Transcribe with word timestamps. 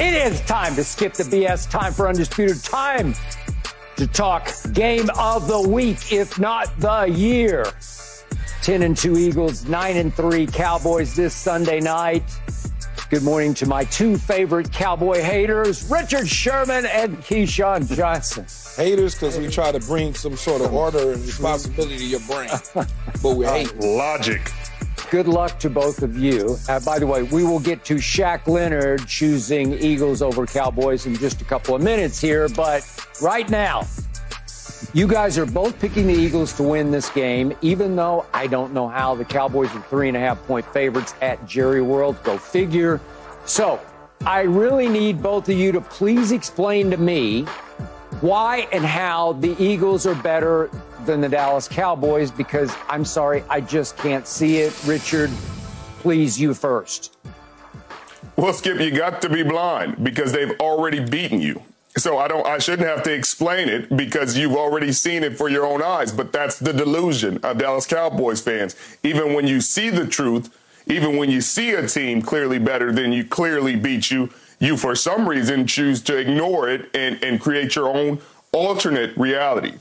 It 0.00 0.32
is 0.32 0.40
time 0.42 0.74
to 0.76 0.84
skip 0.84 1.14
the 1.14 1.24
BS. 1.24 1.70
Time 1.70 1.92
for 1.92 2.08
Undisputed. 2.08 2.62
Time 2.64 3.14
to 3.96 4.06
talk 4.06 4.50
game 4.72 5.08
of 5.18 5.46
the 5.46 5.60
week, 5.60 6.12
if 6.12 6.38
not 6.38 6.68
the 6.80 7.04
year. 7.04 7.66
10 8.62 8.82
and 8.82 8.96
2 8.96 9.18
Eagles, 9.18 9.66
9 9.66 9.96
and 9.96 10.14
3 10.14 10.46
Cowboys 10.46 11.14
this 11.14 11.34
Sunday 11.34 11.80
night. 11.80 12.22
Good 13.10 13.22
morning 13.22 13.52
to 13.54 13.66
my 13.66 13.84
two 13.84 14.16
favorite 14.16 14.72
Cowboy 14.72 15.20
haters, 15.20 15.90
Richard 15.90 16.26
Sherman 16.26 16.86
and 16.86 17.18
Keyshawn 17.18 17.94
Johnson. 17.94 18.46
Haters 18.82 19.14
because 19.14 19.38
we 19.38 19.48
try 19.48 19.70
to 19.70 19.80
bring 19.80 20.14
some 20.14 20.34
sort 20.36 20.62
of 20.62 20.72
order 20.72 21.12
and 21.12 21.22
responsibility 21.22 21.98
to 21.98 22.06
your 22.06 22.20
brain. 22.20 22.48
But 23.22 23.36
we 23.36 23.44
hate 23.44 23.76
Logic. 23.78 24.40
Good 25.12 25.28
luck 25.28 25.58
to 25.58 25.68
both 25.68 26.02
of 26.02 26.16
you. 26.16 26.56
Uh, 26.70 26.80
by 26.80 26.98
the 26.98 27.06
way, 27.06 27.22
we 27.22 27.44
will 27.44 27.60
get 27.60 27.84
to 27.84 27.96
Shaq 27.96 28.46
Leonard 28.46 29.06
choosing 29.06 29.74
Eagles 29.74 30.22
over 30.22 30.46
Cowboys 30.46 31.04
in 31.04 31.14
just 31.16 31.42
a 31.42 31.44
couple 31.44 31.74
of 31.74 31.82
minutes 31.82 32.18
here. 32.18 32.48
But 32.48 32.82
right 33.20 33.46
now, 33.50 33.86
you 34.94 35.06
guys 35.06 35.36
are 35.36 35.44
both 35.44 35.78
picking 35.78 36.06
the 36.06 36.14
Eagles 36.14 36.54
to 36.54 36.62
win 36.62 36.90
this 36.90 37.10
game, 37.10 37.52
even 37.60 37.94
though 37.94 38.24
I 38.32 38.46
don't 38.46 38.72
know 38.72 38.88
how 38.88 39.14
the 39.14 39.26
Cowboys 39.26 39.68
are 39.76 39.82
three 39.82 40.08
and 40.08 40.16
a 40.16 40.20
half 40.20 40.42
point 40.46 40.64
favorites 40.72 41.14
at 41.20 41.46
Jerry 41.46 41.82
World. 41.82 42.16
Go 42.22 42.38
figure. 42.38 42.98
So 43.44 43.82
I 44.24 44.40
really 44.40 44.88
need 44.88 45.22
both 45.22 45.46
of 45.50 45.58
you 45.58 45.72
to 45.72 45.82
please 45.82 46.32
explain 46.32 46.90
to 46.90 46.96
me 46.96 47.42
why 48.22 48.66
and 48.72 48.82
how 48.82 49.34
the 49.34 49.62
Eagles 49.62 50.06
are 50.06 50.14
better 50.14 50.70
than 51.06 51.20
the 51.20 51.28
Dallas 51.28 51.68
Cowboys 51.68 52.30
because 52.30 52.74
I'm 52.88 53.04
sorry, 53.04 53.44
I 53.48 53.60
just 53.60 53.96
can't 53.96 54.26
see 54.26 54.58
it. 54.58 54.74
Richard, 54.84 55.30
please, 56.00 56.40
you 56.40 56.54
first. 56.54 57.16
Well, 58.36 58.52
Skip, 58.52 58.80
you 58.80 58.90
got 58.90 59.22
to 59.22 59.28
be 59.28 59.42
blind 59.42 60.02
because 60.02 60.32
they've 60.32 60.58
already 60.58 61.00
beaten 61.00 61.40
you. 61.40 61.62
So 61.96 62.16
I 62.16 62.26
don't 62.26 62.46
I 62.46 62.58
shouldn't 62.58 62.88
have 62.88 63.02
to 63.02 63.12
explain 63.12 63.68
it 63.68 63.94
because 63.94 64.36
you've 64.36 64.56
already 64.56 64.92
seen 64.92 65.22
it 65.22 65.36
for 65.36 65.50
your 65.50 65.66
own 65.66 65.82
eyes, 65.82 66.10
but 66.10 66.32
that's 66.32 66.58
the 66.58 66.72
delusion 66.72 67.38
of 67.42 67.58
Dallas 67.58 67.86
Cowboys 67.86 68.40
fans. 68.40 68.76
Even 69.02 69.34
when 69.34 69.46
you 69.46 69.60
see 69.60 69.90
the 69.90 70.06
truth, 70.06 70.56
even 70.86 71.18
when 71.18 71.30
you 71.30 71.42
see 71.42 71.72
a 71.72 71.86
team 71.86 72.22
clearly 72.22 72.58
better 72.58 72.92
than 72.92 73.12
you 73.12 73.24
clearly 73.24 73.76
beat 73.76 74.10
you, 74.10 74.30
you 74.58 74.78
for 74.78 74.94
some 74.94 75.28
reason 75.28 75.66
choose 75.66 76.00
to 76.02 76.16
ignore 76.16 76.68
it 76.68 76.88
and, 76.94 77.22
and 77.22 77.40
create 77.40 77.76
your 77.76 77.94
own 77.94 78.20
alternate 78.52 79.14
reality. 79.16 79.74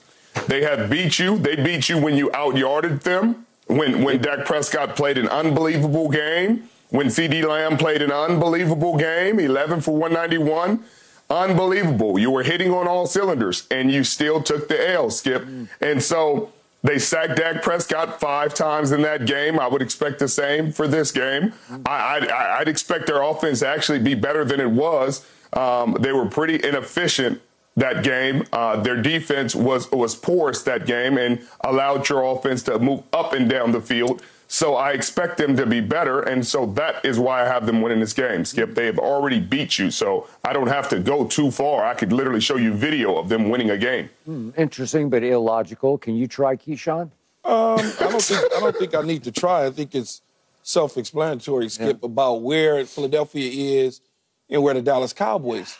They 0.47 0.63
have 0.63 0.89
beat 0.89 1.19
you. 1.19 1.37
They 1.37 1.55
beat 1.55 1.89
you 1.89 1.97
when 1.97 2.15
you 2.15 2.29
outyarded 2.29 3.03
them. 3.03 3.45
When 3.67 4.03
when 4.03 4.21
Dak 4.21 4.45
Prescott 4.45 4.95
played 4.95 5.17
an 5.17 5.27
unbelievable 5.27 6.09
game. 6.09 6.69
When 6.89 7.07
CeeDee 7.07 7.47
Lamb 7.47 7.77
played 7.77 8.01
an 8.01 8.11
unbelievable 8.11 8.97
game, 8.97 9.39
11 9.39 9.79
for 9.81 9.91
191. 9.91 10.83
Unbelievable. 11.29 12.19
You 12.19 12.29
were 12.31 12.43
hitting 12.43 12.73
on 12.73 12.87
all 12.87 13.07
cylinders 13.07 13.65
and 13.71 13.89
you 13.89 14.03
still 14.03 14.43
took 14.43 14.67
the 14.67 14.91
L, 14.91 15.09
Skip. 15.09 15.45
And 15.79 16.03
so 16.03 16.51
they 16.83 16.99
sacked 16.99 17.37
Dak 17.37 17.61
Prescott 17.61 18.19
five 18.19 18.53
times 18.53 18.91
in 18.91 19.01
that 19.03 19.25
game. 19.25 19.57
I 19.57 19.67
would 19.67 19.81
expect 19.81 20.19
the 20.19 20.27
same 20.27 20.73
for 20.73 20.87
this 20.89 21.11
game. 21.11 21.53
I, 21.85 22.57
I'd 22.59 22.67
expect 22.67 23.07
their 23.07 23.21
offense 23.21 23.59
to 23.59 23.67
actually 23.67 23.99
be 23.99 24.13
better 24.13 24.43
than 24.43 24.59
it 24.59 24.71
was. 24.71 25.25
Um, 25.53 25.95
they 25.99 26.11
were 26.11 26.25
pretty 26.25 26.55
inefficient 26.67 27.41
that 27.75 28.03
game. 28.03 28.43
Uh, 28.51 28.77
their 28.81 29.01
defense 29.01 29.55
was 29.55 29.89
was 29.91 30.15
porous 30.15 30.63
that 30.63 30.85
game 30.85 31.17
and 31.17 31.45
allowed 31.61 32.09
your 32.09 32.23
offense 32.23 32.63
to 32.63 32.79
move 32.79 33.03
up 33.13 33.33
and 33.33 33.49
down 33.49 33.71
the 33.71 33.81
field. 33.81 34.21
So 34.47 34.75
I 34.75 34.91
expect 34.91 35.37
them 35.37 35.55
to 35.55 35.65
be 35.65 35.79
better, 35.79 36.21
and 36.21 36.45
so 36.45 36.65
that 36.73 37.05
is 37.05 37.17
why 37.17 37.41
I 37.41 37.45
have 37.45 37.65
them 37.65 37.81
winning 37.81 38.01
this 38.01 38.11
game. 38.11 38.43
Skip, 38.43 38.75
they 38.75 38.85
have 38.85 38.99
already 38.99 39.39
beat 39.39 39.79
you, 39.79 39.89
so 39.89 40.27
I 40.43 40.51
don't 40.51 40.67
have 40.67 40.89
to 40.89 40.99
go 40.99 41.25
too 41.25 41.51
far. 41.51 41.85
I 41.85 41.93
could 41.93 42.11
literally 42.11 42.41
show 42.41 42.57
you 42.57 42.73
video 42.73 43.17
of 43.17 43.29
them 43.29 43.47
winning 43.49 43.69
a 43.69 43.77
game. 43.77 44.09
Interesting 44.57 45.09
but 45.09 45.23
illogical. 45.23 45.97
Can 45.97 46.15
you 46.15 46.27
try 46.27 46.57
Keyshawn? 46.57 47.11
Um, 47.45 47.79
I 47.79 48.09
don't 48.09 48.21
think 48.21 48.53
I 48.53 48.59
don't 48.59 48.75
think 48.75 48.93
I 48.93 49.01
need 49.03 49.23
to 49.23 49.31
try. 49.31 49.65
I 49.65 49.71
think 49.71 49.95
it's 49.95 50.21
self-explanatory, 50.63 51.69
Skip, 51.69 52.03
about 52.03 52.41
where 52.41 52.85
Philadelphia 52.85 53.85
is 53.85 54.01
and 54.49 54.61
where 54.61 54.73
the 54.73 54.81
Dallas 54.81 55.13
Cowboys 55.13 55.77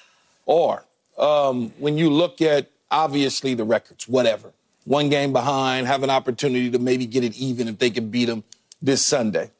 are. 0.47 0.85
Um, 1.17 1.73
when 1.77 1.97
you 1.97 2.09
look 2.09 2.41
at 2.41 2.69
obviously 2.89 3.53
the 3.53 3.63
records, 3.63 4.07
whatever, 4.07 4.51
one 4.85 5.09
game 5.09 5.33
behind, 5.33 5.88
have 5.88 6.03
an 6.03 6.09
opportunity 6.09 6.69
to 6.72 6.79
maybe 6.79 7.05
get 7.05 7.23
it 7.23 7.35
even 7.38 7.67
if 7.67 7.79
they 7.79 7.89
can 7.89 8.09
beat 8.09 8.25
them 8.25 8.44
this 8.81 9.03
Sunday. 9.03 9.51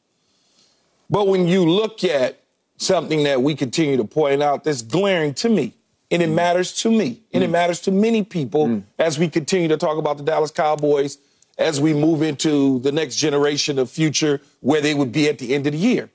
But 1.08 1.28
when 1.28 1.46
you 1.46 1.64
look 1.64 2.04
at 2.04 2.40
something 2.76 3.24
that 3.24 3.42
we 3.42 3.54
continue 3.54 3.96
to 3.96 4.04
point 4.04 4.42
out 4.42 4.64
that's 4.64 4.82
glaring 4.82 5.34
to 5.34 5.48
me, 5.48 5.74
and 6.10 6.22
it 6.22 6.28
mm. 6.28 6.34
matters 6.34 6.72
to 6.82 6.90
me, 6.90 7.20
and 7.32 7.42
it 7.42 7.48
mm. 7.48 7.52
matters 7.52 7.80
to 7.82 7.90
many 7.90 8.22
people 8.22 8.66
mm. 8.66 8.82
as 8.98 9.18
we 9.18 9.28
continue 9.28 9.68
to 9.68 9.76
talk 9.76 9.98
about 9.98 10.18
the 10.18 10.22
Dallas 10.22 10.50
Cowboys 10.50 11.18
as 11.58 11.80
we 11.80 11.92
move 11.92 12.22
into 12.22 12.80
the 12.80 12.92
next 12.92 13.16
generation 13.16 13.78
of 13.78 13.90
future 13.90 14.40
where 14.60 14.80
they 14.80 14.94
would 14.94 15.12
be 15.12 15.28
at 15.28 15.38
the 15.38 15.54
end 15.54 15.66
of 15.66 15.72
the 15.72 15.78
year. 15.78 16.10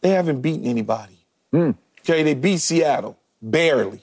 They 0.00 0.10
haven't 0.10 0.40
beaten 0.40 0.66
anybody. 0.66 1.18
Okay, 2.00 2.22
they 2.22 2.34
beat 2.34 2.58
Seattle 2.58 3.18
barely. 3.42 4.02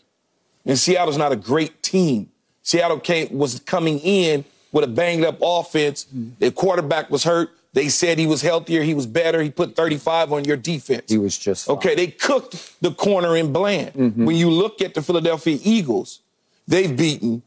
And 0.65 0.77
Seattle's 0.77 1.17
not 1.17 1.31
a 1.31 1.35
great 1.35 1.83
team. 1.83 2.29
Seattle 2.63 2.99
came, 2.99 3.37
was 3.37 3.59
coming 3.59 3.99
in 3.99 4.43
with 4.71 4.83
a 4.83 4.87
banged 4.87 5.23
up 5.23 5.37
offense. 5.41 6.07
Mm. 6.15 6.31
Their 6.39 6.51
quarterback 6.51 7.09
was 7.09 7.23
hurt. 7.23 7.51
They 7.73 7.89
said 7.89 8.17
he 8.17 8.25
was 8.25 8.41
healthier, 8.41 8.83
he 8.83 8.93
was 8.93 9.05
better. 9.05 9.41
He 9.41 9.49
put 9.49 9.75
35 9.75 10.31
on 10.31 10.45
your 10.45 10.55
defense. 10.55 11.11
He 11.11 11.17
was 11.17 11.37
just 11.37 11.65
fine. 11.65 11.75
Okay, 11.75 11.93
they 11.93 12.07
cooked 12.07 12.81
the 12.81 12.93
corner 12.93 13.35
in 13.35 13.51
Bland. 13.51 13.93
Mm-hmm. 13.93 14.25
When 14.25 14.37
you 14.37 14.49
look 14.49 14.81
at 14.81 14.93
the 14.93 15.01
Philadelphia 15.01 15.59
Eagles, 15.61 16.21
they've 16.65 16.95
beaten 16.95 17.43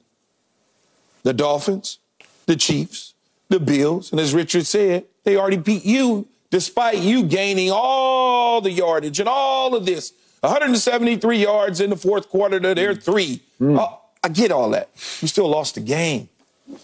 the 1.22 1.32
Dolphins, 1.32 1.99
the 2.44 2.56
Chiefs, 2.56 3.15
the 3.49 3.59
Bills, 3.59 4.12
and 4.12 4.20
as 4.20 4.34
Richard 4.34 4.66
said, 4.66 5.06
they 5.25 5.37
already 5.37 5.56
beat 5.56 5.87
you 5.87 6.28
despite 6.50 6.99
you 6.99 7.22
gaining 7.22 7.70
all 7.72 8.60
the 8.60 8.70
yardage 8.70 9.20
and 9.20 9.29
all 9.29 9.75
of 9.75 9.87
this. 9.87 10.12
173 10.40 11.43
yards 11.43 11.81
in 11.81 11.90
the 11.90 11.96
fourth 11.96 12.29
quarter 12.29 12.61
to 12.61 12.75
their 12.75 12.94
mm. 12.94 13.02
three. 13.02 13.43
Mm. 13.61 13.79
Oh, 13.79 14.00
I 14.23 14.29
get 14.29 14.52
all 14.52 14.70
that. 14.70 14.90
We 15.20 15.29
still 15.29 15.49
lost 15.49 15.75
the 15.75 15.81
game. 15.81 16.29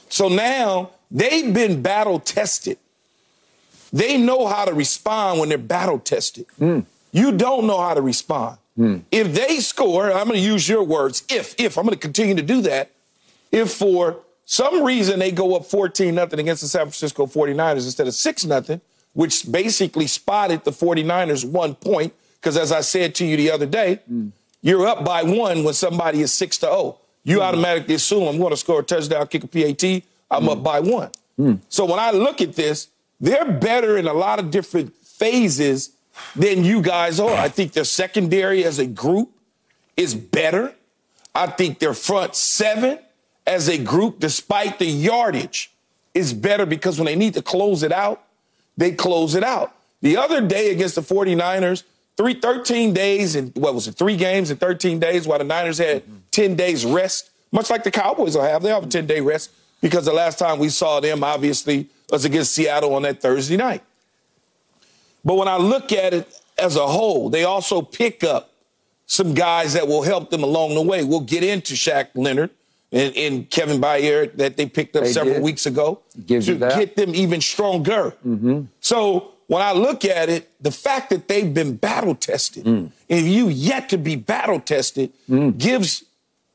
So 0.09 0.29
now 0.29 0.91
they've 1.11 1.53
been 1.53 1.83
battle 1.83 2.19
tested. 2.19 2.79
They 3.93 4.19
know 4.19 4.47
how 4.47 4.65
to 4.65 4.75
respond 4.75 5.39
when 5.39 5.49
they're 5.49 5.59
battle 5.59 5.99
tested. 5.99 6.47
Mm. 6.61 6.87
You 7.13 7.33
don't 7.33 7.67
know 7.67 7.81
how 7.81 7.95
to 7.95 8.03
respond. 8.03 8.59
If 9.13 9.35
they 9.35 9.61
score, 9.61 10.11
I'm 10.11 10.27
going 10.27 10.41
to 10.41 10.45
use 10.45 10.69
your 10.69 10.83
words, 10.83 11.25
if, 11.29 11.55
if, 11.59 11.79
I'm 11.79 11.85
going 11.85 11.95
to 11.95 12.01
continue 12.01 12.35
to 12.35 12.43
do 12.43 12.61
that. 12.63 12.91
If 13.53 13.73
for 13.73 14.19
some 14.47 14.83
reason 14.83 15.21
they 15.21 15.31
go 15.31 15.55
up 15.55 15.65
14 15.67 16.13
nothing 16.13 16.41
against 16.41 16.63
the 16.63 16.69
San 16.69 16.83
Francisco 16.83 17.27
49ers 17.27 17.85
instead 17.85 18.09
of 18.09 18.15
6 18.15 18.45
nothing, 18.47 18.81
which 19.13 19.51
basically 19.51 20.09
spotted 20.09 20.65
the 20.65 20.73
49ers 20.73 21.49
one 21.49 21.77
point, 21.77 22.13
because 22.45 22.59
as 22.59 22.73
I 22.73 22.83
said 22.83 23.15
to 23.15 23.25
you 23.25 23.39
the 23.39 23.51
other 23.51 23.65
day, 23.65 24.01
you're 24.61 24.87
up 24.87 25.03
by 25.03 25.23
one 25.23 25.65
when 25.65 25.73
somebody 25.73 26.21
is 26.21 26.31
6 26.35 26.59
to 26.59 26.67
0. 26.67 26.99
You 27.25 27.39
mm. 27.39 27.43
automatically 27.43 27.95
assume 27.95 28.29
I'm 28.29 28.37
going 28.37 28.51
to 28.51 28.57
score 28.59 28.81
a 28.81 28.83
touchdown, 28.83 29.27
kick 29.29 29.45
a 29.45 29.47
PAT, 29.47 30.03
I'm 30.31 30.51
up 30.51 30.59
mm. 30.59 30.63
by 30.63 30.81
one. 30.81 31.11
Mm. 31.39 31.61
So 31.71 31.87
when 31.87 31.99
I 31.99 32.11
look 32.11 32.43
at 32.43 32.55
this, 32.55 32.89
they're 33.19 33.51
better 33.51 33.97
in 33.97 34.07
a 34.07 34.13
lot 34.13 34.39
of 34.39 34.51
different 34.51 34.95
phases 34.95 35.97
than 36.37 36.65
you 36.65 36.83
guys 36.83 37.19
are. 37.19 37.35
I 37.35 37.49
think 37.49 37.73
their 37.73 37.85
secondary 37.85 38.63
as 38.63 38.79
a 38.79 38.87
group 38.87 39.31
is 39.97 40.15
better. 40.15 40.75
I 41.35 41.47
think 41.47 41.79
their 41.79 41.95
front 41.95 42.37
seven 42.37 42.99
as 43.47 43.69
a 43.69 43.79
group, 43.79 44.21
despite 44.21 44.79
the 44.79 44.87
yardage, 44.87 45.73
is 46.13 46.35
better 46.35 46.67
because 46.67 46.99
when 46.99 47.07
they 47.07 47.17
need 47.17 47.33
to 47.35 47.43
close 47.43 47.83
it 47.83 47.91
out, 47.91 48.23
they 48.77 48.93
close 48.93 49.35
it 49.35 49.45
out. 49.45 49.75
The 50.03 50.19
other 50.19 50.43
day 50.43 50.71
against 50.71 50.97
the 50.97 51.01
49ers, 51.01 51.85
three, 52.17 52.35
13 52.35 52.93
days 52.93 53.35
and 53.37 53.53
what 53.57 53.75
was 53.75 53.89
it, 53.89 53.93
three 53.97 54.17
games 54.17 54.51
in 54.51 54.57
13 54.57 54.99
days 54.99 55.27
while 55.27 55.39
the 55.39 55.45
Niners 55.45 55.79
had 55.79 56.03
10 56.31 56.55
days 56.57 56.85
rest, 56.85 57.31
much 57.53 57.71
like 57.71 57.85
the 57.85 57.91
Cowboys 57.91 58.37
will 58.37 58.45
have. 58.45 58.63
They 58.63 58.71
have 58.71 58.85
a 58.85 58.87
10 58.89 59.07
day 59.07 59.21
rest 59.21 59.51
because 59.81 60.05
the 60.05 60.13
last 60.13 60.39
time 60.39 60.59
we 60.59 60.69
saw 60.69 61.01
them, 61.01 61.23
obviously, 61.25 61.89
was 62.11 62.25
against 62.25 62.53
Seattle 62.55 62.95
on 62.95 63.03
that 63.03 63.21
Thursday 63.21 63.57
night. 63.57 63.83
But 65.25 65.35
when 65.37 65.49
I 65.49 65.57
look 65.57 65.93
at 65.93 66.13
it 66.15 66.29
as 66.59 66.77
a 66.77 66.87
whole, 66.87 67.31
they 67.31 67.45
also 67.45 67.83
pick 67.83 68.23
up 68.23 68.53
some 69.07 69.35
guys 69.35 69.73
that 69.75 69.87
will 69.89 70.03
help 70.03 70.31
them 70.31 70.43
along 70.43 70.75
the 70.75 70.83
way. 70.83 71.05
We'll 71.05 71.21
get 71.21 71.43
into 71.43 71.75
Shaq 71.75 72.09
Leonard 72.15 72.51
and, 72.93 73.15
and 73.17 73.51
Kevin 73.51 73.81
Byard 73.81 74.37
that 74.37 74.57
they 74.57 74.67
picked 74.67 74.97
up 74.97 75.05
They 75.05 75.13
several 75.13 75.35
did. 75.35 75.43
weeks 75.43 75.67
ago 75.67 76.01
Gives 76.27 76.47
to 76.47 76.53
you 76.53 76.59
that. 76.59 76.79
get 76.79 76.97
them 76.97 77.15
even 77.15 77.41
stronger. 77.41 78.15
Mm-hmm. 78.27 78.63
So 78.81 79.33
when 79.47 79.63
I 79.63 79.73
look 79.73 80.05
at 80.05 80.29
it, 80.29 80.51
the 80.63 80.71
fact 80.71 81.11
that 81.11 81.29
they've 81.29 81.53
been 81.53 81.77
battle 81.77 82.15
tested, 82.15 82.65
Mm. 82.65 82.91
and 83.11 83.27
you 83.31 83.49
yet 83.49 83.89
to 83.91 83.99
be 83.99 84.17
battle 84.17 84.61
tested, 84.61 85.13
gives 85.59 86.05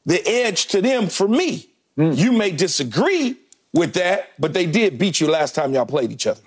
the 0.05 0.25
edge 0.27 0.67
to 0.67 0.81
them 0.81 1.07
for 1.07 1.27
me. 1.27 1.69
Mm. 1.97 2.17
You 2.17 2.31
may 2.31 2.51
disagree 2.51 3.35
with 3.73 3.93
that, 3.93 4.29
but 4.39 4.53
they 4.53 4.65
did 4.65 4.97
beat 4.97 5.19
you 5.21 5.27
last 5.29 5.53
time 5.55 5.73
y'all 5.73 5.85
played 5.85 6.11
each 6.11 6.25
other. 6.27 6.41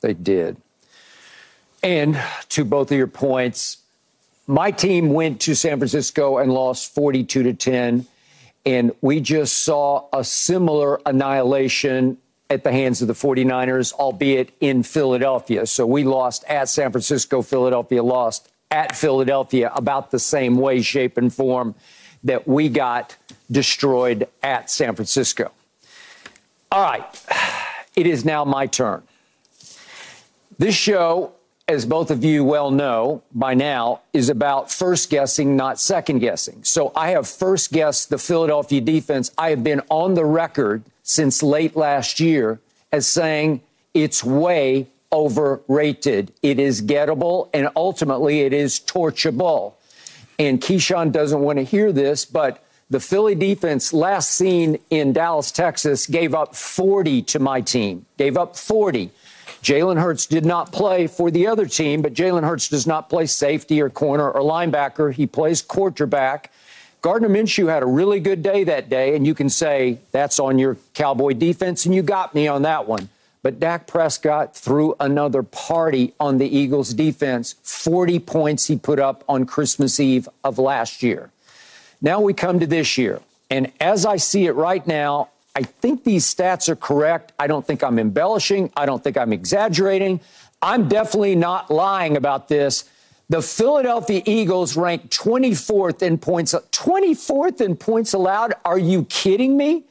They 0.00 0.14
did. 0.14 0.56
And 1.82 2.20
to 2.50 2.64
both 2.64 2.90
of 2.90 2.96
your 2.98 3.06
points, 3.06 3.78
my 4.46 4.70
team 4.72 5.10
went 5.12 5.40
to 5.42 5.54
San 5.54 5.78
Francisco 5.78 6.38
and 6.38 6.52
lost 6.52 6.94
42 6.94 7.42
to 7.44 7.52
10. 7.54 8.06
And 8.64 8.92
we 9.00 9.20
just 9.20 9.64
saw 9.64 10.06
a 10.12 10.22
similar 10.24 11.00
annihilation 11.06 12.18
at 12.52 12.64
the 12.64 12.72
hands 12.72 13.02
of 13.02 13.08
the 13.08 13.14
49ers, 13.14 13.92
albeit 13.94 14.50
in 14.60 14.82
Philadelphia. 14.82 15.66
So 15.66 15.86
we 15.86 16.04
lost 16.04 16.44
at 16.44 16.68
San 16.68 16.92
Francisco, 16.92 17.42
Philadelphia 17.42 18.02
lost 18.02 18.50
at 18.70 18.96
Philadelphia 18.96 19.70
about 19.74 20.10
the 20.10 20.18
same 20.18 20.56
way, 20.56 20.80
shape, 20.82 21.18
and 21.18 21.32
form 21.32 21.74
that 22.24 22.46
we 22.46 22.68
got 22.68 23.16
destroyed 23.50 24.28
at 24.42 24.70
San 24.70 24.94
Francisco. 24.94 25.50
All 26.70 26.82
right, 26.82 27.04
it 27.96 28.06
is 28.06 28.24
now 28.24 28.44
my 28.44 28.66
turn. 28.66 29.02
This 30.58 30.74
show, 30.74 31.32
as 31.68 31.84
both 31.84 32.10
of 32.10 32.24
you 32.24 32.44
well 32.44 32.70
know 32.70 33.22
by 33.34 33.52
now, 33.54 34.00
is 34.12 34.30
about 34.30 34.70
first 34.70 35.10
guessing, 35.10 35.56
not 35.56 35.78
second 35.78 36.20
guessing. 36.20 36.64
So 36.64 36.92
I 36.94 37.10
have 37.10 37.28
first 37.28 37.72
guessed 37.72 38.08
the 38.08 38.18
Philadelphia 38.18 38.80
defense. 38.80 39.32
I 39.36 39.50
have 39.50 39.62
been 39.62 39.82
on 39.90 40.14
the 40.14 40.24
record 40.24 40.82
since 41.12 41.42
late 41.42 41.76
last 41.76 42.20
year 42.20 42.58
as 42.90 43.06
saying 43.06 43.60
it's 43.92 44.24
way 44.24 44.86
overrated. 45.12 46.32
It 46.42 46.58
is 46.58 46.80
gettable, 46.80 47.50
and 47.52 47.68
ultimately 47.76 48.40
it 48.40 48.54
is 48.54 48.80
torchable. 48.80 49.74
And 50.38 50.58
Keyshawn 50.58 51.12
doesn't 51.12 51.40
want 51.40 51.58
to 51.58 51.64
hear 51.64 51.92
this, 51.92 52.24
but 52.24 52.64
the 52.88 52.98
Philly 52.98 53.34
defense 53.34 53.92
last 53.92 54.30
seen 54.30 54.78
in 54.88 55.12
Dallas, 55.12 55.52
Texas, 55.52 56.06
gave 56.06 56.34
up 56.34 56.56
40 56.56 57.20
to 57.22 57.38
my 57.38 57.60
team, 57.60 58.06
gave 58.16 58.38
up 58.38 58.56
40. 58.56 59.10
Jalen 59.62 60.00
Hurts 60.00 60.24
did 60.24 60.46
not 60.46 60.72
play 60.72 61.06
for 61.06 61.30
the 61.30 61.46
other 61.46 61.66
team, 61.66 62.00
but 62.00 62.14
Jalen 62.14 62.42
Hurts 62.42 62.70
does 62.70 62.86
not 62.86 63.10
play 63.10 63.26
safety 63.26 63.82
or 63.82 63.90
corner 63.90 64.30
or 64.30 64.40
linebacker. 64.40 65.12
He 65.12 65.26
plays 65.26 65.60
quarterback. 65.60 66.50
Gardner 67.02 67.28
Minshew 67.28 67.68
had 67.68 67.82
a 67.82 67.86
really 67.86 68.20
good 68.20 68.44
day 68.44 68.62
that 68.62 68.88
day, 68.88 69.16
and 69.16 69.26
you 69.26 69.34
can 69.34 69.50
say 69.50 69.98
that's 70.12 70.38
on 70.38 70.56
your 70.56 70.76
Cowboy 70.94 71.32
defense, 71.32 71.84
and 71.84 71.92
you 71.92 72.00
got 72.00 72.32
me 72.32 72.46
on 72.46 72.62
that 72.62 72.86
one. 72.86 73.08
But 73.42 73.58
Dak 73.58 73.88
Prescott 73.88 74.56
threw 74.56 74.94
another 75.00 75.42
party 75.42 76.14
on 76.20 76.38
the 76.38 76.46
Eagles 76.46 76.94
defense. 76.94 77.56
40 77.64 78.20
points 78.20 78.68
he 78.68 78.76
put 78.78 79.00
up 79.00 79.24
on 79.28 79.46
Christmas 79.46 79.98
Eve 79.98 80.28
of 80.44 80.60
last 80.60 81.02
year. 81.02 81.32
Now 82.00 82.20
we 82.20 82.34
come 82.34 82.60
to 82.60 82.68
this 82.68 82.96
year. 82.96 83.20
And 83.50 83.72
as 83.80 84.06
I 84.06 84.16
see 84.16 84.46
it 84.46 84.52
right 84.52 84.86
now, 84.86 85.30
I 85.56 85.64
think 85.64 86.04
these 86.04 86.32
stats 86.32 86.68
are 86.68 86.76
correct. 86.76 87.32
I 87.36 87.48
don't 87.48 87.66
think 87.66 87.82
I'm 87.82 87.98
embellishing. 87.98 88.72
I 88.76 88.86
don't 88.86 89.02
think 89.02 89.18
I'm 89.18 89.32
exaggerating. 89.32 90.20
I'm 90.62 90.88
definitely 90.88 91.34
not 91.34 91.68
lying 91.68 92.16
about 92.16 92.46
this. 92.46 92.84
The 93.32 93.40
Philadelphia 93.40 94.20
Eagles 94.26 94.76
rank 94.76 95.08
24th 95.08 96.02
in 96.02 96.18
points 96.18 96.52
24th 96.52 97.62
in 97.62 97.76
points 97.76 98.12
allowed. 98.12 98.52
Are 98.62 98.78
you 98.78 99.06
kidding 99.06 99.56
me? 99.56 99.84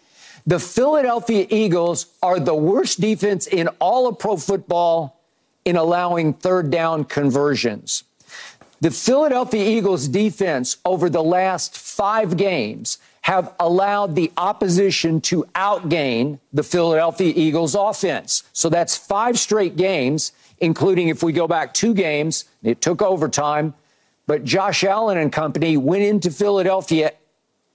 The 0.46 0.60
Philadelphia 0.60 1.48
Eagles 1.50 2.06
are 2.22 2.40
the 2.40 2.54
worst 2.54 3.02
defense 3.02 3.48
in 3.48 3.68
all 3.80 4.06
of 4.08 4.20
pro 4.20 4.38
football 4.38 5.20
in 5.66 5.76
allowing 5.76 6.34
third 6.36 6.70
down 6.70 7.04
conversions. 7.04 8.04
The 8.80 8.92
Philadelphia 8.92 9.66
Eagles 9.66 10.08
defense 10.08 10.78
over 10.86 11.10
the 11.10 11.24
last 11.24 11.76
five 11.76 12.38
games 12.38 13.00
have 13.22 13.56
allowed 13.60 14.16
the 14.16 14.32
opposition 14.38 15.20
to 15.22 15.46
outgain 15.56 16.38
the 16.54 16.64
Philadelphia 16.64 17.34
Eagles 17.36 17.74
offense. 17.74 18.44
So 18.54 18.70
that's 18.70 18.96
five 18.96 19.40
straight 19.40 19.78
games, 19.78 20.32
including 20.62 21.10
if 21.10 21.22
we 21.24 21.34
go 21.34 21.48
back 21.48 21.74
two 21.74 21.94
games, 21.94 22.46
it 22.64 22.80
took 22.80 23.02
overtime. 23.02 23.74
But 24.28 24.46
Josh 24.46 24.84
Allen 24.86 25.18
and 25.18 25.32
company 25.34 25.76
went 25.76 26.04
into 26.04 26.32
Philadelphia 26.32 27.12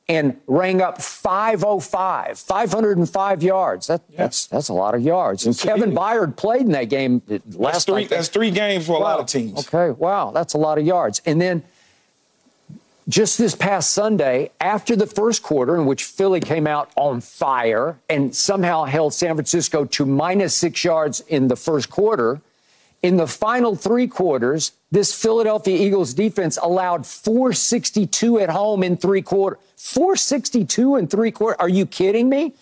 and 0.09 0.37
rang 0.47 0.81
up 0.81 1.03
505, 1.03 2.39
505 2.39 3.43
yards. 3.43 3.89
That, 3.89 4.03
That's 4.17 4.47
that's 4.47 4.69
a 4.69 4.73
lot 4.73 4.95
of 4.95 5.03
yards. 5.03 5.45
And 5.45 5.59
Kevin 5.59 5.91
Byard 5.93 6.37
played 6.37 6.63
in 6.63 6.71
that 6.73 6.89
game 6.89 7.21
That's 7.27 7.57
last 7.57 7.87
three, 7.87 8.03
night. 8.03 8.11
that's 8.11 8.29
three 8.29 8.53
games 8.53 8.87
for 8.87 8.93
a 8.93 9.01
lot 9.01 9.19
of 9.19 9.27
teams. 9.27 9.67
Okay, 9.67 9.91
wow, 9.91 10.31
that's 10.31 10.55
a 10.55 10.59
lot 10.59 10.79
of 10.79 10.87
yards. 10.87 11.21
And 11.27 11.41
then 11.41 11.65
just 13.09 13.37
this 13.39 13.55
past 13.57 13.93
Sunday, 13.93 14.51
after 14.61 14.95
the 14.97 15.07
first 15.07 15.43
quarter, 15.43 15.75
in 15.77 15.87
which 15.87 16.05
Philly 16.05 16.41
came 16.41 16.67
out 16.69 16.91
on 16.97 17.21
fire 17.21 17.99
and 18.09 18.35
somehow 18.35 18.85
held 18.85 19.13
San 19.13 19.35
Francisco 19.35 19.85
to 19.85 20.07
minus 20.07 20.55
six 20.55 20.85
yards 20.85 21.21
in 21.21 21.49
the 21.49 21.57
first 21.57 21.91
quarter, 21.91 22.41
in 23.03 23.17
the 23.17 23.27
final 23.27 23.77
three 23.77 24.07
quarters, 24.07 24.73
this 24.91 25.15
Philadelphia 25.15 25.77
Eagles 25.77 26.15
defense 26.15 26.59
allowed 26.61 27.07
462 27.07 28.41
at 28.41 28.51
home 28.51 28.83
in 28.83 28.97
three 28.97 29.23
quarters. 29.23 29.61
462 29.77 30.97
in 30.97 31.07
three 31.07 31.31
quarters. 31.31 31.57
Are 31.61 31.69
you 31.69 31.87
kidding 31.87 32.29
me? 32.29 32.55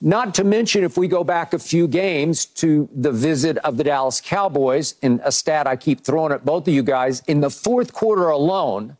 Not 0.00 0.34
to 0.34 0.44
mention, 0.44 0.82
if 0.82 0.96
we 0.96 1.06
go 1.06 1.22
back 1.22 1.52
a 1.52 1.58
few 1.60 1.86
games 1.86 2.46
to 2.46 2.88
the 2.92 3.12
visit 3.12 3.58
of 3.58 3.76
the 3.76 3.84
Dallas 3.84 4.20
Cowboys, 4.20 4.96
and 5.00 5.20
a 5.24 5.30
stat 5.30 5.68
I 5.68 5.76
keep 5.76 6.00
throwing 6.00 6.32
at 6.32 6.44
both 6.44 6.66
of 6.66 6.74
you 6.74 6.82
guys, 6.82 7.22
in 7.28 7.40
the 7.40 7.50
fourth 7.50 7.92
quarter 7.92 8.28
alone, 8.28 8.96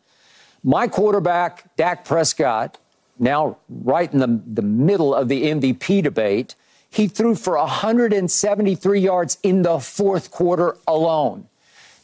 my 0.62 0.86
quarterback, 0.86 1.74
Dak 1.76 2.04
Prescott, 2.04 2.78
now 3.18 3.56
right 3.68 4.12
in 4.12 4.20
the, 4.20 4.40
the 4.46 4.62
middle 4.62 5.12
of 5.12 5.28
the 5.28 5.44
MVP 5.44 6.04
debate, 6.04 6.54
he 6.92 7.08
threw 7.08 7.34
for 7.34 7.56
173 7.56 9.00
yards 9.00 9.38
in 9.42 9.62
the 9.62 9.80
fourth 9.80 10.30
quarter 10.30 10.76
alone. 10.86 11.48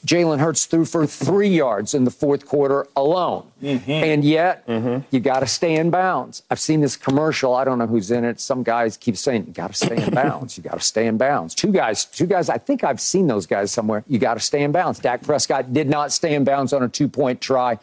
Jalen 0.06 0.38
Hurts 0.38 0.66
threw 0.66 0.84
for 0.84 1.06
three 1.06 1.48
yards 1.48 1.92
in 1.92 2.04
the 2.04 2.10
fourth 2.10 2.46
quarter 2.46 2.86
alone. 2.96 3.44
Mm-hmm. 3.62 3.90
And 3.90 4.24
yet, 4.24 4.66
mm-hmm. 4.66 5.04
you 5.10 5.20
got 5.20 5.40
to 5.40 5.46
stay 5.46 5.74
in 5.74 5.90
bounds. 5.90 6.42
I've 6.50 6.60
seen 6.60 6.80
this 6.80 6.96
commercial. 6.96 7.54
I 7.54 7.64
don't 7.64 7.78
know 7.78 7.86
who's 7.86 8.10
in 8.10 8.24
it. 8.24 8.40
Some 8.40 8.62
guys 8.62 8.96
keep 8.96 9.16
saying, 9.16 9.46
you 9.46 9.52
got 9.52 9.74
to 9.74 9.74
stay 9.74 10.02
in 10.02 10.14
bounds. 10.14 10.56
You 10.56 10.62
got 10.62 10.74
to 10.74 10.84
stay 10.84 11.06
in 11.06 11.18
bounds. 11.18 11.54
Two 11.54 11.72
guys, 11.72 12.04
two 12.04 12.26
guys, 12.26 12.48
I 12.48 12.58
think 12.58 12.84
I've 12.84 13.00
seen 13.00 13.26
those 13.26 13.46
guys 13.46 13.72
somewhere. 13.72 14.04
You 14.06 14.18
got 14.18 14.34
to 14.34 14.40
stay 14.40 14.62
in 14.62 14.70
bounds. 14.70 15.00
Dak 15.00 15.22
Prescott 15.22 15.72
did 15.72 15.88
not 15.88 16.12
stay 16.12 16.34
in 16.34 16.44
bounds 16.44 16.72
on 16.72 16.82
a 16.82 16.88
two 16.88 17.08
point 17.08 17.40
try. 17.40 17.78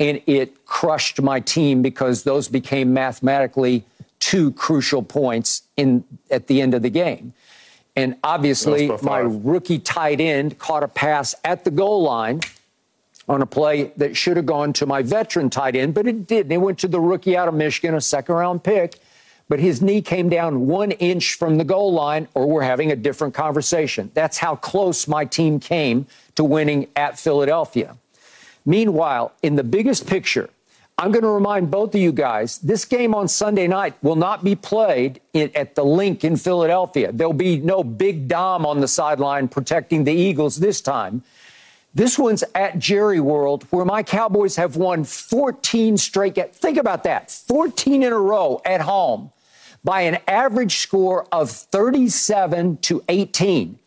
And 0.00 0.20
it 0.26 0.66
crushed 0.66 1.22
my 1.22 1.38
team 1.38 1.80
because 1.80 2.24
those 2.24 2.48
became 2.48 2.92
mathematically 2.92 3.84
two 4.24 4.52
crucial 4.52 5.02
points 5.02 5.64
in 5.76 6.02
at 6.30 6.46
the 6.46 6.62
end 6.62 6.72
of 6.72 6.80
the 6.80 6.88
game. 6.88 7.34
And 7.94 8.16
obviously, 8.24 8.90
my 9.02 9.18
rookie 9.18 9.78
tight 9.78 10.18
end 10.18 10.58
caught 10.58 10.82
a 10.82 10.88
pass 10.88 11.34
at 11.44 11.64
the 11.64 11.70
goal 11.70 12.02
line 12.02 12.40
on 13.28 13.42
a 13.42 13.46
play 13.46 13.92
that 13.98 14.16
should 14.16 14.38
have 14.38 14.46
gone 14.46 14.72
to 14.72 14.86
my 14.86 15.02
veteran 15.02 15.50
tight 15.50 15.76
end, 15.76 15.92
but 15.92 16.06
it 16.06 16.26
didn't. 16.26 16.50
It 16.50 16.56
went 16.56 16.78
to 16.78 16.88
the 16.88 17.00
rookie 17.00 17.36
out 17.36 17.48
of 17.48 17.54
Michigan, 17.54 17.94
a 17.94 18.00
second 18.00 18.34
round 18.34 18.64
pick. 18.64 18.94
But 19.46 19.60
his 19.60 19.82
knee 19.82 20.00
came 20.00 20.30
down 20.30 20.66
one 20.68 20.92
inch 20.92 21.34
from 21.34 21.58
the 21.58 21.64
goal 21.64 21.92
line, 21.92 22.26
or 22.32 22.46
we're 22.46 22.62
having 22.62 22.90
a 22.90 22.96
different 22.96 23.34
conversation. 23.34 24.10
That's 24.14 24.38
how 24.38 24.56
close 24.56 25.06
my 25.06 25.26
team 25.26 25.60
came 25.60 26.06
to 26.36 26.44
winning 26.44 26.88
at 26.96 27.18
Philadelphia. 27.18 27.98
Meanwhile, 28.64 29.32
in 29.42 29.56
the 29.56 29.64
biggest 29.64 30.06
picture, 30.06 30.48
I'm 30.96 31.10
going 31.10 31.24
to 31.24 31.30
remind 31.30 31.72
both 31.72 31.94
of 31.94 32.00
you 32.00 32.12
guys 32.12 32.58
this 32.58 32.84
game 32.84 33.14
on 33.16 33.26
Sunday 33.26 33.66
night 33.66 33.94
will 34.00 34.14
not 34.14 34.44
be 34.44 34.54
played 34.54 35.20
in, 35.32 35.50
at 35.56 35.74
the 35.74 35.84
Linc 35.84 36.22
in 36.22 36.36
Philadelphia. 36.36 37.10
There'll 37.10 37.32
be 37.32 37.58
no 37.58 37.82
big 37.82 38.28
Dom 38.28 38.64
on 38.64 38.80
the 38.80 38.86
sideline 38.86 39.48
protecting 39.48 40.04
the 40.04 40.12
Eagles 40.12 40.56
this 40.56 40.80
time. 40.80 41.24
This 41.96 42.18
one's 42.18 42.44
at 42.54 42.78
Jerry 42.78 43.20
World, 43.20 43.64
where 43.70 43.84
my 43.84 44.02
Cowboys 44.02 44.56
have 44.56 44.76
won 44.76 45.04
14 45.04 45.96
straight. 45.96 46.54
Think 46.54 46.76
about 46.76 47.04
that 47.04 47.30
14 47.30 48.02
in 48.02 48.12
a 48.12 48.18
row 48.18 48.60
at 48.64 48.80
home 48.80 49.32
by 49.82 50.02
an 50.02 50.18
average 50.26 50.78
score 50.78 51.26
of 51.32 51.50
37 51.50 52.78
to 52.78 53.02
18. 53.08 53.78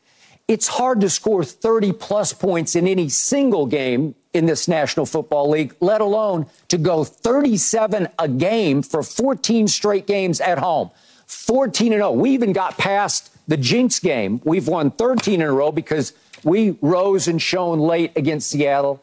It's 0.47 0.67
hard 0.67 1.01
to 1.01 1.09
score 1.09 1.43
30 1.43 1.93
plus 1.93 2.31
points 2.31 2.75
in 2.75 2.87
any 2.87 3.09
single 3.09 3.65
game 3.65 4.15
in 4.37 4.45
this 4.45 4.67
National 4.67 5.05
Football 5.05 5.49
League, 5.49 5.75
let 5.81 5.99
alone 5.99 6.45
to 6.69 6.77
go 6.77 7.03
37 7.03 8.07
a 8.17 8.27
game 8.27 8.81
for 8.81 9.03
14 9.03 9.67
straight 9.67 10.07
games 10.07 10.39
at 10.39 10.59
home. 10.59 10.91
14 11.25 11.91
and 11.91 11.99
0. 11.99 12.11
We 12.11 12.29
even 12.31 12.53
got 12.53 12.77
past 12.77 13.35
the 13.47 13.57
Jinx 13.57 13.99
game. 13.99 14.39
We've 14.45 14.67
won 14.67 14.91
13 14.91 15.41
in 15.41 15.47
a 15.47 15.51
row 15.51 15.71
because 15.71 16.13
we 16.43 16.77
rose 16.81 17.27
and 17.27 17.41
shone 17.41 17.79
late 17.79 18.13
against 18.15 18.49
Seattle. 18.49 19.01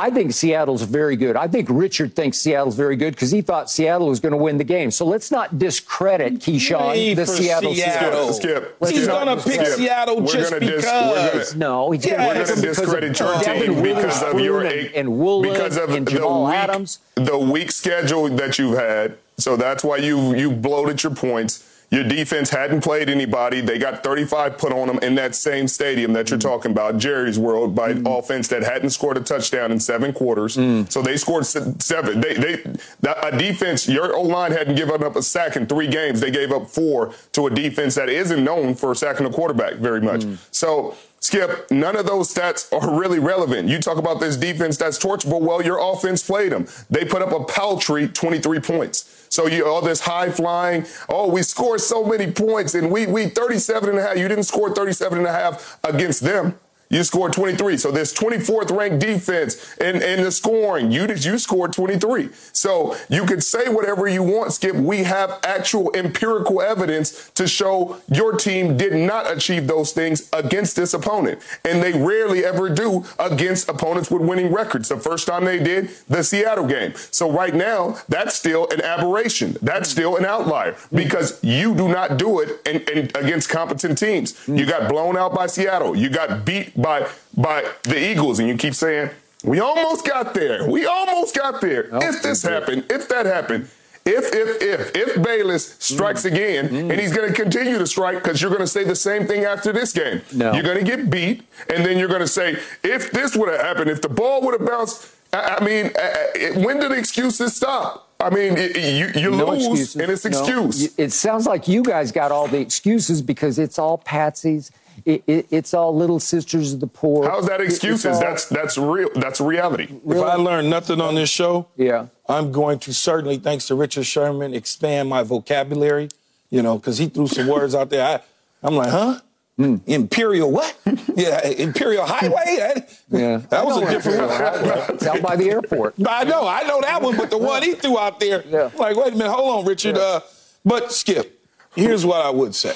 I 0.00 0.08
think 0.08 0.32
Seattle's 0.32 0.80
very 0.80 1.14
good. 1.14 1.36
I 1.36 1.46
think 1.46 1.68
Richard 1.70 2.16
thinks 2.16 2.38
Seattle's 2.38 2.74
very 2.74 2.96
good 2.96 3.12
because 3.12 3.30
he 3.30 3.42
thought 3.42 3.70
Seattle 3.70 4.08
was 4.08 4.18
going 4.18 4.32
to 4.32 4.38
win 4.38 4.56
the 4.56 4.64
game. 4.64 4.90
So 4.90 5.04
let's 5.04 5.30
not 5.30 5.58
discredit 5.58 6.36
Keyshawn, 6.36 7.14
the 7.14 7.26
Seattle 7.26 7.74
Seattle. 7.74 8.32
Skip, 8.32 8.76
skip. 8.80 8.90
He's 8.90 9.06
going 9.06 9.26
to 9.26 9.44
pick 9.44 9.66
Seattle 9.66 10.22
we're 10.22 10.32
just 10.32 10.58
because. 10.58 10.82
Dis- 10.82 11.52
gonna, 11.52 11.58
no, 11.58 11.90
he's 11.90 12.06
yeah, 12.06 12.32
going 12.32 12.46
to 12.46 12.62
discredit 12.62 13.20
your 13.20 13.38
team 13.40 13.82
because 13.82 14.22
of 14.22 14.40
your 14.40 14.64
and, 14.64 14.88
and 14.94 15.18
Woolen 15.18 15.52
because 15.52 15.76
of 15.76 15.90
and 15.90 16.06
the 16.06 16.12
Jamal 16.12 16.46
weak, 16.46 16.54
Adams. 16.54 16.98
the 17.16 17.38
weak 17.38 17.70
schedule 17.70 18.26
that 18.30 18.58
you've 18.58 18.78
had. 18.78 19.18
So 19.36 19.58
that's 19.58 19.84
why 19.84 19.98
you 19.98 20.34
you 20.34 20.50
bloated 20.50 21.02
your 21.02 21.14
points. 21.14 21.69
Your 21.90 22.04
defense 22.04 22.50
hadn't 22.50 22.82
played 22.82 23.08
anybody. 23.08 23.60
They 23.60 23.76
got 23.76 24.04
35 24.04 24.58
put 24.58 24.72
on 24.72 24.86
them 24.86 24.98
in 24.98 25.16
that 25.16 25.34
same 25.34 25.66
stadium 25.66 26.12
that 26.12 26.30
you're 26.30 26.38
mm. 26.38 26.42
talking 26.42 26.70
about, 26.70 26.98
Jerry's 26.98 27.38
World, 27.38 27.74
by 27.74 27.94
mm. 27.94 28.18
offense 28.18 28.46
that 28.48 28.62
hadn't 28.62 28.90
scored 28.90 29.16
a 29.16 29.20
touchdown 29.20 29.72
in 29.72 29.80
seven 29.80 30.12
quarters. 30.12 30.56
Mm. 30.56 30.90
So 30.90 31.02
they 31.02 31.16
scored 31.16 31.46
seven. 31.46 32.20
They, 32.20 32.34
they, 32.34 32.62
a 33.02 33.36
defense, 33.36 33.88
your 33.88 34.14
O 34.14 34.22
line 34.22 34.52
hadn't 34.52 34.76
given 34.76 35.02
up 35.02 35.16
a 35.16 35.22
sack 35.22 35.56
in 35.56 35.66
three 35.66 35.88
games. 35.88 36.20
They 36.20 36.30
gave 36.30 36.52
up 36.52 36.68
four 36.68 37.12
to 37.32 37.48
a 37.48 37.50
defense 37.50 37.96
that 37.96 38.08
isn't 38.08 38.44
known 38.44 38.76
for 38.76 38.94
sacking 38.94 39.26
a 39.26 39.30
quarterback 39.30 39.74
very 39.74 40.00
much. 40.00 40.20
Mm. 40.20 40.38
So 40.52 40.94
Skip, 41.22 41.70
none 41.70 41.96
of 41.96 42.06
those 42.06 42.32
stats 42.32 42.72
are 42.72 42.98
really 42.98 43.18
relevant. 43.18 43.68
You 43.68 43.78
talk 43.78 43.98
about 43.98 44.20
this 44.20 44.38
defense 44.38 44.78
that's 44.78 44.98
torchable. 44.98 45.40
Well, 45.40 45.62
your 45.62 45.78
offense 45.78 46.26
played 46.26 46.50
them. 46.50 46.66
They 46.88 47.04
put 47.04 47.20
up 47.20 47.32
a 47.32 47.44
paltry 47.44 48.08
23 48.08 48.58
points. 48.60 49.26
So 49.28 49.46
you 49.46 49.66
all 49.66 49.82
this 49.82 50.00
high 50.00 50.30
flying, 50.30 50.86
oh, 51.10 51.30
we 51.30 51.42
scored 51.42 51.82
so 51.82 52.04
many 52.04 52.32
points 52.32 52.74
and 52.74 52.90
we 52.90 53.06
we 53.06 53.28
37 53.28 53.90
and 53.90 53.98
a 53.98 54.02
half. 54.02 54.16
You 54.16 54.28
didn't 54.28 54.44
score 54.44 54.74
37 54.74 55.18
and 55.18 55.26
a 55.26 55.32
half 55.32 55.78
against 55.84 56.22
them. 56.22 56.58
You 56.90 57.04
scored 57.04 57.32
23. 57.32 57.76
So 57.76 57.92
this 57.92 58.12
24th 58.12 58.76
ranked 58.76 58.98
defense 58.98 59.76
in, 59.78 60.02
in 60.02 60.24
the 60.24 60.32
scoring, 60.32 60.90
you 60.90 61.06
did 61.06 61.24
you 61.24 61.38
scored 61.38 61.72
23. 61.72 62.30
So 62.52 62.96
you 63.08 63.24
could 63.26 63.44
say 63.44 63.68
whatever 63.68 64.08
you 64.08 64.24
want, 64.24 64.52
Skip. 64.52 64.74
We 64.74 65.04
have 65.04 65.38
actual 65.44 65.92
empirical 65.94 66.60
evidence 66.60 67.30
to 67.36 67.46
show 67.46 68.00
your 68.10 68.32
team 68.36 68.76
did 68.76 68.92
not 68.92 69.30
achieve 69.30 69.68
those 69.68 69.92
things 69.92 70.28
against 70.32 70.74
this 70.74 70.92
opponent. 70.92 71.40
And 71.64 71.80
they 71.80 71.92
rarely 71.92 72.44
ever 72.44 72.68
do 72.68 73.04
against 73.20 73.68
opponents 73.68 74.10
with 74.10 74.22
winning 74.22 74.52
records. 74.52 74.88
The 74.88 74.96
first 74.96 75.28
time 75.28 75.44
they 75.44 75.62
did, 75.62 75.90
the 76.08 76.24
Seattle 76.24 76.66
game. 76.66 76.94
So 77.12 77.30
right 77.30 77.54
now, 77.54 77.98
that's 78.08 78.34
still 78.34 78.66
an 78.70 78.80
aberration. 78.80 79.56
That's 79.62 79.88
still 79.88 80.16
an 80.16 80.24
outlier 80.24 80.76
because 80.92 81.38
you 81.44 81.76
do 81.76 81.88
not 81.88 82.16
do 82.16 82.40
it 82.40 82.60
in, 82.66 82.80
in, 82.90 83.04
against 83.14 83.48
competent 83.48 83.96
teams. 83.96 84.36
You 84.48 84.66
got 84.66 84.88
blown 84.88 85.16
out 85.16 85.32
by 85.32 85.46
Seattle. 85.46 85.94
You 85.94 86.08
got 86.08 86.44
beat 86.44 86.79
by 86.80 87.08
by 87.36 87.70
the 87.82 87.98
Eagles, 88.10 88.38
and 88.38 88.48
you 88.48 88.56
keep 88.56 88.74
saying 88.74 89.10
we 89.44 89.60
almost 89.60 90.06
got 90.06 90.34
there. 90.34 90.68
We 90.68 90.86
almost 90.86 91.34
got 91.34 91.60
there. 91.60 91.88
If 91.92 92.22
this 92.22 92.42
happened, 92.42 92.86
if 92.90 93.08
that 93.08 93.26
happened, 93.26 93.68
if 94.04 94.32
if 94.34 94.62
if 94.62 94.96
if 94.96 95.16
Balis 95.16 95.80
strikes 95.80 96.22
mm. 96.22 96.32
again, 96.32 96.68
mm. 96.68 96.90
and 96.90 97.00
he's 97.00 97.12
going 97.12 97.28
to 97.28 97.34
continue 97.34 97.78
to 97.78 97.86
strike 97.86 98.22
because 98.22 98.40
you're 98.40 98.50
going 98.50 98.62
to 98.62 98.66
say 98.66 98.84
the 98.84 98.96
same 98.96 99.26
thing 99.26 99.44
after 99.44 99.72
this 99.72 99.92
game. 99.92 100.22
No. 100.32 100.52
You're 100.52 100.62
going 100.62 100.78
to 100.78 100.84
get 100.84 101.10
beat, 101.10 101.42
and 101.68 101.84
then 101.84 101.98
you're 101.98 102.08
going 102.08 102.20
to 102.20 102.28
say 102.28 102.56
if 102.82 103.10
this 103.12 103.36
would 103.36 103.48
have 103.48 103.60
happened, 103.60 103.90
if 103.90 104.02
the 104.02 104.08
ball 104.08 104.42
would 104.42 104.58
have 104.58 104.68
bounced. 104.68 105.14
I, 105.32 105.58
I 105.60 105.64
mean, 105.64 105.92
uh, 105.96 106.60
when 106.60 106.80
did 106.80 106.90
the 106.90 106.96
excuses 106.96 107.54
stop? 107.54 108.08
I 108.18 108.30
mean, 108.30 108.58
it, 108.58 108.76
you, 108.76 109.22
you 109.22 109.30
no 109.30 109.46
lose, 109.46 109.64
excuses. 109.64 109.96
and 109.96 110.10
it's 110.10 110.24
excuse. 110.24 110.98
No. 110.98 111.04
It 111.04 111.12
sounds 111.12 111.46
like 111.46 111.68
you 111.68 111.82
guys 111.82 112.10
got 112.10 112.32
all 112.32 112.48
the 112.48 112.58
excuses 112.58 113.22
because 113.22 113.58
it's 113.58 113.78
all 113.78 113.98
patsies 113.98 114.70
it, 115.04 115.22
it, 115.26 115.46
it's 115.50 115.74
all 115.74 115.94
little 115.94 116.20
sisters 116.20 116.72
of 116.72 116.80
the 116.80 116.86
poor. 116.86 117.28
How's 117.28 117.46
that 117.46 117.60
excuses? 117.60 118.06
All, 118.06 118.20
that's 118.20 118.46
that's 118.46 118.78
real. 118.78 119.08
That's 119.14 119.40
reality. 119.40 119.88
Really? 120.04 120.20
If 120.20 120.26
I 120.26 120.34
learn 120.34 120.70
nothing 120.70 121.00
on 121.00 121.14
this 121.14 121.30
show, 121.30 121.68
yeah, 121.76 122.06
I'm 122.28 122.52
going 122.52 122.78
to 122.80 122.94
certainly, 122.94 123.38
thanks 123.38 123.66
to 123.68 123.74
Richard 123.74 124.04
Sherman, 124.04 124.54
expand 124.54 125.08
my 125.08 125.22
vocabulary. 125.22 126.08
You 126.50 126.62
know, 126.62 126.78
because 126.78 126.98
he 126.98 127.06
threw 127.06 127.28
some 127.28 127.46
words 127.46 127.74
out 127.74 127.90
there. 127.90 128.04
I, 128.04 128.20
I'm 128.66 128.74
like, 128.74 128.90
huh? 128.90 129.20
Mm. 129.60 129.82
Imperial 129.86 130.50
what? 130.50 130.74
yeah, 131.14 131.46
Imperial 131.46 132.06
Highway. 132.06 132.56
yeah, 133.10 133.36
that 133.50 133.66
was 133.66 133.76
a 133.76 133.90
different 133.90 134.20
one. 134.20 134.94
It's 134.94 135.06
out 135.06 135.20
by 135.20 135.36
the 135.36 135.50
airport. 135.50 135.94
I 136.08 136.24
know, 136.24 136.48
I 136.48 136.62
know 136.62 136.80
that 136.80 137.02
one, 137.02 137.16
but 137.16 137.30
the 137.30 137.36
one 137.36 137.62
he 137.62 137.74
threw 137.74 137.98
out 137.98 138.20
there, 138.20 138.42
yeah. 138.48 138.70
like, 138.76 138.96
wait 138.96 139.12
a 139.12 139.16
minute, 139.16 139.30
hold 139.30 139.58
on, 139.60 139.66
Richard. 139.66 139.96
Yeah. 139.96 140.02
Uh, 140.02 140.20
but 140.64 140.92
Skip, 140.92 141.46
here's 141.74 142.06
what 142.06 142.24
I 142.24 142.30
would 142.30 142.54
say. 142.54 142.74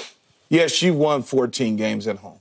Yes, 0.54 0.82
you 0.82 0.94
won 0.94 1.24
14 1.24 1.74
games 1.74 2.06
at 2.06 2.18
home. 2.18 2.38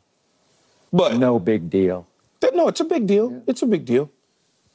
But 0.91 1.17
no 1.17 1.39
big 1.39 1.71
deal. 1.71 2.05
no, 2.53 2.67
it's 2.67 2.79
a 2.79 2.85
big 2.85 3.07
deal. 3.07 3.31
Yeah. 3.31 3.39
It's 3.47 3.63
a 3.63 3.65
big 3.65 3.85
deal. 3.85 4.11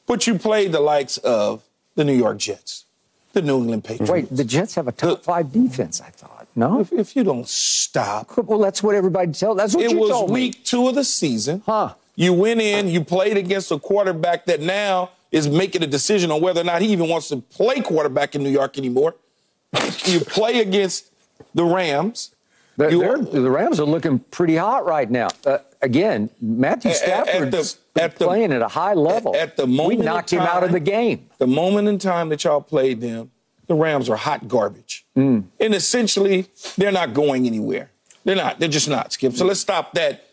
But 0.05 0.27
you 0.27 0.37
played 0.37 0.73
the 0.73 0.81
likes 0.81 1.17
of 1.19 1.63
the 1.95 2.03
New 2.03 2.15
York 2.15 2.37
Jets, 2.37 2.83
the 3.31 3.41
New 3.41 3.59
England 3.59 3.85
Patriots. 3.85 4.11
Wait, 4.11 4.27
the 4.29 4.43
Jets 4.43 4.75
have 4.75 4.89
a 4.89 4.91
top 4.91 5.23
five 5.23 5.53
defense, 5.53 6.01
I 6.01 6.09
thought. 6.09 6.47
No? 6.53 6.81
If, 6.81 6.91
if 6.91 7.15
you 7.15 7.23
don't 7.23 7.47
stop. 7.47 8.37
Well, 8.37 8.59
that's 8.59 8.83
what 8.83 8.95
everybody 8.95 9.31
tells. 9.31 9.55
That's 9.55 9.73
what 9.73 9.85
it 9.85 9.91
you 9.91 9.99
told 9.99 10.09
me. 10.09 10.15
It 10.15 10.23
was 10.23 10.31
week 10.31 10.65
two 10.65 10.89
of 10.89 10.95
the 10.95 11.05
season. 11.05 11.61
Huh. 11.65 11.93
You 12.17 12.33
went 12.33 12.59
in, 12.59 12.89
you 12.89 13.01
played 13.05 13.37
against 13.37 13.71
a 13.71 13.79
quarterback 13.79 14.47
that 14.47 14.59
now 14.59 15.11
is 15.31 15.47
making 15.47 15.83
a 15.83 15.87
decision 15.87 16.31
on 16.31 16.41
whether 16.41 16.59
or 16.59 16.65
not 16.65 16.81
he 16.81 16.89
even 16.89 17.07
wants 17.07 17.29
to 17.29 17.37
play 17.37 17.79
quarterback 17.79 18.35
in 18.35 18.43
New 18.43 18.49
York 18.49 18.77
anymore. 18.77 19.15
you 20.03 20.19
play 20.19 20.59
against 20.59 21.09
the 21.53 21.63
Rams. 21.63 22.31
They're, 22.79 23.17
the 23.17 23.51
Rams 23.51 23.79
are 23.81 23.85
looking 23.85 24.19
pretty 24.19 24.55
hot 24.55 24.85
right 24.85 25.09
now. 25.11 25.27
Uh, 25.45 25.57
again, 25.81 26.29
Matthew 26.41 26.93
Stafford 26.93 27.53
at 27.97 28.15
playing 28.15 28.53
at 28.53 28.61
a 28.61 28.69
high 28.69 28.93
level. 28.93 29.35
At, 29.35 29.57
the 29.57 29.67
moment, 29.67 29.99
we 29.99 30.05
knocked 30.05 30.29
time, 30.29 30.39
him 30.39 30.47
out 30.47 30.63
of 30.63 30.71
the 30.71 30.79
game. 30.79 31.29
The 31.39 31.47
moment 31.47 31.89
in 31.89 31.97
time 31.97 32.29
that 32.29 32.45
y'all 32.45 32.61
played 32.61 33.01
them, 33.01 33.31
the 33.67 33.75
Rams 33.75 34.09
are 34.09 34.15
hot 34.15 34.47
garbage, 34.47 35.05
mm. 35.15 35.43
and 35.59 35.75
essentially 35.75 36.47
they're 36.77 36.91
not 36.91 37.13
going 37.13 37.45
anywhere. 37.45 37.91
They're 38.23 38.37
not. 38.37 38.59
They're 38.59 38.69
just 38.69 38.89
not. 38.89 39.11
Skip. 39.11 39.33
So 39.33 39.45
let's 39.45 39.59
stop 39.59 39.93
that 39.93 40.27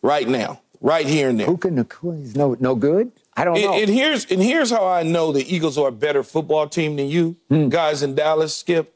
right 0.00 0.28
now, 0.28 0.60
right 0.80 1.06
here 1.06 1.28
and 1.28 1.40
there. 1.40 1.46
Who 1.46 1.56
can 1.56 1.76
is 1.76 2.36
no 2.36 2.56
no 2.60 2.76
good? 2.76 3.10
I 3.36 3.44
don't 3.44 3.56
and, 3.56 3.64
know. 3.64 3.74
And 3.74 3.90
here's 3.90 4.26
and 4.26 4.40
here's 4.40 4.70
how 4.70 4.86
I 4.86 5.02
know 5.02 5.32
the 5.32 5.42
Eagles 5.52 5.76
are 5.76 5.88
a 5.88 5.92
better 5.92 6.22
football 6.22 6.68
team 6.68 6.96
than 6.96 7.08
you 7.08 7.36
mm. 7.50 7.68
guys 7.68 8.02
in 8.02 8.14
Dallas. 8.14 8.56
Skip, 8.56 8.94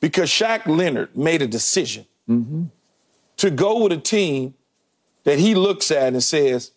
because 0.00 0.30
Shaq 0.30 0.66
Leonard 0.66 1.14
made 1.16 1.42
a 1.42 1.46
decision 1.46 2.06
mm-hmm. 2.28 2.64
to 3.36 3.50
go 3.50 3.82
with 3.82 3.92
a 3.92 3.98
team 3.98 4.54
that 5.24 5.38
he 5.38 5.54
looks 5.54 5.90
at 5.90 6.12
and 6.12 6.22
says, 6.22 6.70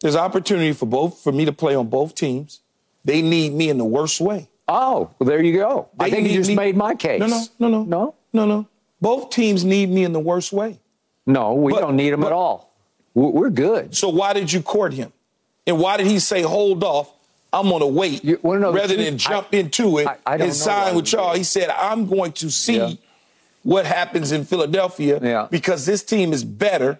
there's 0.00 0.16
opportunity 0.16 0.72
for 0.72 0.86
both 0.86 1.20
for 1.22 1.32
me 1.32 1.44
to 1.44 1.52
play 1.52 1.74
on 1.74 1.88
both 1.88 2.14
teams. 2.14 2.60
They 3.04 3.22
need 3.22 3.52
me 3.52 3.68
in 3.68 3.78
the 3.78 3.84
worst 3.84 4.20
way. 4.20 4.48
Oh, 4.68 5.10
well, 5.18 5.28
there 5.28 5.42
you 5.42 5.56
go. 5.56 5.88
They 5.98 6.06
I 6.06 6.10
think 6.10 6.28
you 6.28 6.34
just 6.34 6.48
me. 6.48 6.56
made 6.56 6.76
my 6.76 6.94
case. 6.94 7.20
No, 7.20 7.26
no, 7.26 7.44
no, 7.58 7.68
no, 7.68 7.84
no, 7.84 8.14
no, 8.32 8.46
no. 8.46 8.68
Both 9.00 9.30
teams 9.30 9.64
need 9.64 9.90
me 9.90 10.04
in 10.04 10.12
the 10.12 10.20
worst 10.20 10.52
way. 10.52 10.78
No, 11.26 11.54
we 11.54 11.72
but, 11.72 11.80
don't 11.80 11.96
need 11.96 12.12
him 12.12 12.20
but, 12.20 12.28
at 12.28 12.32
all. 12.32 12.72
We're 13.14 13.50
good. 13.50 13.94
So 13.94 14.08
why 14.08 14.32
did 14.32 14.52
you 14.52 14.62
court 14.62 14.94
him? 14.94 15.12
And 15.66 15.78
why 15.78 15.96
did 15.96 16.06
he 16.06 16.18
say 16.18 16.42
hold 16.42 16.82
off? 16.82 17.12
I'm 17.52 17.68
going 17.68 17.80
to 17.80 17.86
wait 17.86 18.24
rather 18.42 18.96
than 18.96 19.18
jump 19.18 19.48
I, 19.52 19.56
into 19.58 19.98
it 19.98 20.06
I, 20.06 20.16
I 20.24 20.36
and 20.36 20.54
sign 20.54 20.96
with 20.96 21.12
y'all. 21.12 21.34
He 21.34 21.44
said, 21.44 21.68
I'm 21.68 22.06
going 22.06 22.32
to 22.32 22.50
see 22.50 22.78
yeah 22.78 22.94
what 23.62 23.86
happens 23.86 24.32
in 24.32 24.44
Philadelphia 24.44 25.20
yeah. 25.22 25.48
because 25.50 25.86
this 25.86 26.02
team 26.02 26.32
is 26.32 26.44
better 26.44 26.98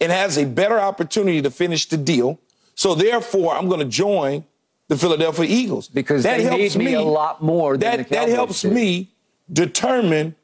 and 0.00 0.12
has 0.12 0.36
a 0.36 0.44
better 0.44 0.78
opportunity 0.78 1.40
to 1.42 1.50
finish 1.50 1.88
the 1.88 1.96
deal. 1.96 2.38
So 2.74 2.94
therefore, 2.94 3.54
I'm 3.54 3.68
going 3.68 3.80
to 3.80 3.86
join 3.86 4.44
the 4.88 4.96
Philadelphia 4.96 5.46
Eagles 5.48 5.88
because 5.88 6.22
that 6.24 6.40
helps 6.40 6.76
me, 6.76 6.94
a 6.94 7.02
lot 7.02 7.42
more. 7.42 7.76
that 7.76 8.08
that 8.10 8.28
helps 8.28 8.62
did. 8.62 8.72
me 8.72 9.10
determine 9.50 10.34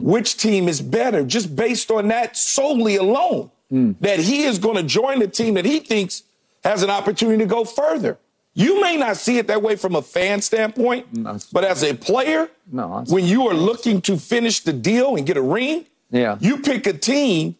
which 0.00 0.36
team 0.36 0.68
is 0.68 0.80
better, 0.80 1.24
just 1.24 1.54
based 1.54 1.90
on 1.90 2.08
that 2.08 2.36
solely 2.36 2.96
alone. 2.96 3.50
Mm. 3.72 3.96
That 4.00 4.20
he 4.20 4.44
is 4.44 4.58
going 4.58 4.76
to 4.76 4.82
join 4.82 5.18
the 5.18 5.28
team 5.28 5.54
that 5.54 5.66
he 5.66 5.80
thinks 5.80 6.22
has 6.64 6.82
an 6.82 6.90
opportunity 6.90 7.38
to 7.38 7.46
go 7.46 7.64
further. 7.64 8.18
You 8.58 8.80
may 8.80 8.96
not 8.96 9.16
see 9.16 9.38
it 9.38 9.46
that 9.46 9.62
way 9.62 9.76
from 9.76 9.94
a 9.94 10.02
fan 10.02 10.42
standpoint, 10.42 11.14
no, 11.16 11.38
but 11.52 11.62
as 11.64 11.84
a 11.84 11.94
player, 11.94 12.48
no, 12.72 13.04
when 13.08 13.24
you 13.24 13.46
are 13.46 13.54
looking 13.54 14.00
to 14.02 14.16
finish 14.16 14.58
the 14.60 14.72
deal 14.72 15.14
and 15.14 15.24
get 15.24 15.36
a 15.36 15.42
ring, 15.42 15.86
yeah. 16.10 16.36
you 16.40 16.58
pick 16.58 16.86
a 16.88 16.92
team 16.92 17.54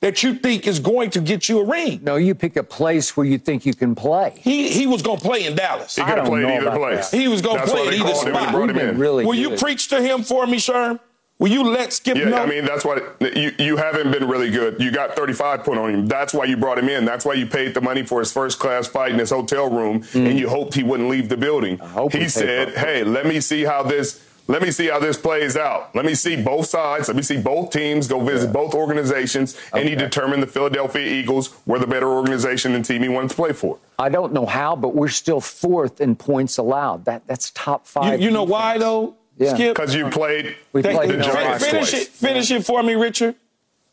that 0.00 0.22
you 0.22 0.34
think 0.34 0.66
is 0.66 0.80
going 0.80 1.08
to 1.08 1.20
get 1.22 1.48
you 1.48 1.60
a 1.60 1.64
ring. 1.64 2.00
No, 2.02 2.16
you 2.16 2.34
pick 2.34 2.56
a 2.56 2.62
place 2.62 3.16
where 3.16 3.24
you 3.24 3.38
think 3.38 3.64
you 3.64 3.72
can 3.72 3.94
play. 3.94 4.34
He 4.36 4.68
he 4.68 4.86
was 4.86 5.00
going 5.00 5.16
to 5.18 5.24
play 5.24 5.46
in 5.46 5.56
Dallas. 5.56 5.96
He 5.96 6.02
I 6.02 6.04
could 6.04 6.18
have 6.18 6.26
don't 6.26 6.32
played 6.34 6.42
know 6.42 6.54
either 6.56 6.66
about 6.68 6.78
place. 6.78 7.08
that. 7.10 7.16
He 7.18 7.26
was 7.26 7.40
gonna 7.40 7.60
That's 7.60 7.72
play 7.72 7.84
why 7.86 7.90
they 7.92 7.96
either 7.96 8.12
called 8.12 8.26
him 8.28 8.34
and 8.34 8.42
spot. 8.42 8.52
brought 8.52 8.66
We've 8.68 8.76
him 8.76 8.88
in. 8.90 8.98
really 8.98 9.24
Will 9.24 9.34
you 9.34 9.48
good. 9.50 9.58
preach 9.60 9.88
to 9.88 10.02
him 10.02 10.22
for 10.24 10.46
me, 10.46 10.58
Sherm? 10.58 11.00
Will 11.38 11.48
you 11.48 11.64
let 11.64 11.92
Skip 11.92 12.16
Yeah, 12.16 12.26
know? 12.26 12.36
I 12.36 12.46
mean 12.46 12.64
that's 12.64 12.84
why 12.84 13.00
you 13.20 13.52
you 13.58 13.76
haven't 13.76 14.12
been 14.12 14.28
really 14.28 14.50
good. 14.50 14.80
You 14.80 14.92
got 14.92 15.16
35 15.16 15.64
put 15.64 15.78
on 15.78 15.90
him. 15.90 16.06
That's 16.06 16.32
why 16.32 16.44
you 16.44 16.56
brought 16.56 16.78
him 16.78 16.88
in. 16.88 17.04
That's 17.04 17.24
why 17.24 17.34
you 17.34 17.46
paid 17.46 17.74
the 17.74 17.80
money 17.80 18.04
for 18.04 18.20
his 18.20 18.32
first 18.32 18.60
class 18.60 18.86
fight 18.86 19.12
in 19.12 19.18
his 19.18 19.30
hotel 19.30 19.68
room, 19.68 19.96
and 19.96 20.04
mm-hmm. 20.04 20.38
you 20.38 20.48
hoped 20.48 20.74
he 20.74 20.84
wouldn't 20.84 21.08
leave 21.08 21.28
the 21.28 21.36
building. 21.36 21.78
hope 21.78 22.12
he 22.12 22.20
He 22.20 22.28
said, 22.28 22.74
"Hey, 22.76 23.02
let 23.02 23.26
me 23.26 23.40
see 23.40 23.64
how 23.64 23.82
this." 23.82 24.22
Let 24.46 24.60
me 24.60 24.70
see 24.70 24.88
how 24.88 24.98
this 24.98 25.16
plays 25.16 25.56
out. 25.56 25.94
Let 25.96 26.04
me 26.04 26.14
see 26.14 26.36
both 26.36 26.66
sides. 26.66 27.08
Let 27.08 27.16
me 27.16 27.22
see 27.22 27.38
both 27.38 27.70
teams 27.70 28.06
go 28.06 28.20
visit 28.20 28.52
both 28.52 28.74
organizations, 28.74 29.58
and 29.72 29.88
he 29.88 29.94
determined 29.94 30.42
the 30.42 30.46
Philadelphia 30.46 31.06
Eagles 31.06 31.56
were 31.64 31.78
the 31.78 31.86
better 31.86 32.08
organization 32.08 32.74
and 32.74 32.84
team 32.84 33.02
he 33.02 33.08
wanted 33.08 33.30
to 33.30 33.36
play 33.36 33.54
for. 33.54 33.78
I 33.98 34.10
don't 34.10 34.34
know 34.34 34.44
how, 34.44 34.76
but 34.76 34.94
we're 34.94 35.08
still 35.08 35.40
fourth 35.40 35.98
in 35.98 36.14
points 36.14 36.58
allowed. 36.58 37.06
That 37.06 37.26
that's 37.26 37.52
top 37.52 37.86
you, 37.86 37.90
five. 37.90 38.20
you 38.20 38.30
know 38.30 38.44
defense. 38.44 38.50
why 38.50 38.78
though, 38.78 39.16
Yeah. 39.38 39.54
Skip? 39.54 39.74
Because 39.76 39.94
you 39.94 40.08
played 40.10 40.56
We 40.72 40.82
played 40.82 41.10
the 41.10 41.16
no 41.16 41.24
Giants 41.24 41.64
finish 41.64 41.90
twice. 41.90 42.02
it. 42.02 42.08
Finish 42.08 42.50
it 42.50 42.64
for 42.64 42.82
me, 42.82 42.94
Richard. 42.94 43.34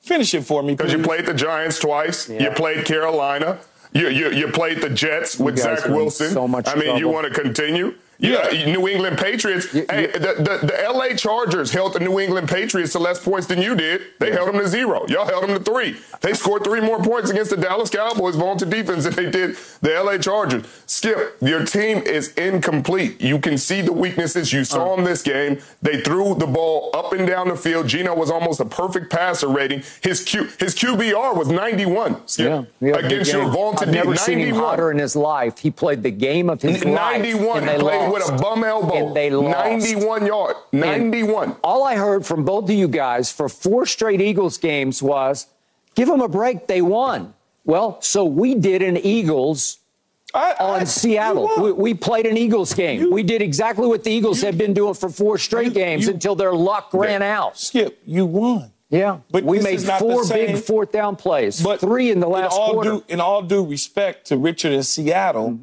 Finish 0.01 0.33
it 0.33 0.43
for 0.43 0.63
me, 0.63 0.73
Because 0.75 0.91
you 0.93 0.99
played 1.03 1.25
the 1.25 1.33
Giants 1.33 1.79
twice. 1.79 2.27
Yeah. 2.29 2.43
You 2.43 2.51
played 2.51 2.85
Carolina. 2.85 3.59
You, 3.93 4.07
you, 4.09 4.31
you 4.31 4.47
played 4.47 4.81
the 4.81 4.89
Jets 4.89 5.37
with 5.37 5.57
guys 5.57 5.81
Zach 5.81 5.89
Wilson. 5.89 6.29
so 6.31 6.47
much 6.47 6.67
I 6.67 6.75
mean, 6.75 6.97
you 6.97 7.07
want 7.09 7.31
to 7.31 7.41
continue? 7.41 7.95
Yeah, 8.21 8.65
New 8.65 8.87
England 8.87 9.17
Patriots. 9.17 9.73
You- 9.73 9.85
hey, 9.89 10.01
you- 10.03 10.11
the, 10.13 10.19
the, 10.19 10.67
the 10.67 10.87
LA 10.93 11.15
Chargers 11.15 11.71
held 11.71 11.93
the 11.93 11.99
New 11.99 12.19
England 12.19 12.47
Patriots 12.47 12.91
to 12.93 12.99
less 12.99 13.19
points 13.23 13.47
than 13.47 13.61
you 13.61 13.75
did. 13.75 14.01
They 14.19 14.31
held 14.31 14.47
them 14.49 14.59
to 14.59 14.67
zero. 14.67 15.05
Y'all 15.07 15.25
held 15.25 15.43
them 15.43 15.57
to 15.57 15.59
three. 15.63 15.97
They 16.21 16.33
scored 16.33 16.63
three 16.63 16.81
more 16.81 17.01
points 17.01 17.29
against 17.31 17.49
the 17.49 17.57
Dallas 17.57 17.89
Cowboys 17.89 18.35
vaunted 18.35 18.69
defense 18.69 19.05
than 19.05 19.15
they 19.15 19.29
did 19.31 19.57
the 19.81 19.89
LA 20.03 20.17
Chargers. 20.19 20.65
Skip, 20.85 21.37
your 21.41 21.65
team 21.65 21.97
is 21.99 22.31
incomplete. 22.35 23.19
You 23.21 23.39
can 23.39 23.57
see 23.57 23.81
the 23.81 23.91
weaknesses. 23.93 24.53
You 24.53 24.63
saw 24.63 24.93
uh. 24.93 24.97
in 24.97 25.03
this 25.03 25.21
game. 25.23 25.59
They 25.81 26.01
threw 26.01 26.35
the 26.35 26.45
ball 26.47 26.91
up 26.93 27.13
and 27.13 27.25
down 27.27 27.47
the 27.47 27.55
field. 27.55 27.87
Geno 27.87 28.13
was 28.13 28.29
almost 28.29 28.59
a 28.59 28.65
perfect 28.65 29.11
passer 29.11 29.47
rating. 29.47 29.83
His 30.01 30.23
Q, 30.23 30.43
his 30.59 30.75
QBR 30.75 31.35
was 31.35 31.47
91. 31.47 32.27
Skip, 32.27 32.45
Yeah, 32.79 32.89
yeah, 32.89 32.95
against 32.97 33.31
your 33.33 33.49
vaunted 33.49 33.87
I've 33.87 33.93
never 33.95 34.11
defense. 34.11 34.21
seen 34.25 34.39
him 34.39 34.55
hotter 34.55 34.91
in 34.91 34.99
his 34.99 35.15
life. 35.15 35.57
He 35.57 35.71
played 35.71 36.03
the 36.03 36.11
game 36.11 36.49
of 36.49 36.61
his 36.61 36.85
life. 36.85 37.21
91. 37.21 37.65
And 38.15 38.23
with 38.23 38.29
a 38.29 38.41
bum 38.41 38.63
elbow. 38.63 39.07
And 39.07 39.15
they 39.15 39.29
lost. 39.29 39.57
91 39.57 40.25
yard. 40.25 40.55
91. 40.71 41.55
All 41.63 41.83
I 41.83 41.95
heard 41.95 42.25
from 42.25 42.43
both 42.45 42.65
of 42.65 42.71
you 42.71 42.87
guys 42.87 43.31
for 43.31 43.49
four 43.49 43.85
straight 43.85 44.21
Eagles 44.21 44.57
games 44.57 45.01
was, 45.01 45.47
"Give 45.95 46.07
them 46.07 46.21
a 46.21 46.27
break. 46.27 46.67
They 46.67 46.81
won." 46.81 47.33
Well, 47.65 48.01
so 48.01 48.25
we 48.25 48.55
did 48.55 48.81
an 48.81 48.97
Eagles 48.97 49.77
I- 50.33 50.55
I- 50.59 50.79
on 50.79 50.85
Seattle. 50.85 51.49
We, 51.59 51.71
we 51.73 51.93
played 51.93 52.25
an 52.25 52.37
Eagles 52.37 52.73
game. 52.73 53.01
You- 53.01 53.11
we 53.11 53.21
did 53.23 53.41
exactly 53.41 53.85
what 53.87 54.03
the 54.03 54.11
Eagles 54.11 54.39
you- 54.39 54.45
had 54.47 54.57
been 54.57 54.73
doing 54.73 54.93
for 54.93 55.09
four 55.09 55.37
straight 55.37 55.65
you- 55.67 55.71
games 55.71 56.07
until 56.07 56.35
their 56.35 56.53
luck 56.53 56.89
ran 56.93 57.21
out. 57.21 57.57
Skip, 57.57 57.99
you 58.05 58.25
won. 58.25 58.71
Yeah, 58.89 59.19
But 59.29 59.45
we 59.45 59.59
made 59.61 59.81
four 59.81 60.25
big 60.27 60.57
fourth 60.57 60.91
down 60.91 61.15
plays, 61.15 61.61
But 61.61 61.79
three 61.79 62.11
in 62.11 62.19
the 62.19 62.27
last 62.27 62.51
all 62.51 62.73
quarter. 62.73 62.89
Due, 62.91 63.03
in 63.07 63.21
all 63.21 63.41
due 63.41 63.63
respect 63.63 64.27
to 64.27 64.35
Richard 64.37 64.73
and 64.73 64.85
Seattle, 64.85 65.59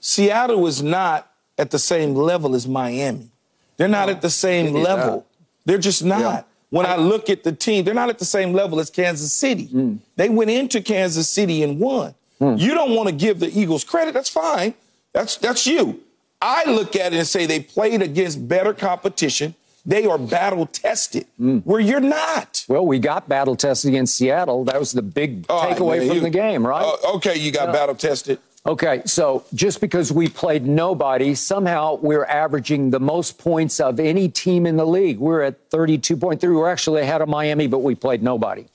Seattle 0.00 0.60
was 0.60 0.82
not 0.82 1.30
at 1.58 1.70
the 1.70 1.78
same 1.78 2.14
level 2.14 2.54
as 2.54 2.66
Miami. 2.66 3.28
They're 3.76 3.88
not 3.88 4.08
at 4.08 4.22
the 4.22 4.30
same 4.30 4.72
level. 4.74 5.16
not. 5.16 5.26
They're 5.64 5.78
just 5.78 6.04
not. 6.04 6.20
Yeah. 6.20 6.42
When 6.70 6.86
I 6.86 6.96
look 6.96 7.28
at 7.28 7.44
the 7.44 7.52
team, 7.52 7.84
they're 7.84 7.94
not 7.94 8.08
at 8.08 8.18
the 8.18 8.24
same 8.24 8.52
level 8.54 8.80
as 8.80 8.88
Kansas 8.90 9.32
City. 9.32 9.68
Mm. 9.68 9.98
They 10.16 10.28
went 10.30 10.50
into 10.50 10.80
Kansas 10.80 11.28
City 11.28 11.62
and 11.62 11.78
won. 11.78 12.14
You 12.40 12.74
don't 12.74 12.96
want 12.96 13.08
to 13.08 13.14
give 13.14 13.38
the 13.38 13.56
Eagles 13.56 13.84
credit. 13.84 14.14
That's 14.14 14.28
fine. 14.30 14.74
That's 15.12 15.36
that's 15.36 15.64
you. 15.64 16.00
I 16.40 16.64
look 16.68 16.96
at 16.96 17.12
it 17.12 17.16
and 17.18 17.26
say 17.26 17.46
they 17.46 17.60
played 17.60 18.02
against 18.02 18.48
better 18.48 18.74
competition. 18.74 19.54
They 19.86 20.06
are 20.06 20.18
battle 20.18 20.66
tested, 20.66 21.26
Mm. 21.40 21.62
where 21.64 21.78
you're 21.80 22.00
not. 22.00 22.64
well, 22.68 22.84
we 22.84 22.98
got 22.98 23.28
battle 23.28 23.54
tested 23.54 23.90
against 23.90 24.16
Seattle. 24.16 24.64
That 24.64 24.78
was 24.80 24.90
the 24.92 25.02
big 25.02 25.44
All 25.48 25.62
right, 25.62 25.76
takeaway 25.76 25.98
man, 25.98 26.06
from 26.08 26.16
you- 26.16 26.22
the 26.22 26.30
game, 26.30 26.66
right? 26.66 26.82
Uh, 26.84 27.14
okay, 27.16 27.36
you 27.36 27.52
got 27.52 27.72
battle 27.72 27.94
tested. 27.94 28.38
Okay, 28.64 29.02
so 29.06 29.44
just 29.54 29.80
because 29.80 30.12
we 30.12 30.28
played 30.28 30.64
nobody, 30.66 31.34
somehow 31.34 31.96
we're 31.96 32.24
averaging 32.24 32.90
the 32.90 33.00
most 33.00 33.36
points 33.36 33.80
of 33.80 33.98
any 33.98 34.28
team 34.28 34.66
in 34.66 34.76
the 34.76 34.86
league. 34.86 35.18
We're 35.18 35.42
at 35.42 35.68
32.3. 35.70 36.40
We're 36.42 36.70
actually 36.70 37.02
ahead 37.02 37.20
of 37.22 37.28
Miami, 37.28 37.66
but 37.66 37.78
we 37.80 37.96
played 37.96 38.22
nobody. 38.22 38.66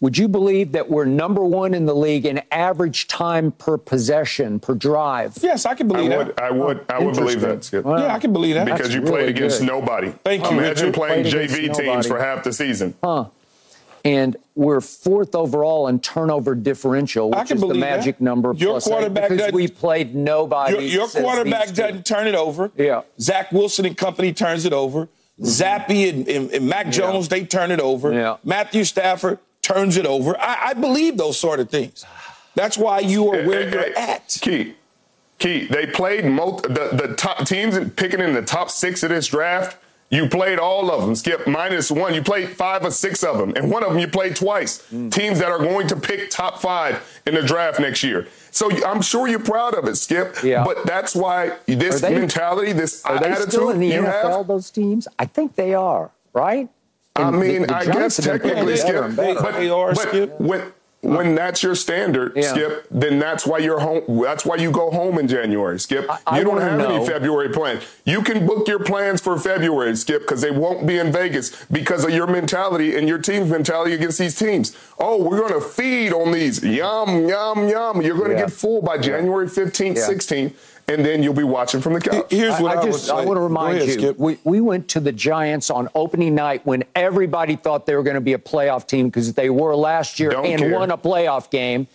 Would 0.00 0.18
you 0.18 0.26
believe 0.28 0.72
that 0.72 0.90
we're 0.90 1.04
number 1.04 1.44
one 1.44 1.72
in 1.72 1.86
the 1.86 1.94
league 1.94 2.26
in 2.26 2.42
average 2.50 3.06
time 3.06 3.52
per 3.52 3.76
possession, 3.78 4.58
per 4.58 4.74
drive? 4.74 5.36
Yes, 5.40 5.66
I 5.66 5.74
can 5.74 5.86
I 5.92 5.94
believe 5.94 6.16
would, 6.18 6.26
that. 6.28 6.40
I 6.40 6.50
would, 6.50 6.84
I 6.88 6.98
would 6.98 7.14
believe 7.14 7.40
that. 7.40 7.62
Skip. 7.64 7.84
Well, 7.84 8.00
yeah, 8.00 8.14
I 8.14 8.18
can 8.18 8.32
believe 8.32 8.56
that. 8.56 8.64
because 8.64 8.80
that's 8.80 8.94
you 8.94 9.00
really 9.02 9.12
played 9.12 9.28
against 9.30 9.60
good. 9.60 9.66
nobody. 9.66 10.12
Thank 10.24 10.44
you, 10.50 10.58
Imagine 10.58 10.86
Richard. 10.86 10.94
playing 10.94 11.24
Played 11.30 11.50
JV 11.50 11.56
teams 11.62 11.78
nobody. 11.78 12.08
for 12.08 12.18
half 12.20 12.42
the 12.44 12.52
season. 12.52 12.94
And 14.04 14.36
we're 14.54 14.80
fourth 14.80 15.34
overall 15.34 15.88
in 15.88 16.00
turnover 16.00 16.54
differential, 16.54 17.30
which 17.30 17.50
is 17.50 17.60
the 17.60 17.66
believe 17.66 17.80
that. 17.80 17.96
magic 17.98 18.20
number 18.20 18.52
Your 18.54 18.72
plus 18.74 18.86
eight, 18.86 18.90
quarterback 18.90 19.22
because 19.24 19.38
doesn't- 19.38 19.54
we 19.54 19.68
played 19.68 20.14
nobody. 20.14 20.72
Your, 20.74 20.82
your 20.82 21.08
quarterback 21.08 21.68
these 21.68 21.76
two. 21.76 21.82
doesn't 21.82 22.06
turn 22.06 22.26
it 22.26 22.34
over. 22.34 22.70
Yeah. 22.76 23.02
Zach 23.20 23.52
Wilson 23.52 23.86
and 23.86 23.96
company 23.96 24.32
turns 24.32 24.64
it 24.64 24.72
over. 24.72 25.08
Mm-hmm. 25.40 25.44
Zappe 25.44 26.08
and, 26.08 26.28
and, 26.28 26.50
and 26.52 26.68
Mac 26.68 26.90
Jones, 26.90 27.28
they 27.28 27.44
turn 27.44 27.70
it 27.70 27.80
over. 27.80 28.12
Yeah. 28.12 28.38
Matthew 28.44 28.84
Stafford 28.84 29.38
turns 29.62 29.96
it 29.96 30.06
over. 30.06 30.38
I, 30.40 30.70
I 30.70 30.74
believe 30.74 31.16
those 31.16 31.38
sort 31.38 31.60
of 31.60 31.68
things. 31.70 32.04
That's 32.54 32.76
why 32.78 33.00
you 33.00 33.28
are 33.28 33.44
where 33.44 33.64
Hey, 33.68 33.72
you're 33.72 33.82
hey, 33.94 33.94
at. 33.94 34.38
Key, 34.40 34.74
key. 35.38 35.66
They 35.66 35.86
played 35.86 36.24
most 36.24 36.62
the 36.64 36.90
the 36.92 37.14
top 37.16 37.46
teams 37.46 37.78
picking 37.94 38.18
in 38.20 38.32
the 38.34 38.42
top 38.42 38.68
six 38.70 39.02
of 39.04 39.10
this 39.10 39.28
draft. 39.28 39.76
You 40.10 40.26
played 40.26 40.58
all 40.58 40.90
of 40.90 41.02
them. 41.02 41.14
Skip 41.14 41.46
minus 41.46 41.90
one. 41.90 42.14
You 42.14 42.22
played 42.22 42.48
five 42.50 42.82
or 42.84 42.90
six 42.90 43.22
of 43.22 43.36
them, 43.36 43.52
and 43.56 43.70
one 43.70 43.82
of 43.84 43.90
them 43.90 43.98
you 43.98 44.08
played 44.08 44.36
twice. 44.36 44.82
Mm. 44.90 45.12
Teams 45.12 45.38
that 45.38 45.50
are 45.50 45.58
going 45.58 45.86
to 45.88 45.96
pick 45.96 46.30
top 46.30 46.60
five 46.62 47.20
in 47.26 47.34
the 47.34 47.42
draft 47.42 47.78
next 47.78 48.02
year. 48.02 48.26
So 48.50 48.70
I'm 48.86 49.02
sure 49.02 49.28
you're 49.28 49.38
proud 49.38 49.74
of 49.74 49.86
it, 49.86 49.96
Skip. 49.96 50.36
Yeah. 50.42 50.64
But 50.64 50.86
that's 50.86 51.14
why 51.14 51.58
this 51.66 51.96
Are 52.02 52.08
they- 52.08 52.18
mentality, 52.18 52.72
this 52.72 53.04
Are 53.04 53.18
they 53.20 53.26
attitude 53.26 53.50
still 53.52 53.68
in 53.70 53.80
the 53.80 53.86
you 53.88 54.00
NFL, 54.02 54.38
have. 54.38 54.46
those 54.46 54.70
teams? 54.70 55.06
I 55.18 55.26
think 55.26 55.56
they 55.56 55.74
are, 55.74 56.10
right? 56.32 56.68
I 57.14 57.22
And 57.28 57.34
the- 57.34 57.38
mean, 57.38 57.62
the 57.66 57.76
I 57.76 57.84
guess 57.84 58.16
technically, 58.16 58.76
Skip, 58.78 59.14
but, 59.14 59.52
They 59.56 59.68
are, 59.68 59.92
but 59.92 60.08
Skip. 60.08 60.40
when 60.40 60.62
when 61.00 61.36
that's 61.36 61.62
your 61.62 61.76
standard, 61.76 62.32
Yeah. 62.34 62.42
Skip, 62.50 62.86
then 62.90 63.18
that's 63.20 63.46
why 63.46 63.58
you're 63.58 63.78
home. 63.78 64.02
That's 64.22 64.44
why 64.44 64.56
you 64.56 64.70
go 64.72 64.90
home 64.90 65.18
in 65.18 65.28
January, 65.28 65.78
Skip. 65.78 66.10
I- 66.10 66.18
I 66.26 66.38
you 66.38 66.44
don't 66.44 66.60
have 66.60 66.76
know- 66.76 66.96
any 66.96 67.06
February 67.06 67.50
plans. 67.50 67.82
You 68.04 68.20
can 68.22 68.46
book 68.46 68.66
your 68.66 68.80
plans 68.80 69.20
for 69.20 69.38
February, 69.38 69.94
Skip, 69.96 70.22
because 70.22 70.40
they 70.40 70.50
won't 70.50 70.86
be 70.86 70.98
in 70.98 71.12
Vegas 71.12 71.52
because 71.70 72.04
of 72.04 72.10
your 72.10 72.26
mentality 72.26 72.96
and 72.96 73.08
your 73.08 73.18
team's 73.18 73.48
mentality 73.48 73.94
against 73.94 74.18
these 74.18 74.34
teams. 74.34 74.76
Oh, 74.98 75.22
we're 75.22 75.38
going 75.38 75.52
to 75.52 75.60
feed 75.60 76.12
on 76.12 76.32
these. 76.32 76.64
Yum, 76.64 77.28
yum, 77.28 77.68
yum. 77.68 78.02
You're 78.02 78.16
going 78.16 78.30
to 78.30 78.36
Yeah. 78.36 78.42
get 78.46 78.52
full 78.52 78.82
by 78.82 78.98
January 78.98 79.46
15th, 79.48 79.98
Yeah. 79.98 80.06
16th, 80.06 80.52
and 80.88 81.04
then 81.04 81.22
you'll 81.22 81.34
be 81.34 81.44
watching 81.44 81.80
from 81.80 81.92
the 81.94 82.00
couch. 82.00 82.26
Here's 82.30 82.58
what 82.60 82.76
I, 82.76 82.80
I 82.80 82.84
would 82.84 82.92
just. 82.92 83.10
I 83.10 83.24
want 83.24 83.36
to 83.36 83.40
remind 83.42 83.76
ahead, 83.76 83.88
you, 83.88 83.94
Skip. 83.94 84.18
we, 84.18 84.38
we 84.44 84.60
went 84.60 84.88
to 84.88 85.00
the 85.00 85.12
Giants 85.12 85.70
on 85.70 85.88
opening 85.94 86.34
night 86.34 86.64
when 86.66 86.84
everybody 86.94 87.56
thought 87.56 87.86
they 87.86 87.94
were 87.94 88.02
going 88.02 88.14
to 88.14 88.20
be 88.20 88.32
a 88.32 88.38
playoff 88.38 88.86
team 88.86 89.08
because 89.08 89.34
they 89.34 89.50
were 89.50 89.74
last 89.76 90.18
year 90.18 90.30
Don't 90.30 90.46
and 90.46 90.60
care. 90.60 90.72
won 90.74 90.90
a 90.90 90.98
playoff 90.98 91.50
game, 91.50 91.86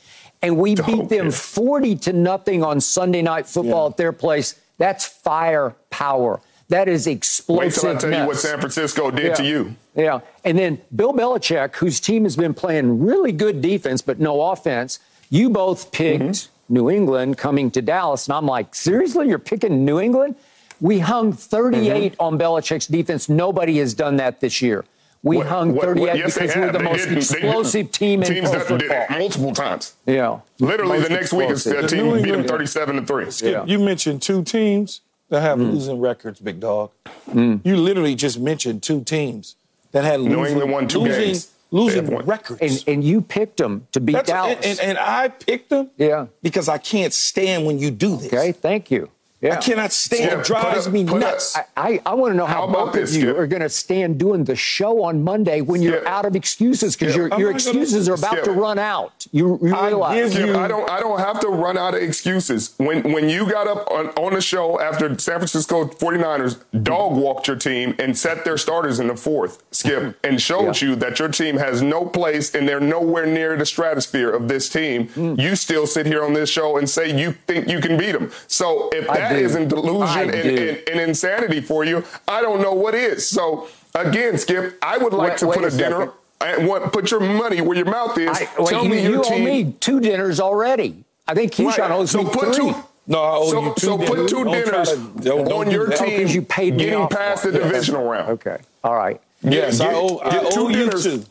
and 0.42 0.58
we 0.58 0.76
Don't 0.76 0.86
beat 0.86 1.10
them 1.10 1.26
care. 1.26 1.32
forty 1.32 1.96
to 1.98 2.14
nothing 2.14 2.64
on 2.64 2.80
Sunday 2.82 3.22
night 3.22 3.48
football 3.48 3.86
Yeah. 3.86 3.92
at 3.92 3.98
their 3.98 4.12
place. 4.14 4.60
That's 4.78 5.06
firepower. 5.06 6.42
That 6.70 6.88
is 6.88 7.08
explosive. 7.08 7.60
Wait 7.60 7.68
explosiveness. 7.68 8.02
till 8.02 8.10
I 8.10 8.12
tell 8.14 8.22
you 8.22 8.28
what 8.28 8.38
San 8.38 8.60
Francisco 8.60 9.12
did 9.12 9.36
to 9.36 9.44
you. 9.44 9.76
Yeah. 9.96 10.22
And 10.44 10.58
then 10.58 10.82
Bill 10.96 11.14
Belichick, 11.14 11.76
whose 11.76 12.00
team 12.00 12.24
has 12.24 12.36
been 12.36 12.54
playing 12.54 13.04
really 13.06 13.32
good 13.32 13.62
defense, 13.62 14.02
but 14.02 14.20
no 14.20 14.42
offense, 14.42 15.00
you 15.30 15.50
both 15.50 15.92
picked 15.92 16.24
Mm-hmm. 16.24 16.53
New 16.70 16.90
England 16.90 17.38
coming 17.38 17.70
to 17.72 17.82
Dallas. 17.82 18.28
And 18.28 18.36
I'm 18.36 18.46
like, 18.46 18.74
seriously? 18.76 19.28
You're 19.28 19.40
picking 19.40 19.86
New 19.86 20.00
England? 20.00 20.36
We 20.82 21.00
hung 21.00 21.34
38 21.34 22.14
Mm-hmm. 22.14 22.22
on 22.22 22.38
Belichick's 22.38 22.88
defense. 22.88 23.30
Nobody 23.30 23.78
has 23.80 23.94
done 23.94 24.18
that 24.18 24.40
this 24.42 24.62
year. 24.62 24.86
We 25.22 25.38
What- 25.38 25.48
hung 25.48 25.80
38 25.80 26.02
what- 26.10 26.18
yes, 26.18 26.34
because 26.34 26.56
we're 26.56 26.72
the 26.72 26.80
They 26.80 26.84
most 26.84 26.98
didn't- 27.04 27.18
explosive 27.18 27.92
team 27.92 28.24
in 28.24 28.28
Teams 28.34 28.50
pro 28.50 28.60
that 28.60 28.68
did 28.80 28.90
football. 28.90 29.06
it 29.10 29.20
multiple 29.20 29.54
times. 29.54 29.94
Yeah. 30.06 30.40
Literally, 30.60 30.98
Most 31.00 31.08
the 31.10 31.14
next 31.14 31.34
week, 31.34 31.50
is 31.50 31.66
explosive. 31.66 31.82
that 31.90 31.96
team 31.96 32.06
New 32.08 32.14
beat 32.16 32.22
them 32.24 32.30
England- 32.32 32.50
37 32.50 32.96
to 32.98 33.02
3. 33.06 33.32
Skip, 33.32 33.52
Yeah. 33.52 33.64
you 33.66 33.80
mentioned 33.80 34.22
two 34.22 34.44
teams 34.44 35.00
that 35.30 35.42
have 35.42 35.58
Mm. 35.60 35.74
losing 35.74 36.00
records, 36.02 36.40
big 36.42 36.60
dog. 36.60 36.90
You 37.34 37.78
literally 37.78 38.16
just 38.16 38.38
mentioned 38.40 38.84
two 38.84 39.02
teams 39.02 39.56
that 39.94 40.04
had 40.04 40.20
losing, 40.20 40.34
New 40.38 40.46
England 40.46 40.72
won 40.72 40.88
two 40.90 41.00
losing, 41.00 41.22
games. 41.22 41.48
Losing 41.74 42.06
records. 42.26 42.62
And, 42.62 42.84
and 42.88 43.04
you 43.04 43.22
picked 43.22 43.58
them 43.58 43.88
to 43.92 44.00
beat 44.00 44.14
That's- 44.14 44.28
Dallas. 44.28 44.56
and, 44.66 44.80
and, 44.80 44.90
and 44.92 44.98
I 45.00 45.28
picked 45.30 45.70
them 45.70 45.90
Yeah. 45.98 46.28
because 46.42 46.70
I 46.70 46.78
can't 46.78 47.12
stand 47.14 47.66
when 47.66 47.80
you 47.80 47.92
do 47.92 48.16
this. 48.18 48.28
okay, 48.32 48.52
thank 48.52 48.92
you. 48.92 49.10
Yeah. 49.44 49.56
I 49.58 49.58
cannot 49.58 49.92
stand 49.92 50.24
Yeah, 50.32 50.40
it. 50.40 50.46
drives 50.46 50.86
put 50.86 50.88
a- 50.88 50.92
me 50.92 51.06
put 51.06 51.18
a- 51.18 51.20
nuts. 51.26 51.56
I, 51.58 51.66
I, 51.76 52.02
I 52.06 52.14
want 52.14 52.32
to 52.32 52.38
know 52.38 52.46
how, 52.46 52.66
How 52.66 52.74
both 52.74 52.94
this, 52.94 53.12
of 53.12 53.18
you 53.22 53.30
Skip? 53.30 53.38
are 53.38 53.48
going 53.48 53.62
to 53.62 53.70
stand 53.70 54.18
doing 54.18 54.46
the 54.46 54.56
show 54.56 55.04
on 55.04 55.24
Monday 55.24 55.60
when 55.62 55.82
you're 55.82 56.08
out 56.08 56.26
of 56.26 56.36
excuses 56.36 56.96
because 56.96 57.14
your, 57.16 57.28
your 57.28 57.30
not 57.30 57.40
gonna- 57.40 57.56
excuses 57.56 58.08
are 58.08 58.14
about 58.16 58.32
Skip. 58.34 58.46
to 58.46 58.52
run 58.54 58.80
out. 58.80 59.28
You, 59.32 59.60
you 59.62 59.76
I 59.76 59.88
realize. 59.88 60.16
give 60.24 60.32
Skip, 60.34 60.46
you- 60.48 60.56
I 60.58 60.68
don't 60.68 60.90
I 60.90 61.00
don't 61.02 61.20
have 61.20 61.40
to 61.42 61.48
run 61.50 61.78
out 61.78 61.94
of 61.94 62.02
excuses. 62.02 62.74
When 62.78 63.12
when 63.12 63.28
you 63.30 63.50
got 63.50 63.68
up 63.68 63.90
on, 63.92 64.08
on 64.12 64.34
the 64.34 64.42
show 64.42 64.80
after 64.80 65.08
San 65.20 65.36
Francisco 65.40 65.86
49ers 65.86 66.64
dog 66.84 67.18
walked 67.18 67.48
your 67.48 67.58
team 67.58 67.96
and 68.00 68.18
set 68.18 68.46
their 68.46 68.58
starters 68.58 69.00
in 69.00 69.08
the 69.08 69.16
fourth, 69.18 69.62
Skip, 69.72 70.18
and 70.24 70.42
showed 70.42 70.82
Yeah. 70.82 70.88
you 70.90 70.96
that 70.98 71.20
your 71.20 71.28
team 71.30 71.58
has 71.58 71.82
no 71.82 72.06
place 72.06 72.56
and 72.56 72.68
they're 72.68 72.80
nowhere 72.80 73.26
near 73.26 73.58
the 73.58 73.66
stratosphere 73.66 74.30
of 74.30 74.48
this 74.48 74.70
team, 74.70 75.08
Hmm. 75.10 75.36
you 75.40 75.56
still 75.56 75.86
sit 75.86 76.06
here 76.06 76.24
on 76.24 76.34
this 76.34 76.50
show 76.50 76.78
and 76.78 76.90
say 76.90 77.18
you 77.20 77.34
think 77.48 77.68
you 77.68 77.80
can 77.82 77.98
beat 77.98 78.14
them. 78.14 78.32
So 78.48 78.90
if 78.94 79.10
I 79.10 79.33
that 79.34 79.40
do. 79.40 79.46
isn't 79.46 79.68
delusion 79.70 80.30
and, 80.30 80.34
and, 80.36 80.84
and 80.90 81.00
insanity 81.00 81.62
for 81.62 81.84
you, 81.84 82.04
I 82.28 82.42
don't 82.42 82.62
know 82.62 82.74
what 82.74 82.96
is. 82.96 83.28
So 83.28 83.68
again, 83.96 84.38
Skip, 84.38 84.78
I 84.82 84.98
would 84.98 85.14
like 85.14 85.32
Wait- 85.32 85.38
to 85.40 85.48
wait 85.48 85.56
put 85.60 85.64
a 85.66 85.68
a 85.68 85.78
dinner 85.78 86.00
second. 86.42 86.60
and 86.62 86.68
what 86.68 86.92
put 86.94 87.12
your 87.12 87.20
money 87.20 87.62
where 87.62 87.76
your 87.78 87.86
mouth 87.86 88.18
is. 88.18 88.30
I, 88.30 88.48
wait, 88.60 88.70
Tell 88.70 88.84
you, 88.84 88.90
me 88.90 89.02
your 89.04 89.12
you 89.12 89.20
owe 89.20 89.24
team. 89.24 89.44
me 89.46 89.76
two 89.80 90.00
dinners 90.00 90.40
already. 90.40 91.04
I 91.28 91.34
think 91.34 91.54
Keyshawn 91.54 91.78
Right. 91.78 91.92
owes 91.92 92.12
so 92.12 92.24
me 92.24 92.30
put 92.32 92.56
three. 92.56 92.72
Two, 92.72 92.76
No, 93.08 93.22
I 93.22 93.36
owe 93.36 93.50
so, 93.52 93.62
you 93.64 93.74
two 93.78 93.86
so 93.86 93.98
put 93.98 94.30
two 94.30 94.44
dinners 94.46 94.90
to- 94.92 94.96
don't- 94.98 95.48
don't 95.48 95.68
on 95.68 95.72
your 95.72 95.88
that. 95.88 96.02
Oh, 96.02 96.06
you 96.06 96.42
paid 96.42 96.74
me 96.76 96.80
getting 96.86 96.96
off 97.00 97.10
past 97.12 97.44
for 97.44 97.52
the 97.52 97.60
it. 97.60 97.64
divisional 97.64 98.04
round. 98.06 98.30
Okay. 98.32 98.58
All 98.84 98.96
right. 98.96 99.20
Yes, 99.42 99.80
Get- 99.80 99.90
I 99.90 99.94
owe, 99.94 100.20
I 100.24 100.30
get 100.32 100.52
two 100.52 100.70
you 100.70 100.86
dinners. 100.86 101.04
two. 101.04 101.24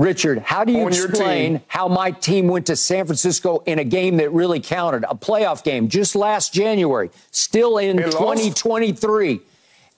Richard, 0.00 0.38
how 0.38 0.64
do 0.64 0.72
you 0.72 0.88
explain 0.88 1.60
how 1.66 1.86
my 1.86 2.10
team 2.10 2.48
went 2.48 2.64
to 2.68 2.76
San 2.76 3.04
Francisco 3.04 3.62
in 3.66 3.78
a 3.78 3.84
game 3.84 4.16
that 4.16 4.32
really 4.32 4.58
counted, 4.58 5.04
a 5.04 5.14
playoff 5.14 5.62
game 5.62 5.90
just 5.90 6.16
last 6.16 6.54
January, 6.54 7.10
still 7.32 7.76
in 7.76 7.98
And 7.98 8.14
lost? 8.14 8.18
2023, 8.18 9.40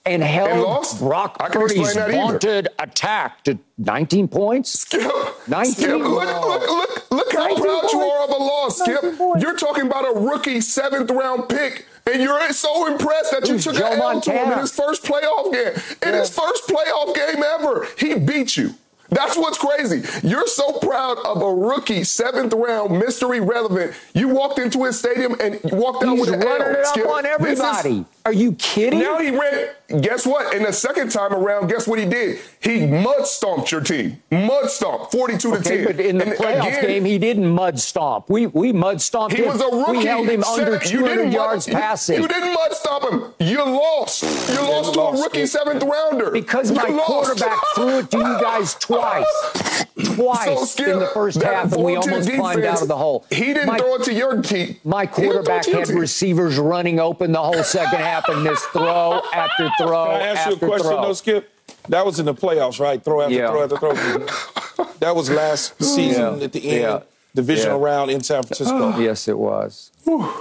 and 0.05 0.21
held 0.21 0.49
And 0.49 0.61
lost? 0.61 0.99
Brock 0.99 1.39
Purdy's 1.39 1.95
vaunted 1.95 2.67
attack 2.79 3.45
to 3.45 3.57
19 3.77 4.27
points? 4.27 4.81
Skip, 4.81 5.09
19? 5.47 5.73
Skip, 5.73 5.89
look, 5.99 6.11
look, 6.11 6.69
look, 6.69 7.11
look 7.11 7.31
how 7.31 7.47
19 7.47 7.63
proud 7.63 7.91
you 7.93 8.01
are 8.01 8.23
of 8.25 8.29
a 8.29 8.43
loss, 8.43 8.79
Skip. 8.79 9.03
You're 9.39 9.55
talking 9.55 9.87
about 9.87 10.03
a 10.03 10.19
rookie 10.19 10.59
seventh 10.59 11.09
round 11.11 11.47
pick. 11.47 11.85
And 12.11 12.21
you're 12.21 12.51
so 12.51 12.91
impressed 12.91 13.31
that 13.31 13.47
you 13.47 13.57
took 13.57 13.75
Joe 13.77 13.93
an 13.93 14.01
L 14.01 14.19
to 14.19 14.31
him 14.33 14.51
in 14.51 14.59
his 14.59 14.75
first 14.75 15.03
playoff 15.03 15.53
game. 15.53 15.81
In 16.05 16.13
his 16.19 16.29
first 16.29 16.67
playoff 16.67 17.15
game 17.15 17.41
ever, 17.41 17.87
he 17.97 18.15
beat 18.15 18.57
you. 18.57 18.75
That's 19.13 19.37
what's 19.37 19.57
crazy. 19.57 20.03
You're 20.27 20.47
so 20.47 20.79
proud 20.79 21.17
of 21.25 21.41
a 21.41 21.53
rookie 21.53 22.03
seventh 22.03 22.53
round 22.53 22.97
mystery 22.99 23.39
relevant. 23.39 23.93
You 24.13 24.29
walked 24.29 24.59
into 24.59 24.83
his 24.85 24.97
stadium 24.99 25.35
and 25.39 25.59
walked 25.71 26.03
out 26.03 26.11
He's 26.17 26.21
with 26.21 26.33
an 26.33 26.39
running 26.41 26.67
L. 26.67 26.73
it 26.73 26.79
up 26.79 26.85
Skip. 26.87 27.07
on 27.07 27.25
everybody. 27.25 28.05
Are 28.25 28.31
you 28.33 28.53
kidding? 28.53 28.99
now 28.99 29.19
he 29.19 29.31
ran. 29.31 29.67
Guess 30.01 30.25
what? 30.25 30.55
In 30.55 30.63
the 30.63 30.71
second 30.71 31.11
time 31.11 31.33
around, 31.33 31.67
guess 31.67 31.87
what 31.87 31.99
he 31.99 32.05
did? 32.05 32.39
He 32.61 32.85
mud 32.87 33.27
stomped 33.27 33.69
your 33.71 33.81
team. 33.81 34.23
Mud 34.31 34.69
stomped, 34.71 35.11
forty-two 35.11 35.55
to 35.57 35.61
ten. 35.61 35.83
but 35.85 35.99
in 35.99 36.17
the 36.17 36.25
And 36.27 36.33
playoff 36.39 36.67
again, 36.67 36.81
game, 36.85 37.05
he 37.05 37.17
didn't 37.19 37.47
mud 37.49 37.77
stomp. 37.79 38.29
We 38.29 38.47
we 38.47 38.71
mud 38.71 39.01
stomped 39.01 39.35
He 39.35 39.43
him. 39.43 39.49
was 39.51 39.61
a 39.61 39.65
rookie. 39.75 39.91
We 39.97 40.05
held 40.05 40.29
him 40.29 40.43
under 40.43 40.79
Seven- 40.79 40.91
you 40.91 40.99
200 41.05 41.33
yards 41.33 41.67
passing. 41.67 42.21
You 42.21 42.27
didn't 42.29 42.53
mud 42.53 42.73
stomp 42.73 43.11
him. 43.11 43.33
You 43.39 43.57
lost. 43.65 44.23
You 44.23 44.61
lost 44.61 44.93
to 44.93 44.99
a 44.99 45.01
lost. 45.01 45.21
rookie 45.23 45.45
seventh 45.45 45.83
rounder. 45.83 46.31
Because 46.31 46.69
You 46.71 46.77
my 46.77 46.87
lost. 46.87 47.05
quarterback 47.05 47.59
threw 47.75 47.99
it 47.99 48.11
to 48.11 48.17
you 48.17 48.23
guys 48.41 48.75
twice. 48.75 49.85
Twice 50.15 50.45
So, 50.45 50.65
Skip, 50.65 50.87
in 50.87 50.99
the 50.99 51.07
first 51.07 51.41
half, 51.41 51.71
and 51.71 51.83
we 51.83 51.95
almost 51.95 52.29
climbed 52.31 52.63
out 52.65 52.81
of 52.81 52.87
the 52.87 52.97
hole. 52.97 53.25
He 53.29 53.45
didn't 53.53 53.67
my, 53.67 53.77
throw 53.77 53.95
it 53.95 54.03
to 54.05 54.13
your 54.13 54.41
team. 54.41 54.75
My 54.83 55.05
He 55.05 55.07
didn't 55.07 55.13
throw 55.15 55.23
it 55.23 55.45
quarterback 55.45 55.65
had 55.67 55.89
receivers 55.89 56.57
running 56.57 56.99
open 56.99 57.31
the 57.31 57.41
whole 57.41 57.63
second 57.63 57.99
half 57.99 58.12
and 58.27 58.43
missed 58.43 58.65
throw 58.69 59.21
after 59.33 59.69
throw 59.77 60.05
Can 60.05 60.21
I 60.21 60.27
ask 60.27 60.49
you 60.49 60.55
a 60.55 60.57
question, 60.59 60.91
throw. 60.91 61.01
though, 61.01 61.13
Skip? 61.13 61.49
That 61.89 62.05
was 62.05 62.19
in 62.19 62.25
the 62.25 62.33
playoffs, 62.33 62.79
right? 62.79 63.03
Throw 63.03 63.21
after 63.21 63.33
Yeah. 63.35 63.49
throw 63.51 63.63
after 63.63 63.77
throw. 63.77 64.85
that 64.99 65.15
was 65.15 65.29
last 65.29 65.81
season 65.83 66.37
Yeah. 66.39 66.43
at 66.45 66.51
the 66.53 66.69
end, 66.69 66.81
Yeah. 66.81 66.99
divisional 67.35 67.79
Yeah. 67.79 67.85
round 67.85 68.11
in 68.11 68.23
San 68.23 68.43
Francisco. 68.43 68.97
Yes, 68.99 69.27
it 69.27 69.37
was. 69.37 69.91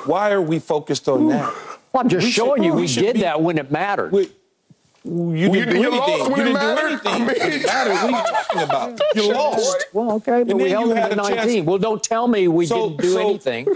Why 0.06 0.30
are 0.30 0.42
we 0.42 0.58
focused 0.58 1.08
on 1.08 1.28
that? 1.28 1.52
Well, 1.92 2.02
I'm 2.02 2.08
just 2.08 2.24
We 2.24 2.30
should- 2.30 2.44
showing 2.44 2.62
you 2.62 2.72
we 2.74 2.82
we 2.82 2.87
did 2.88 3.14
be- 3.14 3.20
that 3.22 3.40
when 3.42 3.58
it 3.58 3.70
mattered. 3.70 4.12
We, 4.12 4.30
you 5.04 5.48
didn't 5.50 5.70
do 5.74 5.80
you 5.80 5.88
anything. 5.92 6.18
lost 6.18 6.30
when 6.30 6.38
you 6.38 6.44
didn't 6.44 6.52
mattered. 6.54 7.02
do 7.02 7.08
anything. 7.08 7.12
I 7.12 7.18
mean- 7.18 7.28
It 7.30 7.38
didn't 7.50 7.66
matter. 7.66 7.90
What 7.90 8.02
are 8.04 8.11
you 8.11 8.16
talking 8.32 8.62
about? 8.62 9.00
You 9.16 9.32
lost. 9.32 9.87
well, 9.92 10.12
okay, 10.12 10.42
but 10.44 10.50
And 10.52 10.61
we 10.61 10.70
held 10.70 10.82
you 10.88 10.88
them 10.94 10.96
had 10.98 11.11
to 11.12 11.20
a 11.20 11.24
chance- 11.28 11.37
19. 11.46 11.64
Well, 11.64 11.78
don't 11.78 12.02
tell 12.02 12.28
me 12.28 12.46
we 12.48 12.66
So- 12.66 12.90
didn't 12.90 13.02
do 13.02 13.12
so- 13.14 13.18
anything. 13.20 13.66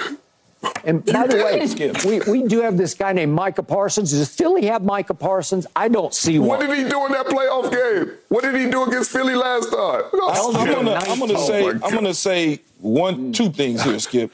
And 0.85 1.05
by 1.05 1.27
the 1.27 1.37
way, 1.37 1.67
Skip. 1.67 2.05
we, 2.05 2.21
we 2.21 2.47
do 2.47 2.61
have 2.63 2.77
this 2.77 2.95
guy 2.95 3.13
named 3.13 3.33
Micah 3.33 3.63
Parsons. 3.63 4.11
Does 4.13 4.29
Philly 4.35 4.67
have 4.67 4.85
Micah 4.85 5.15
Parsons? 5.15 5.67
I 5.75 5.89
don't 5.89 6.15
see 6.15 6.39
why. 6.39 6.47
What 6.47 6.61
did 6.61 6.71
he 6.79 6.89
do 6.89 7.07
in 7.07 7.13
that 7.13 7.27
playoff 7.27 7.71
game? 7.71 8.15
What 8.29 8.45
did 8.45 8.55
he 8.55 8.71
do 8.71 8.85
against 8.85 9.11
Philly 9.11 9.35
last 9.35 9.71
time? 9.71 10.03
I'm 10.13 10.67
gonna, 10.73 10.93
I'm 10.95 11.19
gonna 11.19 11.35
oh 11.37 11.47
say, 11.47 11.65
Oh, 11.65 11.71
I'm 11.83 11.95
gonna 11.95 12.15
say 12.15 12.61
one, 12.81 13.33
two 13.33 13.51
things 13.51 13.83
here, 13.83 13.99
Skip. 13.99 14.31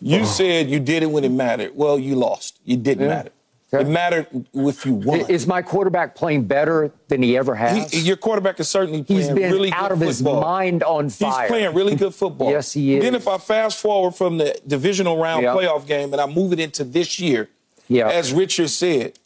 You 0.00 0.24
said 0.38 0.70
you 0.70 0.78
did 0.80 1.02
it 1.02 1.10
when 1.10 1.24
it 1.24 1.30
mattered. 1.32 1.72
Well, 1.74 1.98
you 1.98 2.14
lost. 2.14 2.58
You 2.64 2.76
didn't 2.76 3.04
Yeah. 3.04 3.14
matter. 3.14 3.30
Okay. 3.72 3.82
It 3.84 3.88
mattered 3.90 4.26
if 4.54 4.86
you 4.86 4.94
won. 4.94 5.20
Is 5.28 5.46
my 5.46 5.60
quarterback 5.60 6.14
playing 6.14 6.44
better 6.44 6.90
than 7.08 7.22
he 7.22 7.36
ever 7.36 7.54
has? 7.54 7.90
He- 7.92 8.00
your 8.00 8.16
quarterback 8.16 8.58
is 8.60 8.68
certainly 8.68 9.02
playing 9.02 9.20
He's 9.20 9.28
been 9.30 9.52
really 9.52 9.70
out 9.72 9.92
of 9.92 10.00
his 10.00 10.22
mind 10.22 10.82
on 10.82 11.10
fire. 11.10 11.42
He's 11.42 11.48
playing 11.50 11.74
really 11.74 11.94
good 11.94 12.14
football. 12.14 12.50
Yes, 12.50 12.72
he 12.72 12.94
is. 12.96 13.02
Then 13.04 13.14
if 13.14 13.28
I 13.28 13.36
fast 13.36 13.78
forward 13.78 14.12
from 14.14 14.38
the 14.38 14.58
divisional 14.66 15.18
round 15.18 15.42
Yeah. 15.42 15.54
playoff 15.54 15.86
game 15.86 16.12
and 16.14 16.20
I 16.22 16.24
move 16.26 16.54
it 16.54 16.60
into 16.60 16.82
this 16.82 17.20
year, 17.20 17.50
Yeah. 17.88 18.08
as 18.08 18.32
Richard 18.32 18.70
said, 18.70 19.18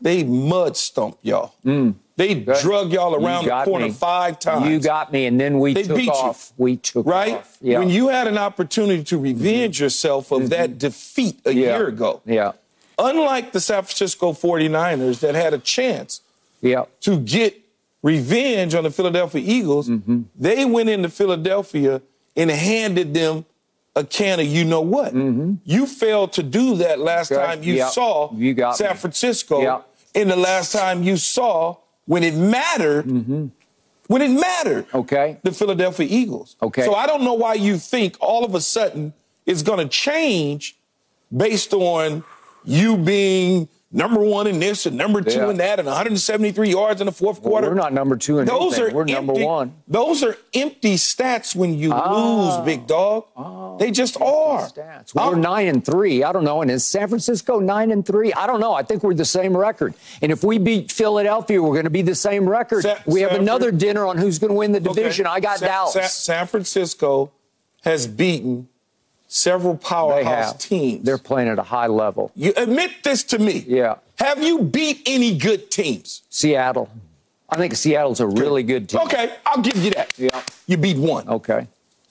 they 0.00 0.22
mud 0.22 0.76
stumped 0.76 1.24
y'all. 1.24 1.54
They 1.64 2.34
drug 2.34 2.92
y'all 2.92 3.14
Mm. 3.16 3.24
Around 3.24 3.44
the 3.46 3.64
corner 3.64 3.86
me. 3.86 3.90
five 3.92 4.38
times. 4.38 4.68
You 4.68 4.78
got 4.80 5.12
me, 5.12 5.26
and 5.26 5.40
then 5.40 5.58
we 5.58 5.72
They 5.74 5.82
took 5.84 5.96
beat 5.96 6.04
you. 6.06 6.12
off. 6.12 6.52
We 6.56 6.76
took 6.76 7.06
right? 7.06 7.34
off. 7.34 7.58
Yeah. 7.60 7.78
When 7.80 7.90
you 7.90 8.08
had 8.08 8.26
an 8.28 8.38
opportunity 8.38 9.02
to 9.04 9.18
revenge 9.18 9.80
yourself 9.80 10.30
of 10.32 10.50
that 10.50 10.78
defeat 10.78 11.40
a 11.44 11.50
Mm-hmm. 11.50 11.58
year 11.58 11.86
ago, 11.88 12.20
Yeah. 12.24 12.52
Unlike 12.98 13.52
the 13.52 13.60
San 13.60 13.82
Francisco 13.82 14.32
49ers 14.32 15.20
that 15.20 15.34
had 15.34 15.54
a 15.54 15.58
chance 15.58 16.20
Yeah. 16.60 16.84
to 17.02 17.18
get 17.20 17.60
revenge 18.02 18.74
on 18.74 18.84
the 18.84 18.90
Philadelphia 18.90 19.42
Eagles, 19.44 19.88
Mm-hmm. 19.88 20.22
they 20.38 20.64
went 20.64 20.88
into 20.88 21.08
Philadelphia 21.08 22.00
and 22.36 22.50
handed 22.50 23.14
them 23.14 23.44
a 23.96 24.04
can 24.04 24.38
of 24.38 24.46
you 24.46 24.64
know 24.64 24.80
what. 24.80 25.12
You 25.64 25.86
failed 25.86 26.32
to 26.34 26.42
do 26.42 26.76
that 26.76 27.00
last 27.00 27.30
Mm-hmm. 27.30 27.40
Okay. 27.42 27.46
time 27.54 27.62
you 27.64 27.74
Yep. 27.74 27.90
saw 27.90 28.32
You 28.34 28.54
San 28.74 28.90
me. 28.92 28.96
Francisco, 28.96 29.60
Yep. 29.62 29.88
and 30.14 30.30
the 30.30 30.36
last 30.36 30.72
time 30.72 31.02
you 31.02 31.16
saw 31.16 31.76
when 32.06 32.22
it 32.22 32.34
mattered. 32.34 33.06
When 34.06 34.22
it 34.22 34.30
mattered, 34.30 34.86
Mm-hmm. 34.88 34.98
Okay. 34.98 35.36
the 35.42 35.52
Philadelphia 35.52 36.06
Eagles. 36.08 36.56
Okay. 36.62 36.84
So 36.84 36.94
I 36.94 37.06
don't 37.06 37.22
know 37.24 37.34
why 37.34 37.54
you 37.54 37.76
think 37.76 38.16
all 38.20 38.44
of 38.44 38.54
a 38.54 38.60
sudden 38.60 39.12
it's 39.44 39.62
going 39.62 39.78
to 39.80 39.88
change 39.88 40.76
based 41.36 41.74
on 41.74 42.22
you 42.68 42.96
being 42.96 43.68
number 43.90 44.20
one 44.20 44.46
in 44.46 44.60
this 44.60 44.84
and 44.84 44.98
number 44.98 45.22
two 45.22 45.38
Yeah. 45.38 45.48
in 45.50 45.56
that 45.56 45.78
and 45.78 45.86
173 45.88 46.68
yards 46.70 47.00
in 47.00 47.06
the 47.06 47.12
fourth 47.12 47.40
quarter. 47.40 47.68
We're 47.68 47.74
not 47.74 47.94
number 47.94 48.16
two 48.16 48.38
in 48.38 48.44
Those 48.46 48.74
anything. 48.74 48.92
are 48.92 48.96
We're 48.98 49.04
number 49.06 49.32
one. 49.32 49.72
Those 49.88 50.22
are 50.22 50.36
empty 50.52 50.96
stats 50.96 51.56
when 51.56 51.72
you 51.78 51.92
ah. 51.94 52.58
lose, 52.58 52.64
big 52.66 52.86
dog. 52.86 53.24
Oh, 53.34 53.78
they 53.78 53.90
just 53.90 54.20
are. 54.20 54.68
Stats. 54.68 55.14
We're 55.14 55.36
nine 55.36 55.68
and 55.68 55.82
three. 55.82 56.22
I 56.22 56.32
don't 56.32 56.44
know. 56.44 56.60
And 56.60 56.70
is 56.70 56.84
San 56.86 57.08
Francisco 57.08 57.60
nine 57.60 57.90
and 57.90 58.04
three? 58.04 58.30
I 58.34 58.46
don't 58.46 58.60
know. 58.60 58.74
I 58.74 58.82
think 58.82 59.02
we're 59.02 59.14
the 59.14 59.24
same 59.24 59.56
record. 59.56 59.94
And 60.20 60.30
if 60.30 60.44
we 60.44 60.58
beat 60.58 60.92
Philadelphia, 60.92 61.62
we're 61.62 61.72
going 61.72 61.84
to 61.84 61.90
be 61.90 62.02
the 62.02 62.14
same 62.14 62.46
record. 62.46 62.82
Sa- 62.82 62.98
we 63.06 63.22
have 63.22 63.32
another 63.32 63.70
dinner 63.72 64.04
on 64.04 64.18
who's 64.18 64.38
going 64.38 64.50
to 64.50 64.56
win 64.56 64.72
the 64.72 64.80
Okay. 64.80 64.92
division. 65.00 65.26
I 65.26 65.40
got 65.40 65.60
Sa- 65.60 65.66
Dallas. 65.66 65.92
Sa- 65.94 66.02
San 66.02 66.46
Francisco 66.46 67.30
has 67.84 68.06
beaten 68.06 68.68
several 69.28 69.76
powerhouse 69.76 70.66
teams. 70.66 71.04
They're 71.04 71.18
playing 71.18 71.48
at 71.48 71.58
a 71.58 71.62
high 71.62 71.86
level. 71.86 72.32
you 72.34 72.52
admit 72.56 72.90
this 73.04 73.22
to 73.24 73.38
me. 73.38 73.64
Yeah. 73.66 73.96
Have 74.18 74.42
you 74.42 74.62
beat 74.62 75.02
any 75.06 75.38
good 75.38 75.70
teams? 75.70 76.22
Seattle. 76.30 76.90
I 77.48 77.56
think 77.56 77.74
Seattle's 77.76 78.20
a 78.20 78.26
really 78.26 78.62
good 78.62 78.88
team. 78.88 79.00
Okay, 79.02 79.34
I'll 79.46 79.62
give 79.62 79.76
you 79.76 79.90
that. 79.92 80.12
Yeah. 80.18 80.42
You 80.66 80.76
beat 80.76 80.98
one. 80.98 81.28
Okay. 81.28 81.66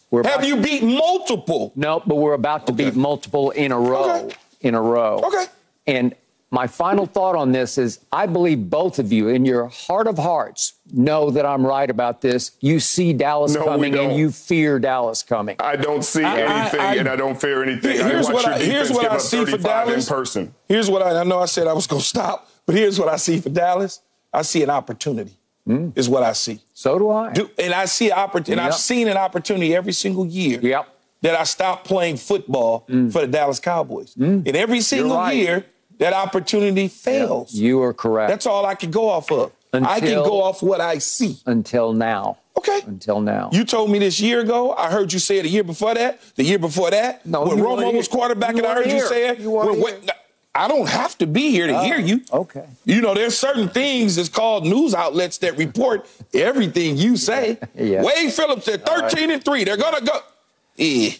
We're 0.09 0.23
Have 0.23 0.45
you 0.45 0.57
beat 0.57 0.83
multiple? 0.83 1.73
No, 1.75 2.01
but 2.05 2.15
we're 2.15 2.33
about 2.33 2.65
to 2.67 2.73
beat 2.73 2.95
multiple 2.95 3.51
in 3.51 3.71
a 3.71 3.79
row. 3.79 4.25
Okay. 4.25 4.35
In 4.61 4.73
a 4.73 4.81
row. 4.81 5.21
Okay. 5.25 5.45
And 5.85 6.15
my 6.49 6.65
final 6.65 7.05
thought 7.05 7.35
on 7.35 7.51
this 7.51 7.77
is 7.77 7.99
I 8.11 8.25
believe 8.25 8.69
both 8.69 8.99
of 8.99 9.11
you, 9.11 9.27
in 9.27 9.45
your 9.45 9.67
heart 9.67 10.07
of 10.07 10.17
hearts, 10.17 10.73
know 10.93 11.29
that 11.31 11.45
I'm 11.45 11.65
right 11.65 11.89
about 11.89 12.21
this. 12.21 12.51
You 12.61 12.79
see 12.79 13.11
Dallas 13.11 13.53
No, 13.53 13.65
coming 13.65 13.97
and 13.97 14.15
you 14.15 14.31
fear 14.31 14.79
Dallas 14.79 15.23
coming. 15.23 15.57
I 15.59 15.75
don't 15.75 16.03
see 16.03 16.23
I- 16.23 16.37
I- 16.37 16.61
anything, 16.61 16.79
I- 16.79 16.95
and 16.95 17.09
I 17.09 17.15
don't 17.17 17.39
fear 17.39 17.63
anything. 17.63 17.97
Here's 17.97 18.29
I 18.29 18.33
what 18.33 18.47
I, 18.47 18.59
here's 18.59 18.89
what 18.91 19.11
I 19.11 19.17
see 19.17 19.43
for 19.45 19.57
Dallas. 19.57 20.07
in 20.09 20.15
person. 20.15 20.53
Here's 20.69 20.89
what 20.89 21.01
I, 21.01 21.19
I 21.19 21.23
know 21.23 21.39
I 21.39 21.45
said 21.47 21.67
I 21.67 21.73
was 21.73 21.85
going 21.85 22.01
to 22.01 22.07
stop, 22.07 22.49
but 22.65 22.75
here's 22.75 22.97
what 22.97 23.09
I 23.09 23.17
see 23.17 23.39
for 23.41 23.49
Dallas. 23.49 24.01
I 24.33 24.41
see 24.43 24.63
an 24.63 24.69
opportunity, 24.69 25.37
mm. 25.67 25.97
is 25.97 26.07
what 26.07 26.23
I 26.23 26.31
see. 26.33 26.61
So 26.73 26.97
do 26.97 27.09
I. 27.09 27.33
Do, 27.33 27.49
and 27.59 27.73
I 27.73 27.85
see 27.85 28.07
an 28.11 28.17
opportunity, 28.17 28.53
and 28.53 28.61
I've 28.61 28.75
seen 28.75 29.07
an 29.09 29.17
opportunity 29.17 29.75
every 29.75 29.93
single 29.93 30.25
year 30.25 30.59
Yep. 30.61 30.87
that 31.23 31.35
I 31.35 31.43
stopped 31.43 31.85
playing 31.87 32.17
football 32.17 32.85
mm. 32.87 33.11
for 33.11 33.21
the 33.21 33.27
Dallas 33.27 33.59
Cowboys. 33.59 34.15
Mm. 34.15 34.47
And 34.47 34.55
every 34.55 34.79
single 34.81 35.17
right. 35.17 35.35
year, 35.35 35.65
that 35.99 36.13
opportunity 36.13 36.87
fails. 36.87 37.53
You 37.53 37.81
are 37.81 37.93
correct. 37.93 38.29
That's 38.29 38.45
all 38.45 38.65
I 38.65 38.75
can 38.75 38.91
go 38.91 39.09
off 39.09 39.31
of. 39.31 39.51
I 39.73 39.99
can 39.99 40.15
go 40.23 40.41
off 40.43 40.63
what 40.63 40.81
I 40.81 40.97
see. 40.99 41.37
until 41.45 41.93
now. 41.93 42.37
Okay. 42.57 42.81
Until 42.87 43.21
now. 43.21 43.49
You 43.53 43.63
told 43.65 43.91
me 43.91 43.99
this 43.99 44.19
year 44.19 44.39
ago. 44.39 44.73
I 44.73 44.89
heard 44.89 45.13
you 45.13 45.19
say 45.19 45.37
it 45.37 45.45
a 45.45 45.49
year 45.49 45.63
before 45.63 45.93
that. 45.93 46.19
The 46.35 46.43
year 46.43 46.57
before 46.57 46.89
that. 46.89 47.23
No, 47.25 47.43
when 47.45 47.59
Romo 47.59 47.93
was 47.93 48.07
quarterback, 48.07 48.55
and 48.57 48.65
I 48.65 48.73
heard 48.73 48.89
you 48.91 48.99
say 49.01 49.29
it. 49.29 49.39
You 49.39 49.51
When- 49.51 49.79
when- 49.81 50.01
I 50.55 50.67
don't 50.67 50.89
have 50.89 51.15
to 51.19 51.27
be 51.27 51.51
here 51.51 51.67
to 51.67 51.79
Oh, 51.79 51.83
hear 51.83 51.99
you. 51.99 52.21
okay. 52.33 52.65
You 52.83 52.99
know, 53.01 53.13
there's 53.13 53.37
certain 53.37 53.69
things 53.69 54.15
that's 54.15 54.27
called 54.29 54.65
news 54.65 54.95
outlets 54.95 55.37
that 55.39 55.55
report 55.55 56.07
everything 56.33 56.97
you 56.97 57.15
say. 57.15 57.59
Yeah. 57.75 58.01
Wade 58.01 58.33
Phillips 58.33 58.65
said 58.65 58.83
13 58.83 59.29
and 59.29 59.43
three. 59.45 59.63
They're 59.65 59.77
gonna 59.77 60.01
go. 60.01 60.19
Eh. 60.79 61.11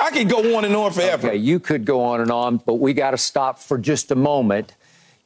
I 0.00 0.10
can 0.10 0.28
go 0.28 0.56
on 0.56 0.64
and 0.64 0.74
on 0.74 0.92
forever. 0.92 1.28
Okay, 1.28 1.36
you 1.36 1.60
could 1.60 1.84
go 1.84 2.02
on 2.02 2.20
and 2.20 2.30
on, 2.30 2.56
but 2.56 2.74
we 2.74 2.94
got 2.94 3.10
to 3.10 3.18
stop 3.18 3.58
for 3.58 3.76
just 3.78 4.10
a 4.10 4.14
moment. 4.14 4.74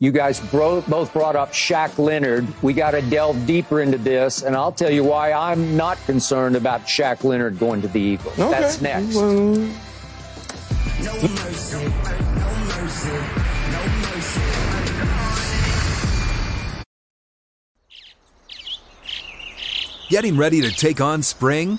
You 0.00 0.10
guys 0.10 0.40
bro- 0.40 0.82
both 0.82 1.12
brought 1.12 1.36
up 1.36 1.52
Shaq 1.52 1.98
Leonard. 1.98 2.46
We 2.62 2.72
got 2.72 2.90
to 2.90 3.02
delve 3.02 3.46
deeper 3.46 3.80
into 3.80 3.96
this, 3.96 4.42
and 4.42 4.56
I'll 4.56 4.72
tell 4.72 4.90
you 4.90 5.04
why 5.04 5.32
I'm 5.32 5.76
not 5.76 5.96
concerned 6.04 6.56
about 6.56 6.82
Shaq 6.82 7.22
Leonard 7.22 7.58
going 7.58 7.80
to 7.82 7.88
the 7.88 8.00
Eagles. 8.00 8.38
Okay. 8.38 8.50
That's 8.50 8.80
next. 8.80 9.16
Getting 20.10 20.36
ready 20.36 20.60
to 20.60 20.70
take 20.70 21.00
on 21.00 21.22
spring? 21.22 21.78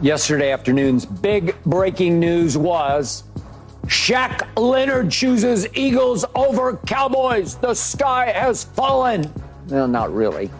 Yesterday 0.00 0.52
afternoon's 0.52 1.06
big 1.06 1.56
breaking 1.64 2.20
news 2.20 2.58
was 2.58 3.24
Shaq 3.86 4.46
Leonard 4.60 5.10
chooses 5.10 5.66
Eagles 5.74 6.24
over 6.34 6.76
Cowboys. 6.86 7.54
The 7.54 7.72
sky 7.72 8.30
has 8.30 8.64
fallen. 8.64 9.32
Well, 9.68 9.88
not 9.88 10.12
really. 10.12 10.50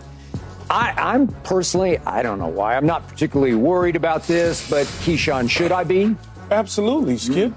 I, 0.70 0.94
I'm 0.96 1.28
personally, 1.44 1.98
I 1.98 2.22
don't 2.22 2.38
know 2.38 2.48
why. 2.48 2.76
I'm 2.76 2.86
not 2.86 3.06
particularly 3.06 3.54
worried 3.54 3.94
about 3.94 4.26
this, 4.26 4.68
but 4.70 4.86
Keyshawn, 4.86 5.50
should 5.50 5.70
I 5.70 5.84
be? 5.84 6.16
Absolutely, 6.50 7.18
Skip. 7.18 7.52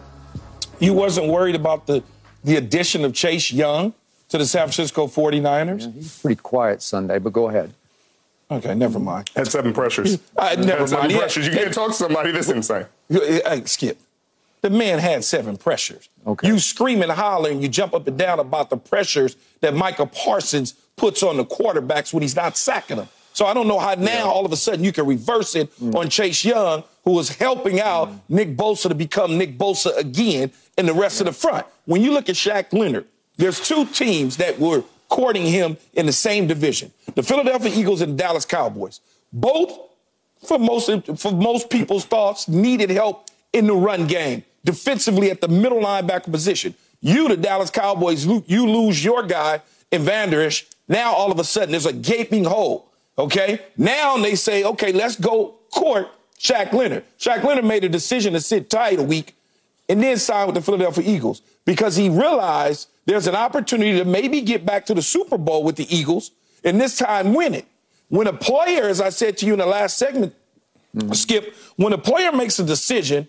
You 0.79 0.93
wasn't 0.93 1.27
worried 1.27 1.55
about 1.55 1.87
the, 1.87 2.03
the 2.43 2.57
addition 2.57 3.05
of 3.05 3.13
Chase 3.13 3.53
Young 3.53 3.93
to 4.29 4.37
the 4.37 4.45
San 4.45 4.63
Francisco 4.63 5.07
49ers? 5.07 5.93
He's 5.93 6.19
pretty 6.19 6.41
quiet 6.41 6.81
Sunday, 6.81 7.19
but 7.19 7.31
go 7.31 7.47
ahead. 7.47 7.73
Okay, 8.51 8.73
never 8.73 8.99
mind. 8.99 9.29
Had 9.35 9.47
seven 9.47 9.73
pressures. 9.73 10.19
Uh, 10.35 10.55
never 10.57 10.79
Had 10.79 10.89
seven 10.89 10.99
mind. 11.03 11.11
Yeah. 11.11 11.17
pressures. 11.19 11.45
You 11.47 11.53
can't 11.53 11.73
talk 11.73 11.89
to 11.89 11.93
somebody 11.93 12.31
this 12.31 12.49
insane. 12.49 12.85
Hey, 13.09 13.61
Skip. 13.65 13.99
The 14.61 14.69
man 14.69 14.99
had 14.99 15.23
seven 15.23 15.55
pressures. 15.55 16.09
Okay. 16.27 16.47
You 16.47 16.59
scream 16.59 17.01
and 17.01 17.11
holler 17.11 17.49
and 17.49 17.61
you 17.61 17.69
jump 17.69 17.93
up 17.93 18.07
and 18.07 18.17
down 18.17 18.39
about 18.39 18.69
the 18.69 18.75
pressures 18.77 19.37
that 19.61 19.73
Michael 19.73 20.07
Parsons 20.07 20.73
puts 20.97 21.23
on 21.23 21.37
the 21.37 21.45
quarterbacks 21.45 22.13
when 22.13 22.21
he's 22.23 22.35
not 22.35 22.57
sacking 22.57 22.97
them. 22.97 23.07
So 23.31 23.45
I 23.45 23.53
don't 23.53 23.67
know 23.69 23.79
how 23.79 23.93
now 23.93 24.27
all 24.29 24.45
of 24.45 24.51
a 24.51 24.57
sudden 24.57 24.83
you 24.83 24.91
can 24.91 25.05
reverse 25.05 25.55
it 25.55 25.71
on 25.95 26.09
Chase 26.09 26.43
Young, 26.43 26.83
who 27.05 27.11
was 27.11 27.29
helping 27.29 27.79
out 27.79 28.11
Nick 28.27 28.57
Bosa 28.57 28.89
to 28.89 28.95
become 28.95 29.37
Nick 29.37 29.57
Bosa 29.57 29.95
again 29.97 30.51
in 30.77 30.85
the 30.87 30.93
rest 30.93 31.21
of 31.21 31.27
the 31.27 31.31
front. 31.31 31.65
When 31.85 32.01
you 32.01 32.11
look 32.11 32.27
at 32.27 32.35
Shaq 32.35 32.73
Leonard, 32.73 33.05
there's 33.37 33.65
two 33.65 33.85
teams 33.85 34.35
that 34.37 34.59
were 34.59 34.83
courting 35.09 35.45
him 35.45 35.77
in 35.93 36.05
the 36.05 36.13
same 36.13 36.47
division: 36.47 36.91
the 37.15 37.23
Philadelphia 37.23 37.71
Eagles 37.75 38.01
and 38.01 38.17
Dallas 38.17 38.45
Cowboys. 38.45 39.01
Both 39.33 39.77
for 40.45 40.57
most 40.57 40.89
for 41.17 41.31
most 41.31 41.69
people's 41.69 42.05
thoughts, 42.05 42.47
needed 42.47 42.89
help 42.89 43.29
in 43.51 43.67
the 43.67 43.73
run 43.73 44.07
game, 44.07 44.43
defensively 44.63 45.31
at 45.31 45.41
the 45.41 45.47
middle 45.47 45.79
linebacker 45.79 46.31
position. 46.31 46.73
You, 47.01 47.27
the 47.27 47.37
Dallas 47.37 47.69
Cowboys, 47.69 48.25
you 48.25 48.67
lose 48.67 49.03
your 49.03 49.23
guy 49.23 49.61
in 49.91 50.03
Vander 50.03 50.41
Esch. 50.41 50.65
Now 50.87 51.13
all 51.13 51.31
of 51.31 51.39
a 51.39 51.43
sudden 51.43 51.71
there's 51.71 51.85
a 51.85 51.93
gaping 51.93 52.45
hole. 52.45 52.89
Okay, 53.17 53.59
now 53.77 54.17
they 54.17 54.35
say, 54.35 54.63
okay, 54.63 54.93
let's 54.93 55.17
go 55.17 55.55
court 55.71 56.07
Shaq 56.39 56.71
Leonard. 56.71 57.03
Shaq 57.19 57.43
Leonard 57.43 57.65
made 57.65 57.83
a 57.83 57.89
decision 57.89 58.33
to 58.33 58.39
sit 58.39 58.69
tight 58.69 58.99
a 58.99 59.03
week 59.03 59.35
and 59.89 60.01
then 60.01 60.17
sign 60.17 60.45
with 60.45 60.55
the 60.55 60.61
Philadelphia 60.61 61.03
Eagles 61.05 61.41
because 61.65 61.95
he 61.95 62.07
realized 62.09 62.87
there's 63.09 63.25
an 63.25 63.35
opportunity 63.35 63.97
to 63.97 64.05
maybe 64.05 64.41
get 64.41 64.67
back 64.67 64.85
to 64.85 64.93
the 64.93 65.01
Super 65.01 65.39
Bowl 65.39 65.63
with 65.63 65.77
the 65.77 65.95
Eagles 65.95 66.29
and 66.63 66.79
this 66.79 66.95
time 66.95 67.33
win 67.33 67.55
it. 67.55 67.65
When 68.09 68.27
a 68.27 68.33
player, 68.33 68.83
as 68.83 69.01
I 69.01 69.09
said 69.09 69.35
to 69.39 69.47
you 69.47 69.53
in 69.53 69.59
the 69.59 69.65
last 69.65 69.97
segment, 69.97 70.35
mm-hmm. 70.95 71.13
Skip, 71.13 71.55
when 71.75 71.91
a 71.91 71.97
player 71.97 72.31
makes 72.31 72.59
a 72.59 72.63
decision, 72.63 73.27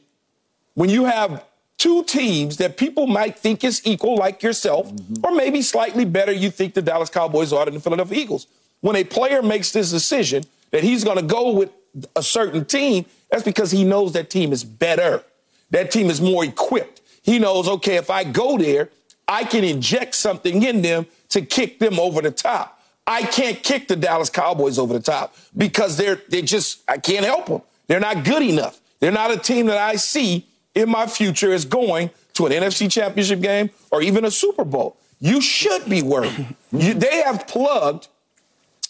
when 0.74 0.90
you 0.90 1.06
have 1.06 1.42
two 1.78 2.04
teams 2.04 2.58
that 2.58 2.76
people 2.76 3.06
might 3.06 3.38
think 3.38 3.64
is 3.64 3.80
equal, 3.86 4.16
like 4.16 4.42
yourself, 4.42 4.92
mm-hmm. 4.92 5.24
or 5.24 5.34
maybe 5.34 5.62
slightly 5.62 6.04
better, 6.04 6.30
you 6.30 6.50
think 6.50 6.74
the 6.74 6.82
Dallas 6.82 7.08
Cowboys 7.08 7.50
are 7.50 7.64
than 7.64 7.72
the 7.72 7.80
Philadelphia 7.80 8.18
Eagles. 8.18 8.48
When 8.82 8.96
a 8.96 9.04
player 9.04 9.40
makes 9.40 9.72
this 9.72 9.90
decision 9.90 10.44
that 10.72 10.84
he's 10.84 11.04
going 11.04 11.16
to 11.16 11.22
go 11.22 11.52
with 11.52 11.70
a 12.14 12.22
certain 12.22 12.66
team, 12.66 13.06
that's 13.30 13.44
because 13.44 13.70
he 13.70 13.84
knows 13.84 14.12
that 14.12 14.28
team 14.28 14.52
is 14.52 14.62
better. 14.62 15.24
That 15.70 15.90
team 15.90 16.10
is 16.10 16.20
more 16.20 16.44
equipped. 16.44 17.00
He 17.22 17.38
knows, 17.38 17.66
okay, 17.66 17.96
if 17.96 18.10
I 18.10 18.24
go 18.24 18.58
there, 18.58 18.90
I 19.30 19.44
can 19.44 19.62
inject 19.62 20.16
something 20.16 20.62
in 20.64 20.82
them 20.82 21.06
to 21.28 21.40
kick 21.40 21.78
them 21.78 22.00
over 22.00 22.20
the 22.20 22.32
top. 22.32 22.82
I 23.06 23.22
can't 23.22 23.62
kick 23.62 23.86
the 23.86 23.94
Dallas 23.94 24.28
Cowboys 24.28 24.76
over 24.76 24.92
the 24.92 25.00
top 25.00 25.34
because 25.56 25.96
they're 25.96 26.20
they 26.28 26.42
just 26.42 26.82
I 26.88 26.98
can't 26.98 27.24
help 27.24 27.46
them. 27.46 27.62
They're 27.86 28.00
not 28.00 28.24
good 28.24 28.42
enough. 28.42 28.80
They're 28.98 29.12
not 29.12 29.30
a 29.30 29.36
team 29.36 29.66
that 29.66 29.78
I 29.78 29.96
see 29.96 30.46
in 30.74 30.90
my 30.90 31.06
future 31.06 31.52
is 31.52 31.64
going 31.64 32.10
to 32.34 32.46
an 32.46 32.52
NFC 32.52 32.90
Championship 32.90 33.40
game 33.40 33.70
or 33.90 34.02
even 34.02 34.24
a 34.24 34.30
Super 34.30 34.64
Bowl. 34.64 34.96
You 35.20 35.40
should 35.40 35.88
be 35.88 36.02
worried. 36.02 36.46
You, 36.72 36.94
they 36.94 37.22
have 37.22 37.48
plugged, 37.48 38.06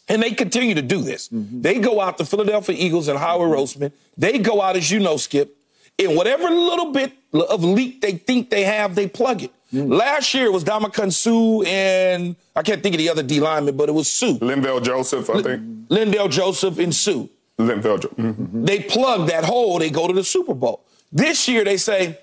and 0.07 0.23
they 0.23 0.33
continue 0.33 0.75
to 0.75 0.83
do 0.83 1.01
this. 1.01 1.31
Mm-hmm. 1.31 1.63
They 1.63 1.79
go 1.79 1.99
out 1.99 2.19
the 2.19 2.27
Philadelphia 2.27 2.77
Eagles 2.79 3.09
and 3.09 3.19
Howard 3.19 3.51
mm-hmm. 3.51 3.83
Roseman. 3.83 3.93
They 4.19 4.39
go 4.39 4.61
out, 4.61 4.77
as 4.77 4.91
you 4.91 5.01
know, 5.01 5.17
Skip, 5.17 5.57
in 5.97 6.15
whatever 6.15 6.51
little 6.51 6.93
bit 6.93 7.15
of 7.33 7.65
leak 7.65 8.03
they 8.03 8.13
think 8.13 8.51
they 8.51 8.65
have, 8.65 8.97
they 8.97 9.09
plug 9.09 9.45
it. 9.45 9.53
Mm. 9.73 9.97
Last 9.97 10.35
year 10.35 10.47
it 10.47 10.53
was 10.53 10.65
Ndamukong 10.65 11.13
Suh 11.13 11.65
and 11.69 12.37
I 12.57 12.63
can't 12.63 12.83
think 12.83 12.95
of 12.95 12.99
the 12.99 13.09
other 13.09 13.23
D 13.23 13.41
lineman, 13.41 13.77
but 13.77 13.89
it 13.89 13.93
was 13.93 14.11
Suh. 14.11 14.35
Linval 14.39 14.83
Joseph, 14.83 15.31
I 15.31 15.43
think. 15.43 15.63
Lindell 15.89 16.29
Joseph 16.29 16.79
and 16.79 16.95
Suh. 16.95 17.27
Linval 17.59 18.01
Joseph. 18.01 18.17
Mhm. 18.17 18.35
Mm-hmm. 18.35 18.65
They 18.65 18.81
plug 18.81 19.29
that 19.29 19.45
hole, 19.45 19.79
they 19.79 19.91
go 19.91 20.07
to 20.09 20.13
the 20.13 20.25
Super 20.25 20.55
Bowl. 20.55 20.85
This 21.13 21.49
year 21.49 21.65
they 21.65 21.77
say, 21.77 22.19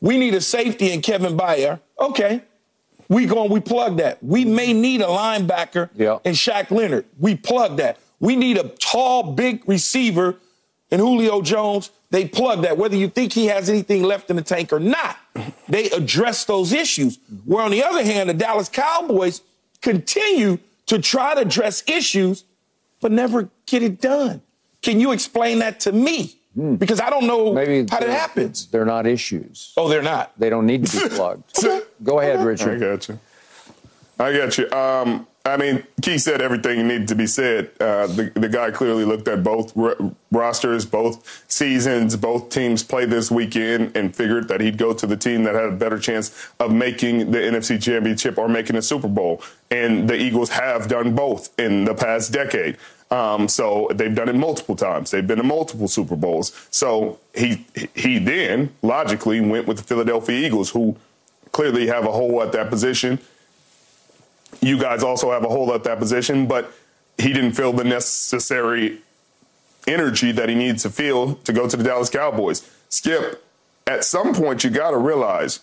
we 0.00 0.18
need 0.18 0.34
a 0.34 0.40
safety 0.40 0.92
in 0.92 1.00
Kevin 1.02 1.36
Byard. 1.36 1.80
Okay. 1.98 2.42
We 3.08 3.24
going, 3.24 3.50
we 3.50 3.60
plug 3.60 3.96
that. 3.98 4.22
We 4.22 4.44
mm-hmm. 4.44 4.54
may 4.54 4.72
need 4.74 5.00
a 5.00 5.06
linebacker 5.06 5.88
Yeah. 5.94 6.18
in 6.24 6.34
Shaq 6.34 6.70
Leonard. 6.70 7.06
We 7.18 7.34
plug 7.36 7.78
that. 7.78 7.98
We 8.20 8.36
need 8.36 8.58
a 8.58 8.68
tall, 8.68 9.32
big 9.32 9.66
receiver 9.66 10.36
in 10.90 11.00
Julio 11.00 11.40
Jones. 11.40 11.90
They 12.10 12.26
plug 12.26 12.62
that. 12.62 12.78
Whether 12.78 12.96
you 12.96 13.08
think 13.08 13.32
he 13.34 13.46
has 13.46 13.68
anything 13.68 14.02
left 14.02 14.30
in 14.30 14.36
the 14.36 14.42
tank 14.42 14.72
or 14.72 14.80
not, 14.80 15.18
they 15.68 15.90
address 15.90 16.44
those 16.46 16.72
issues. 16.72 17.18
Where 17.44 17.62
on 17.62 17.70
the 17.70 17.84
other 17.84 18.02
hand, 18.02 18.30
the 18.30 18.34
Dallas 18.34 18.68
Cowboys 18.70 19.42
continue 19.82 20.58
to 20.86 20.98
try 20.98 21.34
to 21.34 21.42
address 21.42 21.84
issues, 21.86 22.44
but 23.00 23.12
never 23.12 23.50
get 23.66 23.82
it 23.82 24.00
done. 24.00 24.40
Can 24.80 25.00
you 25.00 25.12
explain 25.12 25.58
that 25.58 25.80
to 25.80 25.92
me? 25.92 26.34
Because 26.78 26.98
I 26.98 27.08
don't 27.10 27.26
know 27.26 27.50
Hmm. 27.50 27.54
Maybe 27.54 27.78
how 27.88 28.00
that 28.00 28.00
they're- 28.00 28.10
happens. 28.18 28.66
They're 28.66 28.84
not 28.86 29.06
issues. 29.06 29.72
Oh, 29.76 29.86
they're 29.88 30.02
not. 30.02 30.32
They 30.38 30.50
don't 30.50 30.66
need 30.66 30.86
to 30.86 31.08
be 31.08 31.08
plugged. 31.14 31.62
Go 32.02 32.18
ahead, 32.20 32.40
Richard. 32.44 32.68
I 32.68 32.72
Richard. 32.72 32.98
got 32.98 33.08
you. 33.08 33.18
I 34.18 34.36
got 34.36 34.58
you. 34.58 34.70
Um, 34.72 35.26
I 35.48 35.56
mean, 35.56 35.84
Key 36.02 36.18
said 36.18 36.40
everything 36.40 36.86
needed 36.86 37.08
to 37.08 37.14
be 37.14 37.26
said. 37.26 37.70
Uh, 37.80 38.06
the, 38.06 38.30
the 38.34 38.48
guy 38.48 38.70
clearly 38.70 39.04
looked 39.04 39.26
at 39.28 39.42
both 39.42 39.74
ro- 39.76 40.14
rosters, 40.30 40.84
both 40.84 41.44
seasons, 41.50 42.16
both 42.16 42.50
teams 42.50 42.82
play 42.82 43.06
this 43.06 43.30
weekend, 43.30 43.96
and 43.96 44.14
figured 44.14 44.48
that 44.48 44.60
he'd 44.60 44.78
go 44.78 44.92
to 44.92 45.06
the 45.06 45.16
team 45.16 45.44
that 45.44 45.54
had 45.54 45.64
a 45.64 45.72
better 45.72 45.98
chance 45.98 46.48
of 46.60 46.72
making 46.72 47.30
the 47.30 47.38
NFC 47.38 47.82
Championship 47.82 48.38
or 48.38 48.48
making 48.48 48.76
a 48.76 48.82
Super 48.82 49.08
Bowl. 49.08 49.42
And 49.70 50.08
the 50.08 50.16
Eagles 50.16 50.50
have 50.50 50.88
done 50.88 51.14
both 51.14 51.58
in 51.58 51.84
the 51.84 51.94
past 51.94 52.32
decade. 52.32 52.76
Um, 53.10 53.48
so 53.48 53.88
they've 53.94 54.14
done 54.14 54.28
it 54.28 54.34
multiple 54.34 54.76
times. 54.76 55.10
They've 55.10 55.26
been 55.26 55.38
to 55.38 55.42
multiple 55.42 55.88
Super 55.88 56.16
Bowls. 56.16 56.52
So 56.70 57.18
he 57.34 57.64
he 57.94 58.18
then 58.18 58.74
logically 58.82 59.40
went 59.40 59.66
with 59.66 59.78
the 59.78 59.82
Philadelphia 59.82 60.46
Eagles, 60.46 60.70
who 60.70 60.96
clearly 61.52 61.86
have 61.86 62.04
a 62.04 62.12
hole 62.12 62.42
at 62.42 62.52
that 62.52 62.68
position. 62.68 63.18
You 64.60 64.78
guys 64.78 65.02
also 65.02 65.30
have 65.30 65.44
a 65.44 65.48
hole 65.48 65.72
at 65.74 65.84
that 65.84 65.98
position, 65.98 66.46
but 66.46 66.72
he 67.16 67.32
didn't 67.32 67.52
feel 67.52 67.72
the 67.72 67.84
necessary 67.84 68.98
energy 69.86 70.32
that 70.32 70.48
he 70.48 70.54
needs 70.54 70.82
to 70.82 70.90
feel 70.90 71.34
to 71.36 71.52
go 71.52 71.68
to 71.68 71.76
the 71.76 71.84
Dallas 71.84 72.10
Cowboys. 72.10 72.68
Skip, 72.88 73.44
at 73.86 74.04
some 74.04 74.34
point, 74.34 74.64
you 74.64 74.70
got 74.70 74.90
to 74.90 74.98
realize 74.98 75.60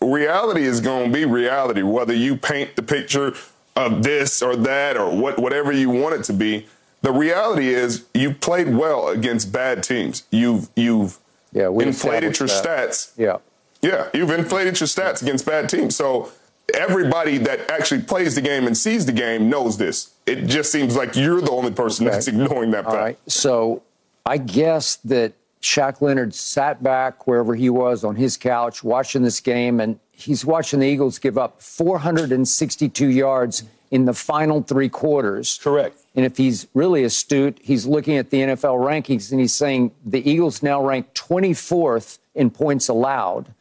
reality 0.00 0.64
is 0.64 0.80
going 0.80 1.12
to 1.12 1.12
be 1.12 1.24
reality, 1.24 1.82
whether 1.82 2.12
you 2.12 2.36
paint 2.36 2.76
the 2.76 2.82
picture 2.82 3.34
of 3.76 4.02
this 4.02 4.42
or 4.42 4.56
that 4.56 4.96
or 4.96 5.14
what, 5.14 5.38
whatever 5.38 5.72
you 5.72 5.90
want 5.90 6.14
it 6.14 6.24
to 6.24 6.32
be. 6.32 6.66
The 7.02 7.12
reality 7.12 7.68
is 7.68 8.04
you 8.14 8.32
played 8.34 8.74
well 8.74 9.08
against 9.08 9.52
bad 9.52 9.82
teams. 9.82 10.22
You've 10.30 10.68
you've 10.76 11.18
yeah, 11.52 11.68
inflated 11.68 12.38
your 12.38 12.48
that. 12.48 12.64
stats. 12.64 13.12
Yeah. 13.16 13.38
Yeah, 13.80 14.08
you've 14.14 14.30
inflated 14.30 14.78
your 14.78 14.86
stats 14.86 15.22
against 15.22 15.44
bad 15.44 15.68
teams. 15.68 15.96
So 15.96 16.30
everybody 16.74 17.38
that 17.38 17.70
actually 17.70 18.02
plays 18.02 18.34
the 18.34 18.40
game 18.40 18.66
and 18.66 18.76
sees 18.76 19.06
the 19.06 19.12
game 19.12 19.48
knows 19.48 19.78
this. 19.78 20.14
It 20.26 20.46
just 20.46 20.70
seems 20.70 20.96
like 20.96 21.16
you're 21.16 21.40
the 21.40 21.50
only 21.50 21.72
person 21.72 22.06
okay. 22.06 22.14
that's 22.14 22.28
ignoring 22.28 22.70
that 22.72 22.84
fact. 22.84 22.96
All 22.96 23.02
right. 23.02 23.18
So 23.26 23.82
I 24.24 24.38
guess 24.38 24.96
that 24.96 25.32
Shaq 25.60 26.00
Leonard 26.00 26.34
sat 26.34 26.82
back 26.82 27.26
wherever 27.26 27.54
he 27.54 27.70
was 27.70 28.04
on 28.04 28.16
his 28.16 28.36
couch 28.36 28.82
watching 28.82 29.22
this 29.22 29.40
game, 29.40 29.80
and 29.80 29.98
he's 30.10 30.44
watching 30.44 30.80
the 30.80 30.86
Eagles 30.86 31.18
give 31.18 31.38
up 31.38 31.62
462 31.62 33.08
yards 33.08 33.62
in 33.90 34.06
the 34.06 34.14
final 34.14 34.62
three 34.62 34.88
quarters. 34.88 35.60
Correct. 35.62 35.96
And 36.14 36.24
if 36.24 36.36
he's 36.36 36.66
really 36.74 37.04
astute, 37.04 37.58
he's 37.62 37.86
looking 37.86 38.16
at 38.16 38.30
the 38.30 38.38
NFL 38.38 38.80
rankings 38.80 39.30
and 39.30 39.40
he's 39.40 39.54
saying 39.54 39.92
the 40.04 40.28
Eagles 40.28 40.62
now 40.62 40.84
rank 40.84 41.12
24th 41.14 42.18
in 42.34 42.50
points 42.50 42.88
allowed. 42.88 43.52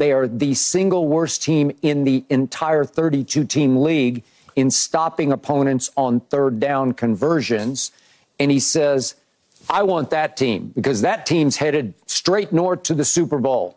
They 0.00 0.12
are 0.12 0.26
the 0.26 0.54
single 0.54 1.08
worst 1.08 1.42
team 1.42 1.72
in 1.82 2.04
the 2.04 2.24
entire 2.30 2.84
32 2.86 3.44
team 3.44 3.76
league 3.76 4.22
in 4.56 4.70
stopping 4.70 5.30
opponents 5.30 5.90
on 5.94 6.20
third 6.20 6.58
down 6.58 6.92
conversions. 6.92 7.92
And 8.38 8.50
he 8.50 8.60
says, 8.60 9.14
I 9.68 9.82
want 9.82 10.08
that 10.08 10.38
team 10.38 10.72
because 10.74 11.02
that 11.02 11.26
team's 11.26 11.58
headed 11.58 11.92
straight 12.06 12.50
north 12.50 12.84
to 12.84 12.94
the 12.94 13.04
Super 13.04 13.38
Bowl. 13.38 13.76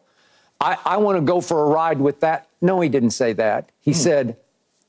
I, 0.61 0.77
I 0.85 0.95
want 0.95 1.17
to 1.17 1.21
go 1.21 1.41
for 1.41 1.61
a 1.61 1.67
ride 1.67 1.99
with 1.99 2.21
that. 2.21 2.47
No, 2.61 2.79
he 2.79 2.87
didn't 2.87 3.11
say 3.11 3.33
that. 3.33 3.69
He 3.81 3.91
hmm. 3.91 3.97
said, 3.97 4.37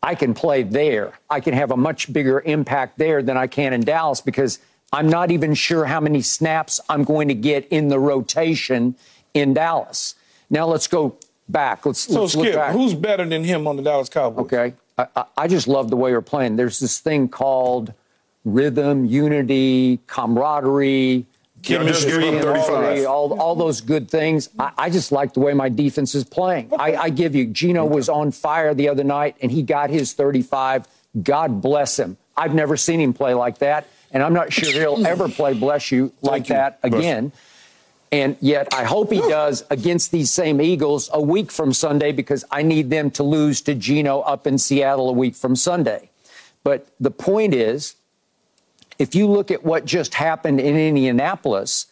I 0.05 0.15
can 0.15 0.35
play 0.35 0.63
there. 0.63 1.15
I 1.29 1.41
can 1.41 1.55
have 1.55 1.73
a 1.73 1.77
much 1.77 2.13
bigger 2.13 2.43
impact 2.43 2.97
there 2.97 3.25
than 3.25 3.37
I 3.37 3.49
can 3.49 3.73
in 3.73 3.81
Dallas 3.81 4.21
because 4.21 4.61
I'm 4.93 5.09
not 5.09 5.33
even 5.33 5.55
sure 5.55 5.85
how 5.85 5.99
many 5.99 6.23
snaps 6.23 6.81
I'm 6.89 7.03
going 7.03 7.27
to 7.27 7.35
get 7.35 7.67
in 7.73 7.89
the 7.89 7.99
rotation 7.99 8.95
in 9.35 9.55
Dallas. 9.55 10.15
Now 10.55 10.69
let's 10.69 10.87
go 10.87 11.19
back. 11.49 11.85
Let's, 11.85 11.99
so 11.99 12.23
let's 12.23 12.33
Skip, 12.33 12.55
back. 12.55 12.73
who's 12.73 12.95
better 12.95 13.27
than 13.27 13.43
him 13.43 13.67
on 13.67 13.77
the 13.77 13.83
Dallas 13.83 14.09
Cowboys? 14.09 14.45
Okay, 14.45 14.75
I, 14.97 15.25
I 15.37 15.49
just 15.49 15.67
love 15.67 15.91
the 15.91 15.97
way 15.97 16.11
you're 16.11 16.23
playing. 16.23 16.55
There's 16.55 16.79
this 16.79 17.01
thing 17.01 17.29
called 17.29 17.93
rhythm, 18.45 19.05
unity, 19.05 19.99
camaraderie. 20.07 21.27
Chemistry, 21.63 22.29
all, 22.39 23.07
all, 23.07 23.41
all 23.41 23.55
those 23.57 23.81
good 23.81 24.09
things. 24.11 24.51
I, 24.59 24.73
I, 24.77 24.91
just 24.91 25.11
like 25.11 25.33
the 25.33 25.41
way 25.41 25.55
my 25.55 25.71
defense 25.71 26.15
is 26.15 26.23
playing. 26.23 26.71
I, 26.79 26.95
I 26.95 27.09
give 27.09 27.35
you, 27.35 27.47
Geno 27.47 27.87
was 27.87 28.11
on 28.11 28.33
fire 28.33 28.75
the 28.75 28.91
other 28.91 29.03
night, 29.03 29.37
and 29.41 29.51
he 29.51 29.63
got 29.63 29.89
his 29.89 30.13
35. 30.13 30.87
God 31.23 31.63
bless 31.63 31.99
him. 31.99 32.19
I've 32.37 32.55
never 32.55 32.77
seen 32.77 33.01
him 33.01 33.15
play 33.15 33.33
like 33.33 33.59
that, 33.59 33.89
and 34.13 34.23
I'm 34.23 34.35
not 34.35 34.53
sure 34.53 34.71
he'll 34.71 35.07
ever 35.07 35.27
play 35.27 35.55
bless 35.55 35.91
you 35.91 36.13
like 36.21 36.51
you. 36.51 36.55
that 36.55 36.81
again. 36.83 37.29
Bless. 37.29 37.54
And 38.13 38.37
yet, 38.41 38.73
I 38.73 38.85
hope 38.85 39.11
he 39.11 39.21
does 39.21 39.65
against 39.71 40.13
these 40.13 40.31
same 40.31 40.61
Eagles 40.61 41.11
a 41.13 41.21
week 41.21 41.51
from 41.51 41.73
Sunday 41.73 42.13
because 42.13 42.45
I 42.51 42.63
need 42.63 42.91
them 42.91 43.11
to 43.13 43.23
lose 43.23 43.61
to 43.63 43.75
Geno 43.75 44.21
up 44.21 44.47
in 44.47 44.59
Seattle 44.59 45.09
a 45.09 45.13
week 45.13 45.35
from 45.35 45.57
Sunday. 45.57 46.11
But 46.63 46.87
the 47.01 47.11
point 47.11 47.55
is, 47.55 47.97
if 48.99 49.15
you 49.15 49.27
look 49.27 49.51
at 49.51 49.65
what 49.65 49.85
just 49.85 50.15
happened 50.15 50.61
in 50.61 50.77
Indianapolis, 50.77 51.87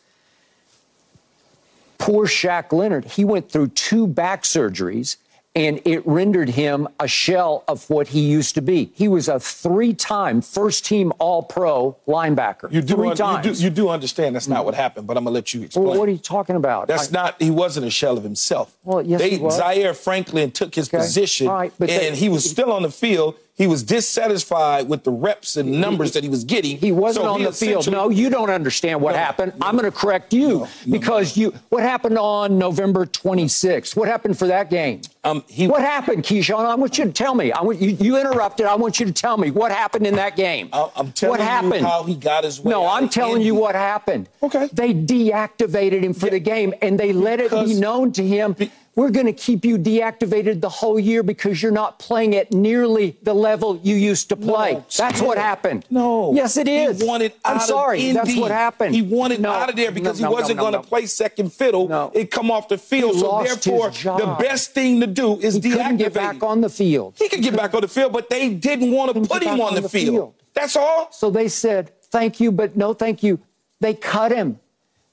poor 1.99 2.27
Shaq 2.27 2.73
Leonard, 2.73 3.05
he 3.05 3.25
went 3.25 3.51
through 3.51 3.69
two 3.69 4.07
back 4.07 4.45
surgeries 4.45 5.17
and 5.55 5.81
it 5.85 6.07
rendered 6.07 6.49
him 6.49 6.89
a 6.99 7.07
shell 7.07 7.63
of 7.69 7.89
what 7.91 8.09
he 8.09 8.21
used 8.21 8.55
to 8.55 8.63
be. 8.63 8.91
He 8.95 9.07
was 9.07 9.29
a 9.29 9.39
three-time 9.39 10.41
first-team 10.41 11.13
All-Pro 11.19 11.97
linebacker. 12.07 12.73
You 12.73 12.81
do, 12.81 12.95
three 12.95 13.11
un- 13.11 13.17
times. 13.17 13.47
You 13.47 13.53
do, 13.53 13.65
you 13.65 13.71
do 13.71 13.89
understand 13.91 14.35
that's 14.35 14.49
not 14.49 14.65
what 14.65 14.75
happened, 14.75 15.07
but 15.07 15.17
I'm 15.17 15.25
gonna 15.25 15.35
let 15.35 15.53
you 15.53 15.63
explain. 15.63 15.87
Well, 15.87 15.99
what 15.99 16.09
are 16.09 16.13
you 16.13 16.19
talking 16.19 16.57
about? 16.57 16.89
That's 16.89 17.11
I, 17.11 17.13
not. 17.13 17.43
He 17.43 17.51
wasn't 17.51 17.87
a 17.87 17.91
shell 17.91 18.17
of 18.17 18.25
himself. 18.25 18.77
Well, 18.85 19.03
yes, 19.03 19.21
they, 19.21 19.31
he 19.31 19.39
was. 19.39 19.57
Zaire 19.57 19.95
Franklin 19.95 20.51
took 20.51 20.75
his 20.75 20.89
okay. 20.89 20.99
position, 20.99 21.49
right, 21.49 21.73
and 21.79 21.89
they, 21.89 22.17
he 22.17 22.29
was 22.29 22.49
still 22.49 22.73
on 22.73 22.83
the 22.83 22.91
field. 22.91 23.37
He 23.63 23.69
was 23.69 23.85
dissatisfied 23.85 24.89
with 24.89 25.05
the 25.05 25.13
reps 25.13 25.57
and 25.57 25.81
numbers 25.81 26.11
that 26.15 26.25
he 26.25 26.29
was 26.29 26.43
getting. 26.43 26.79
He 26.79 26.91
wasn't 26.91 27.27
so 27.27 27.33
on 27.35 27.39
he 27.39 27.47
the 27.47 27.53
field. 27.53 27.89
No, 27.89 28.09
you 28.09 28.29
don't 28.29 28.51
understand 28.51 29.01
what 29.01 29.13
no, 29.13 29.19
happened. 29.19 29.53
No, 29.57 29.65
I'm 29.69 29.77
going 29.77 29.89
to 29.89 29.97
correct 29.97 30.35
you 30.35 30.49
no, 30.59 30.69
because 30.91 31.37
you. 31.37 31.55
What 31.69 31.85
happened 31.85 32.19
on 32.19 32.59
November 32.59 33.07
26th? 33.07 33.95
What 33.95 34.09
happened 34.09 34.37
for 34.37 34.49
that 34.49 34.69
game? 34.69 35.03
Um, 35.23 35.45
he, 35.47 35.69
what 35.69 35.81
happened, 35.81 36.25
Keyshawn? 36.25 36.65
I 36.65 36.75
want 36.75 36.99
you 36.99 37.05
to 37.05 37.13
tell 37.13 37.37
me. 37.37 37.53
I 37.53 37.63
want 37.63 37.81
you, 37.81 37.91
you 37.91 38.19
interrupted. 38.19 38.67
I 38.67 38.75
want 38.75 38.99
you 38.99 39.07
to 39.07 39.13
tell 39.13 39.39
me 39.39 39.53
what 39.53 39.71
happened 39.71 40.09
in 40.09 40.17
that 40.17 40.35
game. 40.35 40.69
I, 40.73 40.91
am 40.97 41.13
telling 41.13 41.31
what 41.31 41.41
happened? 41.41 41.75
you 41.75 41.87
how 41.87 42.03
he 42.03 42.17
got 42.17 42.43
his 42.43 42.59
way. 42.59 42.71
No, 42.71 42.89
I'm 42.89 43.09
telling 43.09 43.43
you 43.43 43.55
what 43.55 43.77
happened. 43.77 44.29
Okay. 44.43 44.71
They 44.73 44.93
deactivated 44.93 46.03
him 46.03 46.15
for 46.15 46.27
yeah, 46.27 46.33
the 46.33 46.41
game, 46.41 46.75
and 46.83 46.99
they 46.99 47.13
let 47.13 47.39
it 47.39 47.53
be 47.53 47.75
known 47.75 48.11
to 48.15 48.27
him. 48.27 48.55
Be, 48.55 48.73
we're 48.95 49.11
going 49.11 49.27
to 49.27 49.33
keep 49.33 49.65
you 49.65 49.79
deactivated 49.79 50.61
the 50.61 50.69
whole 50.69 51.01
year 51.01 51.23
because 51.23 51.63
you're 51.63 51.73
not 51.73 51.99
playing 51.99 52.35
at 52.35 52.53
nearly 52.53 53.17
the 53.23 53.33
level 53.33 53.81
you 53.83 53.97
used 53.97 54.29
to 54.29 54.37
play. 54.37 54.75
No, 54.75 54.85
that's 54.97 55.23
what 55.23 55.39
happened. 55.39 55.87
No. 55.89 56.35
Yes, 56.35 56.59
it 56.59 56.69
is. 56.69 57.01
He 57.01 57.07
wanted 57.07 57.33
I'm 57.45 57.61
sorry. 57.61 58.13
That's 58.13 58.37
what 58.37 58.51
happened. 58.51 58.95
He 58.95 59.01
wanted 59.01 59.41
no, 59.41 59.51
out 59.51 59.71
of 59.71 59.77
there 59.77 59.93
because 59.93 60.21
no, 60.21 60.29
he 60.29 60.35
wasn't 60.35 60.59
going 60.59 60.75
to 60.75 60.83
play 60.83 61.07
second 61.07 61.53
fiddle 61.53 61.89
no. 61.89 62.13
and 62.15 62.31
come 62.31 62.51
off 62.51 62.69
the 62.69 62.77
field. 62.77 63.15
He 63.15 63.21
so 63.21 63.43
therefore, 63.43 63.91
the 63.91 64.37
best 64.39 64.75
thing 64.75 65.01
to 65.01 65.07
do 65.07 65.41
is 65.41 65.55
he 65.55 65.61
deactivate. 65.61 65.99
Get 65.99 66.15
back 66.15 66.43
on 66.43 66.61
the 66.61 66.69
field. 66.69 67.15
He 67.17 67.29
could 67.29 67.43
get 67.43 67.57
back 67.57 67.75
on 67.75 67.81
the 67.81 67.89
field, 67.89 68.13
but 68.13 68.29
they 68.29 68.53
didn't 68.53 68.91
want 68.93 69.15
to 69.15 69.21
put 69.23 69.43
him 69.43 69.61
on, 69.61 69.69
on 69.69 69.75
the, 69.75 69.81
the 69.83 69.89
field. 69.89 70.15
field. 70.15 70.35
That's 70.53 70.77
all. 70.77 71.11
So 71.13 71.31
they 71.31 71.49
said, 71.49 71.93
"Thank 72.11 72.41
you, 72.41 72.53
but 72.53 72.77
no, 72.77 72.93
thank 72.93 73.23
you." 73.23 73.41
They 73.81 73.95
cut 73.95 74.33
him. 74.33 74.61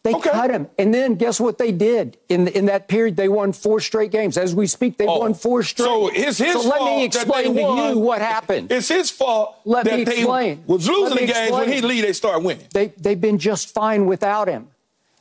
They 0.04 0.14
okay. 0.14 0.30
cut 0.30 0.50
him. 0.50 0.68
And 0.78 0.94
then 0.94 1.16
guess 1.16 1.42
what 1.42 1.58
they 1.58 1.74
did? 1.74 2.18
In 2.30 2.48
in 2.48 2.68
that 2.68 2.88
period, 2.88 3.18
they 3.18 3.28
won 3.28 3.52
four 3.52 3.82
straight 3.82 4.12
games. 4.12 4.38
As 4.38 4.56
we 4.56 4.66
speak, 4.66 4.98
they 4.98 5.06
oh. 5.06 5.20
won 5.20 5.34
four 5.34 5.62
straight. 5.62 5.86
So 5.86 6.08
it's 6.08 6.38
his 6.38 6.54
so 6.54 6.62
fault. 6.62 6.66
let 6.66 6.86
me 6.86 7.06
explain 7.06 7.56
to 7.56 7.62
won. 7.62 7.90
you 7.90 8.00
what 8.00 8.22
happened. 8.22 8.72
It's 8.72 8.88
his 8.88 9.12
fault 9.12 9.60
let 9.66 9.86
that 9.86 9.96
me 9.96 10.02
explain. 10.04 10.64
they 10.66 10.74
was 10.74 10.88
losing 10.88 11.18
the 11.18 11.34
games 11.34 11.52
when 11.52 11.72
he 11.72 11.82
lead, 11.82 12.06
they 12.06 12.14
start 12.14 12.42
winning. 12.44 12.66
They 12.74 12.88
they've 12.98 13.20
been 13.20 13.40
just 13.40 13.74
fine 13.74 14.06
without 14.06 14.48
him. 14.48 14.70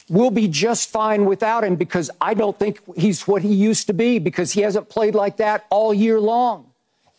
We'll 0.08 0.30
be 0.30 0.48
just 0.48 0.88
fine 0.90 1.26
without 1.26 1.64
him 1.64 1.76
because 1.76 2.10
I 2.20 2.34
don't 2.34 2.58
think 2.58 2.80
he's 2.96 3.26
what 3.26 3.42
he 3.42 3.52
used 3.52 3.88
to 3.88 3.92
be 3.92 4.18
because 4.18 4.52
he 4.52 4.62
hasn't 4.62 4.88
played 4.88 5.14
like 5.14 5.38
that 5.38 5.66
all 5.70 5.92
year 5.92 6.20
long. 6.20 6.70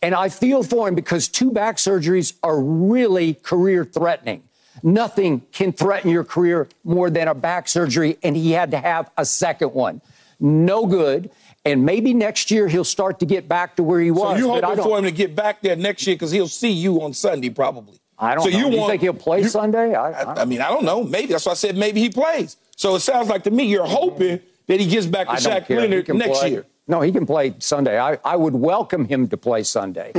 And 0.02 0.14
I 0.14 0.30
feel 0.30 0.62
for 0.62 0.88
him 0.88 0.94
because 0.94 1.28
two 1.28 1.52
back 1.52 1.76
surgeries 1.76 2.32
are 2.42 2.58
really 2.58 3.34
career 3.34 3.84
threatening. 3.84 4.42
Nothing 4.82 5.42
can 5.52 5.72
threaten 5.72 6.10
your 6.10 6.24
career 6.24 6.68
more 6.84 7.10
than 7.10 7.28
a 7.28 7.34
back 7.34 7.68
surgery, 7.68 8.18
and 8.22 8.36
he 8.36 8.52
had 8.52 8.70
to 8.72 8.78
have 8.78 9.10
a 9.16 9.24
second 9.24 9.74
one. 9.74 10.00
No 10.38 10.86
good. 10.86 11.30
And 11.64 11.84
maybe 11.84 12.14
next 12.14 12.50
year 12.50 12.68
he'll 12.68 12.84
start 12.84 13.20
to 13.20 13.26
get 13.26 13.46
back 13.46 13.76
to 13.76 13.82
where 13.82 14.00
he 14.00 14.10
was. 14.10 14.38
So 14.40 14.46
you 14.46 14.48
hoping 14.48 14.82
for 14.82 14.98
him 14.98 15.04
to 15.04 15.10
get 15.10 15.36
back 15.36 15.60
there 15.60 15.76
next 15.76 16.06
year 16.06 16.16
because 16.16 16.30
he'll 16.30 16.48
see 16.48 16.70
you 16.70 17.02
on 17.02 17.12
Sunday 17.12 17.50
probably. 17.50 18.00
I 18.18 18.34
don't 18.34 18.44
so 18.44 18.50
know. 18.50 18.58
You, 18.58 18.70
you 18.70 18.78
want, 18.78 18.90
think 18.90 19.02
he'll 19.02 19.14
play 19.14 19.42
you, 19.42 19.48
Sunday? 19.48 19.94
I, 19.94 20.10
I, 20.10 20.42
I, 20.42 20.44
mean, 20.44 20.60
I 20.60 20.68
don't 20.68 20.84
know. 20.84 21.02
Maybe 21.02 21.32
that's 21.32 21.46
why 21.46 21.52
I 21.52 21.56
said 21.56 21.76
maybe 21.76 22.00
he 22.00 22.10
plays. 22.10 22.56
So 22.76 22.94
it 22.94 23.00
sounds 23.00 23.28
like 23.28 23.44
to 23.44 23.50
me 23.50 23.64
you're 23.64 23.86
hoping 23.86 24.40
that 24.66 24.80
he 24.80 24.86
gets 24.86 25.06
back 25.06 25.28
to 25.28 25.34
Shaq 25.34 25.68
Leonard 25.68 26.08
next 26.08 26.38
play. 26.38 26.50
year. 26.50 26.66
No, 26.90 27.00
he 27.02 27.12
can 27.12 27.24
play 27.24 27.54
Sunday. 27.60 28.00
I, 28.00 28.18
I 28.24 28.34
would 28.34 28.54
welcome 28.54 29.04
him 29.04 29.28
to 29.28 29.36
play 29.36 29.62
Sunday. 29.62 30.10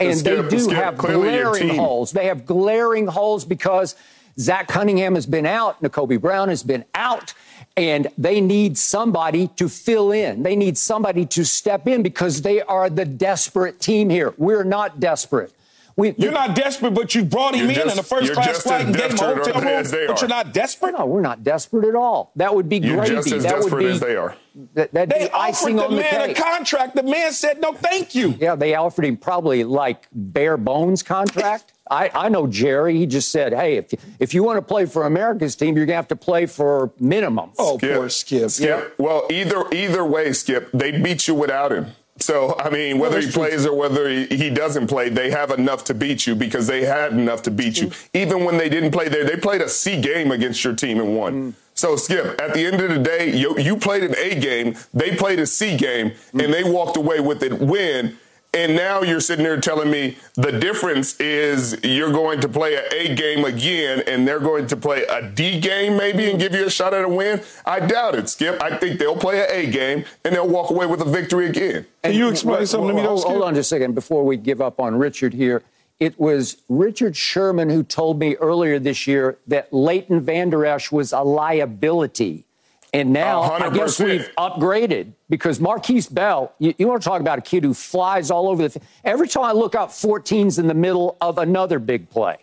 And 0.00 0.20
they 0.20 0.42
do 0.48 0.68
have 0.70 0.98
glaring 0.98 1.76
holes. 1.76 2.10
They 2.10 2.26
have 2.26 2.44
glaring 2.44 3.06
holes 3.06 3.44
because 3.44 3.94
Zach 4.38 4.66
Cunningham 4.66 5.14
has 5.14 5.24
been 5.24 5.46
out, 5.46 5.80
Nakobe 5.80 6.20
Brown 6.20 6.48
has 6.48 6.64
been 6.64 6.84
out, 6.96 7.32
and 7.76 8.08
they 8.18 8.40
need 8.40 8.76
somebody 8.76 9.48
to 9.56 9.68
fill 9.68 10.10
in. 10.10 10.42
They 10.42 10.56
need 10.56 10.76
somebody 10.76 11.26
to 11.26 11.44
step 11.44 11.86
in 11.86 12.02
because 12.02 12.42
they 12.42 12.60
are 12.60 12.90
the 12.90 13.04
desperate 13.04 13.80
team 13.80 14.10
here. 14.10 14.34
We're 14.36 14.64
not 14.64 14.98
desperate. 14.98 15.52
We, 15.96 16.14
you're 16.18 16.30
not 16.30 16.54
desperate, 16.54 16.92
but 16.92 17.14
you 17.14 17.24
brought 17.24 17.54
him 17.54 17.70
in 17.70 17.80
in 17.80 17.90
in 17.90 17.98
a 17.98 18.02
first 18.02 18.34
class 18.34 18.62
flight 18.62 18.84
and 18.84 18.94
gave 18.94 19.12
him 19.12 19.18
a 19.18 19.34
hotel 19.34 19.62
room. 19.62 20.06
But 20.06 20.20
you're 20.20 20.28
not 20.28 20.52
desperate. 20.52 20.94
No, 20.98 21.06
we're 21.06 21.22
not 21.22 21.42
desperate 21.42 21.88
at 21.88 21.94
all. 21.94 22.32
That 22.36 22.54
would 22.54 22.68
be 22.68 22.76
you're 22.76 22.96
gravy. 22.96 23.14
Just 23.14 23.32
as 23.32 23.42
that 23.44 23.48
desperate 23.54 23.72
would 23.72 23.78
be, 23.78 23.86
as 23.86 24.00
they 24.00 24.14
are. 24.14 24.36
That, 24.74 24.92
that'd 24.92 25.08
they 25.08 25.28
be 25.28 25.32
icing 25.32 25.78
offered 25.78 25.92
on 25.92 25.96
the 25.96 26.02
man 26.02 26.28
cake. 26.28 26.38
a 26.38 26.42
contract. 26.42 26.96
The 26.96 27.02
man 27.02 27.32
said 27.32 27.62
no, 27.62 27.72
thank 27.72 28.14
you. 28.14 28.34
Yeah, 28.38 28.56
they 28.56 28.74
offered 28.74 29.06
him 29.06 29.16
probably 29.16 29.64
like 29.64 30.06
bare 30.12 30.58
bones 30.58 31.02
contract. 31.02 31.72
I, 31.90 32.10
I 32.14 32.28
know 32.28 32.46
Jerry. 32.46 32.98
He 32.98 33.06
just 33.06 33.32
said, 33.32 33.54
"Hey, 33.54 33.76
if 33.76 33.94
if 34.18 34.34
you 34.34 34.42
want 34.42 34.58
to 34.58 34.62
play 34.62 34.84
for 34.84 35.06
America's 35.06 35.56
team, 35.56 35.76
you're 35.76 35.86
gonna 35.86 35.96
have 35.96 36.08
to 36.08 36.16
play 36.16 36.44
for 36.44 36.92
minimum." 36.98 37.52
Oh, 37.58 37.78
Skip. 37.78 37.96
poor 37.96 38.08
Skip. 38.10 38.50
Skip. 38.50 38.68
Yeah. 38.68 38.88
Well, 38.98 39.26
either 39.30 39.64
either 39.72 40.04
way, 40.04 40.34
Skip, 40.34 40.70
they 40.72 40.90
beat 41.00 41.26
you 41.26 41.34
without 41.34 41.72
him. 41.72 41.92
So, 42.18 42.56
I 42.58 42.70
mean, 42.70 42.98
whether 42.98 43.20
he 43.20 43.30
plays 43.30 43.66
or 43.66 43.76
whether 43.76 44.08
he, 44.08 44.50
doesn't 44.50 44.86
play, 44.86 45.10
they 45.10 45.30
have 45.30 45.50
enough 45.50 45.84
to 45.84 45.94
beat 45.94 46.26
you 46.26 46.34
because 46.34 46.66
they 46.66 46.84
had 46.84 47.12
enough 47.12 47.42
to 47.42 47.50
beat 47.50 47.78
you. 47.78 47.90
Even 48.14 48.44
when 48.44 48.56
they 48.56 48.68
didn't 48.68 48.90
play 48.90 49.08
there, 49.08 49.24
they 49.24 49.36
played 49.36 49.60
a 49.60 49.68
C 49.68 50.00
game 50.00 50.30
against 50.30 50.64
your 50.64 50.74
team 50.74 50.98
and 50.98 51.16
won. 51.16 51.52
Mm. 51.52 51.54
So, 51.74 51.94
Skip, 51.96 52.40
at 52.40 52.54
the 52.54 52.64
end 52.64 52.80
of 52.80 52.88
the 52.88 52.98
day, 52.98 53.36
you, 53.36 53.58
you, 53.58 53.76
played 53.76 54.02
an 54.02 54.14
A 54.16 54.34
game, 54.40 54.76
they 54.94 55.14
played 55.14 55.38
a 55.38 55.46
C 55.46 55.76
game, 55.76 56.12
mm. 56.32 56.42
and 56.42 56.52
they 56.52 56.64
walked 56.64 56.96
away 56.96 57.20
with 57.20 57.42
it 57.42 57.60
win. 57.60 58.16
And 58.56 58.74
now 58.74 59.02
you're 59.02 59.20
sitting 59.20 59.44
there 59.44 59.60
telling 59.60 59.90
me 59.90 60.16
the 60.34 60.50
difference 60.50 61.20
is 61.20 61.78
you're 61.84 62.10
going 62.10 62.40
to 62.40 62.48
play 62.48 62.74
an 62.76 62.84
A 62.90 63.14
game 63.14 63.44
again 63.44 64.02
and 64.06 64.26
they're 64.26 64.40
going 64.40 64.66
to 64.68 64.76
play 64.78 65.04
a 65.04 65.30
D 65.30 65.60
game 65.60 65.98
maybe 65.98 66.30
and 66.30 66.40
give 66.40 66.54
you 66.54 66.64
a 66.64 66.70
shot 66.70 66.94
at 66.94 67.04
a 67.04 67.08
win. 67.08 67.42
I 67.66 67.80
doubt 67.80 68.14
it, 68.14 68.30
Skip. 68.30 68.62
I 68.62 68.78
think 68.78 68.98
they'll 68.98 69.14
play 69.14 69.40
an 69.40 69.48
A 69.50 69.70
game 69.70 70.06
and 70.24 70.34
they'll 70.34 70.48
walk 70.48 70.70
away 70.70 70.86
with 70.86 71.02
a 71.02 71.04
victory 71.04 71.50
again. 71.50 71.84
Can 72.02 72.14
you 72.14 72.30
explain 72.30 72.64
something 72.64 72.94
well, 72.94 73.04
to 73.04 73.10
me, 73.10 73.22
though, 73.22 73.28
Hold 73.28 73.42
on 73.42 73.54
just 73.54 73.70
a 73.70 73.76
second 73.76 73.94
before 73.94 74.24
we 74.24 74.38
give 74.38 74.62
up 74.62 74.80
on 74.80 74.96
Richard 74.96 75.34
here. 75.34 75.62
It 76.00 76.18
was 76.18 76.56
Richard 76.70 77.14
Sherman 77.14 77.68
who 77.68 77.82
told 77.82 78.18
me 78.18 78.36
earlier 78.36 78.78
this 78.78 79.06
year 79.06 79.36
that 79.48 79.70
Leighton 79.70 80.22
Vander 80.22 80.64
Esch 80.64 80.90
was 80.90 81.12
a 81.12 81.20
liability 81.20 82.46
and 82.92 83.12
now 83.12 83.42
100%. 83.42 83.62
I 83.62 83.70
guess 83.70 84.00
we've 84.00 84.30
upgraded 84.38 85.12
because 85.28 85.58
Markquese 85.58 86.12
Bell, 86.12 86.52
you, 86.58 86.74
you, 86.78 86.86
want 86.86 87.02
to 87.02 87.08
talk 87.08 87.20
about 87.20 87.38
a 87.38 87.42
kid 87.42 87.64
who 87.64 87.74
flies 87.74 88.30
all 88.30 88.48
over 88.48 88.62
the. 88.62 88.68
Th- 88.78 88.86
Every 89.04 89.28
time 89.28 89.44
I 89.44 89.52
look 89.52 89.74
up, 89.74 89.90
14's 89.90 90.58
in 90.58 90.66
the 90.66 90.74
middle 90.74 91.16
of 91.20 91.38
another 91.38 91.78
big 91.78 92.08
play. 92.10 92.38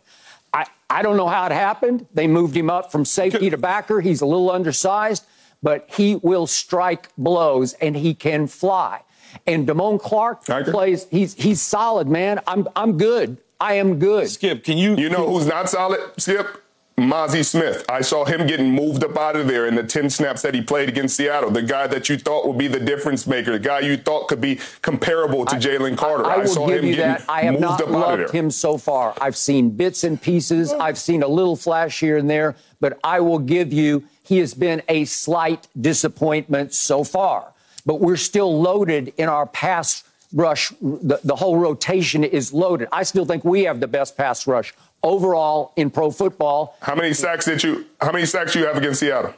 I, 0.53 0.65
I 0.89 1.01
don't 1.01 1.17
know 1.17 1.27
how 1.27 1.45
it 1.45 1.51
happened. 1.51 2.05
They 2.13 2.27
moved 2.27 2.55
him 2.55 2.69
up 2.69 2.91
from 2.91 3.05
safety 3.05 3.49
to 3.49 3.57
backer. 3.57 4.01
He's 4.01 4.21
a 4.21 4.25
little 4.25 4.51
undersized, 4.51 5.25
but 5.63 5.89
he 5.95 6.15
will 6.17 6.45
strike 6.45 7.09
blows 7.17 7.73
and 7.73 7.95
he 7.95 8.13
can 8.13 8.47
fly. 8.47 9.01
And 9.47 9.67
Damone 9.67 9.99
Clark 9.99 10.45
plays. 10.45 11.07
He's 11.09 11.33
he's 11.33 11.59
solid, 11.61 12.07
man. 12.07 12.39
I'm 12.45 12.67
I'm 12.75 12.97
good. 12.97 13.37
I 13.59 13.75
am 13.75 13.97
good. 13.97 14.29
Skip, 14.29 14.63
can 14.63 14.77
you? 14.77 14.95
You 14.95 15.09
know 15.09 15.27
who's 15.27 15.47
not 15.47 15.69
solid? 15.69 15.99
Skip. 16.17 16.62
Mazi 16.97 17.43
Smith. 17.43 17.83
I 17.89 18.01
saw 18.01 18.23
him 18.23 18.45
getting 18.45 18.71
moved 18.71 19.03
up 19.03 19.17
out 19.17 19.35
of 19.35 19.47
there 19.47 19.67
in 19.67 19.75
the 19.75 19.83
10 19.83 20.09
snaps 20.09 20.43
that 20.43 20.53
he 20.53 20.61
played 20.61 20.89
against 20.89 21.17
Seattle. 21.17 21.49
The 21.49 21.63
guy 21.63 21.87
that 21.87 22.07
you 22.07 22.17
thought 22.17 22.47
would 22.47 22.57
be 22.57 22.67
the 22.67 22.79
difference 22.79 23.25
maker, 23.25 23.51
the 23.51 23.59
guy 23.59 23.79
you 23.79 23.97
thought 23.97 24.27
could 24.27 24.41
be 24.41 24.59
comparable 24.81 25.45
to 25.45 25.55
Jalen 25.55 25.97
Carter. 25.97 26.25
I, 26.25 26.35
I, 26.35 26.41
I 26.41 26.45
saw 26.45 26.67
him 26.67 26.81
getting 26.81 26.97
that. 26.97 27.25
I 27.27 27.41
have 27.43 27.59
not 27.59 27.89
loved 27.89 28.31
him 28.31 28.51
so 28.51 28.77
far. 28.77 29.15
I've 29.19 29.35
seen 29.35 29.71
bits 29.71 30.03
and 30.03 30.21
pieces. 30.21 30.71
Mm. 30.71 30.81
I've 30.81 30.97
seen 30.99 31.23
a 31.23 31.27
little 31.27 31.55
flash 31.55 31.99
here 31.99 32.17
and 32.17 32.29
there, 32.29 32.55
but 32.79 32.99
I 33.03 33.19
will 33.21 33.39
give 33.39 33.73
you 33.73 34.03
he 34.23 34.37
has 34.37 34.53
been 34.53 34.81
a 34.87 35.05
slight 35.05 35.67
disappointment 35.79 36.73
so 36.73 37.03
far. 37.03 37.53
But 37.85 37.99
we're 37.99 38.17
still 38.17 38.61
loaded 38.61 39.13
in 39.17 39.27
our 39.27 39.45
pass 39.45 40.03
rush. 40.31 40.69
The, 40.81 41.19
the 41.23 41.35
whole 41.35 41.57
rotation 41.57 42.23
is 42.23 42.53
loaded. 42.53 42.87
I 42.91 43.03
still 43.03 43.25
think 43.25 43.43
we 43.43 43.63
have 43.63 43.79
the 43.79 43.87
best 43.87 44.15
pass 44.15 44.47
rush 44.47 44.73
overall 45.03 45.73
in 45.75 45.89
pro 45.89 46.09
football. 46.09 46.77
How 46.81 46.95
many 46.95 47.13
sacks 47.13 47.45
did 47.45 47.61
you? 47.63 47.85
How 48.01 48.11
many 48.11 48.25
sacks 48.25 48.55
you 48.55 48.65
have 48.65 48.77
against 48.77 49.01
Seattle? 49.01 49.33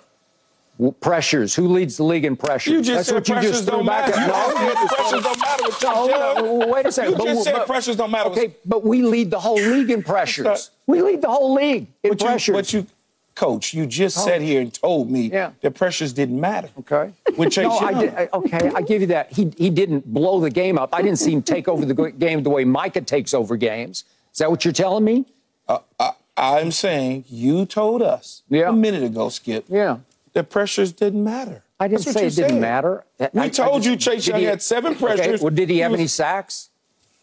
Pressures. 0.99 1.55
Who 1.55 1.69
leads 1.69 1.95
the 1.95 2.03
league 2.03 2.25
in 2.25 2.35
pressures? 2.35 2.73
You 2.73 2.81
just 2.81 3.09
That's 3.09 3.27
said 3.27 3.35
what 3.35 3.43
you 3.43 3.49
just 3.49 3.67
threw 3.67 3.85
back 3.85 4.09
at. 4.09 4.27
No, 4.27 4.87
pressures 4.87 5.23
don't 5.23 5.39
matter 5.39 5.63
with 5.63 5.81
no, 5.81 6.67
Wait 6.67 6.85
a 6.85 6.91
second. 6.91 7.17
You 7.17 7.25
just 7.25 7.43
said 7.45 7.53
but, 7.53 7.67
pressures 7.67 7.95
don't 7.95 8.11
matter. 8.11 8.29
Okay, 8.29 8.55
but 8.65 8.83
we 8.83 9.01
lead 9.01 9.31
the 9.31 9.39
whole 9.39 9.55
league 9.55 9.89
in 9.89 10.03
pressures. 10.03 10.71
We 10.85 11.01
lead 11.01 11.21
the 11.21 11.29
whole 11.29 11.53
league 11.53 11.87
in 12.03 12.09
but 12.11 12.19
pressures. 12.19 12.73
You, 12.73 12.81
but 12.81 12.87
you, 12.87 12.87
coach, 13.35 13.73
you 13.73 13.85
just 13.85 14.17
oh. 14.17 14.25
sat 14.25 14.41
here 14.41 14.59
and 14.59 14.73
told 14.73 15.09
me 15.09 15.29
yeah. 15.29 15.51
that 15.61 15.75
pressures 15.75 16.11
didn't 16.11 16.41
matter. 16.41 16.69
Okay. 16.79 17.13
With 17.37 17.53
Chase 17.53 17.67
no, 17.67 17.79
I 17.79 17.93
did, 17.93 18.29
okay, 18.33 18.71
I 18.75 18.81
give 18.81 18.99
you 18.99 19.07
that. 19.07 19.31
He 19.31 19.53
he 19.57 19.69
didn't 19.69 20.13
blow 20.13 20.41
the 20.41 20.49
game 20.49 20.77
up. 20.77 20.93
I 20.93 21.01
didn't 21.01 21.19
see 21.19 21.31
him 21.31 21.41
take 21.41 21.69
over 21.69 21.85
the 21.85 22.11
game 22.11 22.43
the 22.43 22.49
way 22.49 22.65
Micah 22.65 22.99
takes 22.99 23.33
over 23.33 23.55
games. 23.55 24.03
Is 24.33 24.39
that 24.39 24.51
what 24.51 24.65
you're 24.65 24.73
telling 24.73 25.05
me? 25.05 25.25
Uh, 25.67 25.79
I, 26.37 26.59
am 26.59 26.71
saying 26.71 27.25
you 27.27 27.65
told 27.65 28.01
us 28.01 28.43
yeah. 28.49 28.69
a 28.69 28.73
minute 28.73 29.03
ago, 29.03 29.29
Skip. 29.29 29.65
Yeah. 29.67 29.99
That 30.33 30.49
pressures 30.49 30.91
didn't 30.91 31.23
matter. 31.23 31.63
I 31.79 31.87
didn't 31.87 32.03
say 32.03 32.27
it 32.27 32.33
said. 32.33 32.47
didn't 32.47 32.61
matter. 32.61 33.03
We 33.33 33.41
I, 33.41 33.49
told 33.49 33.75
I 33.75 33.75
just, 33.77 33.89
you 33.89 33.95
Chase 33.97 34.27
Young 34.27 34.39
he, 34.39 34.45
had 34.45 34.61
seven 34.61 34.95
pressures. 34.95 35.27
Okay. 35.27 35.43
Well, 35.43 35.53
did 35.53 35.69
he 35.69 35.79
have 35.79 35.93
any 35.93 36.07
sacks? 36.07 36.69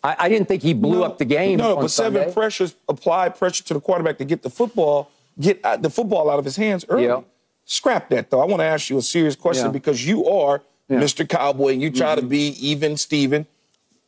I, 0.03 0.17
I, 0.19 0.29
didn't 0.29 0.49
think 0.49 0.63
he 0.63 0.75
blew 0.75 1.01
no, 1.01 1.05
up 1.05 1.19
the 1.19 1.25
game. 1.25 1.59
No, 1.59 1.77
but 1.77 1.89
Sunday. 1.89 2.21
seven 2.21 2.35
pressures 2.35 2.75
applied 2.89 3.37
pressure 3.37 3.65
to 3.65 3.75
the 3.75 3.81
quarterback 3.81 4.19
to 4.19 4.25
get 4.25 4.43
the 4.43 4.51
football, 4.51 5.11
get 5.39 5.63
the 5.81 5.91
football 5.91 6.31
out 6.31 6.39
of 6.39 6.45
his 6.45 6.57
hands 6.57 6.85
early. 6.89 7.05
Yeah. 7.05 7.23
Scrap 7.65 8.09
that 8.11 8.31
though. 8.31 8.41
I 8.41 8.45
want 8.47 8.61
to 8.61 8.65
ask 8.65 8.91
you 8.91 8.99
a 8.99 9.03
serious 9.03 9.37
question 9.37 9.67
yeah. 9.67 9.73
because 9.73 10.07
you 10.07 10.27
are. 10.27 10.63
Mr. 11.01 11.29
Cowboy 11.29 11.73
and 11.73 11.83
you 11.83 11.91
try 11.91 12.13
mm-hmm. 12.13 12.21
to 12.21 12.27
be 12.27 12.49
even 12.61 12.97
Steven. 12.97 13.47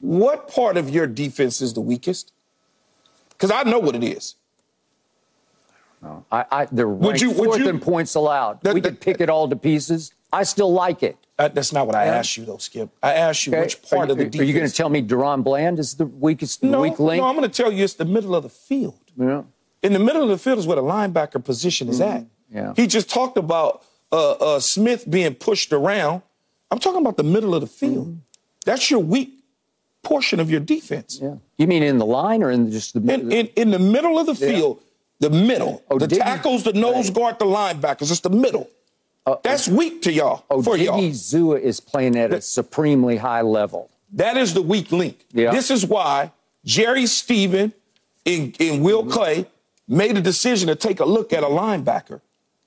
What 0.01 0.49
part 0.49 0.77
of 0.77 0.91
your 0.91 1.07
defense 1.07 1.61
is 1.61 1.73
the 1.73 1.81
weakest? 1.81 2.33
Because 3.37 3.51
I 3.51 3.69
know 3.69 3.79
what 3.79 3.95
it 3.95 4.05
is. 4.05 4.37
No. 6.03 6.25
I, 6.31 6.45
I, 6.51 6.69
they're 6.71 6.89
would 6.89 7.21
you, 7.21 7.33
fourth 7.33 7.49
would 7.51 7.61
you, 7.61 7.69
in 7.69 7.81
points 7.81 8.15
allowed. 8.15 8.61
That, 8.63 8.75
we 8.75 8.81
could 8.81 9.01
pick 9.01 9.21
it 9.21 9.31
all 9.31 9.49
to 9.49 9.57
pieces. 9.57 10.13
I 10.33 10.43
still 10.43 10.73
like 10.73 11.03
it. 11.03 11.17
that's 11.37 11.73
not 11.73 11.87
what 11.87 11.97
I 11.97 12.07
yeah. 12.07 12.17
asked 12.17 12.37
you, 12.37 12.45
though, 12.45 12.59
Skip. 12.59 12.91
I 13.03 13.15
asked 13.15 13.47
you 13.47 13.53
okay. 13.53 13.63
which 13.63 13.83
part 13.83 14.09
you, 14.09 14.13
of 14.13 14.19
the 14.19 14.25
defense. 14.25 14.41
Are 14.41 14.45
you 14.45 14.53
going 14.53 14.69
to 14.69 14.75
tell 14.75 14.89
me 14.89 15.03
DaRon 15.03 15.43
Bland 15.43 15.79
is 15.79 15.95
the 15.95 16.07
weakest, 16.07 16.63
no, 16.63 16.81
weak 16.81 16.99
link? 16.99 17.23
No, 17.23 17.29
I'm 17.29 17.37
going 17.37 17.49
to 17.49 17.63
tell 17.63 17.73
you 17.73 17.85
it's 17.85 17.95
the 17.95 18.05
middle 18.05 18.35
of 18.35 18.43
the 18.43 18.49
field. 18.49 19.01
Yeah. 19.17 19.43
In 19.83 19.93
the 19.93 19.99
middle 19.99 20.23
of 20.23 20.29
the 20.29 20.39
field 20.39 20.59
is 20.59 20.67
where 20.67 20.77
the 20.77 20.83
linebacker 20.83 21.43
position 21.43 21.89
is 21.89 22.01
mm-hmm. 22.01 22.17
at. 22.17 22.27
Yeah. 22.51 22.73
He 22.77 22.87
just 22.87 23.09
talked 23.09 23.39
about 23.39 23.85
uh, 24.13 24.33
uh, 24.33 24.61
Smith 24.61 25.09
being 25.09 25.35
pushed 25.35 25.73
around. 25.73 26.23
I'm 26.71 26.79
talking 26.79 27.01
about 27.01 27.17
the 27.17 27.25
middle 27.25 27.55
of 27.55 27.61
the 27.61 27.67
field. 27.67 28.09
Mm-hmm. 28.09 28.19
That's 28.65 28.91
your 28.91 29.01
weak 29.01 29.44
portion 30.05 30.41
of 30.41 30.51
your 30.51 30.61
defense. 30.61 31.19
Yeah. 31.21 31.37
You 31.59 31.67
mean 31.67 31.83
in 31.83 31.99
the 31.99 32.07
line 32.07 32.43
or 32.43 32.51
in 32.51 32.71
just 32.71 32.95
the 32.95 33.13
in, 33.13 33.33
in, 33.33 33.47
in 33.57 33.71
the 33.71 33.79
middle 33.79 34.19
of 34.19 34.27
the 34.27 34.35
field? 34.35 34.83
The 35.21 35.31
middle. 35.31 35.83
Oh, 35.91 35.99
the 35.99 36.09
tackles, 36.09 36.65
the 36.65 36.73
nose 36.73 37.11
guard, 37.11 37.39
the 37.39 37.45
linebackers. 37.45 38.11
It's 38.11 38.21
the 38.21 38.31
middle. 38.31 38.69
Uh, 39.27 39.37
That's 39.43 39.67
weak 39.69 40.03
to 40.03 40.13
y'all. 40.13 40.45
Oh, 40.51 40.63
for 40.63 40.77
y'all. 40.77 41.01
Zua 41.01 41.61
is 41.61 41.81
playing 41.81 42.17
at 42.17 42.33
a 42.33 42.41
supremely 42.41 43.17
high 43.17 43.41
level. 43.41 43.91
That 44.13 44.37
is 44.37 44.55
the 44.55 44.63
weak 44.63 44.93
link. 44.93 45.25
Yeah. 45.33 45.51
This 45.51 45.71
is 45.71 45.87
why 45.87 46.33
Jerry 46.65 47.07
Stephen 47.07 47.73
and, 48.27 48.55
and 48.61 48.83
Will 48.83 49.03
mm-hmm. 49.03 49.13
Clay 49.13 49.47
made 49.89 50.17
a 50.17 50.21
decision 50.21 50.69
to 50.69 50.75
take 50.75 51.01
a 51.01 51.05
look 51.05 51.33
at 51.33 51.43
a 51.43 51.47
linebacker 51.47 52.21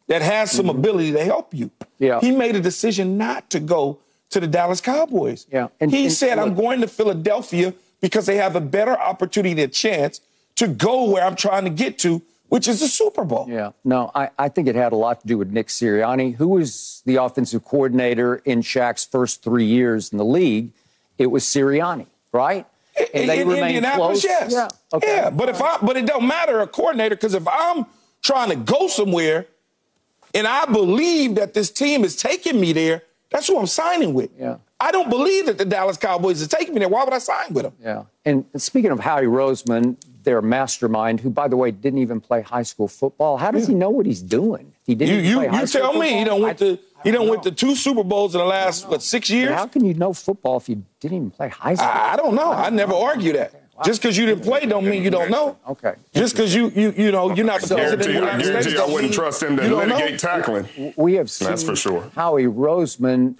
that 0.08 0.22
has 0.22 0.52
some 0.52 0.68
mm-hmm. 0.68 0.80
ability 0.80 1.12
to 1.14 1.24
help 1.24 1.54
you. 1.54 1.70
Yeah. 2.00 2.20
He 2.22 2.32
made 2.32 2.56
a 2.56 2.62
decision 2.62 3.18
not 3.18 3.50
to 3.52 3.60
go 3.60 4.00
to 4.30 4.40
the 4.40 4.48
Dallas 4.48 4.82
Cowboys. 4.82 5.48
Yeah. 5.52 5.68
And, 5.80 5.92
he 5.92 6.06
and, 6.06 6.14
said, 6.14 6.38
look, 6.38 6.48
I'm 6.48 6.56
going 6.56 6.82
to 6.82 6.88
Philadelphia 6.88 7.74
because 8.02 8.26
they 8.26 8.38
have 8.38 8.56
a 8.56 8.62
better 8.62 8.98
opportunity, 9.00 9.62
a 9.62 9.68
chance 9.68 10.22
to 10.56 10.68
go 10.68 11.10
where 11.10 11.24
I'm 11.24 11.36
trying 11.36 11.64
to 11.64 11.70
get 11.70 12.00
to, 12.00 12.22
which 12.50 12.68
is 12.68 12.80
the 12.80 12.88
Super 12.88 13.24
Bowl. 13.24 13.48
Yeah. 13.50 13.72
No, 13.84 14.12
I, 14.14 14.30
I 14.38 14.50
think 14.50 14.68
it 14.68 14.76
had 14.76 14.92
a 14.92 14.96
lot 14.96 15.22
to 15.22 15.28
do 15.28 15.38
with 15.38 15.52
Nick 15.52 15.68
Sirianni, 15.68 16.36
who 16.36 16.48
was 16.48 17.02
the 17.06 17.16
offensive 17.18 17.64
coordinator 17.64 18.36
in 18.38 18.62
Shaq's 18.62 19.06
first 19.06 19.44
three 19.44 19.66
years 19.66 20.12
in 20.12 20.18
the 20.18 20.26
league. 20.26 20.72
It 21.18 21.28
was 21.28 21.44
Sirianni, 21.44 22.08
right? 22.32 22.66
And 23.14 23.30
they 23.30 23.42
in 23.42 23.52
Indianapolis, 23.52 24.22
close. 24.22 24.24
yes. 24.24 24.52
Yeah. 24.52 24.68
Okay. 24.94 25.08
Yeah, 25.08 25.30
but 25.30 25.50
if 25.50 25.62
I 25.62 25.78
but 25.78 25.98
it 25.98 26.08
don't 26.08 26.26
matter 26.26 26.60
a 26.62 26.68
coordinator 26.68 27.16
because 27.16 27.36
if 27.36 27.48
I'm 27.48 27.86
trying 28.24 28.50
to 28.50 28.56
go 28.56 28.88
somewhere 28.88 29.46
and 30.34 30.48
I 30.48 30.66
believe 30.66 31.36
that 31.36 31.54
this 31.54 31.70
team 31.70 32.04
is 32.04 32.16
taking 32.16 32.60
me 32.60 32.74
there, 32.74 33.04
that's 33.30 33.48
who 33.48 33.58
I'm 33.60 33.68
signing 33.68 34.14
with. 34.14 34.32
Yeah. 34.38 34.58
I 34.80 34.92
don't 34.92 35.10
believe 35.10 35.48
that 35.48 35.58
the 35.58 35.66
Dallas 35.66 35.98
Cowboys 35.98 36.42
are 36.42 36.48
taking 36.48 36.74
me 36.74 36.80
there. 36.80 36.90
Why 36.90 37.04
would 37.04 37.14
I 37.14 37.18
sign 37.18 37.54
with 37.54 37.64
them? 37.64 37.74
Yeah. 37.82 38.04
And 38.26 38.46
speaking 38.58 38.92
of 38.92 39.00
Howie 39.00 39.24
Roseman, 39.24 39.98
their 40.24 40.42
mastermind, 40.42 41.22
who, 41.22 41.30
by 41.30 41.48
the 41.48 41.56
way, 41.56 41.72
didn't 41.72 42.00
even 42.00 42.20
play 42.20 42.42
high 42.42 42.64
school 42.64 42.88
football. 42.88 43.38
How 43.38 43.50
does 43.50 43.64
yeah. 43.64 43.70
he 43.70 43.76
know 43.76 43.90
what 43.90 44.06
he's 44.06 44.22
doing? 44.22 44.74
He 44.86 44.94
didn't. 44.94 45.24
You, 45.24 45.42
you, 45.42 45.52
you 45.52 45.68
tell 45.68 45.94
me. 45.94 46.18
He 46.18 46.24
don't 46.26 46.42
went 46.42 46.60
to 46.60 46.78
he 47.04 47.12
don't, 47.12 47.22
don't 47.22 47.30
went 47.30 47.44
to 47.44 47.52
two 47.52 47.76
Super 47.76 48.04
Bowls 48.04 48.36
in 48.36 48.40
the 48.40 48.46
last 48.46 48.88
what 48.88 49.02
six 49.02 49.30
years. 49.30 49.54
How 49.54 49.68
can 49.68 49.86
you 49.86 49.94
know 49.94 50.14
football 50.14 50.58
if 50.58 50.68
you 50.70 50.84
didn't 51.00 51.18
even 51.18 51.32
play 51.32 51.50
high 51.50 51.76
school? 51.76 51.88
I, 51.88 52.14
I 52.14 52.16
don't 52.18 52.36
know. 52.36 52.52
I 52.52 52.70
never 52.70 52.94
argue 52.94 53.34
that. 53.34 53.54
Just 53.86 54.02
because 54.02 54.18
you 54.18 54.26
didn't 54.26 54.44
play 54.44 54.66
don't 54.66 54.86
mean 54.86 55.04
you 55.04 55.12
don't 55.12 55.30
know. 55.30 55.58
Okay. 55.68 55.96
Just 56.14 56.36
because 56.36 56.54
you 56.54 56.70
you 56.70 56.94
you 56.98 57.12
know 57.12 57.34
you're 57.34 57.46
not 57.46 57.62
the 57.62 57.76
president. 57.76 58.24
I 58.26 58.42
guarantee, 58.42 58.78
I 58.78 58.86
wouldn't 58.86 59.14
trust 59.14 59.44
him 59.44 59.58
to 59.58 59.76
litigate 59.76 60.20
tackling. 60.20 60.94
We 60.96 61.14
have 61.14 61.30
seen 61.30 61.48
that's 61.48 61.64
for 61.64 61.76
sure. 61.76 62.10
Howie 62.16 62.46
Roseman, 62.46 63.36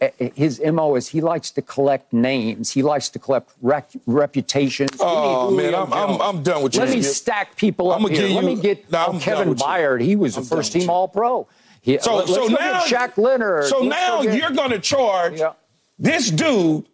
eh, 0.00 0.10
eh, 0.20 0.30
his 0.34 0.60
mo 0.60 0.94
is 0.94 1.08
he 1.08 1.20
likes 1.20 1.50
to 1.52 1.62
collect 1.62 2.12
names. 2.12 2.70
He 2.70 2.82
likes 2.82 3.08
to 3.10 3.18
collect 3.18 3.52
rec- 3.62 3.90
reputations. 4.06 4.90
Oh 5.00 5.50
man, 5.50 5.74
I'm, 5.74 5.92
I'm, 5.92 6.22
I'm 6.22 6.42
done 6.42 6.62
with 6.62 6.74
you. 6.74 6.80
Let 6.80 6.90
me 6.90 7.02
stack 7.02 7.56
people 7.56 7.90
up 7.90 8.00
I'm 8.00 8.08
here. 8.08 8.26
You, 8.26 8.34
Let 8.34 8.44
me 8.44 8.56
get 8.56 8.90
nah, 8.92 9.18
Kevin 9.18 9.54
Byard. 9.54 10.02
He 10.02 10.14
was 10.14 10.36
a 10.36 10.42
first 10.42 10.72
team 10.72 10.88
All 10.88 11.08
Pro. 11.08 11.48
He, 11.82 11.98
so 11.98 12.26
so 12.26 12.46
now 12.46 12.82
Shaq 12.82 13.16
Leonard. 13.16 13.64
So 13.64 13.80
now 13.80 14.22
you're 14.22 14.50
going 14.50 14.70
to 14.70 14.78
charge 14.78 15.40
yeah. 15.40 15.54
this 15.98 16.30
dude 16.30 16.86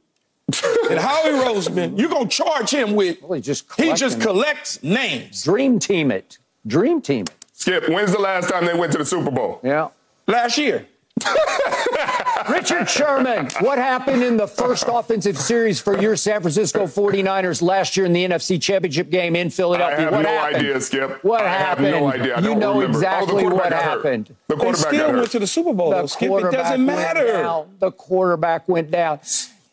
and 0.90 0.98
Howie 1.00 1.30
Roseman, 1.30 1.98
you're 1.98 2.08
gonna 2.08 2.28
charge 2.28 2.70
him 2.70 2.94
with 2.94 3.20
well, 3.22 3.32
he 3.32 3.40
just 3.40 3.64
he 3.76 3.92
just 3.94 4.20
collects 4.20 4.82
names. 4.82 5.42
Dream 5.42 5.78
team 5.78 6.10
it. 6.12 6.38
Dream 6.66 7.00
team 7.00 7.22
it. 7.22 7.34
Skip, 7.52 7.88
when's 7.88 8.12
the 8.12 8.20
last 8.20 8.48
time 8.48 8.64
they 8.66 8.74
went 8.74 8.92
to 8.92 8.98
the 8.98 9.04
Super 9.04 9.30
Bowl? 9.30 9.60
Yeah. 9.64 9.88
Last 10.28 10.58
year. 10.58 10.86
Richard 12.50 12.88
Sherman, 12.88 13.48
what 13.60 13.78
happened 13.78 14.22
in 14.22 14.36
the 14.36 14.46
first 14.46 14.84
offensive 14.86 15.36
series 15.38 15.80
for 15.80 15.98
your 15.98 16.14
San 16.14 16.42
Francisco 16.42 16.86
49ers 16.86 17.62
last 17.62 17.96
year 17.96 18.04
in 18.06 18.12
the 18.12 18.24
NFC 18.28 18.60
Championship 18.60 19.10
game 19.10 19.34
in 19.34 19.50
Philadelphia? 19.50 19.96
I 19.98 20.00
have 20.02 20.12
what 20.12 20.22
no 20.22 20.28
happened? 20.28 20.56
idea, 20.56 20.80
Skip. 20.80 21.24
What 21.24 21.42
I 21.42 21.48
happened? 21.48 21.86
have 21.88 22.00
no 22.02 22.06
idea. 22.12 22.34
I 22.36 22.40
you 22.40 22.46
don't 22.48 22.58
know 22.58 22.74
remember. 22.74 22.98
Oh, 22.98 23.00
exactly 23.00 23.44
oh, 23.46 23.54
what 23.54 23.72
happened. 23.72 24.28
Hurt. 24.28 24.36
The 24.48 24.54
They 24.56 24.62
quarterback 24.62 24.88
still 24.88 25.00
got 25.06 25.10
hurt. 25.10 25.18
went 25.18 25.30
to 25.32 25.38
the 25.40 25.46
Super 25.46 25.72
Bowl. 25.72 25.90
The 25.90 25.96
though, 25.96 26.06
Skip. 26.06 26.30
It 26.30 26.50
doesn't 26.52 26.86
went 26.86 26.98
matter. 27.00 27.26
down. 27.32 27.74
The 27.78 27.90
quarterback 27.92 28.68
went 28.68 28.90
down. 28.90 29.20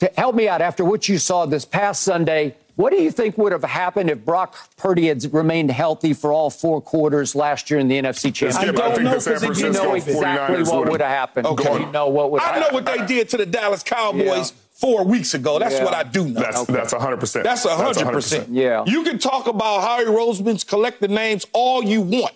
To 0.03 0.11
help 0.17 0.35
me 0.35 0.49
out 0.49 0.61
after 0.61 0.83
what 0.83 1.07
you 1.07 1.17
saw 1.17 1.45
this 1.45 1.63
past 1.63 2.03
Sunday. 2.03 2.57
What 2.75 2.91
do 2.91 3.01
you 3.01 3.09
think 3.09 3.37
would 3.37 3.53
have 3.53 3.63
happened 3.63 4.09
if 4.09 4.25
Brock 4.25 4.57
Purdy 4.75 5.07
had 5.07 5.23
remained 5.33 5.71
healthy 5.71 6.11
for 6.13 6.33
all 6.33 6.49
four 6.49 6.81
quarters 6.81 7.35
last 7.35 7.71
year 7.71 7.79
in 7.79 7.87
the 7.87 8.01
NFC 8.01 8.33
Championship? 8.33 8.61
I 8.61 8.65
don't 8.89 8.99
I 8.99 9.03
know 9.03 9.13
the 9.13 9.21
San 9.21 9.33
'cause 9.35 9.43
if 9.43 9.59
you 9.59 9.71
know 9.71 9.93
exactly 9.93 10.63
what 10.63 10.79
would 10.79 10.89
would 10.89 10.99
have 11.01 11.09
happened. 11.09 11.47
Okay. 11.47 11.79
You 11.79 11.91
know 11.93 12.09
what 12.09 12.31
would 12.31 12.41
I 12.41 12.59
know 12.59 12.67
what 12.71 12.85
they 12.85 13.05
did 13.05 13.29
to 13.29 13.37
the 13.37 13.45
Dallas 13.45 13.81
Cowboys 13.81 14.25
Yeah. 14.51 14.57
four 14.73 15.05
weeks 15.05 15.35
ago. 15.35 15.57
That's 15.57 15.75
Yeah. 15.75 15.85
what 15.85 15.93
I 15.93 16.03
do 16.03 16.25
know. 16.27 16.41
That's 16.41 16.65
that's 16.65 16.93
100%. 16.93 17.45
That's 17.45 17.63
a 17.63 17.69
hundred 17.73 18.11
percent. 18.11 18.49
Yeah. 18.49 18.83
You 18.85 19.03
can 19.03 19.19
talk 19.19 19.47
about 19.47 19.83
Harry 19.87 20.07
Roseman's 20.11 20.65
collected 20.65 21.11
names 21.11 21.45
all 21.53 21.81
you 21.81 22.01
want. 22.01 22.33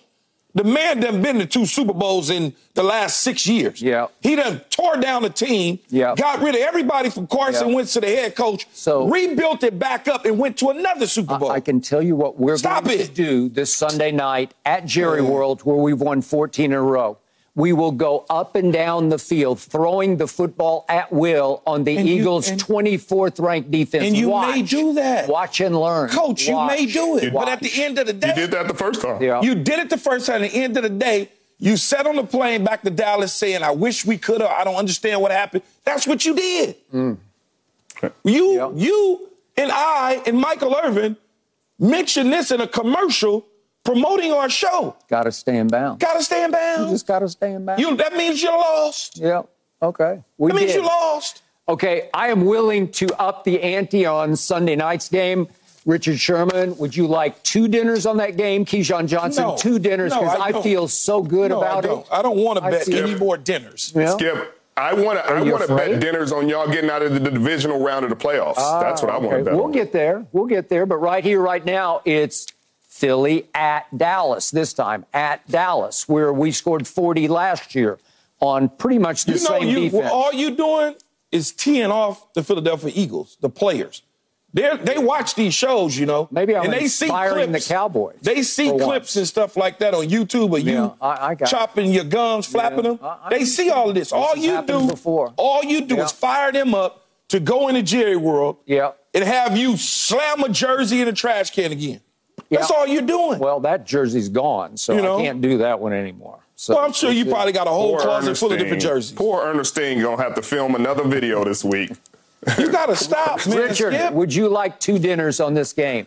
The 0.58 0.64
man 0.64 0.98
done 0.98 1.22
been 1.22 1.38
to 1.38 1.46
two 1.46 1.66
Super 1.66 1.92
Bowls 1.92 2.30
in 2.30 2.52
the 2.74 2.82
last 2.82 3.20
six 3.20 3.46
years. 3.46 3.80
Yeah. 3.80 4.08
He 4.20 4.34
done 4.34 4.60
tore 4.70 4.96
down 4.96 5.22
the 5.22 5.30
team. 5.30 5.78
Yeah. 5.88 6.16
Got 6.16 6.42
rid 6.42 6.56
of 6.56 6.60
everybody 6.60 7.10
from 7.10 7.28
Carson 7.28 7.68
Yeah. 7.68 7.74
Wentz 7.76 7.92
to 7.92 8.00
the 8.00 8.08
head 8.08 8.34
coach. 8.34 8.66
So- 8.72 9.06
rebuilt 9.06 9.62
it 9.62 9.78
back 9.78 10.08
up 10.08 10.24
and 10.24 10.36
went 10.36 10.56
to 10.56 10.70
another 10.70 11.06
Super 11.06 11.38
Bowl. 11.38 11.52
I 11.52 11.60
can 11.60 11.80
tell 11.80 12.02
you 12.02 12.16
what 12.16 12.40
we're 12.40 12.56
Stop 12.56 12.86
going 12.86 12.98
to 12.98 13.06
do 13.06 13.48
this 13.48 13.72
Sunday 13.72 14.10
night 14.10 14.52
at 14.64 14.84
Jerry 14.84 15.20
mm. 15.20 15.28
World, 15.28 15.60
where 15.60 15.76
we've 15.76 16.00
won 16.00 16.22
14 16.22 16.64
in 16.64 16.72
a 16.72 16.82
row. 16.82 17.18
We 17.58 17.72
will 17.72 17.90
go 17.90 18.24
up 18.30 18.54
and 18.54 18.72
down 18.72 19.08
the 19.08 19.18
field, 19.18 19.58
throwing 19.58 20.16
the 20.16 20.28
football 20.28 20.84
at 20.88 21.12
will 21.12 21.60
on 21.66 21.82
the 21.82 21.96
And 21.96 22.08
you- 22.08 22.20
Eagles' 22.20 22.48
and- 22.50 22.60
24th 22.64 23.40
ranked 23.40 23.72
defense. 23.72 24.04
And 24.04 24.16
you 24.16 24.28
Watch. 24.28 24.54
may 24.54 24.62
do 24.62 24.92
that. 24.94 25.28
Watch 25.28 25.60
and 25.60 25.76
learn. 25.78 26.08
Coach, 26.08 26.46
you 26.46 26.56
may 26.66 26.86
do 26.86 27.18
it. 27.18 27.32
But 27.32 27.48
at 27.48 27.58
the 27.60 27.82
end 27.82 27.98
of 27.98 28.06
the 28.06 28.12
day, 28.12 28.28
You 28.28 28.34
did 28.42 28.50
that 28.52 28.68
the 28.68 28.74
first 28.74 29.00
time. 29.02 29.20
Yeah. 29.20 29.40
You 29.42 29.56
did 29.56 29.80
it 29.80 29.90
the 29.90 29.98
first 29.98 30.26
time. 30.26 30.44
At 30.44 30.52
the 30.52 30.62
end 30.62 30.76
of 30.76 30.84
the 30.84 30.88
day, 30.88 31.30
you 31.58 31.76
sat 31.76 32.06
on 32.06 32.14
the 32.14 32.22
plane 32.22 32.62
back 32.62 32.82
to 32.82 32.90
Dallas 32.90 33.32
saying, 33.32 33.64
I 33.64 33.72
wish 33.72 34.06
we 34.06 34.18
could 34.18 34.40
have. 34.40 34.50
I 34.52 34.62
don't 34.62 34.76
understand 34.76 35.20
what 35.20 35.32
happened. 35.32 35.64
That's 35.84 36.06
what 36.06 36.24
you 36.24 36.36
did. 36.36 36.76
Mm. 36.94 37.16
You, 38.22 38.52
Yeah. 38.54 38.70
you 38.72 39.28
and 39.56 39.72
I 39.72 40.22
and 40.26 40.38
Michael 40.38 40.76
Irvin 40.76 41.16
mentioned 41.80 42.32
this 42.32 42.52
in 42.52 42.60
a 42.60 42.68
commercial 42.68 43.46
promoting 43.92 44.32
our 44.32 44.48
show. 44.50 44.96
Got 45.08 45.24
to 45.24 45.32
stay 45.32 45.56
in 45.58 45.68
bounds. 45.68 46.02
Gotta 46.02 46.22
stand 46.22 46.54
You 46.78 46.88
just 46.90 47.06
got 47.06 47.20
to 47.20 47.28
stay 47.28 47.52
in 47.52 47.64
bounds. 47.64 47.80
You, 47.80 47.96
that 47.96 48.14
means 48.16 48.42
you're 48.42 48.52
lost. 48.52 49.18
yeah. 49.18 49.42
Okay. 49.80 50.22
We 50.38 50.50
That 50.50 50.56
means 50.56 50.72
did. 50.72 50.82
you 50.82 50.86
lost. 50.86 51.42
Okay, 51.68 52.08
I 52.14 52.28
am 52.28 52.46
willing 52.46 52.90
to 52.92 53.06
up 53.20 53.44
the 53.44 53.62
ante 53.62 54.06
on 54.06 54.34
Sunday 54.36 54.74
night's 54.74 55.08
game. 55.08 55.48
Richard 55.84 56.18
Sherman, 56.18 56.76
would 56.78 56.96
you 56.96 57.06
like 57.06 57.42
two 57.42 57.68
dinners 57.68 58.06
on 58.06 58.16
that 58.18 58.36
game? 58.36 58.64
Keyshawn 58.64 59.06
Johnson, 59.06 59.44
No. 59.44 59.56
two 59.56 59.78
dinners 59.78 60.12
No, 60.12 60.20
because 60.20 60.38
I 60.38 60.58
I, 60.58 60.62
feel 60.62 60.88
so 60.88 61.22
good 61.22 61.50
No, 61.50 61.58
about 61.60 61.82
don't. 61.84 62.00
it. 62.00 62.06
I 62.10 62.22
don't 62.22 62.38
want 62.38 62.62
to 62.62 62.70
bet 62.70 62.84
feel- 62.84 63.06
any 63.06 63.14
more 63.14 63.36
dinners. 63.36 63.92
Yeah. 63.94 64.10
Skip, 64.10 64.60
I 64.76 64.94
want 64.94 65.18
to 65.18 65.24
I 65.30 65.42
want 65.42 65.66
to 65.66 65.76
bet 65.76 66.00
dinners 66.00 66.32
on 66.32 66.48
y'all 66.48 66.68
getting 66.68 66.88
out 66.90 67.02
of 67.02 67.12
the 67.12 67.30
divisional 67.30 67.80
round 67.80 68.04
of 68.04 68.10
the 68.10 68.16
playoffs. 68.16 68.56
That's 68.80 69.02
what 69.02 69.10
I 69.10 69.16
ah, 69.16 69.18
want 69.18 69.30
to 69.30 69.36
Okay, 69.36 69.44
bet. 69.44 69.54
We'll 69.54 69.64
on. 69.64 69.72
get 69.72 69.92
there. 69.92 70.26
We'll 70.32 70.46
get 70.46 70.68
there. 70.68 70.86
But 70.86 70.96
right 70.96 71.22
here, 71.24 71.40
right 71.40 71.64
now, 71.64 72.00
it's 72.04 72.46
Philly 72.88 73.48
at 73.54 73.86
Dallas. 73.96 74.50
This 74.50 74.72
time 74.72 75.04
at 75.12 75.46
Dallas, 75.48 76.08
where 76.08 76.32
we 76.32 76.50
scored 76.50 76.86
40 76.88 77.28
last 77.28 77.74
year 77.74 77.98
on 78.40 78.68
pretty 78.68 78.98
much 78.98 79.24
the 79.24 79.32
You 79.34 79.38
know, 79.40 79.44
same 79.60 79.68
you 79.68 79.80
defense. 79.90 80.10
all 80.10 80.32
you 80.32 80.50
doing 80.52 80.94
is 81.30 81.52
teeing 81.52 81.90
off 81.90 82.32
the 82.32 82.42
Philadelphia 82.42 82.90
Eagles, 82.94 83.36
the 83.40 83.50
players. 83.50 84.02
They 84.54 84.74
they 84.78 84.96
watch 84.96 85.34
these 85.34 85.52
shows, 85.52 85.98
you 85.98 86.06
know. 86.06 86.26
Maybe 86.30 86.56
I'm 86.56 86.64
and 86.64 86.72
they 86.72 86.88
see 86.88 87.08
clips. 87.08 87.66
the 87.68 87.74
Cowboys 87.74 88.16
They 88.22 88.42
see 88.42 88.70
clips 88.70 89.14
and 89.16 89.28
stuff 89.28 89.58
like 89.58 89.78
that 89.80 89.92
on 89.92 90.08
YouTube 90.08 90.56
of 90.56 90.60
Yeah, 90.66 90.72
you 90.84 90.94
I- 91.02 91.28
I 91.28 91.34
got 91.34 91.48
it. 91.48 91.50
chopping 91.50 91.92
your 91.92 92.04
gums, 92.04 92.46
flapping 92.46 92.84
them. 92.84 92.98
I- 93.02 93.28
they 93.28 93.44
see 93.44 93.68
all 93.68 93.90
of 93.90 93.94
this. 93.94 94.10
all 94.10 94.34
you 94.38 94.62
do, 94.62 94.86
before. 94.88 95.34
all 95.36 95.62
you 95.62 95.82
do 95.82 95.96
Yeah. 95.96 96.04
is 96.06 96.12
fire 96.12 96.50
them 96.50 96.74
up 96.74 97.04
to 97.28 97.40
go 97.40 97.68
into 97.68 97.82
Jerry 97.82 98.16
World. 98.16 98.56
Yeah. 98.64 98.92
And 99.12 99.22
have 99.22 99.54
you 99.58 99.76
slam 99.76 100.42
a 100.42 100.48
jersey 100.48 101.02
in 101.02 101.08
a 101.08 101.12
trash 101.12 101.50
can 101.50 101.70
again. 101.70 102.00
That's 102.50 102.70
all 102.70 102.86
you're 102.86 103.02
doing. 103.02 103.38
Well, 103.38 103.60
that 103.60 103.84
jersey's 103.86 104.28
gone, 104.28 104.76
so 104.76 104.94
You 104.94 105.02
know? 105.02 105.18
I 105.18 105.22
can't 105.22 105.40
do 105.40 105.58
that 105.58 105.78
one 105.80 105.92
anymore. 105.92 106.38
So 106.56 106.74
Well, 106.74 106.84
I'm 106.84 106.92
sure 106.92 107.12
you 107.12 107.24
probably 107.26 107.52
got 107.52 107.66
a 107.66 107.70
whole 107.70 107.92
Poor 107.92 108.00
closet 108.00 108.36
full 108.36 108.52
of 108.52 108.58
different 108.58 108.82
jerseys. 108.82 109.12
Poor 109.12 109.42
Ernestine 109.44 110.00
gonna 110.00 110.20
have 110.22 110.34
to 110.34 110.42
film 110.42 110.74
another 110.74 111.04
video 111.04 111.44
this 111.44 111.62
week. 111.62 111.90
You 112.58 112.70
gotta 112.70 112.96
stop, 112.96 113.46
man. 113.46 113.58
Richard, 113.58 113.94
Skip. 113.94 114.12
would 114.12 114.34
you 114.34 114.48
like 114.48 114.80
two 114.80 114.98
dinners 114.98 115.40
on 115.40 115.54
this 115.54 115.72
game? 115.72 116.06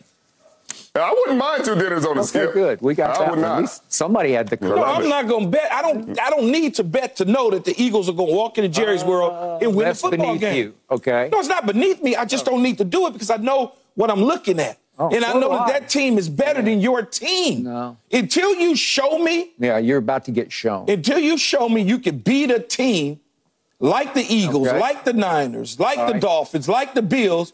I 0.93 1.13
wouldn't 1.13 1.37
mind 1.37 1.63
two 1.63 1.75
dinners 1.75 2.05
on 2.05 2.15
the 2.15 2.21
Okay, 2.21 2.27
skip. 2.27 2.53
good. 2.53 2.81
We 2.81 2.95
got 2.95 3.11
I 3.15 3.19
that 3.19 3.29
would 3.29 3.39
one. 3.39 3.45
At 3.45 3.47
not. 3.53 3.61
least 3.61 3.93
somebody 3.93 4.33
had 4.33 4.49
the 4.49 4.57
courage. 4.57 4.75
No. 4.75 4.83
I'm 4.83 5.07
not 5.07 5.25
gonna 5.29 5.47
bet. 5.47 5.71
I 5.71 5.81
don't. 5.81 6.19
I 6.19 6.29
don't 6.29 6.51
need 6.51 6.75
to 6.75 6.83
bet 6.83 7.15
to 7.17 7.25
know 7.25 7.49
that 7.51 7.63
the 7.63 7.73
Eagles 7.81 8.09
are 8.09 8.13
gonna 8.13 8.33
walk 8.33 8.57
into 8.57 8.67
Jerry's 8.67 9.03
uh, 9.03 9.07
world 9.07 9.61
and 9.63 9.73
win 9.73 9.85
a 9.85 9.89
That's 9.89 10.01
football 10.01 10.25
beneath 10.27 10.41
game. 10.41 10.57
you, 10.57 10.73
okay? 10.89 11.29
No, 11.31 11.39
it's 11.39 11.47
not 11.47 11.65
beneath 11.65 12.03
me. 12.03 12.17
I 12.17 12.25
just 12.25 12.43
don't 12.43 12.61
need 12.61 12.77
to 12.79 12.83
do 12.83 13.07
it 13.07 13.13
because 13.13 13.29
I 13.29 13.37
know 13.37 13.71
what 13.95 14.11
I'm 14.11 14.21
looking 14.21 14.59
at, 14.59 14.77
Oh, 15.01 15.09
and 15.15 15.25
I 15.25 15.33
know 15.33 15.49
that 15.49 15.61
I. 15.61 15.71
that 15.79 15.89
team 15.89 16.17
is 16.17 16.29
better 16.29 16.61
than 16.61 16.79
your 16.79 17.01
team. 17.01 17.63
No. 17.63 17.97
Until 18.11 18.53
you 18.55 18.75
show 18.75 19.17
me, 19.17 19.51
Yeah, 19.57 19.77
you're 19.77 19.97
about 19.97 20.25
to 20.25 20.31
get 20.31 20.51
shown. 20.51 20.89
until 20.89 21.17
you 21.19 21.37
show 21.37 21.67
me 21.69 21.81
you 21.81 21.97
can 21.99 22.19
beat 22.19 22.51
a 22.51 22.59
team 22.59 23.19
like 23.79 24.13
the 24.13 24.21
Eagles, 24.29 24.67
Okay. 24.67 24.79
like 24.79 25.03
the 25.05 25.13
Niners, 25.13 25.79
like 25.79 25.97
the 25.97 26.13
right. 26.13 26.21
Dolphins, 26.21 26.69
like 26.69 26.93
the 26.93 27.01
Bills, 27.01 27.53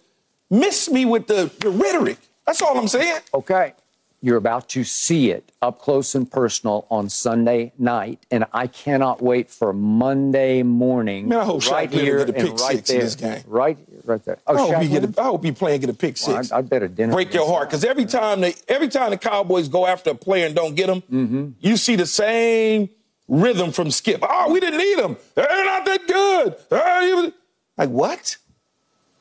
miss 0.49 0.89
me 0.89 1.05
with 1.05 1.27
the, 1.27 1.49
the 1.59 1.69
rhetoric. 1.69 2.17
That's 2.45 2.61
all 2.61 2.77
I'm 2.77 2.87
saying. 2.89 3.19
Okay. 3.33 3.73
You're 4.21 4.37
about 4.37 4.67
to 4.69 4.83
see 4.83 5.29
it 5.29 5.51
up 5.61 5.79
close 5.79 6.15
and 6.15 6.29
personal 6.29 6.87
on 6.89 7.07
Sunday 7.07 7.71
night, 7.77 8.25
and 8.31 8.45
I 8.51 8.65
cannot 8.67 9.21
wait 9.21 9.49
for 9.49 9.71
Monday 9.73 10.63
morning. 10.63 11.29
Man, 11.29 11.39
I 11.39 11.45
hope 11.45 11.65
right 11.69 11.89
Leonard 11.91 12.03
here 12.03 12.19
and 12.23 12.35
pick 12.35 12.53
right 12.59 12.77
six 12.77 12.89
in 12.89 12.95
there, 12.97 13.05
this 13.05 13.15
game. 13.15 13.43
Right, 13.45 13.77
right 14.07 14.23
there. 14.25 14.37
I 14.47 14.51
Oh, 14.53 14.71
hope, 14.73 14.83
you 14.83 14.89
get 14.89 15.03
a, 15.17 15.21
I 15.21 15.25
hope 15.25 15.45
you 15.45 15.53
play 15.53 15.73
and 15.73 15.81
get 15.81 15.89
a 15.89 15.93
pick 15.93 16.15
Well, 16.25 16.37
six. 16.37 16.51
I, 16.51 16.57
I 16.59 16.61
bet 16.61 16.83
a 16.83 16.87
dinner. 16.87 17.13
break 17.13 17.33
your 17.33 17.45
heart 17.47 17.69
because 17.69 17.83
every 17.83 18.05
time 18.05 18.41
they 18.41 18.55
every 18.67 18.87
time 18.87 19.09
the 19.11 19.17
Cowboys 19.17 19.67
go 19.67 19.85
after 19.85 20.11
a 20.11 20.15
player 20.15 20.45
and 20.45 20.55
don't 20.55 20.75
get 20.75 20.89
him, 20.89 21.01
Mm-hmm. 21.11 21.47
you 21.59 21.77
see 21.77 21.95
the 21.95 22.05
same 22.05 22.89
rhythm 23.27 23.71
from 23.71 23.91
Skip. 23.91 24.19
Oh, 24.21 24.51
we 24.51 24.59
didn't 24.59 24.79
need 24.79 24.99
him. 24.99 25.17
They're 25.35 25.65
not 25.65 25.85
that 25.85 26.07
good. 26.07 27.33
Like 27.77 27.89
what? 27.89 28.37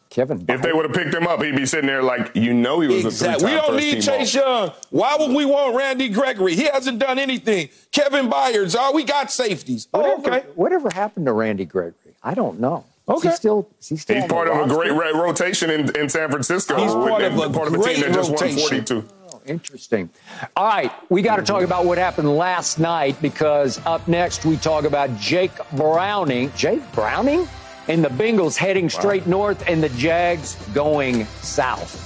Kevin. 0.08 0.46
If 0.48 0.62
they 0.62 0.72
would 0.72 0.86
have 0.86 0.94
picked 0.94 1.12
him 1.14 1.26
up, 1.26 1.42
he'd 1.42 1.56
be 1.56 1.66
sitting 1.66 1.88
there 1.88 2.02
like, 2.02 2.34
you 2.34 2.54
know, 2.54 2.80
he 2.80 2.88
was 2.88 3.04
Exactly. 3.04 3.52
a 3.52 3.56
We 3.56 3.60
three-time 3.60 3.74
We 3.74 3.74
don't 3.74 3.74
first 3.74 3.84
need 3.84 3.92
team 3.92 4.18
Chase 4.20 4.36
All. 4.36 4.60
Young. 4.66 4.72
Why 4.90 5.16
would 5.18 5.36
we 5.36 5.44
want 5.44 5.76
Randy 5.76 6.08
Gregory? 6.08 6.54
He 6.54 6.64
hasn't 6.64 7.00
done 7.00 7.18
anything. 7.18 7.68
Kevin 7.92 8.30
Byards. 8.30 8.74
Oh, 8.78 8.92
we 8.94 9.04
got 9.04 9.30
safeties. 9.30 9.88
Oh, 9.92 10.18
okay. 10.20 10.44
whatever 10.54 10.88
happened 10.90 11.26
to 11.26 11.32
Randy 11.32 11.66
Gregory? 11.66 12.14
I 12.22 12.32
don't 12.32 12.60
know. 12.60 12.84
Is 13.08 13.14
Okay. 13.18 13.28
he 13.30 13.34
still? 13.36 13.68
Is 13.80 13.88
he 13.88 13.96
still 13.96 14.16
He's 14.20 14.26
part 14.30 14.48
of 14.48 14.68
a 14.70 14.74
great 14.74 14.90
ro- 14.92 15.22
rotation 15.22 15.70
in, 15.70 15.94
in 15.96 16.08
San 16.08 16.28
Francisco. 16.30 16.76
He's 16.76 16.92
part 16.92 17.22
and- 17.22 17.34
of 17.34 17.40
a 17.40 17.42
and 17.44 17.54
part 17.54 17.68
of 17.68 17.74
a 17.74 17.78
team 17.82 18.00
that 18.00 18.12
just 18.12 18.30
rotation. 18.30 18.56
won 18.58 18.68
42. 18.68 19.04
Oh, 19.32 19.40
Interesting. 19.46 20.10
All 20.56 20.66
right, 20.66 20.90
we 21.08 21.22
got 21.22 21.36
to 21.36 21.42
talk 21.42 21.62
about 21.62 21.84
what 21.84 21.98
happened 21.98 22.36
last 22.36 22.80
night 22.80 23.20
because 23.22 23.80
up 23.86 24.08
next 24.08 24.44
we 24.44 24.56
talk 24.56 24.84
about 24.84 25.16
Jake 25.20 25.52
Browning. 25.72 26.50
Jake 26.56 26.82
Browning? 26.92 27.46
And 27.88 28.04
the 28.04 28.08
Bengals 28.08 28.56
heading 28.56 28.88
straight 28.90 29.28
north 29.28 29.62
and 29.68 29.80
the 29.80 29.88
Jags 29.90 30.56
going 30.74 31.24
south. 31.42 32.02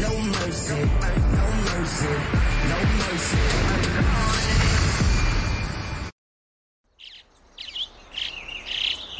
No 0.00 0.08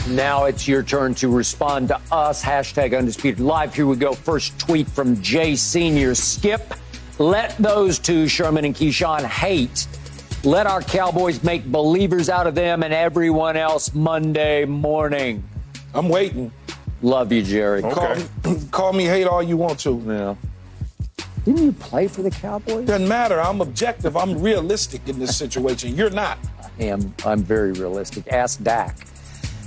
Won't 0.00 0.16
back 0.16 0.16
down. 0.16 0.16
Now 0.16 0.44
it's 0.44 0.68
your 0.68 0.82
turn 0.82 1.14
to 1.16 1.28
respond 1.28 1.88
to 1.88 2.00
us. 2.12 2.44
Hashtag 2.44 2.96
undisputed 2.96 3.40
live. 3.40 3.74
Here 3.74 3.86
we 3.86 3.96
go. 3.96 4.14
First 4.14 4.58
tweet 4.58 4.88
from 4.88 5.20
Jay 5.22 5.56
Senior. 5.56 6.14
Skip. 6.14 6.74
Let 7.18 7.56
those 7.58 7.98
two, 7.98 8.28
Sherman 8.28 8.64
and 8.64 8.74
Keyshawn, 8.74 9.22
hate 9.24 9.86
Let 10.42 10.66
our 10.66 10.80
Cowboys 10.80 11.42
make 11.44 11.64
believers 11.66 12.30
out 12.30 12.46
of 12.46 12.54
them 12.54 12.82
and 12.82 12.94
everyone 12.94 13.58
else 13.58 13.94
Monday 13.94 14.64
morning. 14.64 15.44
I'm 15.92 16.08
waiting. 16.08 16.50
Love 17.02 17.32
you, 17.32 17.42
Jerry. 17.42 17.82
Okay. 17.82 17.94
Call, 17.94 18.14
me, 18.14 18.60
call 18.70 18.92
me 18.92 19.04
hate 19.04 19.26
all 19.26 19.42
you 19.42 19.58
want 19.58 19.80
to. 19.80 20.02
Yeah. 20.06 20.34
Didn't 21.44 21.62
you 21.62 21.72
play 21.72 22.08
for 22.08 22.22
the 22.22 22.30
Cowboys? 22.30 22.86
Doesn't 22.86 23.08
matter. 23.08 23.40
I'm 23.40 23.60
objective. 23.60 24.16
I'm 24.16 24.40
realistic 24.40 25.08
in 25.08 25.18
this 25.18 25.36
situation. 25.36 25.96
You're 25.96 26.10
not. 26.10 26.38
I 26.78 26.84
am. 26.84 27.14
I'm 27.24 27.42
very 27.42 27.72
realistic. 27.72 28.28
Ask 28.28 28.62
Dak. 28.62 28.96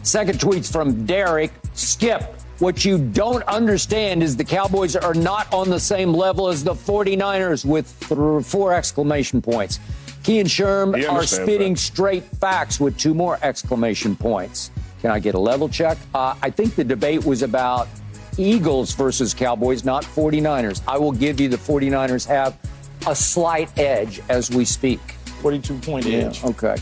Second 0.04 0.40
tweet's 0.40 0.72
from 0.72 1.06
Derek. 1.06 1.52
Skip. 1.74 2.22
What 2.60 2.86
you 2.86 2.98
don't 2.98 3.44
understand 3.44 4.22
is 4.22 4.38
the 4.38 4.44
Cowboys 4.44 4.96
are 4.96 5.14
not 5.14 5.52
on 5.52 5.70
the 5.70 5.80
same 5.80 6.14
level 6.14 6.48
as 6.50 6.64
the 6.64 6.74
49ers 6.74 7.66
with 7.66 7.88
th- 8.08 8.46
four 8.46 8.74
exclamation 8.74 9.42
points. 9.42 9.80
Key 10.24 10.40
and 10.40 10.48
Sherm 10.48 11.10
are 11.10 11.24
spitting 11.26 11.74
that. 11.74 11.80
straight 11.80 12.24
facts 12.24 12.80
with 12.80 12.98
two 12.98 13.14
more 13.14 13.40
exclamation 13.42 14.16
points. 14.16 14.72
Can 15.02 15.12
I 15.12 15.20
get 15.20 15.36
a 15.36 15.40
level 15.40 15.68
check? 15.68 15.98
Uh, 16.14 16.36
I 16.42 16.50
think 16.50 16.76
the 16.76 16.84
debate 16.84 17.26
was 17.26 17.42
about 17.42 17.88
Eagles 18.38 18.94
versus 18.94 19.34
Cowboys, 19.34 19.84
not 19.84 20.04
49ers. 20.04 20.82
I 20.88 20.98
will 20.98 21.12
give 21.12 21.42
you 21.42 21.50
the 21.50 21.58
49ers 21.58 22.26
have 22.28 22.58
a 23.08 23.16
slight 23.16 23.78
edge 23.78 24.22
as 24.30 24.50
we 24.50 24.64
speak. 24.64 25.02
42 25.42 25.78
point 25.80 26.06
edge. 26.06 26.44
Okay. 26.44 26.76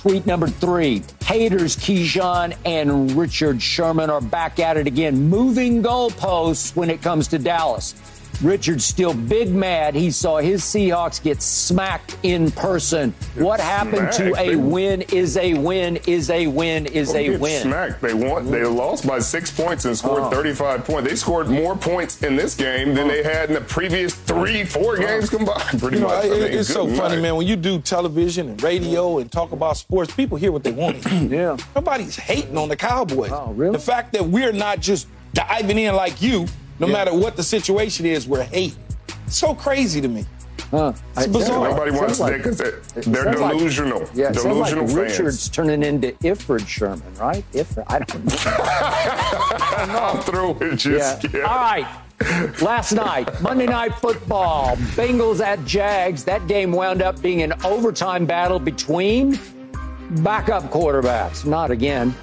Tweet 0.00 0.24
number 0.24 0.48
three. 0.48 1.02
Haters 1.24 1.76
Keyshawn 1.76 2.56
and 2.64 3.12
Richard 3.12 3.60
Sherman 3.60 4.08
are 4.08 4.22
back 4.22 4.58
at 4.58 4.78
it 4.78 4.86
again, 4.86 5.28
moving 5.28 5.82
goalposts 5.82 6.74
when 6.74 6.88
it 6.88 7.02
comes 7.02 7.28
to 7.28 7.38
Dallas. 7.38 7.94
Richard's 8.42 8.84
still 8.84 9.12
big 9.14 9.54
mad. 9.54 9.94
He 9.94 10.10
saw 10.10 10.38
his 10.38 10.62
Seahawks 10.62 11.22
get 11.22 11.42
smacked 11.42 12.16
in 12.22 12.50
person. 12.50 13.12
What 13.34 13.60
happened 13.60 14.12
to 14.12 14.30
Smacked. 14.30 14.38
a 14.48 14.56
win 14.56 15.02
is 15.02 15.36
a 15.36 15.54
win 15.54 15.96
is 16.06 16.30
a 16.30 16.46
win 16.46 16.86
is 16.86 17.14
a 17.14 17.36
win. 17.36 17.62
Smacked. 17.62 18.00
They 18.00 18.14
won. 18.14 18.50
They 18.50 18.60
mm-hmm. 18.60 18.76
lost 18.76 19.06
by 19.06 19.18
six 19.18 19.50
points 19.50 19.84
and 19.84 19.96
scored 19.96 20.22
Oh. 20.22 20.30
35 20.30 20.84
points. 20.84 21.08
They 21.08 21.16
scored 21.16 21.48
more 21.48 21.76
points 21.76 22.22
in 22.22 22.36
this 22.36 22.54
game 22.54 22.94
than 22.94 23.06
oh. 23.06 23.10
they 23.10 23.22
had 23.22 23.48
in 23.50 23.54
the 23.54 23.60
previous 23.60 24.14
three, 24.14 24.64
four 24.64 24.96
oh. 24.96 25.00
games 25.00 25.28
combined. 25.30 25.78
Pretty 25.80 25.96
You 25.96 26.02
know, 26.02 26.08
much. 26.08 26.24
I 26.24 26.28
it- 26.28 26.30
mean, 26.50 26.58
it's 26.58 26.72
so 26.72 26.86
good 26.86 26.96
funny, 26.96 27.20
man. 27.20 27.36
When 27.36 27.46
you 27.46 27.56
do 27.56 27.78
television 27.80 28.48
and 28.48 28.62
radio 28.62 29.18
and 29.18 29.30
talk 29.30 29.52
about 29.52 29.76
sports, 29.76 30.14
people 30.14 30.36
hear 30.38 30.52
what 30.52 30.64
they 30.64 30.72
want. 30.72 30.98
Yeah. 31.30 31.56
Nobody's 31.74 32.16
hating 32.16 32.56
on 32.56 32.68
the 32.68 32.76
Cowboys. 32.76 33.30
Oh, 33.32 33.52
really? 33.52 33.72
The 33.72 33.78
fact 33.78 34.12
that 34.14 34.24
we're 34.24 34.52
not 34.52 34.80
just 34.80 35.06
diving 35.34 35.78
in 35.78 35.94
like 35.94 36.20
you, 36.22 36.46
no 36.80 36.86
Yeah. 36.88 36.92
matter 36.92 37.14
what 37.14 37.36
the 37.36 37.42
situation 37.42 38.06
is, 38.06 38.26
we're 38.26 38.42
hate. 38.42 38.74
It's 39.26 39.36
so 39.38 39.54
crazy 39.54 40.00
to 40.00 40.08
me. 40.08 40.24
Huh. 40.70 40.92
It's 41.16 41.26
bizarre. 41.26 41.68
Nobody 41.70 41.90
wants 41.90 42.18
Sounds 42.18 42.20
like- 42.20 42.32
that 42.32 42.38
because 42.38 42.58
they're, 42.58 42.68
it 42.96 43.04
they're 43.06 43.38
like- 43.38 43.56
delusional. 43.56 44.08
yeah, 44.14 44.30
delusional 44.30 44.84
like 44.84 44.94
fans. 44.94 44.94
Richard's 45.18 45.48
turning 45.48 45.82
into 45.82 46.12
Iford 46.22 46.66
Sherman, 46.66 47.02
right? 47.18 47.44
Iford, 47.52 47.84
I 47.88 47.98
don't 47.98 48.24
know. 48.24 49.98
I'm 50.16 50.22
through 50.22 50.52
with 50.52 50.78
just 50.78 51.24
Yeah. 51.32 51.40
All 51.42 51.56
right. 51.56 51.86
Last 52.60 52.92
night, 52.92 53.40
Monday 53.40 53.66
Night 53.66 53.94
Football, 53.96 54.76
Bengals 54.94 55.40
at 55.40 55.64
Jags. 55.64 56.22
That 56.24 56.46
game 56.46 56.70
wound 56.70 57.00
up 57.02 57.20
being 57.22 57.42
an 57.42 57.54
overtime 57.64 58.26
battle 58.26 58.58
between 58.58 59.38
backup 60.22 60.64
quarterbacks. 60.70 61.44
Not 61.46 61.70
again. 61.70 62.14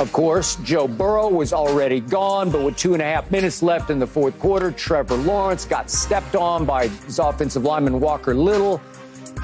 Of 0.00 0.12
course, 0.12 0.56
Joe 0.64 0.88
Burrow 0.88 1.28
was 1.28 1.52
already 1.52 2.00
gone, 2.00 2.50
but 2.50 2.62
with 2.62 2.74
two 2.78 2.94
and 2.94 3.02
a 3.02 3.04
half 3.04 3.30
minutes 3.30 3.62
left 3.62 3.90
in 3.90 3.98
the 3.98 4.06
fourth 4.06 4.38
quarter, 4.38 4.72
Trevor 4.72 5.16
Lawrence 5.16 5.66
got 5.66 5.90
stepped 5.90 6.34
on 6.34 6.64
by 6.64 6.88
his 6.88 7.18
offensive 7.18 7.64
lineman 7.64 8.00
Walker 8.00 8.34
Little. 8.34 8.80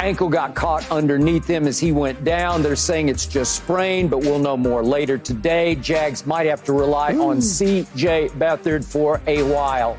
Ankle 0.00 0.30
got 0.30 0.54
caught 0.54 0.90
underneath 0.90 1.46
him 1.46 1.66
as 1.66 1.78
he 1.78 1.92
went 1.92 2.24
down. 2.24 2.62
They're 2.62 2.74
saying 2.74 3.10
it's 3.10 3.26
just 3.26 3.54
sprained, 3.54 4.08
but 4.08 4.20
we'll 4.20 4.38
know 4.38 4.56
more 4.56 4.82
later 4.82 5.18
today. 5.18 5.74
Jags 5.74 6.24
might 6.24 6.46
have 6.46 6.64
to 6.64 6.72
rely 6.72 7.14
on 7.14 7.42
C.J. 7.42 8.30
Beathard 8.38 8.82
for 8.82 9.20
a 9.26 9.42
while. 9.42 9.98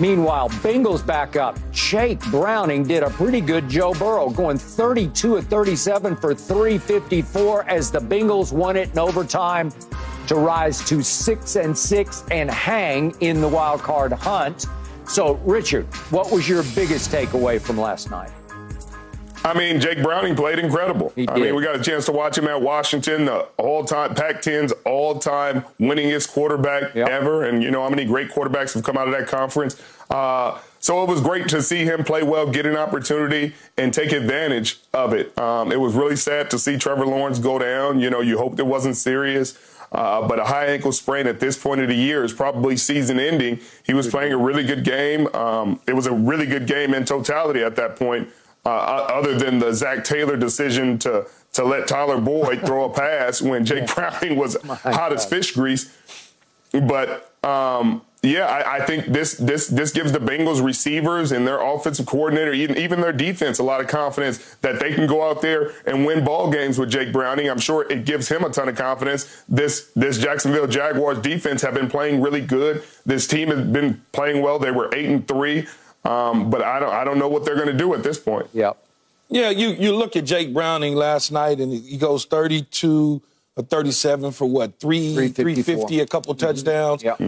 Meanwhile, 0.00 0.50
Bengals 0.50 1.04
back 1.04 1.36
up. 1.36 1.58
Jake 1.72 2.20
Browning 2.30 2.84
did 2.84 3.02
a 3.02 3.10
pretty 3.10 3.40
good 3.40 3.68
Joe 3.68 3.92
Burrow, 3.94 4.30
going 4.30 4.56
32 4.56 5.36
of 5.36 5.46
37 5.46 6.16
for 6.16 6.34
354 6.34 7.64
as 7.68 7.90
the 7.90 7.98
Bengals 7.98 8.52
won 8.52 8.76
it 8.76 8.90
in 8.92 8.98
overtime 8.98 9.72
to 10.28 10.36
rise 10.36 10.86
to 10.88 11.02
six 11.02 11.56
and 11.56 11.76
six 11.76 12.22
and 12.30 12.50
hang 12.50 13.14
in 13.20 13.40
the 13.40 13.48
wild 13.48 13.80
card 13.80 14.12
hunt. 14.12 14.66
So, 15.06 15.34
Richard, 15.36 15.86
what 16.10 16.30
was 16.30 16.48
your 16.48 16.62
biggest 16.74 17.10
takeaway 17.10 17.60
from 17.60 17.78
last 17.78 18.10
night? 18.10 18.30
I 19.44 19.54
mean, 19.54 19.80
Jake 19.80 20.02
Browning 20.02 20.34
played 20.36 20.58
incredible. 20.58 21.12
I 21.16 21.38
mean, 21.38 21.54
we 21.54 21.62
got 21.62 21.76
a 21.76 21.82
chance 21.82 22.04
to 22.06 22.12
watch 22.12 22.36
him 22.36 22.48
at 22.48 22.60
Washington, 22.60 23.24
the 23.24 23.46
all-time 23.56 24.14
Pac-10's 24.14 24.72
all-time 24.84 25.64
winningest 25.80 26.32
quarterback 26.32 26.94
Yep. 26.94 27.08
ever, 27.08 27.44
and 27.44 27.62
you 27.62 27.70
know 27.70 27.82
how 27.82 27.88
many 27.88 28.04
great 28.04 28.30
quarterbacks 28.30 28.74
have 28.74 28.82
come 28.82 28.98
out 28.98 29.08
of 29.08 29.14
that 29.14 29.26
conference. 29.28 29.80
Uh, 30.10 30.58
so 30.80 31.02
it 31.02 31.08
was 31.08 31.20
great 31.20 31.48
to 31.48 31.62
see 31.62 31.84
him 31.84 32.04
play 32.04 32.22
well, 32.22 32.50
get 32.50 32.66
an 32.66 32.76
opportunity, 32.76 33.54
and 33.76 33.92
take 33.94 34.12
advantage 34.12 34.80
of 34.92 35.12
it. 35.12 35.36
Um, 35.38 35.72
it 35.72 35.80
was 35.80 35.94
really 35.94 36.16
sad 36.16 36.50
to 36.50 36.58
see 36.58 36.76
Trevor 36.76 37.06
Lawrence 37.06 37.38
go 37.38 37.58
down. 37.58 38.00
You 38.00 38.10
know, 38.10 38.20
you 38.20 38.38
hoped 38.38 38.58
it 38.58 38.66
wasn't 38.66 38.96
serious. 38.96 39.58
Uh, 39.90 40.26
but 40.28 40.38
a 40.38 40.44
high 40.44 40.66
ankle 40.66 40.92
sprain 40.92 41.26
at 41.26 41.40
this 41.40 41.56
point 41.56 41.80
of 41.80 41.88
the 41.88 41.94
year 41.94 42.22
is 42.22 42.32
probably 42.34 42.76
season 42.76 43.18
ending. 43.18 43.58
He 43.84 43.94
was 43.94 44.06
playing 44.06 44.34
a 44.34 44.36
really 44.36 44.62
good 44.62 44.84
game. 44.84 45.26
Um, 45.34 45.80
it 45.86 45.94
was 45.94 46.06
a 46.06 46.12
really 46.12 46.44
good 46.44 46.66
game 46.66 46.92
in 46.92 47.06
totality 47.06 47.62
at 47.62 47.74
that 47.76 47.96
point 47.96 48.28
uh, 48.68 49.06
other 49.12 49.38
than 49.38 49.58
the 49.58 49.72
Zac 49.72 50.04
Taylor 50.04 50.36
decision 50.36 50.98
to 51.00 51.26
to 51.54 51.64
let 51.64 51.88
Tyler 51.88 52.20
Boyd 52.20 52.60
throw 52.64 52.84
a 52.84 52.90
pass 52.92 53.40
when 53.40 53.64
Jake 53.64 53.86
Browning 53.94 54.36
was 54.36 54.56
hot 54.66 55.12
as 55.12 55.24
fish 55.24 55.52
grease. 55.52 55.96
But 56.72 57.32
um, 57.42 58.02
yeah, 58.22 58.46
I, 58.46 58.76
I 58.76 58.80
think 58.84 59.06
this 59.06 59.34
this 59.34 59.68
this 59.68 59.92
gives 59.92 60.10
the 60.10 60.18
Bengals 60.18 60.62
receivers 60.62 61.30
and 61.30 61.46
their 61.46 61.60
offensive 61.60 62.06
coordinator, 62.06 62.52
even 62.52 62.76
even 62.76 63.00
their 63.00 63.12
defense, 63.12 63.60
a 63.60 63.62
lot 63.62 63.80
of 63.80 63.86
confidence 63.86 64.56
that 64.56 64.80
they 64.80 64.92
can 64.92 65.06
go 65.06 65.28
out 65.28 65.40
there 65.40 65.72
and 65.86 66.04
win 66.04 66.24
ball 66.24 66.50
games 66.50 66.78
with 66.78 66.90
Jake 66.90 67.12
Browning. 67.12 67.48
I'm 67.48 67.60
sure 67.60 67.90
it 67.90 68.04
gives 68.04 68.28
him 68.28 68.42
a 68.42 68.50
ton 68.50 68.68
of 68.68 68.76
confidence. 68.76 69.44
This 69.48 69.92
this 69.94 70.18
Jacksonville 70.18 70.66
Jaguars 70.66 71.18
defense 71.20 71.62
have 71.62 71.74
been 71.74 71.88
playing 71.88 72.20
really 72.20 72.40
good. 72.40 72.82
This 73.06 73.26
team 73.28 73.48
has 73.48 73.64
been 73.66 74.02
playing 74.12 74.42
well. 74.42 74.58
They 74.58 74.72
were 74.72 74.92
eight 74.92 75.08
and 75.08 75.26
three, 75.26 75.68
um, 76.04 76.50
but 76.50 76.62
I 76.62 76.78
don't 76.80 76.92
I 76.92 77.04
don't 77.04 77.18
know 77.18 77.28
what 77.28 77.44
they're 77.44 77.54
going 77.56 77.68
to 77.68 77.72
do 77.76 77.94
at 77.94 78.02
this 78.02 78.18
point. 78.18 78.46
Yep. 78.52 78.76
Yeah, 79.30 79.50
you, 79.50 79.68
you 79.70 79.94
look 79.94 80.16
at 80.16 80.24
Jake 80.24 80.54
Browning 80.54 80.94
last 80.94 81.30
night, 81.30 81.60
and 81.60 81.70
he 81.70 81.98
goes 81.98 82.24
32 82.24 83.20
or 83.56 83.62
37 83.62 84.32
for 84.32 84.48
what, 84.48 84.80
three, 84.80 85.12
354. 85.12 85.64
350, 85.64 86.00
a 86.00 86.06
couple 86.06 86.34
touchdowns. 86.34 87.02
Yep. 87.02 87.20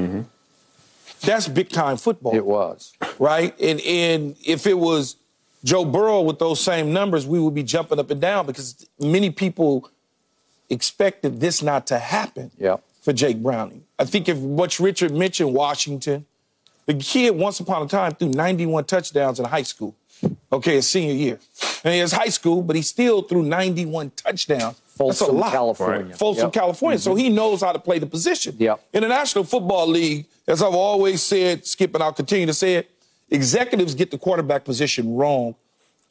That's 1.21 1.47
big 1.49 1.69
time 1.69 1.99
football. 1.99 2.35
It 2.35 2.47
was. 2.47 2.95
right? 3.19 3.55
And 3.61 3.81
and 3.83 4.37
if 4.47 4.67
it 4.67 4.79
was 4.79 5.17
Joe 5.63 5.85
Burrow 5.85 6.23
with 6.23 6.39
those 6.39 6.59
same 6.61 6.93
numbers, 6.95 7.27
we 7.27 7.39
would 7.39 7.55
be 7.55 7.63
jumping 7.63 7.99
up 7.99 8.11
and 8.11 8.21
down 8.21 8.47
because 8.47 8.87
many 8.99 9.29
people 9.31 9.91
expected 10.71 11.41
this 11.41 11.63
not 11.63 11.87
to 11.89 11.99
happen 11.99 12.51
Yep. 12.59 12.83
for 13.03 13.13
Jake 13.13 13.43
Browning. 13.43 13.85
I 13.99 14.07
think 14.07 14.29
if 14.29 14.39
what 14.39 14.79
Richard 14.81 15.13
mentioned, 15.13 15.53
Washington, 15.53 16.25
the 16.87 16.95
kid 16.95 17.31
once 17.37 17.61
upon 17.61 17.83
a 17.83 17.89
time 17.89 18.13
threw 18.15 18.29
91 18.29 18.85
touchdowns 18.85 19.39
in 19.39 19.45
high 19.47 19.63
school. 19.63 19.95
Okay, 20.53 20.75
his 20.75 20.87
senior 20.89 21.15
year. 21.15 21.39
And 21.85 21.95
he 21.95 22.03
was 22.03 22.13
high 22.13 22.29
school, 22.29 22.63
but 22.63 22.77
he 22.77 22.83
still 22.83 23.23
threw 23.23 23.43
91 23.43 24.11
touchdowns. 24.17 24.63
That's 24.79 24.95
a 24.95 24.99
Folsom, 24.99 25.39
lot. 25.39 25.53
California. 25.53 26.15
Folsom, 26.15 26.45
Yep. 26.47 26.53
California. 26.53 26.99
So 26.99 27.13
mm-hmm. 27.13 27.19
he 27.19 27.29
knows 27.31 27.63
how 27.63 27.73
to 27.73 27.79
play 27.79 27.99
the 27.99 28.07
position. 28.07 28.55
Yep. 28.59 28.81
In 28.93 29.03
the 29.03 29.09
National 29.09 29.45
Football 29.45 29.87
League, 29.87 30.27
as 30.47 30.63
I've 30.63 30.75
always 30.75 31.23
said, 31.23 31.67
Skip, 31.67 31.95
and 31.95 32.03
I'll 32.03 32.13
continue 32.13 32.45
to 32.47 32.53
say 32.55 32.75
it, 32.75 32.91
executives 33.31 33.95
get 33.95 34.11
the 34.11 34.19
quarterback 34.19 34.65
position 34.65 35.15
wrong 35.15 35.55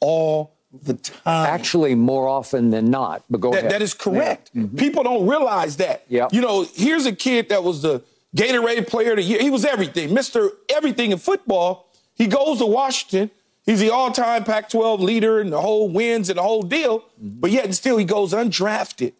all 0.00 0.54
the 0.82 0.94
time. 0.94 1.46
Actually, 1.46 1.94
more 1.94 2.26
often 2.26 2.70
than 2.70 2.90
not. 2.90 3.22
But 3.30 3.40
go 3.40 3.50
That, 3.50 3.58
ahead. 3.60 3.70
that 3.72 3.82
is 3.82 3.94
correct. 3.94 4.50
Mm-hmm. 4.56 4.76
People 4.76 5.02
don't 5.04 5.26
realize 5.26 5.76
that. 5.76 6.04
Yep. 6.08 6.32
You 6.32 6.40
know, 6.40 6.64
here's 6.74 7.06
a 7.06 7.14
kid 7.14 7.48
that 7.50 7.62
was 7.62 7.82
the 7.82 8.02
Gatorade 8.36 8.86
player 8.86 9.12
of 9.12 9.16
the 9.16 9.22
year. 9.22 9.40
He 9.40 9.50
was 9.50 9.64
everything, 9.64 10.10
Mr. 10.10 10.50
Everything 10.68 11.10
in 11.12 11.18
football. 11.18 11.88
He 12.14 12.26
goes 12.26 12.58
to 12.58 12.66
Washington. 12.66 13.30
He's 13.64 13.80
the 13.80 13.90
all-time 13.90 14.44
Pac-12 14.44 15.00
leader 15.00 15.40
and 15.40 15.52
the 15.52 15.60
whole 15.60 15.88
wins 15.88 16.28
and 16.28 16.38
the 16.38 16.42
whole 16.42 16.62
deal. 16.62 17.00
Mm-hmm. 17.00 17.40
But 17.40 17.50
yet 17.50 17.64
and 17.64 17.74
still 17.74 17.96
he 17.96 18.04
goes 18.04 18.32
undrafted. 18.32 19.12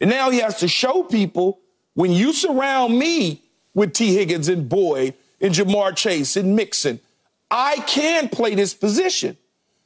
And 0.00 0.10
now 0.10 0.30
he 0.30 0.40
has 0.40 0.58
to 0.60 0.68
show 0.68 1.02
people 1.02 1.60
when 1.94 2.12
you 2.12 2.32
surround 2.32 2.98
me 2.98 3.42
with 3.74 3.92
Tee 3.92 4.14
Higgins 4.14 4.48
and 4.48 4.68
Boyd 4.68 5.14
and 5.40 5.54
Ja'Marr 5.54 5.96
Chase 5.96 6.36
and 6.36 6.54
Mixon, 6.54 7.00
I 7.50 7.76
can 7.86 8.28
play 8.28 8.54
this 8.54 8.74
position. 8.74 9.36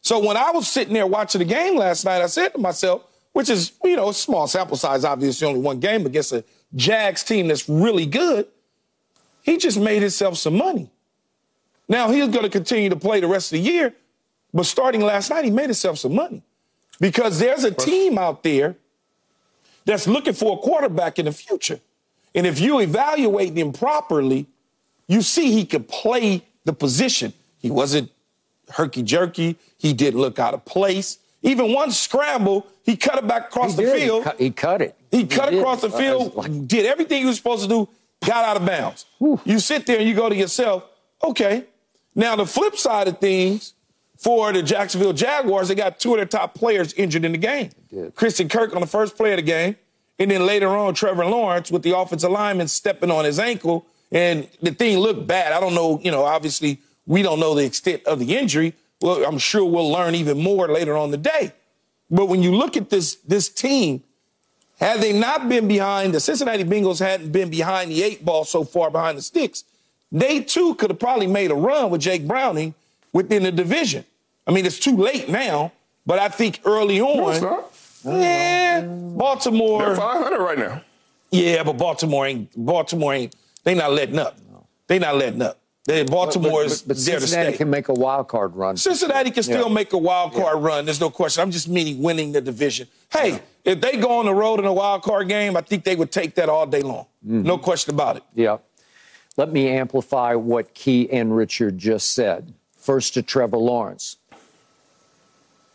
So 0.01 0.19
when 0.19 0.37
I 0.37 0.51
was 0.51 0.69
sitting 0.69 0.95
there 0.95 1.07
watching 1.07 1.39
the 1.39 1.45
game 1.45 1.77
last 1.77 2.05
night, 2.05 2.23
I 2.23 2.27
said 2.27 2.51
to 2.51 2.59
myself, 2.59 3.05
which 3.33 3.49
is, 3.49 3.73
you 3.85 3.97
know, 3.97 4.11
a 4.11 4.15
small 4.15 4.47
sample 4.47 4.77
size, 4.77 5.05
obviously 5.05 5.47
only 5.47 5.61
one 5.61 5.81
game 5.81 6.05
against 6.05 6.33
a 6.33 6.45
Jags 6.75 7.23
team 7.23 7.49
that's 7.49 7.69
really 7.69 8.07
good, 8.07 8.47
he 9.43 9.57
just 9.59 9.78
made 9.78 10.03
himself 10.03 10.38
some 10.38 10.57
money. 10.57 10.90
Now 11.88 12.11
he's 12.11 12.28
going 12.28 12.45
to 12.45 12.49
continue 12.51 12.88
to 12.88 12.97
play 12.97 13.20
the 13.20 13.26
rest 13.26 13.53
of 13.53 13.59
the 13.62 13.70
year, 13.70 13.95
but 14.55 14.64
starting 14.66 15.01
last 15.03 15.30
night, 15.30 15.45
he 15.45 15.51
made 15.51 15.64
himself 15.64 15.99
some 15.99 16.14
money. 16.14 16.43
because 17.01 17.38
there's 17.40 17.64
a 17.64 17.70
team 17.72 18.16
out 18.18 18.43
there 18.45 18.76
that's 19.84 20.07
looking 20.07 20.32
for 20.34 20.57
a 20.57 20.61
quarterback 20.61 21.18
in 21.18 21.24
the 21.24 21.32
future. 21.32 21.80
And 22.34 22.47
if 22.47 22.61
you 22.61 22.78
evaluate 22.80 23.57
him 23.59 23.72
properly, 23.72 24.47
you 25.09 25.22
see 25.22 25.51
he 25.51 25.64
could 25.66 25.88
play 25.88 26.45
the 26.64 26.72
position. 26.72 27.32
He 27.59 27.70
wasn't 27.70 28.11
herky 28.70 29.03
jerky. 29.03 29.57
He 29.78 29.93
didn't 29.93 30.20
look 30.20 30.38
out 30.38 30.55
of 30.55 30.64
place. 30.64 31.18
Even 31.43 31.72
one 31.72 31.90
scramble, 31.90 32.66
he 32.84 32.97
cut 32.97 33.18
it 33.18 33.26
back 33.26 33.49
across 33.49 33.70
He 33.76 33.84
the 33.84 33.90
did. 33.90 33.99
He 33.99 34.05
field. 34.07 34.24
cut- 34.24 34.38
he 34.40 34.51
cut 34.53 34.82
it. 34.82 34.95
He, 35.11 35.16
He 35.18 35.26
cut 35.26 35.51
did. 35.51 35.59
across 35.59 35.80
the 35.80 35.88
Uh, 35.88 35.99
field, 35.99 36.34
like- 36.36 36.68
did 36.68 36.86
everything 36.86 37.20
he 37.22 37.26
was 37.26 37.36
supposed 37.36 37.62
to 37.64 37.68
do, 37.68 37.88
got 38.25 38.45
out 38.45 38.57
of 38.57 38.66
bounds. 38.66 39.07
You 39.45 39.59
sit 39.59 39.87
there 39.87 39.99
and 39.99 40.09
you 40.09 40.14
go 40.14 40.29
to 40.29 40.35
yourself, 40.37 40.85
okay. 41.23 41.64
Now 42.14 42.37
the 42.37 42.47
flip 42.47 42.77
side 42.77 43.09
of 43.09 43.18
things 43.18 43.75
for 44.18 44.53
the 44.53 44.62
Jacksonville 44.62 45.12
Jaguars, 45.12 45.68
they 45.68 45.75
got 45.75 45.99
two 45.99 46.12
of 46.12 46.18
their 46.18 46.27
top 46.27 46.55
players 46.55 46.93
injured 46.95 47.25
in 47.25 47.33
the 47.33 47.39
game. 47.39 47.70
Christian 48.14 48.49
Kirk 48.49 48.75
on 48.75 48.81
the 48.81 48.87
first 48.87 49.16
play 49.16 49.33
of 49.33 49.39
the 49.39 49.43
game, 49.43 49.77
and 50.18 50.31
then 50.31 50.47
later 50.47 50.68
on 50.68 50.95
Trevor 50.95 51.27
Lawrence 51.27 51.70
with 51.70 51.83
the 51.83 51.97
offensive 51.97 52.31
lineman 52.31 52.68
stepping 52.68 53.11
on 53.11 53.25
his 53.25 53.39
ankle, 53.39 53.87
and 54.12 54.49
the 54.61 54.73
thing 54.73 54.99
looked 54.99 55.27
bad. 55.27 55.53
I 55.53 55.61
don't 55.61 55.75
know, 55.75 56.01
you 56.03 56.11
know, 56.11 56.25
obviously 56.25 56.81
we 57.07 57.23
don't 57.23 57.41
know 57.41 57.55
the 57.55 57.64
extent 57.64 58.05
of 58.07 58.18
the 58.18 58.37
injury. 58.37 58.75
Well, 59.01 59.25
I'm 59.25 59.39
sure 59.39 59.64
we'll 59.64 59.91
learn 59.91 60.14
even 60.14 60.39
more 60.41 60.68
later 60.68 60.97
on 60.97 61.11
the 61.11 61.16
day. 61.16 61.53
But 62.11 62.27
when 62.27 62.43
you 62.43 62.55
look 62.55 62.77
at 62.77 62.91
this 62.91 63.16
this 63.16 63.49
team, 63.49 64.05
had 64.83 65.01
they 65.01 65.12
not 65.12 65.49
been 65.49 65.68
behind, 65.68 66.12
the 66.12 66.18
Cincinnati 66.18 66.64
Bengals 66.64 66.99
hadn't 66.99 67.30
been 67.30 67.51
behind 67.51 67.93
the 67.93 68.03
eight 68.03 68.24
ball 68.24 68.45
so 68.45 68.64
far 68.64 68.91
behind 68.91 69.16
the 69.16 69.22
sticks, 69.22 69.62
they 70.11 70.41
too 70.41 70.74
could 70.74 70.91
have 70.91 70.99
probably 70.99 71.28
made 71.28 71.53
a 71.53 71.55
run 71.55 71.89
with 71.89 72.01
Jake 72.01 72.26
Browning 72.26 72.74
within 73.12 73.45
the 73.45 73.53
division. 73.53 74.05
I 74.45 74.51
mean, 74.51 74.66
it's 74.66 74.80
too 74.80 74.97
late 74.97 75.28
now, 75.28 75.70
but 76.05 76.18
I 76.18 76.28
think 76.28 76.61
early 76.64 77.01
on, 77.01 77.41
No, 78.05 78.20
yeah, 78.20 78.80
Baltimore. 78.80 79.87
They're 79.87 79.95
500 79.97 80.39
right 80.43 80.59
now. 80.59 80.83
Yeah, 81.30 81.62
but 81.62 81.74
Baltimore 81.74 82.26
ain't. 82.26 82.51
Baltimore 82.57 83.14
ain't. 83.14 83.37
They 83.62 83.76
not 83.76 83.93
letting 83.93 84.18
up. 84.18 84.37
They 84.89 84.99
not 84.99 85.14
letting 85.14 85.43
up. 85.43 85.62
They, 85.85 86.05
Baltimore 86.05 86.62
is 86.64 86.83
but, 86.83 86.89
but 86.97 87.05
there 87.05 87.16
to 87.16 87.20
Cincinnati 87.22 87.51
stay. 87.51 87.59
can 87.59 87.70
make 87.70 87.89
a 87.89 87.93
wild 87.95 88.28
card 88.28 88.55
run. 88.55 88.76
Cincinnati 88.76 89.33
can 89.33 89.43
still 89.43 89.68
Yeah. 89.68 89.74
make 89.74 89.93
a 89.93 89.99
wild 89.99 90.33
card 90.33 90.62
run. 90.62 90.85
There's 90.85 91.01
no 91.01 91.11
question. 91.11 91.43
I'm 91.43 91.51
just 91.51 91.68
meaning 91.68 92.01
winning 92.01 92.30
the 92.33 92.41
division. 92.41 92.87
Hey, 93.11 93.41
if 93.64 93.80
they 93.80 93.97
go 93.97 94.18
on 94.18 94.26
the 94.26 94.35
road 94.35 94.61
in 94.61 94.64
a 94.64 94.72
wild 94.72 95.03
card 95.03 95.28
game, 95.28 95.57
I 95.57 95.61
think 95.61 95.83
they 95.83 95.97
would 95.97 96.12
take 96.12 96.37
that 96.37 96.49
all 96.49 96.66
day 96.66 96.83
long. 96.83 97.07
Mm-hmm. 97.26 97.43
No 97.43 97.59
question 97.59 97.95
about 97.95 98.16
it. 98.16 98.22
Yeah. 98.35 98.59
Let 99.37 99.51
me 99.51 99.68
amplify 99.70 100.35
what 100.37 100.72
Key 100.74 101.11
and 101.11 101.37
Richard 101.37 101.78
just 101.78 102.12
said. 102.12 102.55
First 102.78 103.14
to 103.14 103.22
Trevor 103.22 103.57
Lawrence. 103.59 104.18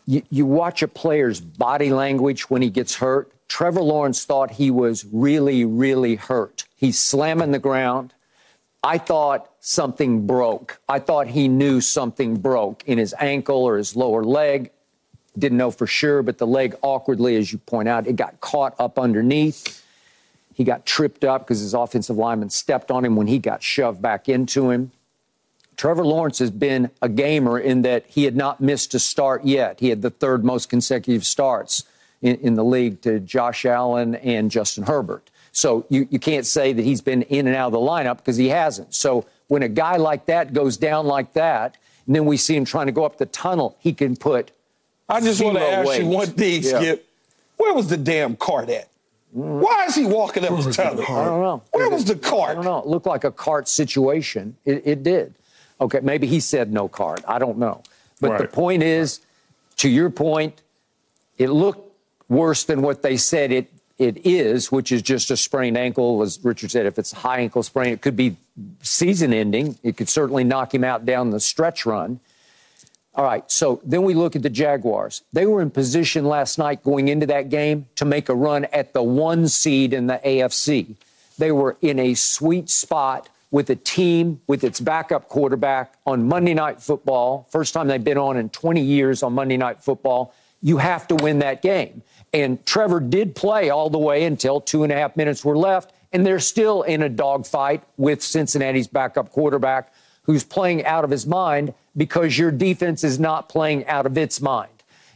You, 0.06 0.22
you 0.30 0.46
watch 0.46 0.82
a 0.82 0.88
player's 0.88 1.40
body 1.40 1.90
language 1.90 2.48
when 2.48 2.62
he 2.62 2.70
gets 2.70 2.94
hurt. 2.96 3.30
Trevor 3.46 3.82
Lawrence 3.82 4.24
thought 4.24 4.52
he 4.52 4.70
was 4.70 5.04
really, 5.12 5.64
really 5.66 6.14
hurt. 6.16 6.64
He's 6.76 6.98
slamming 6.98 7.50
the 7.50 7.58
ground. 7.58 8.14
I 8.82 8.98
thought 8.98 9.50
something 9.60 10.26
broke. 10.26 10.80
I 10.88 11.00
thought 11.00 11.26
he 11.26 11.48
knew 11.48 11.80
something 11.80 12.36
broke 12.36 12.84
in 12.86 12.98
his 12.98 13.14
ankle 13.18 13.64
or 13.64 13.76
his 13.76 13.96
lower 13.96 14.24
leg. 14.24 14.70
Didn't 15.36 15.58
know 15.58 15.70
for 15.70 15.86
sure, 15.86 16.22
but 16.22 16.38
the 16.38 16.46
leg 16.46 16.74
awkwardly, 16.82 17.36
as 17.36 17.52
you 17.52 17.58
point 17.58 17.88
out, 17.88 18.06
it 18.06 18.16
got 18.16 18.40
caught 18.40 18.74
up 18.78 18.98
underneath. 18.98 19.84
He 20.54 20.64
got 20.64 20.86
tripped 20.86 21.24
up 21.24 21.42
because 21.42 21.60
his 21.60 21.74
offensive 21.74 22.16
lineman 22.16 22.50
stepped 22.50 22.90
on 22.90 23.04
him 23.04 23.14
when 23.14 23.26
he 23.26 23.38
got 23.38 23.62
shoved 23.62 24.02
back 24.02 24.28
into 24.28 24.70
him. 24.70 24.90
Trevor 25.76 26.04
Lawrence 26.04 26.40
has 26.40 26.50
been 26.50 26.90
a 27.00 27.08
gamer 27.08 27.56
in 27.58 27.82
that 27.82 28.04
he 28.08 28.24
had 28.24 28.34
not 28.34 28.60
missed 28.60 28.94
a 28.94 28.98
start 28.98 29.44
yet. 29.44 29.78
He 29.78 29.90
had 29.90 30.02
the 30.02 30.10
third 30.10 30.44
most 30.44 30.68
consecutive 30.68 31.24
starts 31.24 31.84
in, 32.20 32.34
in 32.36 32.54
the 32.54 32.64
league 32.64 33.00
to 33.02 33.20
Josh 33.20 33.64
Allen 33.64 34.16
and 34.16 34.50
Justin 34.50 34.84
Herbert. 34.84 35.30
So 35.58 35.84
you, 35.88 36.06
you 36.08 36.20
can't 36.20 36.46
say 36.46 36.72
that 36.72 36.84
he's 36.84 37.00
been 37.00 37.22
in 37.22 37.48
and 37.48 37.56
out 37.56 37.66
of 37.66 37.72
the 37.72 37.78
lineup 37.78 38.18
because 38.18 38.36
he 38.36 38.48
hasn't. 38.48 38.94
So 38.94 39.26
when 39.48 39.64
a 39.64 39.68
guy 39.68 39.96
like 39.96 40.26
that 40.26 40.52
goes 40.52 40.76
down 40.76 41.08
like 41.08 41.32
that, 41.32 41.76
and 42.06 42.14
then 42.14 42.26
we 42.26 42.36
see 42.36 42.54
him 42.54 42.64
trying 42.64 42.86
to 42.86 42.92
go 42.92 43.04
up 43.04 43.18
the 43.18 43.26
tunnel, 43.26 43.76
he 43.80 43.92
can 43.92 44.14
put 44.14 44.52
I 45.08 45.20
just 45.20 45.42
want 45.42 45.56
to 45.56 45.64
Zero 45.64 45.90
ask 45.90 45.98
you 45.98 46.06
one 46.06 46.28
thing, 46.28 46.62
Yeah. 46.62 46.78
Skip. 46.78 47.08
Where 47.56 47.74
was 47.74 47.88
the 47.88 47.96
damn 47.96 48.36
cart 48.36 48.68
at? 48.68 48.88
Mm. 49.36 49.58
Why 49.58 49.86
is 49.86 49.96
he 49.96 50.06
walking 50.06 50.44
up 50.44 50.62
the 50.62 50.70
tunnel? 50.70 51.02
I 51.02 51.24
don't 51.24 51.42
know. 51.42 51.62
Where 51.72 51.90
was 51.90 52.04
the 52.04 52.14
cart? 52.14 52.50
I 52.50 52.54
don't 52.54 52.64
know. 52.64 52.78
It 52.78 52.86
looked 52.86 53.06
like 53.06 53.24
a 53.24 53.32
cart 53.32 53.66
situation. 53.66 54.56
It, 54.64 54.82
it 54.86 55.02
did. 55.02 55.34
Okay, 55.80 55.98
maybe 56.00 56.28
he 56.28 56.38
said 56.38 56.72
no 56.72 56.86
cart. 56.86 57.24
I 57.26 57.40
don't 57.40 57.58
know. 57.58 57.82
But 58.20 58.38
the 58.38 58.46
point 58.46 58.84
is, 58.84 59.22
to 59.78 59.88
your 59.88 60.10
point, 60.10 60.62
it 61.36 61.50
looked 61.50 61.92
worse 62.28 62.62
than 62.62 62.80
what 62.80 63.02
they 63.02 63.16
said 63.16 63.50
it 63.50 63.72
it 63.98 64.24
is, 64.24 64.70
which 64.70 64.92
is 64.92 65.02
just 65.02 65.30
a 65.30 65.36
sprained 65.36 65.76
ankle. 65.76 66.22
As 66.22 66.38
Richard 66.42 66.70
said, 66.70 66.86
if 66.86 66.98
it's 66.98 67.12
a 67.12 67.16
high 67.16 67.38
ankle 67.40 67.62
sprain, 67.62 67.92
it 67.92 68.00
could 68.00 68.16
be 68.16 68.36
season 68.80 69.32
ending. 69.32 69.76
It 69.82 69.96
could 69.96 70.08
certainly 70.08 70.44
knock 70.44 70.72
him 70.72 70.84
out 70.84 71.04
down 71.04 71.30
the 71.30 71.40
stretch 71.40 71.84
run. 71.84 72.20
All 73.14 73.24
right, 73.24 73.50
so 73.50 73.80
then 73.84 74.04
we 74.04 74.14
look 74.14 74.36
at 74.36 74.42
the 74.42 74.50
Jaguars. 74.50 75.22
They 75.32 75.44
were 75.44 75.60
in 75.60 75.70
position 75.70 76.24
last 76.24 76.56
night 76.56 76.84
going 76.84 77.08
into 77.08 77.26
that 77.26 77.48
game 77.48 77.86
to 77.96 78.04
make 78.04 78.28
a 78.28 78.34
run 78.34 78.66
at 78.66 78.92
the 78.92 79.02
one 79.02 79.48
seed 79.48 79.92
in 79.92 80.06
the 80.06 80.20
AFC. 80.24 80.94
They 81.36 81.50
were 81.50 81.76
in 81.80 81.98
a 81.98 82.14
sweet 82.14 82.70
spot 82.70 83.28
with 83.50 83.70
a 83.70 83.76
team 83.76 84.40
with 84.46 84.62
its 84.62 84.78
backup 84.78 85.28
quarterback 85.28 85.94
on 86.06 86.28
Monday 86.28 86.54
Night 86.54 86.80
Football. 86.80 87.48
First 87.50 87.74
time 87.74 87.88
they've 87.88 88.02
been 88.02 88.18
on 88.18 88.36
in 88.36 88.50
20 88.50 88.80
years 88.80 89.24
on 89.24 89.32
Monday 89.32 89.56
Night 89.56 89.82
Football. 89.82 90.32
You 90.62 90.76
have 90.76 91.08
to 91.08 91.16
win 91.16 91.40
that 91.40 91.60
game. 91.60 92.02
And 92.32 92.64
Trevor 92.66 93.00
did 93.00 93.34
play 93.34 93.70
all 93.70 93.90
the 93.90 93.98
way 93.98 94.24
until 94.24 94.60
two 94.60 94.82
and 94.82 94.92
a 94.92 94.96
half 94.96 95.16
minutes 95.16 95.44
were 95.44 95.56
left, 95.56 95.92
and 96.12 96.26
they're 96.26 96.40
still 96.40 96.82
in 96.82 97.02
a 97.02 97.08
dogfight 97.08 97.82
with 97.96 98.22
Cincinnati's 98.22 98.86
backup 98.86 99.30
quarterback 99.30 99.92
who's 100.22 100.44
playing 100.44 100.84
out 100.84 101.04
of 101.04 101.10
his 101.10 101.26
mind 101.26 101.72
because 101.96 102.36
your 102.36 102.50
defense 102.50 103.02
is 103.02 103.18
not 103.18 103.48
playing 103.48 103.86
out 103.86 104.04
of 104.04 104.18
its 104.18 104.40
mind. 104.40 104.70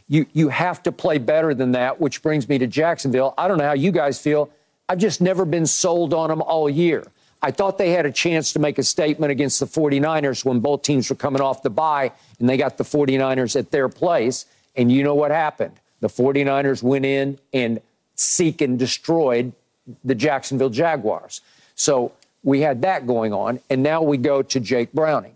You, 0.07 0.25
you 0.33 0.49
have 0.49 0.83
to 0.83 0.91
play 0.91 1.17
better 1.17 1.53
than 1.53 1.71
that, 1.73 2.01
which 2.01 2.21
brings 2.21 2.49
me 2.49 2.57
to 2.57 2.67
Jacksonville. 2.67 3.33
I 3.37 3.47
don't 3.47 3.57
know 3.57 3.65
how 3.65 3.73
you 3.73 3.91
guys 3.91 4.19
feel. 4.19 4.49
I've 4.89 4.97
just 4.97 5.21
never 5.21 5.45
been 5.45 5.65
sold 5.65 6.13
on 6.13 6.29
them 6.29 6.41
all 6.41 6.69
year. 6.69 7.05
I 7.41 7.51
thought 7.51 7.77
they 7.77 7.91
had 7.91 8.05
a 8.05 8.11
chance 8.11 8.53
to 8.53 8.59
make 8.59 8.77
a 8.77 8.83
statement 8.83 9.31
against 9.31 9.59
the 9.59 9.65
49ers 9.65 10.45
when 10.45 10.61
both 10.61 10.81
teams 10.81 11.09
were 11.09 11.15
coming 11.15 11.41
off 11.41 11.61
the 11.61 11.69
bye 11.69 12.11
and 12.39 12.49
they 12.49 12.57
got 12.57 12.77
the 12.77 12.83
49ers 12.83 13.57
at 13.57 13.71
their 13.71 13.89
place. 13.89 14.45
And 14.75 14.91
you 14.91 15.03
know 15.03 15.13
what 15.15 15.31
happened? 15.31 15.79
The 16.03 16.09
49ers 16.09 16.83
went 16.83 17.05
in 17.05 17.39
and 17.53 17.79
seek 18.15 18.59
and 18.59 18.77
destroyed 18.77 19.53
the 20.03 20.13
Jacksonville 20.13 20.69
Jaguars. 20.69 21.39
So 21.75 22.11
we 22.43 22.59
had 22.59 22.81
that 22.81 23.07
going 23.07 23.31
on. 23.31 23.61
And 23.69 23.81
now 23.81 24.01
we 24.01 24.17
go 24.17 24.41
to 24.41 24.59
Jake 24.59 24.91
Browning. 24.91 25.35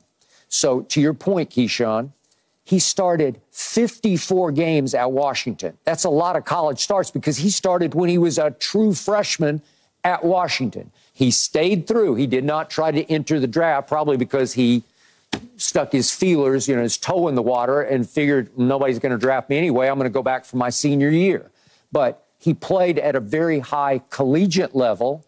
So 0.50 0.82
to 0.82 1.00
your 1.00 1.14
point, 1.14 1.52
Keyshawn, 1.52 2.12
he 2.66 2.80
started 2.80 3.40
54 3.52 4.52
games 4.52 4.94
at 4.94 5.10
Washington. 5.10 5.78
That's 5.86 6.04
a 6.04 6.10
lot 6.10 6.36
of 6.36 6.44
college 6.44 6.80
starts 6.80 7.12
because 7.12 7.38
he 7.38 7.50
started 7.50 7.96
when 7.96 8.10
he 8.10 8.18
was 8.18 8.38
a 8.38 8.52
true 8.52 8.94
freshman 8.94 9.62
at 10.04 10.26
Washington. 10.26 10.92
He 11.14 11.32
stayed 11.32 11.88
through. 11.88 12.16
He 12.16 12.28
did 12.28 12.44
not 12.44 12.70
try 12.70 12.92
to 12.92 13.10
enter 13.10 13.40
the 13.40 13.48
draft, 13.48 13.88
probably 13.88 14.18
because 14.18 14.52
he 14.52 14.84
stuck 15.58 15.92
his 15.92 16.12
feelers, 16.12 16.68
you 16.68 16.76
know, 16.76 16.82
his 16.82 16.98
toe 16.98 17.28
in 17.28 17.36
the 17.36 17.42
water 17.42 17.82
and 17.82 18.10
figured 18.10 18.58
nobody's 18.58 19.00
going 19.00 19.12
to 19.12 19.18
draft 19.18 19.50
me 19.50 19.58
anyway. 19.58 19.88
I'm 19.88 19.96
going 19.96 20.06
to 20.06 20.14
go 20.14 20.24
back 20.24 20.46
for 20.46 20.58
my 20.58 20.70
senior 20.70 21.10
year. 21.10 21.50
But 21.92 22.26
he 22.40 22.54
played 22.54 23.00
at 23.00 23.16
a 23.16 23.20
very 23.20 23.60
high 23.60 24.02
collegiate 24.10 24.76
level 24.76 25.26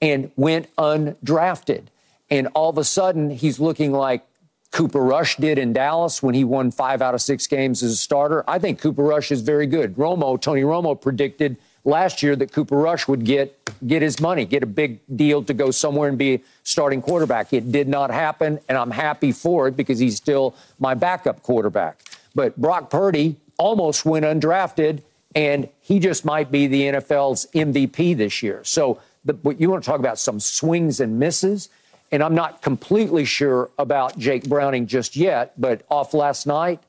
and 0.00 0.30
went 0.36 0.74
undrafted. 0.76 1.84
And 2.30 2.48
all 2.54 2.70
of 2.70 2.78
a 2.78 2.84
sudden, 2.84 3.30
he's 3.30 3.60
looking 3.60 3.92
like 3.92 4.26
Cooper 4.72 5.02
Rush 5.02 5.36
did 5.36 5.58
in 5.58 5.72
Dallas 5.72 6.22
when 6.22 6.34
he 6.34 6.44
won 6.44 6.70
five 6.70 7.02
out 7.02 7.14
of 7.14 7.20
six 7.20 7.46
games 7.46 7.82
as 7.82 7.92
a 7.92 7.96
starter. 7.96 8.42
I 8.48 8.58
think 8.58 8.80
Cooper 8.80 9.02
Rush 9.02 9.30
is 9.30 9.42
very 9.42 9.66
good. 9.66 9.96
Romo, 9.96 10.40
Tony 10.40 10.62
Romo 10.62 10.98
predicted 10.98 11.58
last 11.84 12.22
year 12.22 12.36
that 12.36 12.52
Cooper 12.52 12.76
Rush 12.76 13.08
would 13.08 13.24
get 13.24 13.58
get 13.86 14.02
his 14.02 14.20
money, 14.20 14.44
get 14.44 14.62
a 14.62 14.66
big 14.66 15.00
deal 15.14 15.42
to 15.44 15.54
go 15.54 15.70
somewhere 15.70 16.08
and 16.08 16.16
be 16.18 16.42
starting 16.62 17.02
quarterback. 17.02 17.52
It 17.52 17.72
did 17.72 17.88
not 17.88 18.10
happen, 18.10 18.60
and 18.68 18.78
I'm 18.78 18.90
happy 18.90 19.32
for 19.32 19.68
it 19.68 19.76
because 19.76 19.98
he's 19.98 20.16
still 20.16 20.54
my 20.78 20.94
backup 20.94 21.42
quarterback. 21.42 22.02
But 22.34 22.56
Brock 22.56 22.90
Purdy 22.90 23.36
almost 23.58 24.04
went 24.04 24.24
undrafted, 24.24 25.02
and 25.34 25.68
he 25.80 25.98
just 25.98 26.24
might 26.24 26.50
be 26.50 26.66
the 26.66 26.82
NFL's 26.82 27.46
MVP 27.54 28.16
this 28.16 28.42
year. 28.42 28.62
So, 28.64 29.00
the, 29.24 29.32
but 29.32 29.60
you 29.60 29.70
want 29.70 29.82
to 29.82 29.90
talk 29.90 30.00
about 30.00 30.18
some 30.18 30.40
swings 30.40 31.00
and 31.00 31.18
misses, 31.18 31.68
and 32.10 32.22
I'm 32.22 32.34
not 32.34 32.62
completely 32.62 33.24
sure 33.24 33.70
about 33.78 34.18
Jake 34.18 34.48
Browning 34.48 34.86
just 34.86 35.16
yet. 35.16 35.60
But 35.60 35.82
off 35.90 36.14
last 36.14 36.46
night, 36.46 36.80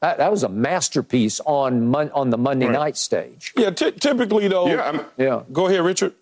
that, 0.00 0.18
that 0.18 0.30
was 0.30 0.42
a 0.44 0.48
masterpiece 0.48 1.40
on 1.44 1.88
mon, 1.88 2.10
on 2.12 2.30
the 2.30 2.38
Monday 2.38 2.66
Right. 2.66 2.72
night 2.72 2.96
stage. 2.96 3.52
Yeah, 3.56 3.70
ty- 3.70 3.90
typically 3.90 4.48
though. 4.48 4.66
Yeah, 4.68 4.82
I'm- 4.82 5.00
Yeah. 5.16 5.42
Go 5.52 5.66
ahead, 5.66 5.80
Richard. 5.82 6.12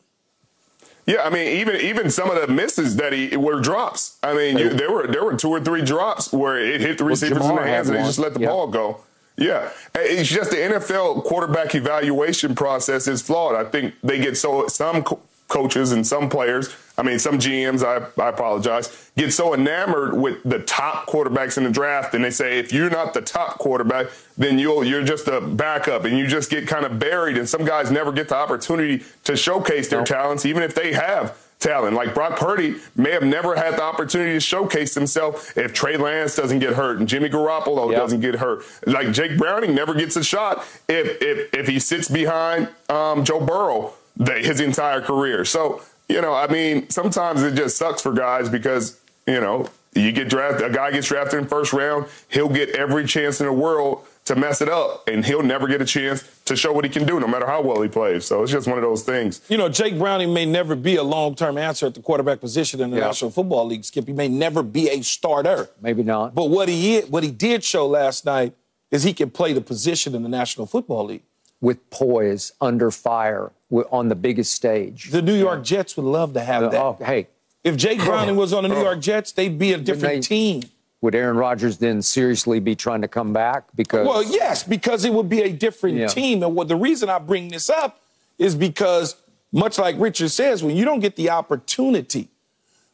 Yeah, 1.06 1.22
I 1.22 1.30
mean, 1.30 1.46
even 1.58 1.76
even 1.76 2.10
some 2.10 2.30
of 2.30 2.40
the 2.40 2.52
misses 2.52 2.96
that 2.96 3.12
he 3.12 3.36
were 3.36 3.60
drops. 3.60 4.16
I 4.24 4.34
mean, 4.34 4.58
you, 4.58 4.70
there 4.70 4.90
were 4.90 5.06
there 5.06 5.22
were 5.24 5.36
two 5.36 5.50
or 5.50 5.60
three 5.60 5.82
drops 5.82 6.32
where 6.32 6.58
it 6.58 6.80
hit 6.80 6.98
the 6.98 7.04
receivers 7.04 7.36
in 7.44 7.52
Ja'Marr 7.52 7.62
the 7.62 7.68
hands 7.68 7.88
and 7.88 7.96
they 7.98 8.02
just 8.02 8.18
let 8.18 8.34
the 8.34 8.40
Yeah. 8.40 8.48
ball 8.48 8.66
go. 8.66 9.00
Yeah, 9.38 9.68
it's 9.94 10.28
just 10.28 10.50
the 10.50 10.56
NFL 10.56 11.22
quarterback 11.24 11.74
evaluation 11.76 12.54
process 12.56 13.06
is 13.06 13.22
flawed. 13.22 13.54
I 13.54 13.68
think 13.70 13.94
they 14.02 14.18
get 14.18 14.36
so 14.36 14.66
some 14.66 15.04
co- 15.04 15.20
coaches 15.46 15.92
and 15.92 16.04
some 16.06 16.28
players, 16.28 16.74
I 16.98 17.02
mean 17.02 17.18
some 17.18 17.38
GMs, 17.38 17.82
I, 17.84 18.06
I 18.22 18.28
apologize, 18.30 19.10
get 19.16 19.32
so 19.32 19.52
enamored 19.54 20.16
with 20.18 20.42
the 20.44 20.60
top 20.60 21.06
quarterbacks 21.06 21.58
in 21.58 21.64
the 21.64 21.70
draft, 21.70 22.14
and 22.14 22.24
they 22.24 22.30
say 22.30 22.58
if 22.58 22.72
you're 22.72 22.88
not 22.90 23.12
the 23.14 23.20
top 23.20 23.58
quarterback, 23.58 24.06
then 24.38 24.58
you'll 24.58 24.82
you're 24.84 25.04
just 25.04 25.28
a 25.28 25.40
backup, 25.40 26.04
and 26.04 26.16
you 26.16 26.26
just 26.26 26.50
get 26.50 26.66
kind 26.66 26.86
of 26.86 26.98
buried. 26.98 27.36
And 27.36 27.48
some 27.48 27.64
guys 27.64 27.90
never 27.90 28.12
get 28.12 28.28
the 28.30 28.36
opportunity 28.36 29.04
to 29.24 29.36
showcase 29.36 29.88
their 29.88 30.04
talents, 30.04 30.46
even 30.46 30.62
if 30.62 30.74
they 30.74 30.92
have 30.94 31.36
talent. 31.58 31.94
Like 31.96 32.14
Brock 32.14 32.38
Purdy 32.38 32.76
may 32.96 33.10
have 33.12 33.22
never 33.24 33.56
had 33.56 33.74
the 33.74 33.82
opportunity 33.82 34.32
to 34.34 34.40
showcase 34.40 34.94
himself 34.94 35.56
if 35.56 35.72
Trey 35.72 35.96
Lance 35.96 36.36
doesn't 36.36 36.58
get 36.58 36.74
hurt 36.74 36.98
and 36.98 37.08
Jimmy 37.08 37.30
Garoppolo 37.30 37.90
Yep. 37.90 37.98
doesn't 37.98 38.20
get 38.20 38.34
hurt. 38.36 38.62
Like 38.86 39.12
Jake 39.12 39.38
Browning 39.38 39.74
never 39.74 39.94
gets 39.94 40.16
a 40.16 40.24
shot 40.24 40.64
if 40.88 41.20
if 41.22 41.54
if 41.54 41.66
he 41.66 41.78
sits 41.78 42.08
behind 42.08 42.68
um, 42.90 43.24
Joe 43.24 43.40
Burrow 43.40 43.94
the, 44.18 44.34
his 44.34 44.60
entire 44.60 45.00
career. 45.00 45.44
So 45.46 45.80
you 46.08 46.20
know, 46.20 46.34
I 46.34 46.46
mean, 46.46 46.88
sometimes 46.90 47.42
it 47.42 47.54
just 47.54 47.76
sucks 47.76 48.02
for 48.02 48.12
guys 48.12 48.48
because 48.48 48.98
you 49.26 49.40
know 49.40 49.68
you 49.94 50.12
get 50.12 50.28
drafted. 50.28 50.70
A 50.70 50.74
guy 50.74 50.90
gets 50.90 51.08
drafted 51.08 51.40
in 51.40 51.48
first 51.48 51.72
round, 51.72 52.06
he'll 52.28 52.48
get 52.48 52.70
every 52.70 53.06
chance 53.06 53.40
in 53.40 53.46
the 53.46 53.52
world 53.52 54.04
to 54.26 54.34
mess 54.34 54.60
it 54.60 54.68
up, 54.68 55.06
and 55.08 55.24
he'll 55.24 55.42
never 55.42 55.68
get 55.68 55.80
a 55.80 55.84
chance 55.84 56.28
to 56.46 56.56
show 56.56 56.72
what 56.72 56.84
he 56.84 56.90
can 56.90 57.06
do, 57.06 57.20
no 57.20 57.28
matter 57.28 57.46
how 57.46 57.62
well 57.62 57.80
he 57.80 57.88
plays. 57.88 58.24
So 58.24 58.42
it's 58.42 58.50
just 58.50 58.66
one 58.66 58.76
of 58.76 58.82
those 58.82 59.04
things. 59.04 59.40
You 59.48 59.56
know, 59.56 59.68
Jake 59.68 59.96
Browning 59.98 60.34
may 60.34 60.44
never 60.44 60.74
be 60.74 60.96
a 60.96 61.02
long-term 61.04 61.56
answer 61.56 61.86
at 61.86 61.94
the 61.94 62.02
quarterback 62.02 62.40
position 62.40 62.80
in 62.80 62.90
the 62.90 62.96
Yeah. 62.96 63.06
National 63.06 63.30
Football 63.30 63.66
League. 63.66 63.84
Skip, 63.84 64.08
he 64.08 64.12
may 64.12 64.26
never 64.26 64.64
be 64.64 64.88
a 64.90 65.00
starter. 65.02 65.68
Maybe 65.80 66.02
not. 66.02 66.34
But 66.34 66.46
what 66.50 66.68
he 66.68 67.00
what 67.02 67.22
he 67.22 67.30
did 67.30 67.62
show 67.62 67.86
last 67.86 68.24
night 68.24 68.52
is 68.90 69.04
he 69.04 69.12
can 69.12 69.30
play 69.30 69.52
the 69.52 69.60
position 69.60 70.12
in 70.14 70.22
the 70.24 70.28
National 70.28 70.66
Football 70.66 71.04
League. 71.06 71.22
with 71.60 71.88
poise, 71.90 72.52
under 72.60 72.90
fire, 72.90 73.38
wi- 73.38 73.52
on 73.70 74.08
the 74.08 74.14
biggest 74.14 74.54
stage. 74.54 75.10
The 75.10 75.22
New 75.22 75.34
York 75.34 75.64
Jets 75.64 75.96
would 75.96 76.04
love 76.06 76.34
to 76.34 76.40
have 76.40 76.70
that. 76.70 76.80
Oh, 76.80 76.96
hey, 77.04 77.28
If 77.64 77.76
Jake 77.76 77.98
Browning 77.98 78.36
was 78.36 78.52
on 78.52 78.62
the 78.62 78.68
New 78.68 78.80
York 78.80 79.00
Jets, 79.00 79.32
they'd 79.32 79.58
be 79.58 79.72
a 79.72 79.78
different 79.78 80.14
they- 80.16 80.20
team. 80.20 80.62
would 81.00 81.14
Aaron 81.16 81.36
Rodgers 81.36 81.78
then 81.78 82.00
seriously 82.00 82.58
be 82.60 82.74
trying 82.76 83.02
to 83.02 83.08
come 83.08 83.32
back? 83.32 83.64
Because 83.74 84.06
Well, 84.06 84.22
yes, 84.22 84.62
because 84.62 85.04
it 85.04 85.12
would 85.12 85.28
be 85.28 85.42
a 85.42 85.52
different 85.52 85.96
Yeah. 85.98 86.06
team. 86.06 86.42
And 86.44 86.54
what 86.54 86.68
the 86.68 86.76
reason 86.76 87.08
I 87.10 87.18
bring 87.18 87.48
this 87.48 87.68
up 87.68 88.00
is 88.38 88.54
because, 88.54 89.16
much 89.52 89.78
like 89.78 89.96
Richard 89.98 90.30
says, 90.30 90.62
when 90.62 90.76
you 90.76 90.84
don't 90.84 91.00
get 91.00 91.16
the 91.16 91.30
opportunity, 91.30 92.28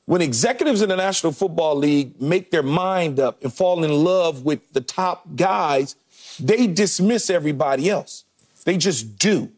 when 0.06 0.20
executives 0.22 0.82
in 0.82 0.88
the 0.88 0.96
National 0.96 1.32
Football 1.32 1.76
League 1.76 2.20
make 2.20 2.50
their 2.50 2.62
mind 2.62 3.20
up 3.20 3.42
and 3.42 3.52
fall 3.52 3.84
in 3.84 4.04
love 4.04 4.44
with 4.44 4.72
the 4.72 4.80
top 4.80 5.24
guys, 5.36 5.94
they 6.40 6.66
dismiss 6.66 7.28
everybody 7.30 7.88
else. 7.90 8.24
They 8.64 8.76
just 8.78 9.18
do. 9.18 9.50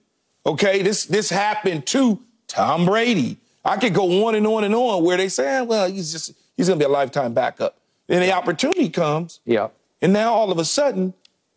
Okay, 0.46 0.82
this 0.82 1.06
this 1.06 1.30
happened 1.30 1.86
to 1.86 2.20
Tom 2.48 2.84
Brady. 2.86 3.38
I 3.64 3.76
could 3.78 3.94
go 3.94 4.26
on 4.26 4.34
and 4.34 4.46
on 4.46 4.64
and 4.64 4.74
on 4.74 5.02
where 5.02 5.16
they 5.16 5.28
say, 5.28 5.58
"Ah, 5.58 5.64
well, 5.64 5.90
he's 5.90 6.12
just 6.12 6.32
he's 6.56 6.68
gonna 6.68 6.78
be 6.78 6.84
a 6.84 6.88
lifetime 6.88 7.32
backup. 7.32 7.78
Then 8.06 8.20
the 8.20 8.32
opportunity 8.32 8.90
comes, 8.90 9.40
yeah. 9.46 9.68
and 10.02 10.12
now 10.12 10.34
all 10.34 10.52
of 10.52 10.58
a 10.58 10.64
sudden, 10.66 11.14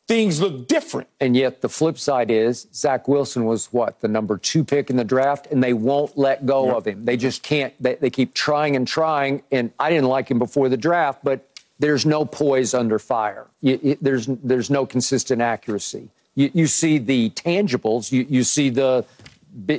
things 0.07 0.39
look 0.39 0.69
different. 0.69 1.09
And 1.19 1.35
yet 1.35 1.59
the 1.59 1.67
flip 1.67 1.99
side 1.99 2.31
is 2.31 2.67
Zach 2.73 3.09
Wilson 3.09 3.43
was 3.43 3.67
what 3.73 3.99
the 3.99 4.07
number 4.07 4.37
two 4.37 4.63
pick 4.63 4.89
in 4.89 4.95
the 4.95 5.03
draft, 5.03 5.47
and 5.51 5.61
they 5.61 5.73
won't 5.73 6.17
let 6.17 6.45
go 6.45 6.73
of 6.77 6.87
him. 6.87 7.03
They 7.03 7.17
just 7.17 7.43
can't. 7.43 7.73
They, 7.83 7.95
they 7.95 8.09
keep 8.09 8.33
trying 8.33 8.77
and 8.77 8.87
trying. 8.87 9.43
And 9.51 9.71
I 9.77 9.89
didn't 9.89 10.07
like 10.07 10.31
him 10.31 10.39
before 10.39 10.69
the 10.69 10.77
draft, 10.77 11.19
but 11.25 11.45
there's 11.79 12.05
no 12.05 12.23
poise 12.23 12.73
under 12.73 12.97
fire. 12.99 13.47
You, 13.59 13.77
you- 13.83 13.97
there's 13.99 14.27
there's 14.27 14.69
no 14.69 14.85
consistent 14.85 15.41
accuracy. 15.41 16.07
You, 16.37 16.51
you 16.53 16.67
see 16.67 16.99
the 16.99 17.31
tangibles. 17.31 18.11
You 18.11 18.25
you 18.29 18.43
see 18.43 18.69
the 18.69 19.03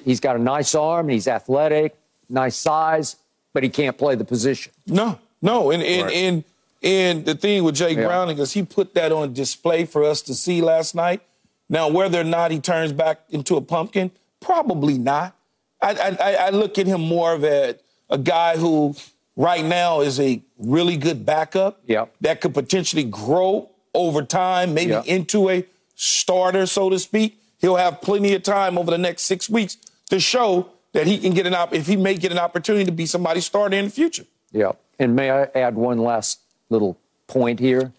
he's 0.05 0.19
got 0.21 0.35
a 0.35 0.41
nice 0.41 0.75
arm 0.75 1.07
and 1.07 1.13
he's 1.13 1.29
athletic, 1.29 1.97
nice 2.29 2.57
size, 2.57 3.15
but 3.53 3.63
he 3.63 3.69
can't 3.69 3.97
play 3.97 4.17
the 4.17 4.25
position. 4.25 4.73
No, 4.87 5.21
no, 5.41 5.71
and 5.71 5.83
and 5.83 6.03
Right. 6.07 6.15
and 6.17 6.45
and 6.83 7.25
the 7.25 7.37
thing 7.37 7.63
with 7.63 7.77
Jake 7.77 7.97
Yeah. 7.97 8.07
Browning 8.07 8.39
is 8.39 8.53
he 8.53 8.65
put 8.65 8.95
that 8.95 9.13
on 9.13 9.33
display 9.35 9.85
for 9.85 10.03
us 10.03 10.21
to 10.23 10.35
see 10.35 10.61
last 10.61 10.95
night. 10.97 11.21
Now, 11.69 11.89
whether 11.89 12.21
or 12.21 12.25
not 12.25 12.51
he 12.51 12.59
turns 12.61 12.93
back 12.93 13.21
into 13.31 13.57
a 13.57 13.61
pumpkin, 13.61 14.11
probably 14.41 14.99
not. 14.99 15.37
I 15.81 15.91
I, 15.93 16.09
I- 16.31 16.47
I 16.47 16.51
look 16.51 16.77
at 16.79 16.87
him 16.89 17.01
more 17.03 17.33
of 17.35 17.45
a 17.45 17.77
a 18.11 18.19
guy 18.19 18.57
who 18.57 18.97
right 19.37 19.65
now 19.65 20.01
is 20.01 20.19
a 20.19 20.43
really 20.59 20.97
good 20.97 21.25
backup. 21.25 21.81
Yeah. 21.87 22.07
that 22.21 22.41
could 22.41 22.53
potentially 22.55 23.05
grow 23.05 23.71
over 23.95 24.23
time, 24.23 24.75
maybe 24.75 24.91
Yeah. 24.91 25.03
into 25.07 25.49
a 25.51 25.65
starter, 25.99 26.65
so 26.65 26.89
to 26.89 26.99
speak. 26.99 27.39
He'll 27.59 27.77
have 27.77 28.01
plenty 28.01 28.33
of 28.35 28.45
time 28.45 28.79
over 28.79 28.91
the 28.91 28.99
next 28.99 29.23
six 29.23 29.51
weeks 29.51 29.77
to 30.11 30.21
show 30.21 30.71
that 30.93 31.07
he 31.07 31.19
can 31.19 31.35
get 31.35 31.47
an 31.47 31.55
op- 31.55 31.75
if 31.75 31.87
he 31.87 31.97
may 31.97 32.15
get 32.15 32.33
an 32.33 32.39
opportunity 32.39 32.85
to 32.85 32.93
be 32.93 33.05
somebody's 33.05 33.45
starter 33.45 33.77
in 33.77 33.87
the 33.87 33.91
future. 33.91 34.25
Yeah. 34.53 34.73
And 34.99 35.15
may 35.15 35.31
I 35.31 35.43
add 35.55 35.75
one 35.75 35.99
last 35.99 36.41
little 36.71 36.97
point 37.27 37.59
here? 37.59 37.93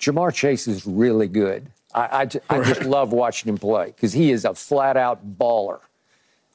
Ja'Marr 0.00 0.34
Chase 0.34 0.66
is 0.66 0.86
really 0.86 1.28
good. 1.28 1.66
I, 1.94 2.28
I, 2.50 2.56
I 2.58 2.64
just 2.64 2.84
love 2.84 3.12
watching 3.12 3.48
him 3.50 3.58
play 3.58 3.86
because 3.86 4.12
he 4.12 4.30
is 4.30 4.44
a 4.44 4.54
flat 4.54 4.96
out 4.96 5.38
baller. 5.38 5.80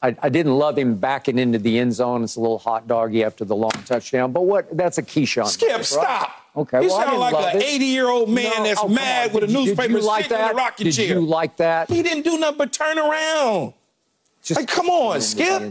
I, 0.04 0.16
I 0.22 0.30
didn't 0.30 0.58
love 0.58 0.78
him 0.78 0.96
backing 0.96 1.38
into 1.38 1.60
the 1.60 1.78
end 1.78 1.94
zone. 1.94 2.24
It's 2.24 2.36
a 2.36 2.42
little 2.42 2.60
hot 2.60 2.88
doggy 2.88 3.24
after 3.24 3.46
the 3.46 3.56
long 3.56 3.72
touchdown. 3.86 4.32
But 4.32 4.42
what? 4.42 4.76
That's 4.76 4.98
a 4.98 5.04
Keyshawn. 5.04 5.48
Skip, 5.48 5.70
right? 5.70 5.86
stop. 5.86 6.41
Okay, 6.56 6.82
You 6.82 6.90
well, 6.90 7.02
sound 7.02 7.20
like 7.20 7.56
an 7.56 7.62
80 7.62 7.86
year 7.86 8.10
old 8.10 8.30
man 8.30 8.52
No, 8.58 8.64
that's 8.64 8.82
oh, 8.84 8.88
mad 8.90 9.34
with 9.34 9.46
a 9.46 9.48
newspaper 9.48 10.02
like 10.02 10.24
sitting 10.26 10.38
in 10.38 10.52
a 10.52 10.54
rocking 10.54 10.84
Did 10.86 10.94
chair. 10.96 11.06
you 11.08 11.22
like 11.26 11.56
that? 11.58 11.90
He 11.90 12.04
didn't 12.04 12.24
do 12.24 12.38
nothing 12.38 12.58
but 12.58 12.74
turn 12.74 12.98
around. 13.00 13.74
Just 14.44 14.60
Like, 14.60 14.68
come 14.70 14.90
on, 14.90 15.22
Skip. 15.22 15.62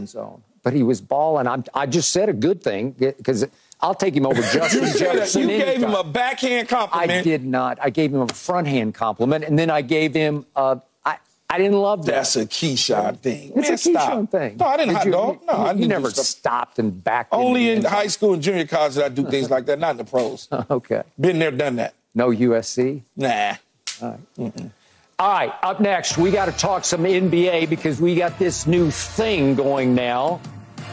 But 0.63 0.73
he 0.73 0.81
was 0.83 1.01
balling. 1.01 1.47
I'm, 1.47 1.63
I 1.73 1.85
just 1.85 2.11
said 2.11 2.29
a 2.29 2.33
good 2.33 2.63
thing 2.63 2.91
because 2.91 3.45
I'll 3.79 3.95
take 3.95 4.15
him 4.15 4.25
over 4.25 4.41
Justin 4.53 4.83
You, 4.87 4.93
Jefferson. 4.99 5.41
you 5.41 5.47
gave 5.47 5.81
him 5.83 5.93
a 5.93 6.03
backhand 6.03 6.67
compliment. 6.69 7.11
I 7.11 7.21
did 7.23 7.43
not. 7.45 7.77
I 7.81 7.89
gave 7.89 8.13
him 8.13 8.21
a 8.21 8.27
front 8.27 8.67
hand 8.67 8.93
compliment, 8.93 9.43
and 9.43 9.57
then 9.59 9.69
I 9.69 9.81
gave 9.81 10.13
him. 10.13 10.45
Uh, 10.55 10.77
I 11.51 11.55
I 11.55 11.57
didn't 11.57 11.79
love 11.79 12.05
that. 12.05 12.11
That's 12.13 12.35
a 12.37 12.45
Keyshawn 12.45 13.17
thing. 13.19 13.51
it's 13.55 13.67
Man, 13.67 13.73
a 13.73 13.77
stop. 13.77 14.09
Keyshawn 14.13 14.29
thing. 14.31 14.57
No, 14.57 14.65
I 14.67 14.77
didn't 14.77 14.89
Did 14.89 14.97
hot 14.97 15.05
you- 15.05 15.11
dog. 15.11 15.39
No, 15.45 15.53
you, 15.53 15.59
I 15.59 15.73
didn't 15.73 15.87
never 15.89 16.07
do 16.09 16.21
stopped 16.21 16.79
and 16.79 17.03
backed. 17.03 17.33
Only 17.33 17.69
into 17.71 17.87
in 17.87 17.93
high 17.93 18.07
school 18.07 18.33
and 18.33 18.41
junior 18.41 18.65
college 18.65 18.93
did 18.93 19.03
I 19.03 19.09
do 19.09 19.29
things 19.29 19.49
like 19.49 19.65
that, 19.65 19.77
not 19.79 19.91
in 19.91 19.97
the 19.97 20.03
pros. 20.05 20.47
Okay. 20.69 21.03
Been 21.19 21.39
there, 21.39 21.51
done 21.51 21.75
that. 21.75 21.93
No 22.15 22.29
USC. 22.29 23.01
Nah. 23.17 23.55
All 24.01 24.17
right. 24.37 24.71
All 25.19 25.29
right. 25.31 25.53
Up 25.61 25.79
next, 25.81 26.17
we 26.17 26.31
got 26.31 26.45
to 26.45 26.51
talk 26.53 26.85
some 26.85 27.03
NBA 27.03 27.69
because 27.69 27.99
we 28.01 28.15
got 28.15 28.39
this 28.39 28.65
new 28.65 28.89
thing 28.89 29.53
going 29.55 29.93
now. 29.93 30.39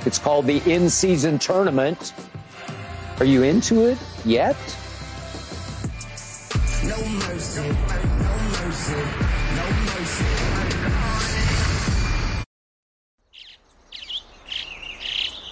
It's 0.04 0.18
called 0.18 0.46
the 0.46 0.59
in-season 0.70 1.38
tournament. 1.38 2.12
Are 3.20 3.24
you 3.24 3.42
into 3.44 3.86
it 3.86 3.98
yet? 4.24 4.56
No 6.84 6.96
mercy, 7.04 7.68
no 7.68 8.66
mercy. 8.66 9.28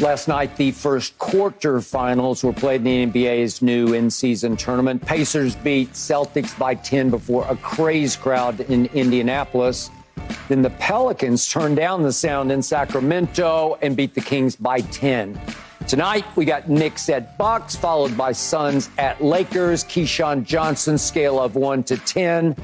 Last 0.00 0.28
night, 0.28 0.56
the 0.56 0.70
first 0.70 1.18
quarterfinals 1.18 2.44
were 2.44 2.52
played 2.52 2.86
in 2.86 3.10
the 3.10 3.24
NBA's 3.24 3.60
new 3.60 3.94
in-season 3.94 4.56
tournament. 4.56 5.04
Pacers 5.04 5.56
beat 5.56 5.92
Celtics 5.92 6.56
by 6.56 6.76
10 6.76 7.10
before 7.10 7.44
a 7.48 7.56
crazed 7.56 8.20
crowd 8.20 8.60
in 8.60 8.86
Indianapolis. 8.94 9.90
Then 10.48 10.62
the 10.62 10.70
Pelicans 10.70 11.48
turned 11.48 11.76
down 11.76 12.04
the 12.04 12.12
sound 12.12 12.52
in 12.52 12.62
Sacramento 12.62 13.76
and 13.82 13.96
beat 13.96 14.14
the 14.14 14.20
Kings 14.20 14.54
by 14.54 14.82
10. 14.82 15.38
Tonight, 15.88 16.24
we 16.36 16.44
got 16.44 16.68
Knicks 16.68 17.08
at 17.08 17.36
Bucks, 17.36 17.74
followed 17.74 18.16
by 18.16 18.30
Suns 18.30 18.90
at 18.98 19.20
Lakers. 19.20 19.82
Keyshawn 19.82 20.44
Johnson, 20.44 20.96
scale 20.96 21.40
of 21.40 21.56
1 21.56 21.82
to 21.84 21.96
10. 21.96 22.54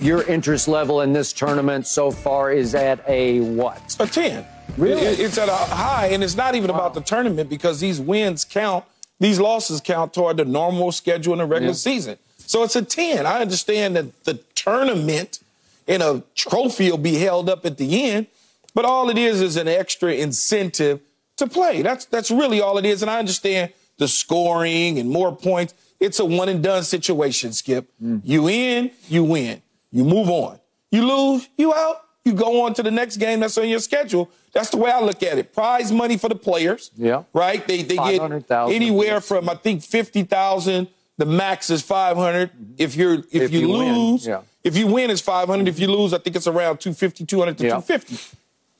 Your 0.00 0.22
interest 0.24 0.68
level 0.68 1.00
in 1.00 1.12
this 1.12 1.32
tournament 1.32 1.88
so 1.88 2.12
far 2.12 2.52
is 2.52 2.72
at 2.76 3.02
a 3.08 3.40
what? 3.40 3.96
A 3.98 4.06
10. 4.06 4.46
Really? 4.76 5.02
It- 5.02 5.20
it's 5.20 5.38
at 5.38 5.48
a 5.48 5.52
high, 5.54 6.08
and 6.08 6.22
it's 6.24 6.36
not 6.36 6.54
even 6.54 6.70
about 6.70 6.94
the 6.94 7.00
tournament 7.00 7.48
because 7.48 7.80
these 7.80 8.00
wins 8.00 8.44
count, 8.44 8.84
these 9.20 9.38
losses 9.38 9.80
count 9.80 10.12
toward 10.12 10.36
the 10.38 10.44
normal 10.44 10.92
schedule 10.92 11.32
in 11.34 11.38
the 11.38 11.46
regular 11.46 11.72
Yeah. 11.72 11.78
season. 11.78 12.18
So 12.46 12.62
it's 12.62 12.76
a 12.76 12.82
10. 12.82 13.26
I 13.26 13.40
understand 13.40 13.96
that 13.96 14.24
the 14.24 14.34
tournament 14.54 15.38
and 15.86 16.02
a 16.02 16.22
trophy 16.34 16.90
will 16.90 16.98
be 16.98 17.16
held 17.16 17.48
up 17.48 17.64
at 17.64 17.76
the 17.78 18.02
end. 18.10 18.26
But 18.74 18.84
all 18.84 19.08
it 19.08 19.16
is 19.18 19.40
is 19.40 19.56
an 19.56 19.68
extra 19.68 20.12
incentive 20.14 21.00
to 21.36 21.46
play. 21.46 21.80
That's 21.82 22.04
that's 22.06 22.30
really 22.30 22.60
all 22.60 22.76
it 22.76 22.84
is. 22.84 23.02
And 23.02 23.10
I 23.10 23.18
understand 23.20 23.70
the 23.98 24.08
scoring 24.08 24.98
and 24.98 25.08
more 25.08 25.30
points. 25.34 25.74
It's 26.00 26.18
a 26.18 26.24
one 26.24 26.48
and 26.48 26.60
done 26.62 26.82
situation, 26.82 27.52
Skip. 27.52 27.86
Mm. 28.02 28.20
You 28.24 28.48
in, 28.48 28.90
you 29.08 29.22
win. 29.22 29.62
You 29.92 30.04
move 30.04 30.28
on. 30.28 30.58
You 30.90 31.06
lose, 31.06 31.48
you 31.56 31.72
out. 31.72 32.00
You 32.24 32.32
go 32.32 32.62
on 32.62 32.72
to 32.74 32.82
the 32.82 32.90
next 32.90 33.18
game 33.18 33.40
that's 33.40 33.58
on 33.58 33.68
your 33.68 33.80
schedule. 33.80 34.30
That's 34.52 34.70
the 34.70 34.78
way 34.78 34.90
I 34.90 35.00
look 35.00 35.22
at 35.22 35.36
it. 35.36 35.52
Prize 35.52 35.92
money 35.92 36.16
for 36.16 36.28
the 36.28 36.34
players. 36.34 36.90
Yeah. 36.96 37.24
Right? 37.34 37.66
They 37.66 37.82
they 37.82 37.96
get 37.96 38.50
anywhere 38.50 39.20
from 39.20 39.48
I 39.48 39.54
think 39.56 39.82
fifty 39.82 40.22
thousand. 40.22 40.88
The 41.18 41.26
max 41.26 41.70
is 41.70 41.82
five 41.82 42.16
hundred. 42.16 42.50
Mm-hmm. 42.52 42.72
If 42.78 42.96
you're 42.96 43.14
if, 43.14 43.34
if 43.34 43.52
you, 43.52 43.60
you, 43.60 43.72
lose, 43.72 44.26
yeah. 44.26 44.40
if 44.64 44.76
you 44.76 44.86
win, 44.86 45.10
it's 45.10 45.20
five 45.20 45.48
hundred. 45.48 45.68
If 45.68 45.78
you 45.78 45.88
lose, 45.88 46.12
I 46.12 46.18
think 46.18 46.34
it's 46.34 46.46
around 46.46 46.78
250, 46.78 47.26
200 47.26 47.58
to 47.58 47.64
yeah. 47.64 47.70
250. 47.70 48.36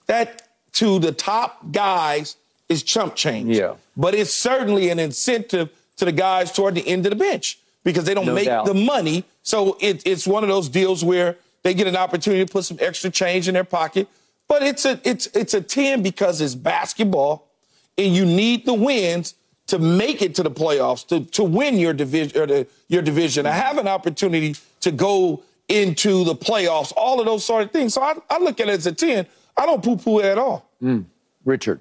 That 0.06 0.48
to 0.72 0.98
the 0.98 1.12
top 1.12 1.70
guys 1.70 2.36
is 2.68 2.82
chump 2.82 3.14
change. 3.14 3.56
Yeah. 3.56 3.74
But 3.96 4.14
it's 4.14 4.32
certainly 4.32 4.88
an 4.88 4.98
incentive 4.98 5.70
to 5.96 6.04
the 6.04 6.12
guys 6.12 6.50
toward 6.50 6.74
the 6.74 6.86
end 6.86 7.06
of 7.06 7.10
the 7.10 7.16
bench 7.16 7.58
because 7.84 8.04
they 8.04 8.14
don't 8.14 8.26
no 8.26 8.34
make 8.34 8.46
doubt. 8.46 8.66
the 8.66 8.74
money. 8.74 9.24
So 9.42 9.76
it, 9.80 10.02
it's 10.06 10.26
one 10.26 10.42
of 10.42 10.48
those 10.48 10.68
deals 10.68 11.04
where 11.04 11.36
they 11.64 11.74
get 11.74 11.88
an 11.88 11.96
opportunity 11.96 12.44
to 12.44 12.52
put 12.52 12.64
some 12.64 12.78
extra 12.80 13.10
change 13.10 13.48
in 13.48 13.54
their 13.54 13.64
pocket. 13.64 14.06
But 14.46 14.62
it's 14.62 14.84
a 14.84 15.00
it's 15.02 15.26
it's 15.28 15.54
a 15.54 15.60
10 15.60 16.02
because 16.02 16.40
it's 16.40 16.54
basketball 16.54 17.48
and 17.98 18.14
you 18.14 18.24
need 18.24 18.66
the 18.66 18.74
wins 18.74 19.34
to 19.66 19.78
make 19.78 20.20
it 20.20 20.34
to 20.34 20.42
the 20.42 20.50
playoffs, 20.50 21.06
to, 21.08 21.20
to 21.30 21.42
win 21.42 21.78
your 21.78 21.94
division 21.94 22.38
or 22.38 22.46
the, 22.46 22.66
your 22.88 23.00
division. 23.00 23.44
to 23.44 23.52
have 23.52 23.78
an 23.78 23.88
opportunity 23.88 24.54
to 24.80 24.92
go 24.92 25.42
into 25.68 26.22
the 26.24 26.34
playoffs, 26.34 26.92
all 26.96 27.18
of 27.18 27.26
those 27.26 27.44
sort 27.44 27.64
of 27.64 27.70
things. 27.70 27.94
So 27.94 28.02
I, 28.02 28.14
I 28.28 28.38
look 28.38 28.60
at 28.60 28.68
it 28.68 28.72
as 28.72 28.86
a 28.86 28.92
10. 28.92 29.26
I 29.56 29.64
don't 29.64 29.82
poo-poo 29.82 30.18
it 30.18 30.26
at 30.26 30.38
all. 30.38 30.68
Mm. 30.82 31.06
Richard. 31.46 31.80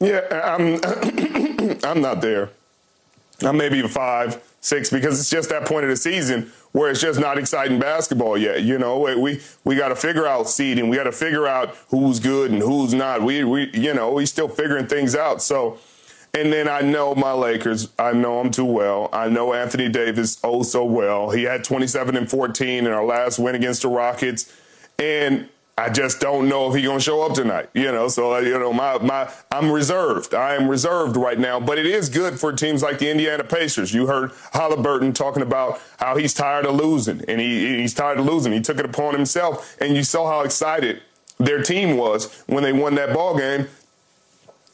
Yeah, 0.00 0.22
I'm 0.44 0.80
I'm 1.84 2.00
not 2.00 2.20
there. 2.20 2.50
I'm 3.42 3.56
maybe 3.56 3.80
a 3.80 3.88
five, 3.88 4.42
six, 4.64 4.88
because 4.88 5.20
it's 5.20 5.28
just 5.28 5.50
that 5.50 5.66
point 5.66 5.84
of 5.84 5.90
the 5.90 5.96
season 5.96 6.50
where 6.72 6.90
it's 6.90 7.00
just 7.00 7.20
not 7.20 7.38
exciting 7.38 7.78
basketball 7.78 8.36
yet. 8.36 8.62
You 8.62 8.78
know, 8.78 8.98
we 9.18 9.40
we 9.62 9.76
got 9.76 9.88
to 9.88 9.96
figure 9.96 10.26
out 10.26 10.48
seeding. 10.48 10.88
We 10.88 10.96
got 10.96 11.04
to 11.04 11.12
figure 11.12 11.46
out 11.46 11.76
who's 11.88 12.18
good 12.18 12.50
and 12.50 12.60
who's 12.60 12.94
not. 12.94 13.22
We 13.22 13.44
we 13.44 13.70
you 13.72 13.94
know 13.94 14.12
we 14.12 14.26
still 14.26 14.48
figuring 14.48 14.86
things 14.86 15.14
out. 15.14 15.42
So, 15.42 15.78
and 16.32 16.52
then 16.52 16.66
I 16.68 16.80
know 16.80 17.14
my 17.14 17.32
Lakers. 17.32 17.90
I 17.98 18.12
know 18.12 18.42
them 18.42 18.50
too 18.50 18.64
well. 18.64 19.10
I 19.12 19.28
know 19.28 19.52
Anthony 19.52 19.88
Davis 19.88 20.38
oh 20.42 20.62
so 20.62 20.84
well. 20.84 21.30
He 21.30 21.44
had 21.44 21.62
27 21.62 22.16
and 22.16 22.28
14 22.28 22.86
in 22.86 22.92
our 22.92 23.04
last 23.04 23.38
win 23.38 23.54
against 23.54 23.82
the 23.82 23.88
Rockets, 23.88 24.52
and 24.98 25.48
I 25.76 25.88
just 25.88 26.20
don't 26.20 26.48
know 26.48 26.68
if 26.68 26.76
he's 26.76 26.86
gonna 26.86 27.00
show 27.00 27.22
up 27.22 27.34
tonight. 27.34 27.68
You 27.74 27.90
know, 27.90 28.06
so 28.06 28.34
uh, 28.34 28.38
you 28.38 28.56
know, 28.58 28.72
my 28.72 28.98
my 28.98 29.32
I'm 29.50 29.70
reserved. 29.72 30.32
I 30.32 30.54
am 30.54 30.68
reserved 30.68 31.16
right 31.16 31.38
now, 31.38 31.58
but 31.58 31.78
it 31.78 31.86
is 31.86 32.08
good 32.08 32.38
for 32.38 32.52
teams 32.52 32.82
like 32.82 32.98
the 33.00 33.10
Indiana 33.10 33.42
Pacers. 33.42 33.92
You 33.92 34.06
heard 34.06 34.30
Halliburton 34.52 35.12
talking 35.12 35.42
about 35.42 35.80
how 35.98 36.16
he's 36.16 36.32
tired 36.32 36.64
of 36.64 36.76
losing, 36.76 37.22
and 37.26 37.40
he 37.40 37.80
he's 37.80 37.92
tired 37.92 38.20
of 38.20 38.26
losing. 38.26 38.52
He 38.52 38.60
took 38.60 38.78
it 38.78 38.84
upon 38.84 39.14
himself, 39.14 39.76
and 39.80 39.96
you 39.96 40.04
saw 40.04 40.28
how 40.28 40.40
excited 40.42 41.02
their 41.38 41.62
team 41.62 41.96
was 41.96 42.44
when 42.46 42.62
they 42.62 42.72
won 42.72 42.94
that 42.94 43.12
ball 43.12 43.36
game 43.36 43.66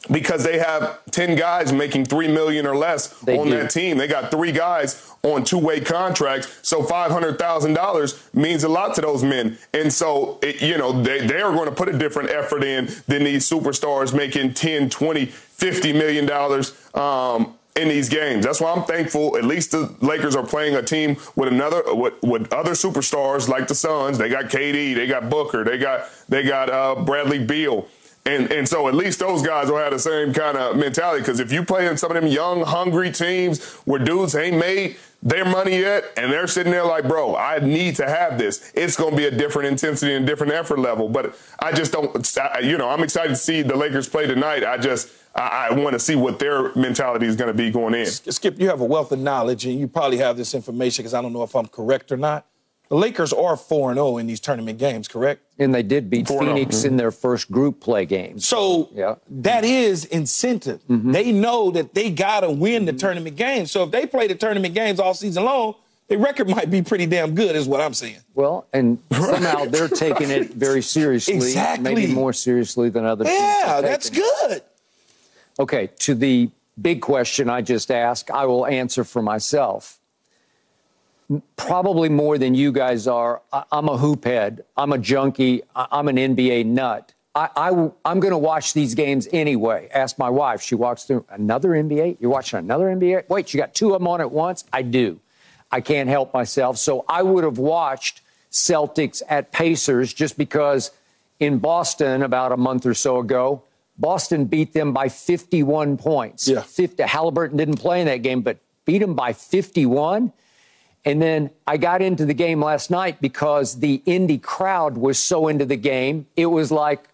because 0.09 0.43
they 0.43 0.57
have 0.57 0.99
10 1.11 1.35
guys 1.35 1.71
making 1.71 2.05
3 2.05 2.27
million 2.27 2.65
or 2.65 2.75
less 2.75 3.07
they 3.21 3.37
on 3.37 3.47
do. 3.47 3.57
that 3.57 3.69
team. 3.69 3.97
They 3.97 4.07
got 4.07 4.31
3 4.31 4.51
guys 4.51 5.10
on 5.23 5.43
two-way 5.43 5.79
contracts. 5.79 6.59
So 6.61 6.83
$500,000 6.83 8.33
means 8.33 8.63
a 8.63 8.69
lot 8.69 8.95
to 8.95 9.01
those 9.01 9.23
men. 9.23 9.57
And 9.73 9.91
so, 9.93 10.39
it, 10.41 10.61
you 10.61 10.77
know, 10.77 10.91
they, 10.91 11.25
they 11.25 11.41
are 11.41 11.53
going 11.53 11.69
to 11.69 11.75
put 11.75 11.89
a 11.89 11.97
different 11.97 12.29
effort 12.29 12.63
in 12.63 12.89
than 13.07 13.23
these 13.23 13.47
superstars 13.47 14.15
making 14.15 14.55
10, 14.55 14.89
20, 14.89 15.25
50 15.25 15.93
million 15.93 16.25
dollars 16.25 16.73
um, 16.95 17.53
in 17.75 17.87
these 17.87 18.09
games. 18.09 18.45
That's 18.45 18.59
why 18.59 18.73
I'm 18.73 18.83
thankful. 18.83 19.37
At 19.37 19.45
least 19.45 19.71
the 19.71 19.95
Lakers 20.01 20.35
are 20.35 20.45
playing 20.45 20.75
a 20.75 20.81
team 20.81 21.17
with 21.35 21.49
another 21.49 21.83
with, 21.93 22.15
with 22.23 22.51
other 22.51 22.71
superstars 22.71 23.47
like 23.47 23.67
the 23.67 23.75
Suns. 23.75 24.17
They 24.17 24.27
got 24.27 24.45
KD, 24.45 24.95
they 24.95 25.07
got 25.07 25.29
Booker, 25.29 25.63
they 25.63 25.77
got 25.77 26.09
they 26.27 26.43
got 26.43 26.69
uh, 26.69 26.95
Bradley 27.03 27.39
Beal. 27.39 27.87
And 28.25 28.51
and 28.51 28.67
so 28.67 28.87
at 28.87 28.93
least 28.93 29.19
those 29.19 29.41
guys 29.41 29.69
will 29.69 29.77
have 29.77 29.93
the 29.93 29.99
same 29.99 30.33
kind 30.33 30.57
of 30.57 30.75
mentality. 30.75 31.21
Because 31.21 31.39
if 31.39 31.51
you 31.51 31.63
play 31.63 31.87
in 31.87 31.97
some 31.97 32.11
of 32.11 32.21
them 32.21 32.29
young, 32.31 32.63
hungry 32.63 33.11
teams 33.11 33.63
where 33.85 33.99
dudes 33.99 34.35
ain't 34.35 34.57
made 34.57 34.97
their 35.23 35.45
money 35.45 35.79
yet, 35.79 36.05
and 36.17 36.31
they're 36.31 36.47
sitting 36.47 36.71
there 36.71 36.83
like, 36.83 37.07
bro, 37.07 37.35
I 37.35 37.59
need 37.59 37.95
to 37.97 38.07
have 38.07 38.37
this. 38.37 38.71
It's 38.73 38.95
going 38.95 39.11
to 39.11 39.17
be 39.17 39.25
a 39.25 39.31
different 39.31 39.67
intensity 39.67 40.15
and 40.15 40.25
different 40.25 40.53
effort 40.53 40.79
level. 40.79 41.09
But 41.09 41.37
I 41.59 41.71
just 41.71 41.91
don't, 41.91 42.37
you 42.63 42.77
know, 42.77 42.89
I'm 42.89 43.03
excited 43.03 43.29
to 43.29 43.35
see 43.35 43.61
the 43.61 43.75
Lakers 43.75 44.09
play 44.09 44.25
tonight. 44.25 44.63
I 44.63 44.77
just, 44.77 45.09
I, 45.35 45.69
I 45.69 45.73
want 45.73 45.93
to 45.93 45.99
see 45.99 46.15
what 46.15 46.39
their 46.39 46.73
mentality 46.75 47.27
is 47.27 47.35
going 47.35 47.49
to 47.49 47.53
be 47.53 47.69
going 47.69 47.93
in. 47.93 48.07
Skip, 48.07 48.59
you 48.59 48.67
have 48.67 48.81
a 48.81 48.85
wealth 48.85 49.11
of 49.11 49.19
knowledge, 49.19 49.65
and 49.65 49.79
you 49.79 49.87
probably 49.87 50.17
have 50.17 50.37
this 50.37 50.55
information 50.55 51.03
because 51.03 51.13
I 51.13 51.21
don't 51.21 51.33
know 51.33 51.43
if 51.43 51.55
I'm 51.55 51.67
correct 51.67 52.11
or 52.11 52.17
not. 52.17 52.47
The 52.91 52.97
Lakers 52.97 53.31
are 53.31 53.55
4 53.55 53.93
0 53.93 54.17
in 54.17 54.27
these 54.27 54.41
tournament 54.41 54.77
games, 54.77 55.07
correct? 55.07 55.41
And 55.57 55.73
they 55.73 55.81
did 55.81 56.09
beat 56.09 56.27
Phoenix 56.27 56.75
mm-hmm. 56.75 56.87
in 56.87 56.97
their 56.97 57.11
first 57.11 57.49
group 57.49 57.79
play 57.79 58.05
game. 58.05 58.37
So 58.37 58.89
yeah. 58.93 59.15
that 59.29 59.63
is 59.63 60.03
incentive. 60.03 60.81
Mm-hmm. 60.89 61.13
They 61.13 61.31
know 61.31 61.71
that 61.71 61.93
they 61.93 62.09
got 62.09 62.41
to 62.41 62.51
win 62.51 62.83
the 62.83 62.91
tournament 62.91 63.37
games. 63.37 63.71
So 63.71 63.85
if 63.85 63.91
they 63.91 64.05
play 64.05 64.27
the 64.27 64.35
tournament 64.35 64.73
games 64.73 64.99
all 64.99 65.13
season 65.13 65.45
long, 65.45 65.75
their 66.09 66.17
record 66.17 66.49
might 66.49 66.69
be 66.69 66.81
pretty 66.81 67.05
damn 67.05 67.33
good, 67.33 67.55
is 67.55 67.65
what 67.65 67.79
I'm 67.79 67.93
saying. 67.93 68.17
Well, 68.35 68.67
and 68.73 68.99
somehow 69.13 69.63
they're 69.67 69.87
taking 69.87 70.29
it 70.29 70.51
very 70.51 70.81
seriously. 70.81 71.35
Exactly. 71.35 71.95
Maybe 71.95 72.13
more 72.13 72.33
seriously 72.33 72.89
than 72.89 73.05
other 73.05 73.23
teams. 73.23 73.39
Yeah, 73.39 73.79
that's 73.79 74.09
good. 74.09 74.63
Okay, 75.57 75.87
to 75.99 76.13
the 76.13 76.49
big 76.81 77.01
question 77.01 77.49
I 77.49 77.61
just 77.61 77.89
asked, 77.89 78.29
I 78.29 78.47
will 78.47 78.65
answer 78.65 79.05
for 79.05 79.21
myself 79.21 79.97
probably 81.55 82.09
more 82.09 82.37
than 82.37 82.55
you 82.55 82.71
guys 82.71 83.07
are. 83.07 83.41
I, 83.53 83.63
am 83.71 83.87
a 83.87 83.97
hoop 83.97 84.25
head. 84.25 84.63
I'm 84.75 84.91
a 84.91 84.97
junkie. 84.97 85.63
I, 85.75 85.87
am 85.91 86.07
an 86.07 86.17
NBA 86.17 86.65
nut. 86.65 87.13
I, 87.33 87.49
I, 87.55 87.69
am 87.69 88.19
going 88.19 88.31
to 88.31 88.37
watch 88.37 88.73
these 88.73 88.95
games 88.95 89.27
anyway. 89.31 89.89
Ask 89.93 90.17
my 90.17 90.29
wife. 90.29 90.61
She 90.61 90.75
walks 90.75 91.03
through 91.03 91.25
another 91.29 91.69
NBA. 91.69 92.17
You're 92.19 92.31
watching 92.31 92.59
another 92.59 92.85
NBA? 92.85 93.29
Wait, 93.29 93.53
you 93.53 93.59
got 93.59 93.73
two 93.73 93.93
of 93.93 93.99
them 93.99 94.07
on 94.07 94.19
at 94.19 94.31
once? 94.31 94.65
I 94.73 94.81
do. 94.81 95.19
I 95.71 95.79
can't 95.79 96.09
help 96.09 96.33
myself. 96.33 96.77
So 96.77 97.05
I 97.07 97.23
would 97.23 97.45
have 97.45 97.57
watched 97.57 98.21
Celtics 98.51 99.21
at 99.29 99.51
Pacers 99.51 100.13
just 100.13 100.37
because 100.37 100.91
in 101.39 101.59
Boston 101.59 102.23
about 102.23 102.51
a 102.51 102.57
month 102.57 102.85
or 102.85 102.93
so 102.93 103.19
ago, 103.19 103.63
Boston 103.97 104.45
beat 104.45 104.73
them 104.73 104.93
by 104.93 105.07
51 105.07 105.97
points. 105.97 106.47
Yeah. 106.47 106.61
50, 106.61 107.03
Halliburton 107.03 107.57
didn't 107.57 107.77
play 107.77 108.01
in 108.01 108.07
that 108.07 108.23
game, 108.23 108.41
but 108.41 108.57
beat 108.85 108.99
them 108.99 109.13
by 109.13 109.31
51. 109.31 110.33
And 111.03 111.21
then 111.21 111.49
I 111.65 111.77
got 111.77 112.01
into 112.01 112.25
the 112.25 112.33
game 112.33 112.61
last 112.61 112.91
night 112.91 113.21
because 113.21 113.79
the 113.79 114.01
Indy 114.05 114.37
crowd 114.37 114.97
was 114.97 115.17
so 115.17 115.47
into 115.47 115.65
the 115.65 115.75
game. 115.75 116.27
It 116.35 116.45
was 116.45 116.71
like 116.71 117.07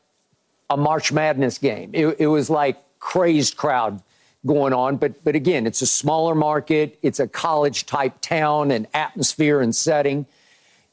a 0.70 0.76
March 0.76 1.12
Madness 1.12 1.58
game. 1.58 1.92
It, 1.94 2.18
it, 2.20 2.28
was 2.28 2.50
like 2.50 2.78
crazed 3.00 3.56
crowd 3.56 4.02
going 4.46 4.74
on. 4.74 4.98
But 4.98 5.24
but 5.24 5.36
again, 5.36 5.66
it's 5.66 5.82
a 5.82 5.88
smaller 5.88 6.36
market. 6.36 7.00
It's 7.02 7.20
a 7.20 7.28
college 7.28 7.86
type 7.86 8.20
town 8.20 8.72
and 8.72 8.88
atmosphere 8.94 9.62
and 9.62 9.74
setting, 9.74 10.26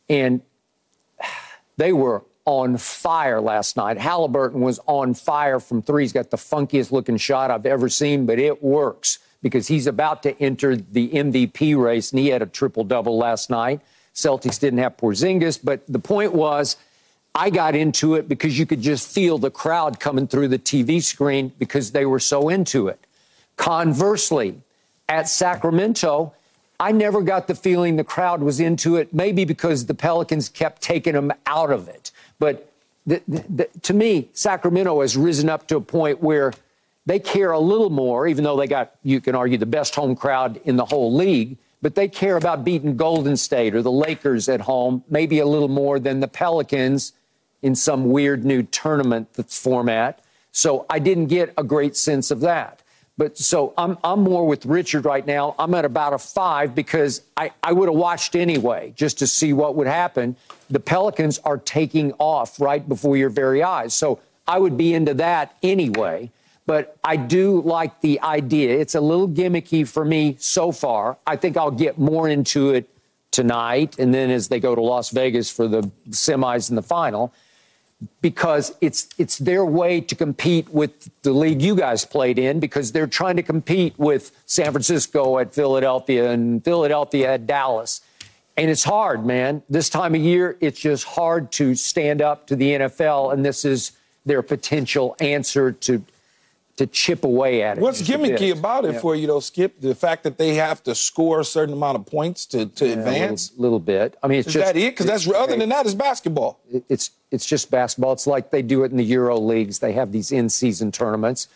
and 0.09 0.41
they 1.77 1.93
were 1.93 2.23
on 2.45 2.77
fire 2.77 3.41
last 3.41 3.77
night. 3.77 3.99
Halliburton 3.99 4.61
was 4.61 4.79
on 4.87 5.15
fire 5.15 5.59
from 5.59 5.83
three. 5.83 6.05
He's 6.05 6.13
got 6.13 6.31
the 6.31 6.37
funkiest 6.37 6.93
looking 6.93 7.17
shot 7.17 7.51
I've 7.51 7.67
ever 7.67 7.89
seen, 7.89 8.27
but 8.27 8.39
it 8.39 8.63
works 8.63 9.19
because 9.45 9.69
he's 9.69 9.87
about 9.87 10.23
to 10.23 10.35
enter 10.43 10.75
the 10.75 11.11
MVP 11.11 11.77
race, 11.77 12.11
and 12.11 12.19
he 12.19 12.29
had 12.29 12.41
a 12.41 12.47
triple 12.47 12.83
double 12.83 13.19
last 13.19 13.51
night. 13.51 13.83
Celtics 14.15 14.59
didn't 14.59 14.79
have 14.79 14.97
Porzingis, 14.97 15.61
but 15.63 15.83
the 15.87 15.99
point 15.99 16.33
was, 16.33 16.77
I 17.35 17.51
got 17.51 17.75
into 17.75 18.15
it 18.15 18.27
because 18.27 18.59
you 18.59 18.65
could 18.65 18.81
just 18.81 19.07
feel 19.07 19.37
the 19.37 19.51
crowd 19.51 20.01
coming 20.01 20.27
through 20.27 20.49
the 20.49 20.59
TV 20.59 21.03
screen 21.03 21.53
because 21.59 21.91
they 21.91 22.07
were 22.07 22.21
so 22.21 22.49
into 22.49 22.89
it. 22.89 22.99
Conversely, 23.59 24.63
at 25.11 25.29
Sacramento, 25.29 26.33
I 26.81 26.93
never 26.93 27.21
got 27.21 27.47
the 27.47 27.55
feeling 27.55 27.97
the 27.97 28.05
crowd 28.05 28.43
was 28.43 28.61
into 28.61 28.97
it, 28.97 29.13
maybe 29.13 29.45
because 29.45 29.85
the 29.85 29.95
Pelicans 29.95 30.49
kept 30.49 30.81
taking 30.81 31.13
them 31.13 31.31
out 31.45 31.71
of 31.71 31.87
it. 31.87 32.13
But 32.39 32.73
the, 33.07 33.21
the, 33.29 33.69
to 33.83 33.93
me, 33.93 34.31
Sacramento 34.33 35.03
has 35.03 35.19
risen 35.19 35.51
up 35.51 35.69
to 35.69 35.77
a 35.77 35.83
point 35.83 36.23
where 36.23 36.55
they 37.07 37.19
care 37.19 37.53
a 37.53 37.59
little 37.59 37.91
more, 37.91 38.27
even 38.27 38.45
though 38.45 38.57
they 38.57 38.67
got, 38.67 38.95
you 39.03 39.21
can 39.21 39.35
argue, 39.35 39.59
the 39.59 39.67
best 39.67 39.95
home 39.95 40.17
crowd 40.17 40.61
in 40.65 40.77
the 40.77 40.85
whole 40.85 41.15
league, 41.15 41.59
but 41.83 41.95
they 41.95 42.09
care 42.09 42.37
about 42.37 42.65
beating 42.65 42.97
Golden 42.97 43.37
State 43.37 43.75
or 43.75 43.83
the 43.83 43.93
Lakers 43.93 44.49
at 44.49 44.63
home, 44.63 45.05
maybe 45.11 45.39
a 45.39 45.47
little 45.47 45.69
more 45.69 45.99
than 45.99 46.21
the 46.21 46.29
Pelicans 46.29 47.13
in 47.61 47.75
some 47.75 48.11
weird 48.11 48.45
new 48.45 48.63
tournament 48.63 49.29
format. 49.49 50.21
So 50.53 50.87
I 50.89 50.99
didn't 50.99 51.27
get 51.27 51.53
a 51.59 51.65
great 51.65 51.97
sense 51.97 52.31
of 52.31 52.41
that. 52.41 52.81
But 53.17 53.39
so 53.39 53.75
I'm, 53.79 53.97
I'm 54.03 54.23
more 54.23 54.47
with 54.47 54.67
Richard 54.67 55.05
right 55.05 55.25
now. 55.25 55.55
I'm 55.59 55.75
at 55.75 55.85
about 55.85 56.15
a 56.15 56.19
five 56.19 56.75
because 56.75 57.23
I, 57.37 57.53
I 57.63 57.73
would 57.73 57.89
have 57.89 57.97
watched 57.97 58.35
anyway 58.35 58.93
just 58.97 59.19
to 59.21 59.27
see 59.27 59.53
what 59.53 59.77
would 59.77 59.87
happen. 59.87 60.37
The 60.69 60.81
Pelicans 60.81 61.39
are 61.41 61.59
taking 61.59 62.13
off 62.15 62.61
right 62.61 62.87
before 62.89 63.17
your 63.17 63.31
very 63.31 63.63
eyes. 63.63 63.95
So 63.95 64.21
I 64.49 64.59
would 64.59 64.77
be 64.77 64.95
into 64.95 65.15
that 65.15 65.57
anyway. 65.63 66.31
But 66.67 66.97
I 67.05 67.17
do 67.17 67.61
like 67.61 68.01
the 68.01 68.21
idea. 68.21 68.79
It's 68.79 68.95
a 68.95 69.01
little 69.01 69.29
gimmicky 69.29 69.87
for 69.87 70.05
me 70.05 70.37
so 70.39 70.73
far. 70.73 71.19
I 71.27 71.37
think 71.37 71.57
I'll 71.57 71.71
get 71.71 71.99
more 71.99 72.29
into 72.29 72.71
it 72.71 72.89
tonight 73.31 73.99
and 73.99 74.15
then 74.15 74.31
as 74.31 74.49
they 74.49 74.61
go 74.61 74.75
to 74.75 74.81
Las 74.81 75.11
Vegas 75.11 75.51
for 75.51 75.67
the 75.67 75.83
semis 76.11 76.69
and 76.69 76.79
the 76.79 76.83
final 76.83 77.35
because 78.21 78.75
it's 78.81 79.09
it's 79.19 79.39
their 79.39 79.65
way 79.65 80.01
to 80.01 80.15
compete 80.15 80.69
with 80.69 81.11
the 81.23 81.33
league 81.33 81.61
you 81.61 81.75
guys 81.75 82.05
played 82.05 82.39
in 82.39 82.61
because 82.61 82.93
they're 82.93 83.07
trying 83.07 83.37
to 83.37 83.43
compete 83.43 83.95
with 83.99 84.31
San 84.47 84.71
Francisco 84.73 85.39
at 85.39 85.55
Philadelphia 85.55 86.31
and 86.31 86.65
Philadelphia 86.65 87.35
at 87.35 87.47
Dallas. 87.47 88.01
And 88.57 88.71
it's 88.71 88.85
hard, 88.85 89.27
man. 89.27 89.63
This 89.69 89.89
time 89.89 90.15
of 90.15 90.21
year, 90.21 90.57
it's 90.61 90.79
just 90.79 91.05
hard 91.05 91.51
to 91.53 91.75
stand 91.75 92.23
up 92.23 92.47
to 92.47 92.57
the 92.57 92.71
NFL, 92.71 93.33
and 93.33 93.45
this 93.45 93.65
is 93.65 93.93
their 94.25 94.43
potential 94.43 95.17
answer 95.19 95.73
to 95.73 96.05
to 96.77 96.87
chip 96.87 97.23
away 97.25 97.63
at 97.63 97.79
it. 97.79 97.81
What's 97.81 98.03
gimmicky 98.03 98.51
about 98.57 98.85
it 98.85 98.95
Yeah. 98.95 98.99
for 99.01 99.15
you, 99.15 99.27
though, 99.29 99.41
Skip? 99.41 99.81
The 99.81 99.95
fact 99.95 100.25
that 100.25 100.39
they 100.39 100.55
have 100.55 100.83
to 100.85 100.95
score 100.95 101.41
a 101.41 101.45
certain 101.45 101.73
amount 101.75 101.97
of 101.99 102.07
points 102.07 102.47
to, 102.47 102.67
to 102.67 102.87
Yeah, 102.89 102.95
a 102.95 103.31
little, 103.31 103.39
little 103.57 103.79
bit. 103.79 104.17
I 104.23 104.27
mean, 104.27 104.41
it's 104.41 104.49
Is 104.49 104.55
just 104.55 104.67
that 104.75 104.77
it? 104.77 104.93
Because 104.93 105.07
that's 105.07 105.29
other 105.29 105.57
than 105.57 105.69
that, 105.69 105.87
it's 105.87 105.95
basketball. 105.95 106.59
it's 106.89 107.11
it's 107.31 107.47
just 107.47 107.71
basketball. 107.71 108.13
It's 108.13 108.27
like 108.27 108.51
they 108.51 108.63
do 108.63 108.85
it 108.85 108.91
in 108.93 108.97
the 108.97 109.05
Euro 109.05 109.39
leagues. 109.39 109.81
They 109.81 109.93
have 109.93 110.13
these 110.13 110.31
in-season 110.33 110.93
tournaments. 110.93 111.49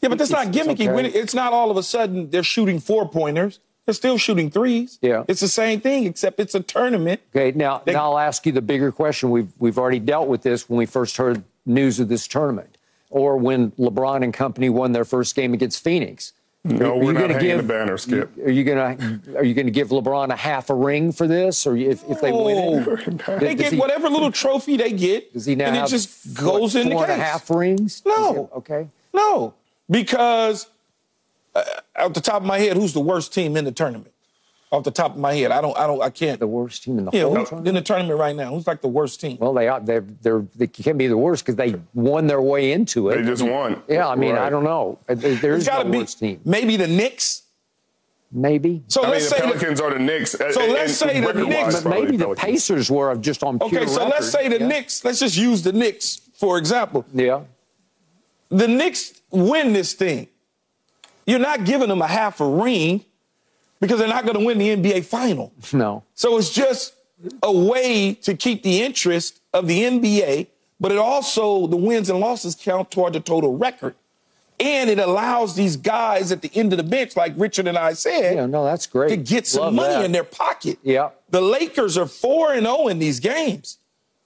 Yeah, 0.00 0.08
but 0.08 0.18
that's 0.18 0.30
It's- 0.30 0.46
not 0.46 0.54
it's 0.56 0.66
gimmicky. 0.66 0.86
okay. 0.86 0.92
When 0.92 1.06
it- 1.06 1.14
It's 1.14 1.34
not 1.34 1.52
all 1.52 1.70
of 1.70 1.76
a 1.76 1.82
sudden 1.82 2.30
they're 2.30 2.42
shooting 2.42 2.78
four 2.80 3.08
pointers. 3.08 3.58
They're 3.84 3.94
still 3.94 4.16
shooting 4.16 4.48
threes. 4.50 4.98
Yeah. 5.02 5.24
It's 5.26 5.40
the 5.40 5.48
same 5.48 5.80
thing, 5.80 6.06
except 6.06 6.38
it's 6.38 6.54
a 6.54 6.60
tournament. 6.60 7.20
Okay, 7.34 7.50
now, 7.56 7.82
They- 7.84 7.92
now 7.94 8.12
I'll 8.12 8.18
ask 8.18 8.46
you 8.46 8.52
the 8.52 8.62
bigger 8.62 8.92
question. 8.92 9.30
We've 9.30 9.48
we've 9.58 9.78
already 9.78 9.98
dealt 9.98 10.28
with 10.28 10.42
this 10.42 10.68
when 10.68 10.78
we 10.78 10.86
first 10.86 11.16
heard 11.16 11.42
news 11.66 11.98
of 12.00 12.08
this 12.08 12.26
tournament, 12.28 12.78
or 13.12 13.36
when 13.36 13.70
LeBron 13.72 14.24
and 14.24 14.34
company 14.34 14.68
won 14.68 14.92
their 14.92 15.04
first 15.04 15.34
game 15.36 15.54
against 15.54 15.82
Phoenix. 15.84 16.32
No, 16.64 16.92
Are 16.92 16.96
we're 16.96 17.04
you 17.06 17.12
not 17.14 17.20
gonna 17.22 17.32
hanging 17.34 17.48
give- 17.48 17.66
the 17.66 17.72
banner, 17.72 17.98
Skip. 17.98 18.30
Are 18.46 18.50
you 18.50 18.62
gonna 18.62 19.20
are 19.36 19.42
you 19.44 19.52
gonna 19.52 19.70
give 19.72 19.88
LeBron 19.88 20.30
a 20.30 20.36
half 20.36 20.70
a 20.70 20.74
ring 20.74 21.10
for 21.10 21.26
this, 21.26 21.66
or 21.66 21.76
if, 21.76 22.08
if 22.08 22.20
they 22.20 22.30
win 22.30 22.56
it? 22.56 22.88
Oh, 23.28 23.38
They 23.38 23.54
Does 23.56 23.62
get 23.64 23.72
he- 23.72 23.78
whatever 23.80 24.08
little 24.08 24.30
trophy 24.30 24.76
they 24.76 24.92
get, 24.92 25.32
Does 25.32 25.44
he 25.46 25.56
now 25.56 25.66
and 25.66 25.76
have 25.76 25.88
it 25.88 25.90
just 25.90 26.08
four- 26.08 26.60
goes 26.60 26.76
in 26.76 26.88
the 26.88 26.94
four 26.94 27.02
and 27.04 27.12
a 27.20 27.24
half 27.24 27.50
rings? 27.50 28.02
No. 28.06 28.32
He- 28.52 28.56
Okay. 28.58 28.88
No, 29.12 29.54
because 29.90 30.68
uh, 31.56 31.62
off 31.96 32.12
the 32.14 32.20
top 32.20 32.42
of 32.42 32.46
my 32.46 32.58
head, 32.58 32.76
who's 32.76 32.92
the 32.92 33.00
worst 33.00 33.34
team 33.34 33.56
in 33.56 33.64
the 33.64 33.72
tournament? 33.72 34.12
Off 34.72 34.84
the 34.84 34.90
top 34.90 35.12
of 35.12 35.18
my 35.18 35.34
head, 35.34 35.50
I 35.52 35.60
don't, 35.60 35.76
I 35.76 35.86
don't, 35.86 36.02
I 36.02 36.08
can't. 36.08 36.40
The 36.40 36.46
worst 36.46 36.82
team 36.82 36.98
in 36.98 37.04
the 37.04 37.10
yeah, 37.12 37.24
whole 37.24 37.36
who- 37.36 37.44
tournament. 37.44 37.68
in 37.68 37.74
the 37.74 37.82
tournament 37.82 38.18
right 38.18 38.34
now, 38.34 38.54
who's 38.54 38.66
like 38.66 38.80
the 38.80 38.88
worst 38.88 39.20
team? 39.20 39.36
Well, 39.38 39.52
they 39.52 39.68
are. 39.68 39.78
They're, 39.80 40.00
they're, 40.22 40.46
they 40.56 40.66
can't 40.66 40.96
be 40.96 41.08
the 41.08 41.16
worst 41.18 41.44
because 41.44 41.56
they 41.56 41.78
won 41.92 42.26
their 42.26 42.40
way 42.40 42.72
into 42.72 43.10
it. 43.10 43.16
They 43.16 43.22
just 43.22 43.42
won. 43.42 43.82
Yeah, 43.86 44.08
I 44.08 44.14
mean, 44.14 44.32
Right. 44.32 44.46
I 44.46 44.50
don't 44.50 44.64
know. 44.64 44.98
There- 45.06 45.34
There's 45.34 45.58
It's 45.60 45.68
got 45.68 45.80
to 45.82 45.84
no 45.84 45.90
be 45.92 45.98
worst 45.98 46.18
team. 46.18 46.40
maybe 46.46 46.76
the 46.78 46.88
Knicks. 46.88 47.42
Maybe. 48.34 48.82
So 48.88 49.04
I 49.04 49.10
let's 49.10 49.28
the 49.28 49.36
say 49.36 49.42
the- 49.42 49.48
Pelicans 49.52 49.78
are 49.82 49.92
the 49.92 49.98
Knicks. 49.98 50.34
Uh, 50.40 50.50
so 50.52 50.64
let's 50.66 50.94
say 50.96 51.20
the 51.20 51.34
Knicks- 51.34 51.82
But 51.82 51.90
maybe 51.90 52.16
the 52.16 52.34
Pacers 52.34 52.90
were 52.90 53.14
just 53.16 53.42
on 53.42 53.58
pure 53.58 53.82
Okay, 53.82 53.86
so 53.86 54.06
let's 54.08 54.30
say 54.30 54.44
the 54.44 54.54
record. 54.54 54.60
Yeah. 54.62 54.68
Knicks. 54.68 55.04
Let's 55.04 55.18
just 55.18 55.36
use 55.36 55.60
the 55.60 55.72
Knicks 55.74 56.22
for 56.32 56.56
example. 56.56 57.04
Yeah. 57.12 57.42
The 58.48 58.68
Knicks 58.68 59.20
win 59.30 59.74
this 59.74 59.92
thing. 59.92 60.28
You're 61.26 61.38
not 61.40 61.64
giving 61.66 61.88
them 61.90 62.00
a 62.00 62.06
half 62.06 62.40
a 62.40 62.48
ring 62.48 63.04
because 63.82 63.98
they're 63.98 64.08
not 64.08 64.24
going 64.24 64.38
to 64.38 64.44
win 64.44 64.56
the 64.58 64.70
NBA 64.76 65.04
final. 65.04 65.52
No. 65.74 66.04
So 66.14 66.38
it's 66.38 66.50
just 66.50 66.94
a 67.42 67.52
way 67.52 68.14
to 68.22 68.34
keep 68.34 68.62
the 68.62 68.80
interest 68.82 69.40
of 69.52 69.66
the 69.66 69.82
NBA, 69.82 70.46
but 70.80 70.90
it 70.92 70.98
also 70.98 71.66
the 71.66 71.76
wins 71.76 72.08
and 72.08 72.18
losses 72.20 72.54
count 72.54 72.90
toward 72.90 73.12
the 73.12 73.20
total 73.20 73.56
record. 73.58 73.94
And 74.60 74.88
it 74.88 74.98
allows 75.00 75.56
these 75.56 75.76
guys 75.76 76.30
at 76.30 76.40
the 76.42 76.50
end 76.54 76.72
of 76.72 76.76
the 76.76 76.82
bench, 76.84 77.16
like 77.16 77.32
Richard 77.36 77.66
and 77.66 77.76
I 77.76 77.94
said, 77.94 78.36
Yeah, 78.36 78.46
no, 78.46 78.64
that's 78.64 78.86
great. 78.86 79.08
to 79.08 79.16
get 79.16 79.46
some 79.46 79.62
Love 79.64 79.74
money 79.74 79.94
that. 79.94 80.04
in 80.04 80.12
their 80.12 80.24
pocket. 80.24 80.78
Yeah. 80.84 81.10
The 81.30 81.40
Lakers 81.40 81.96
are 81.98 82.06
4 82.06 82.52
and 82.54 82.66
0 82.66 82.86
in 82.88 82.98
these 83.00 83.18
games. 83.18 83.78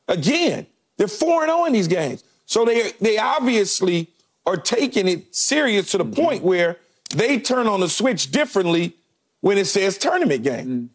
Again, 0.09 0.67
they're 0.99 1.09
4 1.09 1.43
and 1.45 1.51
0 1.51 1.65
in 1.67 1.73
these 1.73 1.89
games. 1.89 2.23
So 2.45 2.65
they 2.65 2.93
they 3.01 3.19
obviously 3.19 4.09
are 4.45 4.57
taking 4.57 5.09
it 5.09 5.35
serious 5.35 5.91
to 5.93 5.99
the 5.99 6.05
Mm-hmm. 6.05 6.23
point 6.23 6.43
where 6.45 6.77
they 7.15 7.39
turn 7.39 7.67
on 7.67 7.81
the 7.81 7.89
switch 7.89 8.31
differently 8.31 8.95
when 9.41 9.59
it 9.59 9.67
says 9.67 9.99
tournament 9.99 10.43
game. 10.43 10.91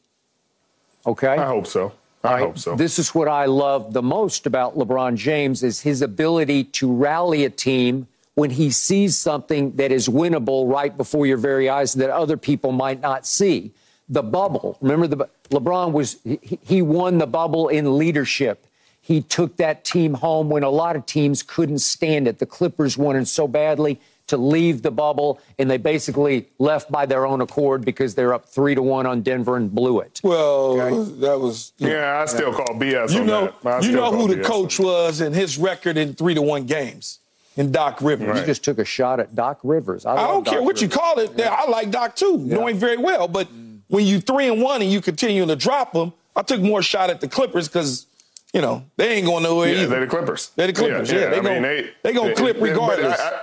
Mm. 1.05 1.09
Okay. 1.11 1.35
I 1.35 1.45
hope 1.45 1.67
so. 1.67 1.93
I 2.23 2.39
hope 2.39 2.59
so. 2.59 2.75
This 2.75 2.99
is 2.99 3.15
what 3.15 3.27
I 3.27 3.45
love 3.45 3.93
the 3.93 4.03
most 4.03 4.45
about 4.45 4.77
LeBron 4.77 5.15
James 5.15 5.63
is 5.63 5.81
his 5.81 6.01
ability 6.01 6.65
to 6.65 6.93
rally 6.93 7.45
a 7.45 7.49
team 7.49 8.07
when 8.35 8.51
he 8.51 8.69
sees 8.69 9.17
something 9.17 9.75
that 9.75 9.91
is 9.91 10.07
winnable 10.07 10.71
right 10.71 10.95
before 10.95 11.25
your 11.25 11.37
very 11.37 11.67
eyes 11.67 11.93
that 11.93 12.09
other 12.09 12.37
people 12.37 12.71
might 12.71 13.01
not 13.01 13.25
see. 13.25 13.71
The 14.07 14.21
bubble. 14.21 14.77
Remember 14.81 15.07
the 15.07 15.29
LeBron 15.49 15.93
was 15.93 16.17
he, 16.23 16.59
he 16.61 16.81
won 16.81 17.17
the 17.17 17.27
bubble 17.27 17.69
in 17.69 17.97
leadership. 17.97 18.67
He 19.01 19.21
took 19.21 19.57
that 19.57 19.83
team 19.83 20.13
home 20.13 20.49
when 20.49 20.63
a 20.63 20.69
lot 20.69 20.95
of 20.95 21.05
teams 21.05 21.41
couldn't 21.41 21.79
stand 21.79 22.27
it. 22.27 22.37
The 22.37 22.45
Clippers 22.45 22.97
wanted 22.97 23.27
so 23.27 23.47
badly 23.47 23.99
to 24.31 24.37
leave 24.37 24.81
the 24.81 24.91
bubble, 24.91 25.39
and 25.59 25.69
they 25.69 25.77
basically 25.77 26.49
left 26.59 26.91
by 26.91 27.05
their 27.05 27.25
own 27.25 27.39
accord 27.41 27.85
because 27.85 28.15
they're 28.15 28.33
up 28.33 28.49
three 28.49 28.73
to 28.75 28.81
one 28.81 29.05
on 29.05 29.21
Denver 29.21 29.55
and 29.57 29.73
blew 29.73 29.99
it. 29.99 30.19
Well, 30.23 30.75
that 30.75 31.39
was 31.39 31.71
you 31.77 31.87
know, 31.87 31.93
yeah, 31.93 32.19
I 32.21 32.25
still 32.25 32.51
call 32.51 32.65
BS 32.75 33.13
you 33.13 33.21
on 33.21 33.25
know 33.27 33.53
that. 33.63 33.83
You 33.83 33.91
know 33.91 34.09
call 34.09 34.27
who 34.27 34.27
the 34.33 34.41
BS. 34.41 34.45
coach 34.45 34.79
was 34.79 35.21
and 35.21 35.35
his 35.35 35.57
record 35.57 35.97
in 35.97 36.13
three 36.15 36.33
to 36.33 36.41
one 36.41 36.65
games 36.65 37.19
in 37.57 37.71
Doc 37.71 38.01
Rivers. 38.01 38.39
You 38.39 38.45
just 38.45 38.63
took 38.63 38.79
a 38.79 38.85
shot 38.85 39.19
at 39.19 39.35
Doc 39.35 39.59
Rivers. 39.63 40.05
I 40.05 40.13
love 40.13 40.27
don't 40.29 40.45
care 40.45 40.59
Doc 40.59 40.65
what 40.65 40.81
you 40.81 40.89
call 40.89 41.19
it. 41.19 41.39
I 41.39 41.69
like 41.69 41.91
Doc 41.91 42.15
too, 42.15 42.37
knowing 42.37 42.77
very 42.77 42.97
well. 42.97 43.27
But 43.27 43.47
when 43.89 44.05
you 44.05 44.19
three 44.21 44.47
and 44.47 44.61
one 44.61 44.81
and 44.81 44.89
you 44.91 45.01
continue 45.01 45.45
to 45.45 45.55
drop 45.55 45.93
them, 45.93 46.13
I 46.35 46.41
took 46.43 46.61
more 46.61 46.81
shot 46.81 47.09
at 47.09 47.19
the 47.21 47.27
Clippers 47.27 47.67
because 47.67 48.07
you 48.53 48.61
know 48.61 48.83
they 48.97 49.13
ain't 49.15 49.25
going 49.25 49.43
nowhere 49.43 49.67
Yeah, 49.67 49.81
either. 49.81 49.87
they're 49.87 49.99
the 50.01 50.07
Clippers. 50.07 50.51
They're 50.55 50.67
the 50.67 50.73
Clippers, 50.73 51.11
yeah. 51.11 51.29
They 51.29 51.37
I 51.39 51.41
mean, 51.41 51.61
they 51.61 51.89
they 52.03 52.13
gonna 52.13 52.33
clip 52.35 52.57
but 52.59 52.69
regardless. 52.69 53.19
I- 53.19 53.29
I- 53.29 53.41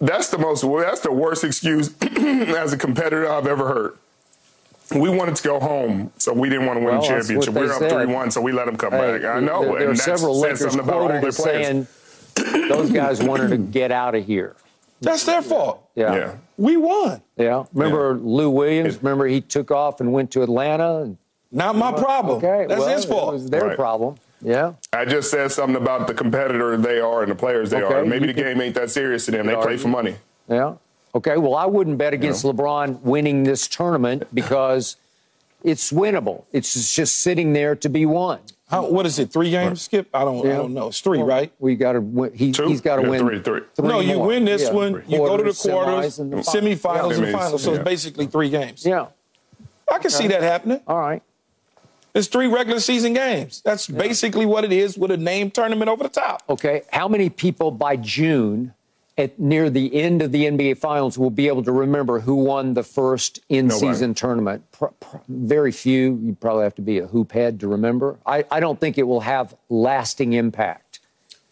that's 0.00 0.28
the 0.30 0.38
most. 0.38 0.62
That's 0.62 1.00
the 1.00 1.12
worst 1.12 1.44
excuse 1.44 1.94
as 2.02 2.72
a 2.72 2.76
competitor 2.78 3.28
I've 3.28 3.46
ever 3.46 3.68
heard. 3.68 3.96
We 4.98 5.08
wanted 5.08 5.36
to 5.36 5.42
go 5.44 5.60
home, 5.60 6.12
so 6.18 6.32
we 6.32 6.48
didn't 6.48 6.66
want 6.66 6.80
to 6.80 6.84
win 6.84 6.96
Well, 6.98 7.04
a 7.04 7.08
that's 7.08 7.28
championship. 7.28 7.54
We 7.54 7.60
they 7.60 7.66
were 7.68 7.72
up 7.74 7.90
three 7.90 8.06
one, 8.12 8.30
so 8.32 8.40
we 8.40 8.50
let 8.50 8.66
them 8.66 8.76
come 8.76 8.90
Hey, 8.92 9.18
back. 9.18 9.36
I 9.36 9.38
know, 9.40 9.60
There, 9.62 9.72
there 9.72 9.80
and 9.82 9.90
are 9.90 9.94
that 9.94 9.98
several 10.02 10.34
says 10.34 10.42
Lakers 10.42 10.60
something 10.60 10.80
about 10.80 10.94
all 11.02 11.08
quoted 11.08 11.22
their 11.22 11.32
players. 11.32 11.88
saying 12.34 12.68
those 12.68 12.90
guys 12.90 13.22
wanted 13.22 13.50
to 13.50 13.56
get 13.56 13.92
out 13.92 14.14
of 14.16 14.24
here. 14.26 14.56
That's 15.00 15.24
their 15.24 15.42
fault. 15.42 15.88
Yeah. 15.94 16.14
yeah. 16.14 16.34
We 16.56 16.76
won. 16.76 17.22
Yeah. 17.36 17.64
Remember 17.72 18.14
Lou 18.16 18.50
Williams? 18.50 18.96
Remember 19.02 19.26
he 19.26 19.40
took 19.40 19.70
off 19.70 20.00
and 20.00 20.12
went 20.12 20.32
to 20.32 20.42
Atlanta? 20.42 21.02
And, 21.02 21.16
Not 21.52 21.76
my 21.76 21.92
problem. 21.92 22.38
okay. 22.38 22.66
That's 22.68 22.80
well, 22.80 22.88
his 22.96 23.04
fault. 23.04 23.28
It 23.30 23.32
was 23.34 23.50
their 23.50 23.66
Right. 23.68 23.76
problem. 23.76 24.16
Yeah. 24.42 24.74
I 24.92 25.04
just 25.04 25.30
said 25.30 25.52
something 25.52 25.76
about 25.80 26.06
the 26.06 26.14
competitor 26.14 26.76
they 26.76 26.98
are 27.00 27.22
and 27.22 27.30
the 27.30 27.34
players 27.36 27.70
they 27.70 27.82
Okay, 27.82 27.94
are. 27.94 28.04
Maybe 28.04 28.26
you 28.26 28.32
the 28.32 28.42
can- 28.42 28.52
game 28.54 28.60
ain't 28.60 28.74
that 28.74 28.90
serious 28.90 29.24
to 29.26 29.32
them. 29.32 29.46
They 29.46 29.54
play 29.56 29.76
for 29.76 29.88
money. 29.88 30.16
Yeah. 30.48 30.74
Okay. 31.14 31.36
Well, 31.36 31.54
I 31.54 31.66
wouldn't 31.66 31.98
bet 31.98 32.14
against 32.14 32.44
LeBron 32.44 33.00
winning 33.02 33.42
this 33.44 33.68
tournament 33.68 34.26
because 34.34 34.96
it's 35.62 35.92
winnable. 35.92 36.44
It's 36.52 36.72
just- 36.74 36.94
just 36.94 37.18
sitting 37.18 37.52
there 37.52 37.74
to 37.76 37.88
be 37.88 38.06
won. 38.06 38.40
How, 38.70 38.88
what 38.88 39.04
is 39.04 39.18
it? 39.18 39.32
Three 39.32 39.50
games, 39.50 39.82
Skip? 39.82 40.06
I 40.14 40.20
don't. 40.20 40.46
I 40.46 40.52
don't 40.56 40.72
know. 40.72 40.86
It's 40.88 41.00
three, 41.00 41.20
right? 41.20 41.52
We 41.58 41.74
got 41.74 41.94
to 41.94 42.00
win. 42.00 42.32
He, 42.32 42.52
he's 42.52 42.80
got 42.80 42.96
to 42.96 43.02
Yeah, 43.02 43.08
win. 43.08 43.20
three, 43.26 43.40
three. 43.42 43.62
no, 43.80 43.98
you 43.98 44.14
more. 44.18 44.28
win 44.28 44.44
this 44.44 44.62
Yeah. 44.62 44.72
one. 44.72 45.02
You 45.08 45.18
go 45.18 45.36
to 45.36 45.42
the 45.42 45.52
quarters, 45.52 46.18
semis, 46.18 46.20
and 46.20 46.32
the 46.32 46.36
semifinals, 46.36 47.18
and 47.18 47.32
finals. 47.32 47.64
So 47.64 47.72
yeah. 47.72 47.78
it's 47.78 47.84
basically 47.84 48.26
three 48.28 48.48
games. 48.48 48.86
Yeah. 48.86 49.06
I 49.92 49.98
can 49.98 50.10
see 50.12 50.28
that 50.28 50.42
happening. 50.44 50.80
All 50.86 51.00
right. 51.00 51.20
It's 52.14 52.26
three 52.26 52.46
regular 52.46 52.80
season 52.80 53.12
games. 53.12 53.62
That's 53.64 53.86
basically 53.86 54.46
what 54.46 54.64
it 54.64 54.72
is 54.72 54.98
with 54.98 55.10
a 55.10 55.16
name 55.16 55.50
tournament 55.50 55.88
over 55.88 56.02
the 56.02 56.08
top. 56.08 56.42
Okay, 56.48 56.82
how 56.92 57.08
many 57.08 57.30
people 57.30 57.70
by 57.70 57.96
June, 57.96 58.74
at 59.16 59.38
near 59.38 59.70
the 59.70 59.94
end 59.94 60.22
of 60.22 60.32
the 60.32 60.44
NBA 60.44 60.78
Finals, 60.78 61.16
will 61.18 61.30
be 61.30 61.46
able 61.46 61.62
to 61.62 61.72
remember 61.72 62.20
who 62.20 62.34
won 62.36 62.74
the 62.74 62.82
first 62.82 63.40
in-season 63.48 64.14
tournament? 64.14 64.64
Pr- 64.72 64.86
pr- 64.98 65.18
very 65.28 65.72
few. 65.72 66.18
You 66.22 66.36
probably 66.40 66.64
have 66.64 66.74
to 66.76 66.82
be 66.82 66.98
a 66.98 67.06
hoop 67.06 67.32
head 67.32 67.60
to 67.60 67.68
remember. 67.68 68.18
I, 68.26 68.44
I 68.50 68.60
don't 68.60 68.80
think 68.80 68.98
it 68.98 69.04
will 69.04 69.20
have 69.20 69.54
lasting 69.68 70.32
impact. 70.32 71.00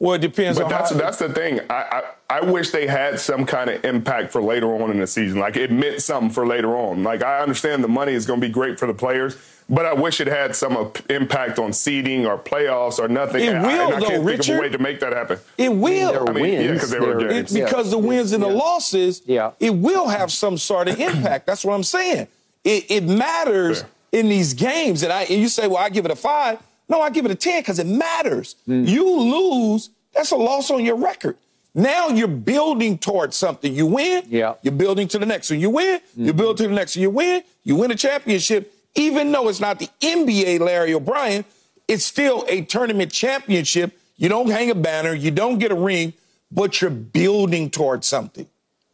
Well, 0.01 0.15
it 0.15 0.21
depends 0.21 0.59
But 0.59 0.67
on 0.67 0.71
that's 0.71 0.91
that's 0.91 1.19
the 1.19 1.29
thing. 1.29 1.61
I, 1.69 2.03
I 2.31 2.39
I 2.39 2.41
wish 2.43 2.71
they 2.71 2.87
had 2.87 3.19
some 3.19 3.45
kind 3.45 3.69
of 3.69 3.85
impact 3.85 4.31
for 4.31 4.41
later 4.41 4.73
on 4.81 4.91
in 4.91 4.99
the 4.99 5.07
season. 5.07 5.41
Like 5.41 5.57
it 5.57 5.73
meant 5.73 6.03
something 6.03 6.31
for 6.31 6.47
later 6.47 6.77
on. 6.77 7.03
Like 7.03 7.23
I 7.23 7.41
understand 7.41 7.83
the 7.83 7.89
money 7.89 8.13
is 8.13 8.27
going 8.27 8.41
to 8.41 8.47
be 8.47 8.53
great 8.53 8.79
for 8.79 8.87
the 8.87 8.95
players, 8.95 9.37
but 9.69 9.85
I 9.87 9.93
wish 9.93 10.21
it 10.21 10.27
had 10.29 10.57
some 10.57 10.93
impact 11.11 11.59
on 11.59 11.73
seeding 11.73 12.27
or 12.27 12.39
playoffs 12.39 12.99
or 12.99 13.07
nothing. 13.09 13.45
It 13.45 13.55
And 13.55 13.59
I, 13.59 13.63
will, 13.67 13.87
and 13.87 13.95
I 13.97 14.01
though, 14.01 14.07
can't 14.07 14.09
think 14.09 14.19
of 14.21 14.25
Richard. 14.27 14.59
a 14.59 14.61
way 14.63 14.69
to 14.71 14.79
make 14.79 15.01
that 15.01 15.13
happen. 15.13 15.39
it 15.59 15.69
will. 15.75 16.13
Their 16.13 16.29
I 16.29 16.33
mean, 16.33 16.45
yeah, 16.53 16.59
wins, 16.71 16.81
'cause 16.81 16.91
they 16.91 17.01
were 17.01 17.17
games. 17.29 17.55
It- 17.55 17.65
because 17.65 17.91
the 17.91 17.99
wins 17.99 18.33
and 18.33 18.43
the 18.43 18.49
losses, 18.49 19.23
Yeah. 19.27 19.51
it 19.61 19.71
will 19.75 20.09
have 20.09 20.33
some 20.33 20.57
sort 20.59 20.89
of 20.89 20.99
impact. 21.01 21.47
That's 21.47 21.65
what 21.65 21.75
I'm 21.75 21.85
saying. 21.85 22.29
It, 22.65 22.87
it 22.91 23.05
matters 23.05 23.81
Fair. 23.83 23.89
in 24.13 24.29
these 24.29 24.55
games. 24.55 25.03
And, 25.03 25.13
I, 25.13 25.23
and 25.23 25.41
you 25.41 25.49
say, 25.49 25.67
well, 25.69 25.79
I 25.79 25.91
give 25.91 26.05
it 26.05 26.11
a 26.11 26.17
five. 26.17 26.59
No, 26.89 27.03
I 27.03 27.11
give 27.11 27.25
it 27.27 27.31
a 27.31 27.35
10 27.35 27.61
because 27.61 27.79
it 27.79 27.87
matters. 27.87 28.57
Hmm. 28.65 28.85
You 28.87 29.05
lose, 29.21 29.91
that's 30.15 30.31
a 30.31 30.37
loss 30.37 30.71
on 30.71 30.85
your 30.85 30.97
record. 30.97 31.37
Now 31.75 32.09
you're 32.09 32.27
building 32.27 32.97
towards 32.97 33.37
something. 33.37 33.73
You 33.75 33.87
win, 33.87 34.23
Yeah. 34.29 34.55
you're 34.63 34.73
building 34.73 35.07
to 35.09 35.19
the 35.19 35.27
next 35.27 35.51
one. 35.51 35.61
You 35.61 35.69
win, 35.71 36.01
you 36.17 36.33
build 36.33 36.57
to 36.57 36.63
the 36.67 36.75
next 36.75 36.97
one. 36.97 37.03
You 37.03 37.11
win, 37.11 37.43
you 37.63 37.77
win 37.77 37.91
a 37.91 37.95
championship. 37.95 38.73
Even 38.95 39.33
though 39.33 39.49
it's 39.49 39.61
not 39.61 39.79
the 39.79 39.89
NBA 40.01 40.61
Larry 40.61 40.95
O'Brien, 40.95 41.45
it's 41.87 42.05
still 42.05 42.45
a 42.49 42.63
tournament 42.63 43.13
championship. 43.13 43.99
You 44.17 44.29
don't 44.29 44.51
hang 44.51 44.71
a 44.71 44.75
banner, 44.75 45.15
you 45.15 45.31
don't 45.31 45.59
get 45.59 45.71
a 45.71 45.77
ring, 45.77 46.13
but 46.51 46.81
you're 46.81 46.91
building 46.91 47.71
towards 47.71 48.07
something. 48.07 48.49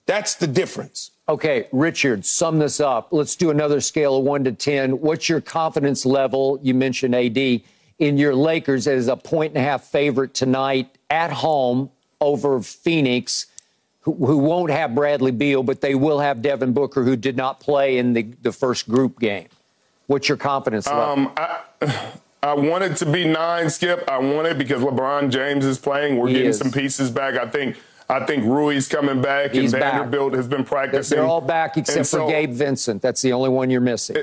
That's 0.07 0.35
the 0.35 0.47
difference. 0.47 1.11
Okay, 1.29 1.69
Richard, 1.73 2.27
sum 2.27 2.59
this 2.59 2.81
up. 2.81 3.09
Let's 3.11 3.35
do 3.37 3.51
another 3.51 3.81
scale 3.81 4.19
of 4.19 4.25
one 4.25 4.45
to 4.45 4.53
10. 4.53 5.01
What's 5.01 5.29
your 5.29 5.41
confidence 5.41 6.05
level? 6.05 6.59
You 6.63 6.75
mentioned 6.75 7.15
AD 7.15 7.39
in 7.99 8.19
your 8.19 8.35
Lakers 8.35 8.87
as 8.87 9.09
a 9.09 9.17
point 9.17 9.55
and 9.55 9.65
a 9.65 9.67
half 9.67 9.85
favorite 9.85 10.35
tonight 10.35 10.99
at 11.09 11.33
home 11.33 11.91
over 12.21 12.61
Phoenix, 12.61 13.47
who, 14.01 14.15
who 14.15 14.39
won't 14.39 14.71
have 14.71 14.95
Bradley 14.95 15.31
Beal, 15.31 15.63
but 15.63 15.81
they 15.81 15.95
will 15.95 16.21
have 16.21 16.43
Devin 16.43 16.75
Booker, 16.75 17.03
who 17.03 17.17
did 17.17 17.37
not 17.37 17.61
play 17.61 17.97
in 17.97 18.13
the, 18.13 18.23
the 18.43 18.53
first 18.53 18.87
group 18.89 19.19
game. 19.19 19.49
What's 20.07 20.29
your 20.29 20.39
confidence 20.39 20.87
level? 20.87 21.03
Um, 21.03 21.33
I, 21.37 21.61
I 22.43 22.55
want 22.55 22.85
it 22.85 22.97
to 22.99 23.07
be 23.07 23.25
nine, 23.27 23.71
Skip. 23.71 24.05
I 24.09 24.19
want 24.19 24.47
it 24.47 24.59
because 24.59 24.83
LeBron 24.83 25.31
James 25.31 25.65
is 25.65 25.79
playing. 25.79 26.19
We're 26.19 26.29
He 26.29 26.35
getting 26.35 26.51
is. 26.51 26.59
some 26.59 26.71
pieces 26.71 27.11
back. 27.11 27.35
I 27.37 27.49
think 27.49 27.79
I 28.07 28.27
think 28.27 28.45
Rui's 28.45 28.87
coming 28.87 29.23
back 29.23 29.53
He's 29.53 29.73
and 29.73 29.81
back. 29.81 29.95
Vanderbilt 29.95 30.35
has 30.35 30.47
been 30.47 30.63
practicing. 30.63 31.17
They're 31.17 31.27
all 31.27 31.41
back 31.41 31.79
except 31.79 31.97
And 32.01 32.07
for 32.07 32.29
Gabe 32.29 32.53
Vincent. 32.53 33.01
That's 33.01 33.23
the 33.23 33.33
only 33.33 33.49
one 33.49 33.71
you're 33.71 33.81
missing. 33.81 34.17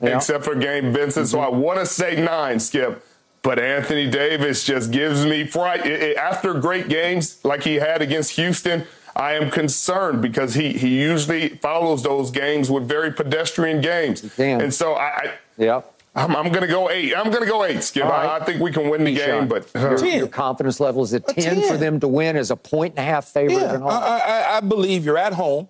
Except 0.00 0.42
for 0.42 0.54
Gabe 0.54 0.84
Vincent. 0.94 1.28
So 1.28 1.40
I 1.40 1.46
Mm-hmm. 1.48 1.60
want 1.60 1.78
to 1.80 1.84
say 1.86 2.16
nine, 2.22 2.58
Skip. 2.60 3.04
But 3.42 3.58
Anthony 3.58 4.10
Davis 4.10 4.64
just 4.64 4.90
gives 4.90 5.26
me 5.26 5.46
fright. 5.46 5.82
I- 5.84 6.12
I- 6.12 6.14
After 6.14 6.54
great 6.54 6.88
games 6.88 7.38
like 7.44 7.62
he 7.62 7.74
had 7.76 8.00
against 8.00 8.32
Houston, 8.36 8.84
I 9.16 9.32
am 9.34 9.50
concerned 9.50 10.20
because 10.20 10.54
he, 10.54 10.74
he 10.74 11.00
usually 11.00 11.48
follows 11.48 12.02
those 12.02 12.30
games 12.30 12.70
with 12.70 12.86
very 12.86 13.10
pedestrian 13.12 13.80
games. 13.80 14.20
can. 14.36 14.60
And 14.60 14.72
so 14.72 14.92
I, 14.92 15.06
I 15.06 15.34
Yeah. 15.56 15.80
I'm, 16.14 16.34
I'm 16.34 16.48
going 16.48 16.62
to 16.62 16.66
go 16.66 16.90
eight. 16.90 17.14
I'm 17.14 17.30
going 17.30 17.42
to 17.42 17.48
go 17.48 17.64
eight, 17.64 17.82
Skip. 17.82 18.04
All 18.04 18.10
right. 18.10 18.26
I, 18.26 18.36
I 18.38 18.44
think 18.44 18.60
we 18.60 18.72
can 18.72 18.88
win 18.88 19.04
the 19.04 19.14
Keyshawn, 19.14 19.40
game, 19.40 19.48
but 19.48 19.70
your, 19.74 20.06
your 20.06 20.28
confidence 20.28 20.80
level 20.80 21.02
is 21.02 21.12
a 21.12 21.20
10, 21.20 21.34
10. 21.56 21.68
for 21.68 21.76
them 21.76 22.00
to 22.00 22.08
win 22.08 22.36
as 22.36 22.50
a 22.50 22.56
point 22.56 22.94
and 22.96 23.06
a 23.06 23.10
half 23.10 23.26
favorite 23.26 23.56
Yeah, 23.56 23.74
at 23.74 23.80
home. 23.80 23.90
I, 23.90 23.94
I, 23.94 24.56
I 24.56 24.60
believe 24.60 25.04
you're 25.04 25.18
at 25.18 25.34
home. 25.34 25.68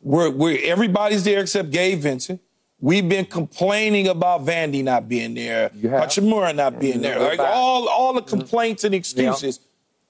We're, 0.00 0.30
we're, 0.30 0.58
everybody's 0.64 1.22
there 1.22 1.40
except 1.40 1.70
Gabe 1.70 2.00
Vincent. 2.00 2.40
We've 2.80 3.08
been 3.08 3.24
complaining 3.26 4.08
about 4.08 4.44
Vandy 4.44 4.82
not 4.82 5.08
being 5.08 5.34
there, 5.34 5.70
You 5.74 5.90
have. 5.90 6.08
Hachimura 6.08 6.52
not 6.56 6.80
being 6.80 7.00
there. 7.00 7.20
Like 7.20 7.38
all, 7.38 7.88
all 7.88 8.12
the 8.12 8.22
complaints 8.22 8.82
and 8.82 8.92
excuses. 8.92 9.60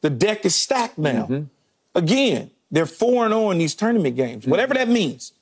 The 0.00 0.08
deck 0.08 0.46
is 0.46 0.54
stacked 0.54 0.96
now. 0.96 1.24
Mm-hmm. 1.24 1.44
Again, 1.94 2.51
they're 2.70 2.86
4 2.86 3.27
and 3.27 3.32
0 3.35 3.51
in 3.51 3.59
these 3.59 3.74
tournament 3.74 4.16
games, 4.16 4.47
whatever 4.47 4.74
that 4.74 4.89
means. 4.89 5.32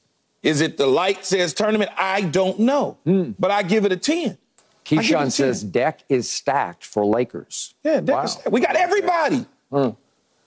Is 0.42 0.60
it 0.60 0.76
the 0.78 0.86
light 0.86 1.24
says 1.26 1.52
tournament? 1.52 1.90
I 1.96 2.22
don't 2.22 2.58
know. 2.60 2.96
Hmm. 3.04 3.32
But 3.38 3.50
I 3.50 3.62
give 3.62 3.84
it 3.84 3.92
a 3.92 3.96
10. 3.96 4.16
I 4.16 4.26
give 4.84 4.98
a 4.98 5.02
Keyshawn 5.02 5.18
10. 5.20 5.30
says 5.30 5.62
deck 5.62 6.00
is 6.08 6.28
stacked 6.30 6.84
for 6.84 7.04
Lakers. 7.04 7.74
Yeah, 7.84 8.00
deck 8.00 8.16
Wow. 8.16 8.22
is 8.24 8.32
stacked. 8.32 8.50
we 8.50 8.60
got 8.60 8.74
everybody. 8.76 9.46
Hmm. 9.70 9.90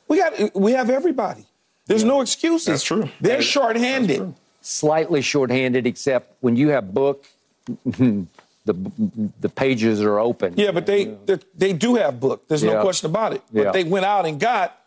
We 0.07 0.17
got 0.17 0.55
we 0.55 0.71
have 0.73 0.89
everybody. 0.89 1.45
There's 1.85 2.03
no 2.03 2.21
excuses. 2.21 2.65
That's 2.67 2.83
true. 2.83 3.09
They're 3.21 3.41
shorthanded. 3.41 4.33
Slightly 4.61 5.21
shorthanded, 5.21 5.85
except 5.85 6.33
when 6.41 6.55
you 6.55 6.69
have 6.69 6.93
book, 6.93 7.25
the 7.85 8.25
the 9.39 9.49
pages 9.49 10.01
are 10.01 10.19
open. 10.19 10.53
Yeah, 10.57 10.71
but 10.71 10.85
they 10.85 11.05
they, 11.25 11.39
they 11.55 11.73
do 11.73 11.95
have 11.95 12.19
book. 12.19 12.47
There's 12.47 12.63
Yeah. 12.63 12.73
no 12.73 12.81
question 12.81 13.09
about 13.09 13.33
it. 13.33 13.41
Yeah. 13.51 13.65
But 13.65 13.73
they 13.73 13.83
went 13.83 14.05
out 14.05 14.25
and 14.25 14.39
got 14.39 14.77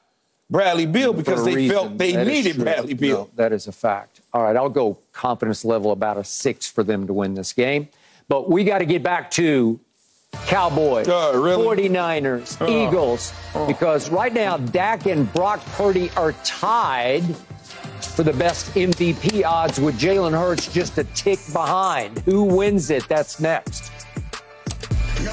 Bradley 0.48 0.86
Beal 0.86 1.12
because 1.12 1.44
they 1.44 1.55
reason. 1.56 1.77
felt 1.77 1.98
they 1.98 2.12
That 2.12 2.27
is 2.28 2.44
needed. 2.44 2.62
Bradley 2.62 2.94
Beal. 2.94 3.24
No, 3.24 3.31
that 3.36 3.52
is 3.52 3.66
a 3.66 3.73
fact. 3.73 4.20
All 4.32 4.43
right, 4.43 4.55
I'll 4.56 4.68
go 4.68 4.98
confidence 5.12 5.64
level 5.64 5.90
about 5.93 6.16
a 6.18 6.24
six 6.24 6.68
for 6.70 6.82
them 6.85 7.06
to 7.09 7.12
win 7.12 7.35
this 7.35 7.52
game. 7.52 7.89
But 8.28 8.48
we 8.51 8.64
got 8.64 8.78
to 8.78 8.85
get 8.85 9.02
back 9.02 9.31
to 9.32 9.81
Cowboys, 10.47 11.09
Uh, 11.09 11.32
really? 11.35 11.89
49ers, 11.89 12.68
Eagles, 12.68 13.32
because 13.66 14.10
right 14.10 14.32
now 14.32 14.56
Dak 14.56 15.06
and 15.06 15.32
Brock 15.32 15.64
Purdy 15.73 16.10
are 16.16 16.32
tied 16.44 17.24
for 18.14 18.23
the 18.23 18.32
best 18.32 18.66
MVP 18.74 19.44
odds 19.44 19.81
with 19.81 19.98
Jalen 19.98 20.32
Hurts 20.32 20.73
just 20.73 20.98
a 20.98 21.05
tick 21.14 21.39
behind. 21.52 22.18
Who 22.20 22.43
wins 22.44 22.90
it? 22.90 23.09
That's 23.09 23.40
next. 23.40 23.90
No 25.24 25.32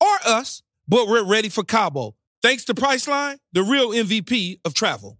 or 0.00 0.18
us, 0.26 0.62
but 0.86 1.08
we're 1.08 1.24
ready 1.24 1.48
for 1.48 1.64
Cabo. 1.64 2.14
Thanks 2.42 2.64
to 2.66 2.74
Priceline, 2.74 3.38
the 3.52 3.62
real 3.62 3.90
MVP 3.90 4.60
of 4.64 4.74
travel. 4.74 5.18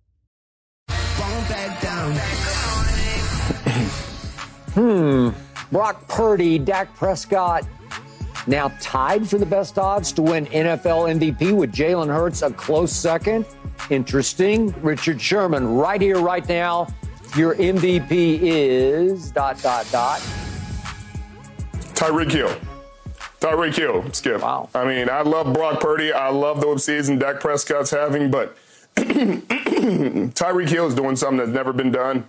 Won't 0.88 1.48
back 1.48 1.80
down. 1.82 2.14
Brock 5.72 6.06
Purdy, 6.08 6.58
Dak 6.58 6.94
Prescott, 6.94 7.66
now 8.46 8.72
tied 8.80 9.28
for 9.28 9.36
the 9.36 9.46
best 9.46 9.78
odds 9.78 10.12
to 10.12 10.22
win 10.22 10.46
NFL 10.46 11.18
MVP 11.18 11.52
with 11.54 11.72
Jalen 11.72 12.06
Hurts 12.06 12.42
a 12.42 12.52
close 12.52 12.92
second. 12.92 13.44
Interesting. 13.90 14.72
Richard 14.82 15.20
Sherman, 15.20 15.66
right 15.74 16.00
here, 16.00 16.20
right 16.20 16.48
now. 16.48 16.86
Your 17.36 17.54
MVP 17.56 18.38
is 18.40 19.30
dot 19.32 19.60
dot 19.62 19.86
dot. 19.90 20.20
Tyreek 21.94 22.30
Hill. 22.32 22.56
Tyreek 23.40 23.76
Hill, 23.76 24.12
Skip. 24.12 24.42
Wow. 24.42 24.68
I 24.74 24.84
mean, 24.84 25.08
I 25.08 25.22
love 25.22 25.52
Brock 25.52 25.80
Purdy. 25.80 26.12
I 26.12 26.28
love 26.30 26.60
the 26.60 26.76
season 26.78 27.18
Dak 27.18 27.40
Prescott's 27.40 27.90
having, 27.90 28.30
but 28.30 28.56
Tyreek 28.96 30.68
Hill 30.68 30.86
is 30.86 30.94
doing 30.94 31.16
something 31.16 31.38
that's 31.38 31.50
never 31.50 31.72
been 31.72 31.92
done. 31.92 32.26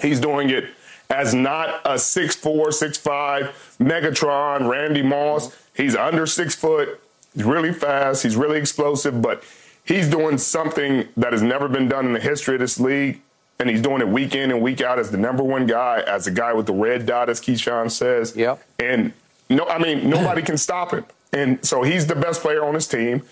He's 0.00 0.20
doing 0.20 0.50
it 0.50 0.64
as 1.10 1.34
not 1.34 1.80
a 1.84 1.94
6'4, 1.94 2.40
6'5 2.40 3.52
Megatron, 3.78 4.68
Randy 4.68 5.02
Moss. 5.02 5.54
He's 5.76 5.94
under 5.94 6.26
six 6.26 6.54
foot. 6.54 7.00
He's 7.34 7.44
really 7.44 7.72
fast. 7.72 8.22
He's 8.22 8.36
really 8.36 8.58
explosive, 8.58 9.20
but 9.22 9.42
he's 9.84 10.08
doing 10.08 10.38
something 10.38 11.08
that 11.16 11.32
has 11.32 11.42
never 11.42 11.68
been 11.68 11.88
done 11.88 12.06
in 12.06 12.12
the 12.12 12.20
history 12.20 12.54
of 12.54 12.60
this 12.60 12.80
league. 12.80 13.20
And 13.58 13.70
he's 13.70 13.80
doing 13.80 14.00
it 14.00 14.08
week 14.08 14.34
in 14.34 14.50
and 14.50 14.60
week 14.60 14.80
out 14.80 14.98
as 14.98 15.10
the 15.10 15.18
number 15.18 15.42
one 15.42 15.66
guy, 15.66 16.02
as 16.06 16.24
the 16.24 16.30
guy 16.32 16.52
with 16.52 16.66
the 16.66 16.72
red 16.72 17.06
dot, 17.06 17.28
as 17.28 17.40
Keyshawn 17.40 17.90
says. 17.90 18.34
Yep. 18.34 18.62
And 18.80 19.12
no, 19.56 19.66
I 19.66 19.78
mean, 19.78 20.08
nobody 20.10 20.42
can 20.42 20.56
stop 20.56 20.92
him. 20.92 21.04
And 21.32 21.64
so 21.64 21.82
he's 21.82 22.06
the 22.06 22.14
best 22.14 22.42
player 22.42 22.64
on 22.64 22.74
his 22.74 22.86
team. 22.86 23.22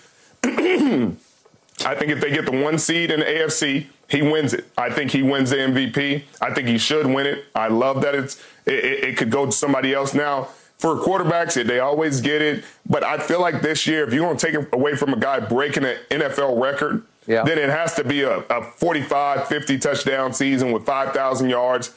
I 0.43 1.95
think 1.95 2.11
if 2.11 2.21
they 2.21 2.31
get 2.31 2.45
the 2.45 2.51
one 2.63 2.77
seed 2.77 3.11
in 3.11 3.19
the 3.21 3.25
AFC, 3.25 3.87
he 4.07 4.21
wins 4.21 4.53
it. 4.53 4.65
I 4.77 4.89
think 4.91 5.11
he 5.11 5.21
wins 5.23 5.49
the 5.49 5.57
MVP. 5.57 6.23
I 6.41 6.53
think 6.53 6.67
he 6.67 6.77
should 6.77 7.05
win 7.07 7.25
it. 7.25 7.45
I 7.55 7.67
love 7.69 8.01
that 8.01 8.13
it's 8.13 8.41
it, 8.65 8.83
it 9.03 9.17
could 9.17 9.31
go 9.31 9.45
to 9.45 9.51
somebody 9.51 9.93
else 9.93 10.13
now. 10.13 10.49
For 10.77 10.95
quarterbacks, 10.95 11.63
they 11.65 11.79
always 11.79 12.21
get 12.21 12.41
it. 12.41 12.63
But 12.87 13.03
I 13.03 13.17
feel 13.19 13.39
like 13.39 13.61
this 13.61 13.85
year, 13.87 14.05
if 14.07 14.13
you're 14.13 14.25
going 14.25 14.37
to 14.37 14.45
take 14.45 14.55
it 14.55 14.67
away 14.73 14.95
from 14.95 15.13
a 15.13 15.17
guy 15.17 15.39
breaking 15.39 15.85
an 15.85 15.97
NFL 16.09 16.59
record, 16.61 17.03
Yeah. 17.27 17.43
then 17.43 17.57
it 17.59 17.69
has 17.69 17.93
to 17.95 18.03
be 18.03 18.23
a, 18.23 18.39
a 18.49 18.63
45, 18.63 19.47
50 19.47 19.77
touchdown 19.77 20.33
season 20.33 20.71
with 20.71 20.83
5,000 20.85 21.49
yards. 21.49 21.91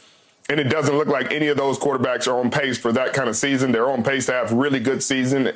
And 0.48 0.60
it 0.60 0.64
doesn't 0.64 0.96
look 0.96 1.08
like 1.08 1.32
any 1.32 1.48
of 1.48 1.56
those 1.56 1.78
quarterbacks 1.78 2.26
are 2.28 2.38
on 2.38 2.50
pace 2.50 2.76
for 2.76 2.92
that 2.92 3.14
kind 3.14 3.28
of 3.28 3.36
season. 3.36 3.72
They're 3.72 3.90
on 3.90 4.02
pace 4.02 4.26
to 4.26 4.32
have 4.32 4.52
really 4.52 4.80
good 4.80 5.02
season, 5.02 5.52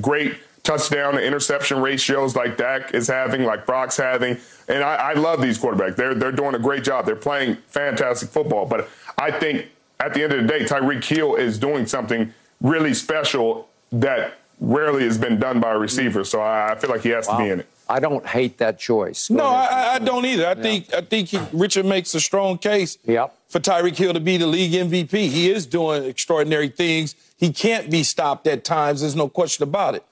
great 0.00 0.36
touchdown 0.62 1.14
to 1.14 1.22
interception 1.22 1.80
ratios 1.80 2.34
like 2.34 2.56
Dak 2.56 2.92
is 2.92 3.06
having, 3.08 3.44
like 3.44 3.66
Brock's 3.66 3.96
having. 3.96 4.38
And 4.68 4.82
I, 4.82 4.94
I 4.94 5.12
love 5.14 5.40
these 5.40 5.58
quarterbacks. 5.58 5.96
They're 5.96 6.14
they're 6.14 6.32
doing 6.32 6.54
a 6.54 6.58
great 6.58 6.82
job. 6.82 7.06
They're 7.06 7.14
playing 7.14 7.58
fantastic 7.68 8.30
football. 8.30 8.66
But 8.66 8.88
I 9.18 9.30
think 9.30 9.66
at 10.00 10.12
the 10.12 10.24
end 10.24 10.32
of 10.32 10.42
the 10.42 10.48
day, 10.48 10.64
Tyreek 10.64 11.04
Hill 11.04 11.36
is 11.36 11.58
doing 11.58 11.86
something 11.86 12.34
really 12.60 12.94
special 12.94 13.68
that 13.92 14.38
rarely 14.60 15.04
has 15.04 15.18
been 15.18 15.38
done 15.38 15.60
by 15.60 15.72
a 15.72 15.78
receiver. 15.78 16.24
So 16.24 16.40
I, 16.40 16.72
I 16.72 16.74
feel 16.76 16.90
like 16.90 17.02
he 17.02 17.10
has 17.10 17.26
to 17.28 17.36
be 17.36 17.48
in 17.50 17.60
it. 17.60 17.68
I 17.88 18.00
don't 18.00 18.26
hate 18.26 18.58
that 18.58 18.78
choice. 18.78 19.28
Go 19.28 19.36
No. 19.36 19.44
I, 19.46 19.64
I- 19.66 19.94
I 19.94 19.98
don't 20.00 20.24
either. 20.26 20.46
I 20.46 20.54
think 20.54 20.92
I 20.92 21.00
think 21.00 21.28
he, 21.28 21.38
Richard 21.52 21.86
makes 21.86 22.14
a 22.14 22.20
strong 22.20 22.58
case 22.58 22.98
Yep. 23.04 23.32
for 23.48 23.60
Tyreek 23.60 23.96
Hill 23.96 24.12
to 24.12 24.20
be 24.20 24.36
the 24.38 24.46
league 24.46 24.72
MVP. 24.72 25.10
He 25.10 25.50
is 25.50 25.66
doing 25.66 26.04
extraordinary 26.04 26.68
things. 26.68 27.14
He 27.36 27.52
can't 27.52 27.90
be 27.90 28.02
stopped 28.02 28.46
at 28.46 28.64
times. 28.64 29.02
There's 29.02 29.14
no 29.16 29.28
question 29.28 29.62
about 29.62 29.94
it. 29.94 30.04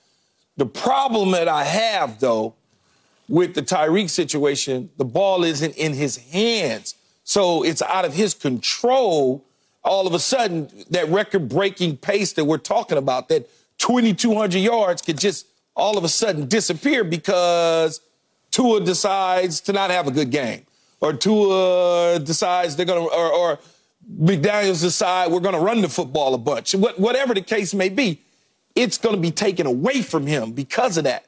The 0.56 0.66
problem 0.66 1.32
that 1.32 1.48
I 1.48 1.64
have 1.64 2.20
though 2.20 2.54
with 3.28 3.54
the 3.54 3.62
Tyreek 3.62 4.08
situation, 4.10 4.90
the 4.98 5.04
ball 5.04 5.42
isn't 5.44 5.74
in 5.76 5.94
his 5.94 6.16
hands, 6.18 6.94
so 7.24 7.62
it's 7.64 7.80
out 7.82 8.04
of 8.04 8.14
his 8.14 8.34
control. 8.34 9.44
All 9.82 10.06
of 10.06 10.14
a 10.14 10.18
sudden, 10.18 10.70
that 10.90 11.08
record-breaking 11.08 11.98
pace 11.98 12.32
that 12.34 12.44
we're 12.46 12.56
talking 12.56 12.96
about, 12.96 13.28
that 13.28 13.48
2,200 13.78 14.58
yards, 14.58 15.02
could 15.02 15.18
just 15.18 15.46
all 15.76 15.98
of 15.98 16.04
a 16.04 16.08
sudden 16.08 16.46
disappear 16.46 17.04
because 17.04 18.00
Tua 18.50 18.80
decides 18.80 19.60
to 19.62 19.72
not 19.72 19.90
have 19.90 20.06
a 20.06 20.10
good 20.10 20.30
game, 20.30 20.64
or 21.00 21.12
Tua 21.12 22.20
decides 22.20 22.76
they're 22.76 22.86
gonna, 22.86 23.04
or, 23.04 23.32
or 23.32 23.58
McDaniel's 24.20 24.80
decide 24.80 25.32
we're 25.32 25.40
gonna 25.40 25.60
run 25.60 25.80
the 25.80 25.88
football 25.88 26.34
a 26.34 26.38
bunch. 26.38 26.74
What, 26.74 26.98
whatever 26.98 27.34
the 27.34 27.42
case 27.42 27.74
may 27.74 27.88
be, 27.88 28.20
it's 28.74 28.98
gonna 28.98 29.16
be 29.16 29.30
taken 29.30 29.66
away 29.66 30.02
from 30.02 30.26
him 30.26 30.52
because 30.52 30.96
of 30.96 31.04
that. 31.04 31.26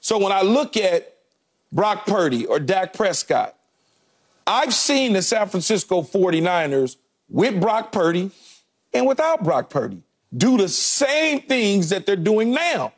So 0.00 0.18
when 0.18 0.32
I 0.32 0.42
look 0.42 0.76
at 0.76 1.16
Brock 1.72 2.06
Purdy 2.06 2.46
or 2.46 2.60
Dak 2.60 2.92
Prescott, 2.92 3.56
I've 4.46 4.74
seen 4.74 5.12
the 5.12 5.22
San 5.22 5.48
Francisco 5.48 6.02
49ers 6.02 6.96
with 7.28 7.60
Brock 7.60 7.92
Purdy 7.92 8.30
and 8.92 9.06
without 9.06 9.42
Brock 9.42 9.70
Purdy 9.70 10.02
do 10.36 10.56
the 10.56 10.68
same 10.68 11.42
things 11.42 11.90
that 11.90 12.06
they're 12.06 12.16
doing 12.16 12.52
now. 12.52 12.92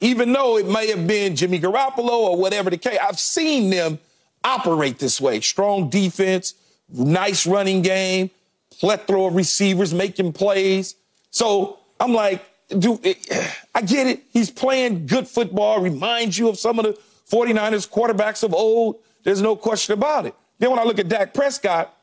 Even 0.00 0.32
though 0.32 0.56
it 0.56 0.66
may 0.66 0.88
have 0.88 1.06
been 1.06 1.36
Jimmy 1.36 1.60
Garoppolo 1.60 2.08
or 2.08 2.36
whatever 2.36 2.70
the 2.70 2.78
case, 2.78 2.98
I've 3.00 3.18
seen 3.18 3.70
them 3.70 3.98
operate 4.42 4.98
this 4.98 5.20
way. 5.20 5.40
Strong 5.40 5.90
defense, 5.90 6.54
nice 6.88 7.46
running 7.46 7.82
game, 7.82 8.30
plethora 8.78 9.24
of 9.24 9.34
receivers 9.34 9.92
making 9.92 10.32
plays. 10.32 10.94
So 11.30 11.78
I'm 11.98 12.14
like, 12.14 12.42
dude, 12.70 13.00
I 13.74 13.82
get 13.82 14.06
it. 14.06 14.22
He's 14.32 14.50
playing 14.50 15.06
good 15.06 15.28
football, 15.28 15.80
reminds 15.80 16.38
you 16.38 16.48
of 16.48 16.58
some 16.58 16.78
of 16.78 16.86
the 16.86 16.98
49ers 17.30 17.88
quarterbacks 17.88 18.42
of 18.42 18.54
old. 18.54 18.96
There's 19.22 19.42
no 19.42 19.54
question 19.54 19.92
about 19.92 20.26
it. 20.26 20.34
Then 20.58 20.70
when 20.70 20.78
I 20.78 20.84
look 20.84 20.98
at 20.98 21.08
Dak 21.08 21.34
Prescott, 21.34 21.94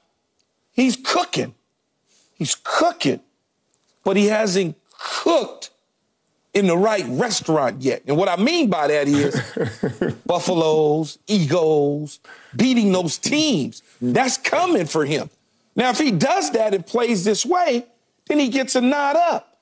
he's 0.71 0.95
cooking. 0.95 1.53
He's 2.35 2.55
cooking, 2.63 3.21
but 4.07 4.15
he 4.15 4.27
hasn't 4.27 4.73
cooked 4.97 5.69
in 6.53 6.65
the 6.65 6.77
right 6.77 7.03
restaurant 7.09 7.81
yet. 7.81 8.03
And 8.07 8.15
what 8.15 8.29
I 8.29 8.41
mean 8.41 8.69
by 8.69 8.87
that 8.87 9.05
is 9.05 10.15
Buffaloes, 10.25 11.19
Eagles, 11.27 12.21
beating 12.55 12.93
those 12.93 13.17
teams. 13.17 13.83
That's 14.01 14.37
coming 14.37 14.85
for 14.85 15.03
him. 15.03 15.29
Now, 15.75 15.89
if 15.89 15.97
he 15.97 16.11
does 16.11 16.51
that 16.51 16.73
and 16.73 16.85
plays 16.85 17.25
this 17.25 17.45
way, 17.45 17.85
then 18.27 18.39
he 18.39 18.47
gets 18.47 18.75
a 18.75 18.81
nod 18.81 19.17
up. 19.17 19.57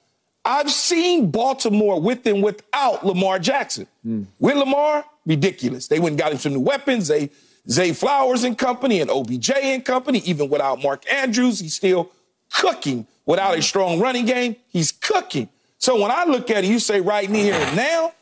I've 0.45 0.69
seen 0.69 1.31
Baltimore 1.31 1.99
with 1.99 2.23
and 2.27 2.43
without 2.43 3.03
Lamar 3.03 3.39
Jackson. 3.39 3.87
Hmm. 4.03 4.25
With 4.37 4.57
Lamar, 4.57 5.05
ridiculous. 5.25 5.87
They 5.87 5.97
went 5.97 6.11
and 6.11 6.19
got 6.19 6.31
him 6.31 6.37
some 6.37 6.53
new 6.53 6.59
weapons. 6.59 7.07
They 7.07 7.31
Zay 7.67 7.93
Flowers 7.93 8.43
and 8.43 8.55
company 8.55 9.01
and 9.01 9.09
OBJ 9.09 9.49
and 9.53 9.83
company. 9.83 10.19
Even 10.19 10.51
without 10.51 10.83
Mark 10.83 11.11
Andrews, 11.11 11.61
he's 11.61 11.73
still 11.73 12.11
cooking. 12.53 13.07
Without 13.25 13.57
a 13.57 13.61
strong 13.61 13.99
running 13.99 14.25
game, 14.25 14.55
he's 14.67 14.91
cooking. 14.91 15.49
So 15.77 15.99
when 16.01 16.11
I 16.11 16.25
look 16.25 16.49
at 16.49 16.63
it, 16.63 16.67
you 16.67 16.79
say 16.79 17.01
right 17.01 17.29
here 17.29 17.53
and 17.53 17.75
now, 17.75 18.13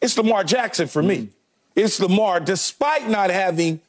it's 0.00 0.16
Lamar 0.16 0.44
Jackson 0.44 0.86
for 0.86 1.02
me. 1.02 1.28
It's 1.74 2.00
Lamar, 2.00 2.40
despite 2.40 3.08
not 3.08 3.30
having 3.30 3.80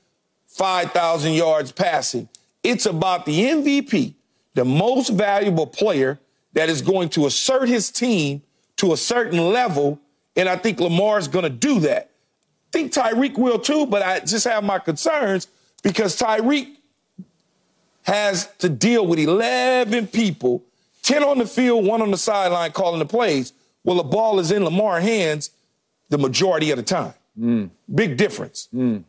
5,000 0.47 1.33
yards 1.33 1.71
passing. 1.71 2.27
It's 2.63 2.85
about 2.85 3.25
the 3.25 3.39
MVP, 3.41 4.13
the 4.53 4.65
most 4.65 5.09
valuable 5.09 5.67
player 5.67 6.19
that 6.53 6.69
is 6.69 6.81
going 6.81 7.09
to 7.09 7.25
assert 7.25 7.69
his 7.69 7.89
team 7.89 8.41
to 8.77 8.93
a 8.93 8.97
certain 8.97 9.51
level. 9.51 9.99
And 10.35 10.49
I 10.49 10.57
think 10.57 10.79
Lamar 10.79 11.17
is 11.17 11.27
going 11.27 11.43
to 11.43 11.49
do 11.49 11.79
that. 11.81 12.11
I 12.67 12.71
think 12.71 12.93
Tyreek 12.93 13.37
will 13.37 13.59
too, 13.59 13.85
but 13.85 14.01
I 14.01 14.19
just 14.19 14.45
have 14.45 14.63
my 14.63 14.79
concerns 14.79 15.47
because 15.83 16.17
Tyreek 16.17 16.75
has 18.03 18.49
to 18.59 18.69
deal 18.69 19.05
with 19.05 19.19
11 19.19 20.07
people, 20.07 20.63
10 21.03 21.23
on 21.23 21.37
the 21.37 21.45
field, 21.45 21.85
one 21.85 22.01
on 22.01 22.11
the 22.11 22.17
sideline 22.17 22.71
calling 22.71 22.99
the 22.99 23.05
plays. 23.05 23.53
Well, 23.83 23.97
the 23.97 24.03
ball 24.03 24.39
is 24.39 24.51
in 24.51 24.63
Lamar's 24.63 25.03
hands 25.03 25.51
the 26.09 26.17
majority 26.17 26.71
of 26.71 26.77
the 26.77 26.83
time. 26.83 27.13
Mm. 27.39 27.69
Big 27.93 28.17
difference. 28.17 28.67
Mm. 28.73 29.03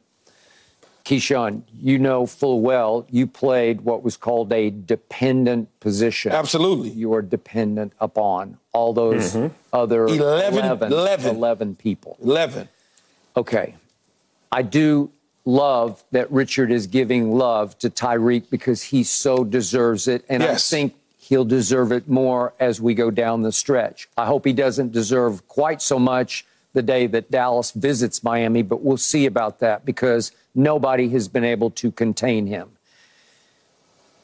Keyshawn, 1.04 1.62
you 1.74 1.98
know 1.98 2.26
full 2.26 2.60
well 2.60 3.06
you 3.10 3.26
played 3.26 3.80
what 3.80 4.04
was 4.04 4.16
called 4.16 4.52
a 4.52 4.70
dependent 4.70 5.68
position. 5.80 6.30
Absolutely. 6.30 6.90
You 6.90 7.12
are 7.14 7.22
dependent 7.22 7.92
upon 8.00 8.58
all 8.72 8.92
those 8.92 9.34
mm-hmm. 9.34 9.52
other 9.72 10.06
11 10.06 10.64
11, 10.64 10.92
11. 10.92 11.36
11 11.36 11.74
people. 11.74 12.16
11. 12.22 12.68
Okay. 13.36 13.74
I 14.52 14.62
do 14.62 15.10
love 15.44 16.02
that 16.12 16.30
Richard 16.30 16.70
is 16.70 16.86
giving 16.86 17.32
love 17.36 17.78
to 17.78 17.90
Tyreek 17.90 18.50
because 18.50 18.82
he 18.82 19.02
so 19.02 19.44
deserves 19.44 20.06
it. 20.08 20.24
And 20.28 20.42
Yes. 20.42 20.72
I 20.72 20.76
think 20.76 20.94
he'll 21.18 21.44
deserve 21.44 21.92
it 21.92 22.08
more 22.08 22.52
as 22.60 22.80
we 22.80 22.94
go 22.94 23.10
down 23.10 23.42
the 23.42 23.52
stretch. 23.52 24.08
I 24.16 24.26
hope 24.26 24.44
he 24.44 24.52
doesn't 24.52 24.92
deserve 24.92 25.46
quite 25.48 25.82
so 25.82 25.98
much 25.98 26.44
the 26.74 26.82
day 26.82 27.06
that 27.08 27.30
Dallas 27.30 27.70
visits 27.72 28.22
Miami, 28.24 28.62
but 28.62 28.82
we'll 28.82 28.96
see 28.96 29.26
about 29.26 29.58
that 29.60 29.84
because 29.84 30.32
nobody 30.54 31.08
has 31.10 31.28
been 31.28 31.44
able 31.44 31.70
to 31.70 31.90
contain 31.90 32.46
him. 32.46 32.70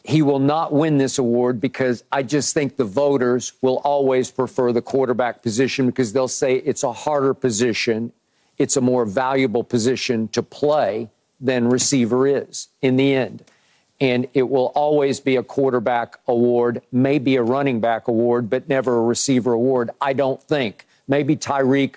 He 0.04 0.22
will 0.22 0.38
not 0.38 0.72
win 0.72 0.96
this 0.96 1.18
award 1.18 1.60
because 1.60 2.02
I 2.10 2.22
just 2.22 2.54
think 2.54 2.76
the 2.76 2.84
voters 2.84 3.52
will 3.60 3.76
always 3.84 4.30
prefer 4.30 4.72
the 4.72 4.80
quarterback 4.80 5.42
position 5.42 5.84
because 5.86 6.14
they'll 6.14 6.28
say 6.28 6.54
it's 6.54 6.82
a 6.82 6.92
harder 6.92 7.34
position, 7.34 8.12
it's 8.58 8.76
a 8.76 8.80
more 8.80 9.04
valuable 9.04 9.64
position 9.64 10.28
to 10.28 10.42
play 10.42 11.08
than 11.40 11.68
receiver 11.68 12.26
is 12.26 12.68
in 12.82 12.96
the 12.96 13.14
end. 13.14 13.44
And 14.00 14.28
it 14.34 14.48
will 14.48 14.66
always 14.74 15.20
be 15.20 15.36
a 15.36 15.42
quarterback 15.42 16.18
award, 16.28 16.82
maybe 16.92 17.36
a 17.36 17.42
running 17.42 17.80
back 17.80 18.06
award, 18.08 18.48
but 18.48 18.68
never 18.68 18.96
a 18.96 19.02
receiver 19.02 19.52
award. 19.52 19.90
I 20.00 20.12
don't 20.12 20.42
think. 20.42 20.86
Maybe 21.08 21.36
Tyreek 21.36 21.96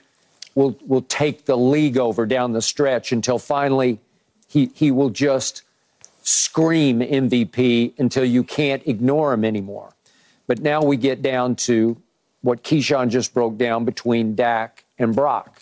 will 0.55 0.77
will 0.85 1.03
take 1.03 1.45
the 1.45 1.57
league 1.57 1.97
over 1.97 2.25
down 2.25 2.53
the 2.53 2.61
stretch 2.61 3.11
until 3.11 3.39
finally 3.39 3.99
he 4.47 4.71
he 4.73 4.91
will 4.91 5.09
just 5.09 5.61
scream 6.23 6.99
MVP 6.99 7.93
until 7.99 8.25
you 8.25 8.43
can't 8.43 8.85
ignore 8.87 9.33
him 9.33 9.45
anymore. 9.45 9.93
But 10.47 10.59
now 10.59 10.81
we 10.81 10.97
get 10.97 11.21
down 11.21 11.55
to 11.67 11.97
what 12.41 12.63
Keyshawn 12.63 13.09
just 13.09 13.33
broke 13.33 13.57
down 13.57 13.85
between 13.85 14.35
Dak 14.35 14.83
and 14.97 15.15
Brock. 15.15 15.60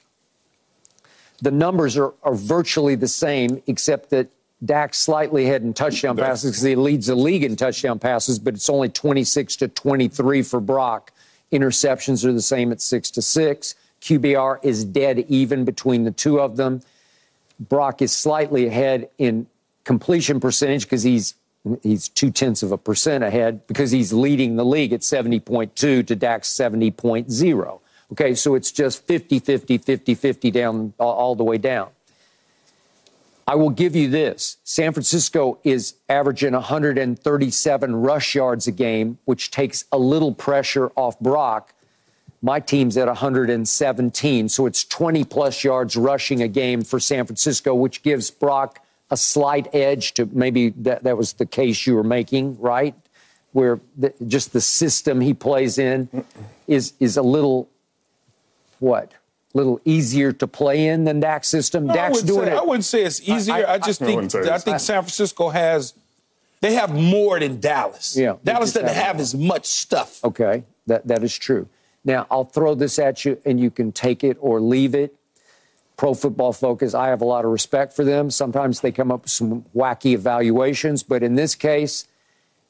The 1.42 1.52
numbers 1.52 1.98
are, 1.98 2.14
are 2.24 2.36
virtually 2.36 2.96
the 2.96 3.08
same, 3.08 3.62
except 3.68 4.10
that 4.10 4.30
Dak's 4.64 5.00
slightly 5.00 5.46
ahead 5.46 5.62
in 5.62 5.74
touchdown 5.74 6.18
passes 6.18 6.52
because 6.52 6.64
he 6.64 6.76
leads 6.76 7.08
the 7.08 7.16
league 7.16 7.44
in 7.44 7.56
touchdown 7.56 7.98
passes, 7.98 8.40
but 8.40 8.56
it's 8.56 8.70
only 8.70 8.90
26 8.90 9.56
to 9.58 9.68
23 9.70 10.42
for 10.42 10.60
Brock. 10.60 11.12
Interceptions 11.52 12.26
are 12.26 12.34
the 12.34 12.42
same 12.42 12.72
at 12.72 12.82
six 12.82 13.10
to 13.12 13.22
six. 13.22 13.76
QBR 14.02 14.60
is 14.64 14.84
dead 14.86 15.20
even 15.30 15.66
between 15.66 16.04
the 16.04 16.12
two 16.12 16.40
of 16.40 16.58
them. 16.58 16.82
Brock 17.60 18.02
is 18.02 18.12
slightly 18.12 18.68
ahead 18.68 19.10
in 19.18 19.48
completion 19.84 20.40
percentage 20.40 20.84
because 20.84 21.04
he's 21.04 21.36
he's 21.84 22.08
two 22.08 22.32
tenths 22.32 22.64
of 22.64 22.72
a 22.72 22.78
percent 22.78 23.24
ahead 23.24 23.66
because 23.68 23.92
he's 23.92 24.14
leading 24.14 24.56
the 24.56 24.64
league 24.64 24.94
at 24.94 25.02
70.2 25.02 25.74
to 25.76 26.04
Dak's 26.04 26.50
70.0. 26.50 27.80
Okay, 28.12 28.34
so 28.34 28.56
it's 28.56 28.72
just 28.72 29.06
50 29.06 29.40
50, 29.40 29.78
50 29.78 30.16
50 30.16 30.52
down 30.52 30.94
all, 31.00 31.36
the 31.36 31.44
way 31.44 31.58
down. 31.58 31.90
I 33.48 33.56
will 33.56 33.70
give 33.70 33.96
you 33.96 34.10
this 34.10 34.58
San 34.64 34.94
Francisco 34.94 35.60
is 35.64 35.96
averaging 36.08 36.54
137 36.54 37.96
rush 37.96 38.36
yards 38.36 38.68
a 38.68 38.72
game, 38.72 39.20
which 39.26 39.52
takes 39.52 39.86
a 39.92 39.98
little 39.98 40.34
pressure 40.34 40.92
off 40.96 41.20
Brock. 41.20 41.74
My 42.42 42.60
team's 42.60 42.96
at 42.96 43.08
117, 43.08 44.50
so 44.50 44.66
it's 44.66 44.86
20 44.86 45.26
plus 45.26 45.64
yards 45.64 45.98
rushing 45.98 46.42
a 46.42 46.48
game 46.48 46.84
for 46.84 47.00
San 47.00 47.26
Francisco, 47.26 47.76
which 47.76 48.02
gives 48.02 48.32
Brock 48.32 48.82
a 49.12 49.18
slight 49.18 49.68
edge 49.74 50.14
to 50.14 50.26
maybe 50.32 50.70
that, 50.70 51.04
that 51.04 51.18
was 51.18 51.34
the 51.34 51.46
case 51.46 51.86
you 51.86 51.96
were 51.96 52.04
making, 52.04 52.58
right? 52.60 52.96
Where 53.52 53.80
the, 53.98 54.14
just 54.28 54.54
the 54.54 54.62
system 54.62 55.20
he 55.22 55.34
plays 55.34 55.78
in 55.78 56.08
is 56.68 56.94
is 57.00 57.18
a 57.18 57.24
little 57.24 57.68
what? 58.80 59.14
little 59.56 59.82
easier 59.84 60.32
to 60.32 60.46
play 60.46 60.88
in 60.88 61.06
than 61.06 61.20
Dak's 61.20 61.48
system. 61.48 61.88
No, 61.88 61.94
Dak's 61.96 62.22
I 62.24 62.28
doing 62.28 62.46
say, 62.46 62.52
it. 62.52 62.58
I 62.58 62.62
wouldn't 62.62 62.86
say 62.86 63.04
it's 63.04 63.20
easier. 63.28 63.56
I, 63.56 63.62
I- 63.62 63.74
I, 63.74 63.78
just 63.80 64.00
I 64.00 64.06
think 64.06 64.32
wouldn't 64.32 64.48
I 64.48 64.60
think 64.60 64.80
San 64.80 65.02
Francisco 65.02 65.50
has 65.50 65.96
they 66.62 66.74
have 66.74 66.94
more 66.94 67.40
than 67.40 67.60
Dallas. 67.60 68.16
Yeah, 68.16 68.36
Dallas 68.44 68.74
doesn't 68.74 68.90
have 68.90 68.96
have 68.96 69.20
as 69.20 69.34
much 69.34 69.66
stuff. 69.66 70.24
Okay, 70.24 70.66
that, 70.88 71.08
that 71.08 71.24
is 71.24 71.36
true. 71.38 71.68
Now, 72.06 72.28
I'll 72.30 72.44
throw 72.46 72.76
this 72.76 73.00
at 73.00 73.26
you 73.26 73.40
and 73.46 73.60
you 73.60 73.72
can 73.72 73.92
take 73.92 74.24
it 74.24 74.38
or 74.40 74.60
leave 74.62 74.94
it. 74.94 75.16
Pro 75.98 76.14
Football 76.14 76.54
Focus, 76.54 76.94
I 76.94 77.08
have 77.08 77.22
a 77.22 77.26
lot 77.26 77.44
of 77.44 77.52
respect 77.52 77.94
for 77.94 78.06
them. 78.06 78.30
Sometimes 78.30 78.82
they 78.82 78.92
come 78.92 79.12
up 79.12 79.24
with 79.24 79.32
some 79.32 79.66
wacky 79.76 80.14
evaluations, 80.14 81.04
but 81.04 81.24
in 81.24 81.36
this 81.36 81.56
case, 81.56 82.06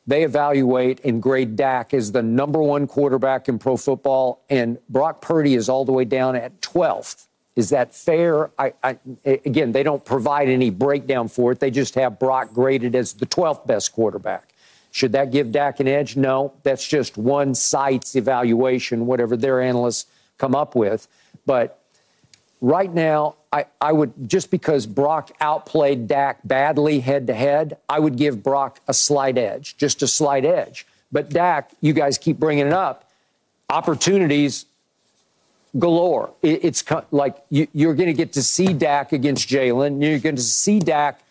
they 0.09 0.23
evaluate 0.23 1.05
and 1.05 1.21
grade 1.21 1.55
Dak 1.55 1.93
as 1.93 2.11
the 2.11 2.23
number 2.23 2.59
one 2.63 2.87
quarterback 2.87 3.47
in 3.47 3.59
pro 3.59 3.77
football, 3.77 4.43
and 4.49 4.79
Brock 4.89 5.21
Purdy 5.21 5.53
is 5.53 5.69
all 5.69 5.85
the 5.85 5.91
way 5.91 6.03
down 6.03 6.35
at 6.35 6.59
12th. 6.61 7.27
Is 7.55 7.69
that 7.69 7.93
fair? 7.93 8.49
I, 8.57 8.73
I, 8.83 8.97
again, 9.23 9.71
they 9.71 9.83
don't 9.83 10.03
provide 10.03 10.49
any 10.49 10.71
breakdown 10.71 11.27
for 11.27 11.51
it. 11.51 11.59
They 11.59 11.69
just 11.69 11.93
have 11.93 12.17
Brock 12.17 12.53
graded 12.53 12.95
as 12.95 13.13
the 13.13 13.27
12th 13.27 13.67
best 13.67 13.93
quarterback. 13.93 14.55
Should 14.89 15.11
that 15.11 15.31
give 15.31 15.51
Dak 15.51 15.79
an 15.79 15.87
edge? 15.87 16.15
No, 16.15 16.53
that's 16.63 16.87
just 16.87 17.15
one 17.15 17.53
site's 17.53 18.15
evaluation, 18.15 19.05
whatever 19.05 19.37
their 19.37 19.61
analysts 19.61 20.07
come 20.39 20.55
up 20.55 20.73
with. 20.73 21.07
But 21.45 21.78
right 22.61 22.93
now, 22.93 23.35
I, 23.51 23.65
I 23.81 23.91
would 23.91 24.29
just 24.29 24.51
because 24.51 24.85
Brock 24.85 25.31
outplayed 25.41 26.07
Dak 26.07 26.39
badly 26.43 26.99
head 26.99 27.27
to 27.27 27.33
head, 27.33 27.77
I 27.87 27.99
would 27.99 28.15
give 28.15 28.43
Brock 28.43 28.79
a 28.87 28.93
slight 28.93 29.37
edge, 29.37 29.77
just 29.77 30.03
a 30.03 30.07
slight 30.07 30.45
edge. 30.45 30.85
But 31.11 31.29
Dak, 31.29 31.71
you 31.81 31.93
guys 31.93 32.17
keep 32.17 32.37
bringing 32.37 32.67
it 32.67 32.73
up, 32.73 33.09
opportunities 33.69 34.65
galore. 35.77 36.31
It, 36.41 36.63
it's 36.63 36.81
co- 36.81 37.05
like 37.11 37.37
you, 37.49 37.67
you're 37.73 37.95
going 37.95 38.07
to 38.07 38.13
get 38.13 38.33
to 38.33 38.43
see 38.43 38.73
Dak 38.73 39.11
against 39.11 39.47
Jalen. 39.49 40.01
You're 40.01 40.19
going 40.19 40.35
to 40.35 40.41
see 40.41 40.79
Dak 40.79 41.21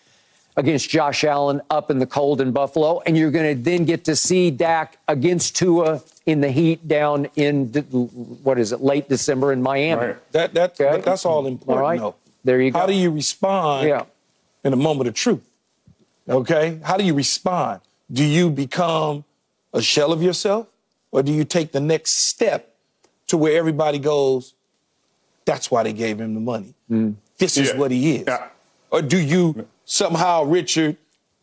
against 0.56 0.90
Josh 0.90 1.22
Allen 1.22 1.60
up 1.70 1.90
in 1.90 2.00
the 2.00 2.06
cold 2.06 2.40
in 2.40 2.50
Buffalo, 2.50 3.00
and 3.06 3.16
you're 3.16 3.30
going 3.30 3.56
to 3.56 3.62
then 3.62 3.84
get 3.84 4.04
to 4.04 4.16
see 4.16 4.50
Dak 4.50 4.98
against 5.06 5.56
Tua 5.56 6.02
in 6.28 6.42
the 6.42 6.50
heat 6.50 6.86
down 6.86 7.26
in 7.36 7.68
what 8.42 8.58
is 8.58 8.70
it, 8.72 8.82
late 8.82 9.08
December 9.08 9.50
in 9.50 9.62
Miami. 9.62 10.08
Right. 10.08 10.32
That 10.32 10.52
that 10.52 10.78
Okay. 10.78 10.96
but 10.96 11.02
that's 11.04 11.24
all 11.24 11.46
important. 11.46 11.76
All 11.78 11.82
right. 11.90 11.98
though. 11.98 12.14
There 12.44 12.60
you 12.60 12.70
go. 12.70 12.78
How 12.80 12.86
do 12.86 12.92
you 12.92 13.10
respond 13.10 13.88
Yeah. 13.88 14.04
in 14.62 14.74
a 14.74 14.76
moment 14.76 15.08
of 15.08 15.14
truth? 15.14 15.40
Okay? 16.28 16.78
How 16.82 16.98
do 16.98 17.04
you 17.04 17.14
respond? 17.14 17.80
Do 18.12 18.22
you 18.24 18.50
become 18.50 19.24
a 19.72 19.80
shell 19.80 20.12
of 20.12 20.22
yourself? 20.22 20.66
Or 21.12 21.22
do 21.22 21.32
you 21.32 21.44
take 21.44 21.72
the 21.72 21.80
next 21.80 22.10
step 22.28 22.74
to 23.28 23.38
where 23.38 23.56
everybody 23.56 23.98
goes, 23.98 24.52
that's 25.46 25.70
why 25.70 25.82
they 25.82 25.94
gave 25.94 26.20
him 26.20 26.34
the 26.34 26.40
money. 26.40 26.74
Mm. 26.90 27.14
This 27.38 27.56
is 27.56 27.68
Yeah. 27.70 27.78
what 27.78 27.90
he 27.90 28.16
is. 28.16 28.24
Yeah. 28.26 28.48
Or 28.90 29.00
do 29.00 29.18
you 29.18 29.66
somehow, 29.86 30.44
Richard, 30.44 30.96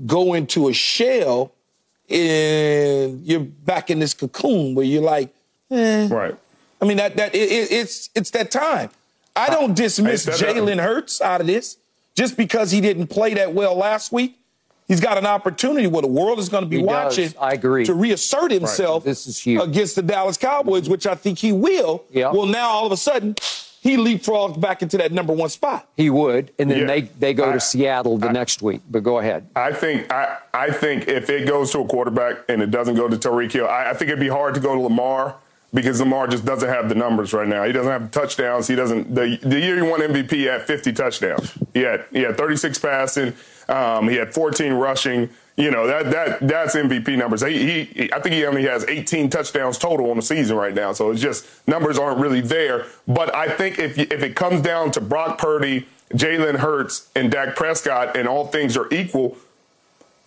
go 0.06 0.36
into 0.36 0.68
a 0.70 0.74
shell 0.74 1.52
and 2.10 3.26
you're 3.26 3.40
back 3.42 3.90
in 3.90 4.00
this 4.00 4.14
cocoon 4.14 4.76
where 4.76 4.86
you're 4.86 5.02
like, 5.04 5.34
eh, 5.72 6.08
Right. 6.10 6.36
I 6.82 6.86
mean 6.86 6.98
that 6.98 7.16
that 7.18 7.34
it, 7.34 7.52
it, 7.52 7.72
it's 7.72 8.10
it's 8.16 8.30
that 8.32 8.52
time. 8.52 8.90
I 9.36 9.50
don't 9.50 9.76
dismiss 9.76 10.26
Hey, 10.26 10.32
Jalen 10.34 10.82
Hurts 10.82 11.22
out 11.22 11.42
of 11.42 11.48
this 11.48 11.78
just 12.16 12.38
because 12.38 12.72
he 12.72 12.80
didn't 12.82 13.08
play 13.08 13.34
that 13.34 13.54
well 13.54 13.76
last 13.76 14.12
week. 14.12 14.38
He's 14.88 15.02
got 15.02 15.18
an 15.18 15.26
opportunity 15.26 15.88
where 15.88 16.04
the 16.04 16.08
world 16.08 16.38
is 16.38 16.48
going 16.48 16.64
to 16.64 16.70
be 16.70 16.78
He 16.78 16.84
does. 16.84 17.18
watching. 17.18 17.34
I 17.42 17.54
agree. 17.54 17.86
to 17.86 17.94
reassert 17.96 18.52
himself. 18.52 19.04
This 19.04 19.26
is 19.26 19.40
huge. 19.40 19.60
against 19.62 19.96
the 19.96 20.04
Dallas 20.04 20.38
Cowboys, 20.38 20.88
which 20.88 21.08
I 21.08 21.16
think 21.16 21.40
he 21.40 21.52
will. 21.52 22.04
Yeah. 22.12 22.32
Well, 22.32 22.46
now 22.46 22.70
all 22.70 22.86
of 22.86 22.92
a 22.92 22.98
sudden 22.98 23.36
he 23.86 23.98
leapfrogs 23.98 24.60
back 24.60 24.82
into 24.82 24.98
that 24.98 25.12
number 25.12 25.32
one 25.32 25.48
spot. 25.50 25.88
He 25.96 26.10
would, 26.10 26.52
and 26.58 26.72
then 26.72 26.80
Yeah. 26.80 26.86
they, 26.88 27.02
they 27.02 27.34
go 27.36 27.52
I- 27.52 27.54
to 27.54 27.60
Seattle 27.60 28.18
the 28.18 28.32
next 28.32 28.64
week. 28.64 28.82
But 28.90 29.04
go 29.04 29.20
ahead. 29.20 29.48
I 29.56 29.72
think 29.74 30.12
I, 30.12 30.38
I 30.56 30.72
think 30.72 31.08
if 31.08 31.30
it 31.30 31.48
goes 31.48 31.72
to 31.74 31.82
a 31.82 31.86
quarterback 31.88 32.38
and 32.50 32.64
it 32.64 32.72
doesn't 32.72 32.96
go 32.96 33.08
to 33.08 33.16
Tyreek 33.16 33.52
Hill, 33.52 33.68
I, 33.68 33.92
I 33.92 33.94
think 33.94 34.10
it'd 34.10 34.20
be 34.20 34.28
hard 34.28 34.56
to 34.56 34.60
go 34.60 34.74
to 34.74 34.82
Lamar 34.82 35.36
because 35.72 36.00
Lamar 36.00 36.26
just 36.28 36.46
doesn't 36.46 36.68
have 36.68 36.90
the 36.90 36.96
numbers 36.96 37.32
right 37.32 37.48
now. 37.48 37.64
He 37.64 37.72
doesn't 37.74 37.92
have 37.92 38.12
the 38.12 38.20
touchdowns. 38.20 38.68
He 38.68 38.74
doesn't. 38.76 39.14
The, 39.14 39.38
the 39.44 39.60
year 39.60 39.76
he 39.76 39.82
won 39.84 40.00
MVP, 40.02 40.32
he 40.32 40.44
had 40.46 40.64
50 40.64 40.92
touchdowns. 40.94 41.54
He 41.76 41.82
had 41.82 42.06
he 42.12 42.22
had 42.22 42.38
36 42.38 42.80
passing. 42.80 43.34
Um, 43.70 44.10
he 44.10 44.16
had 44.16 44.34
14 44.34 44.74
rushing. 44.74 45.30
You 45.58 45.72
know 45.72 45.88
that 45.88 46.12
that 46.12 46.48
that's 46.48 46.76
MVP 46.76 47.18
numbers. 47.18 47.42
He, 47.42 47.86
he 47.86 48.14
I 48.14 48.20
think 48.20 48.36
he 48.36 48.46
only 48.46 48.64
has 48.64 48.84
18 48.86 49.30
touchdowns 49.30 49.78
total 49.78 50.10
on 50.10 50.18
the 50.18 50.22
season 50.22 50.58
right 50.58 50.74
now. 50.74 50.92
So 50.92 51.12
it's 51.12 51.22
just 51.22 51.46
numbers 51.66 51.98
aren't 51.98 52.20
really 52.20 52.42
there. 52.42 52.86
But 53.08 53.34
I 53.34 53.48
think 53.48 53.80
if 53.80 53.98
if 53.98 54.22
it 54.22 54.36
comes 54.36 54.62
down 54.62 54.92
to 54.92 55.02
Brock 55.02 55.38
Purdy, 55.38 55.88
Jalen 56.14 56.58
Hurts, 56.58 57.10
and 57.16 57.32
Dak 57.32 57.56
Prescott, 57.56 58.18
and 58.18 58.28
all 58.28 58.48
things 58.48 58.76
are 58.76 58.94
equal, 58.94 59.38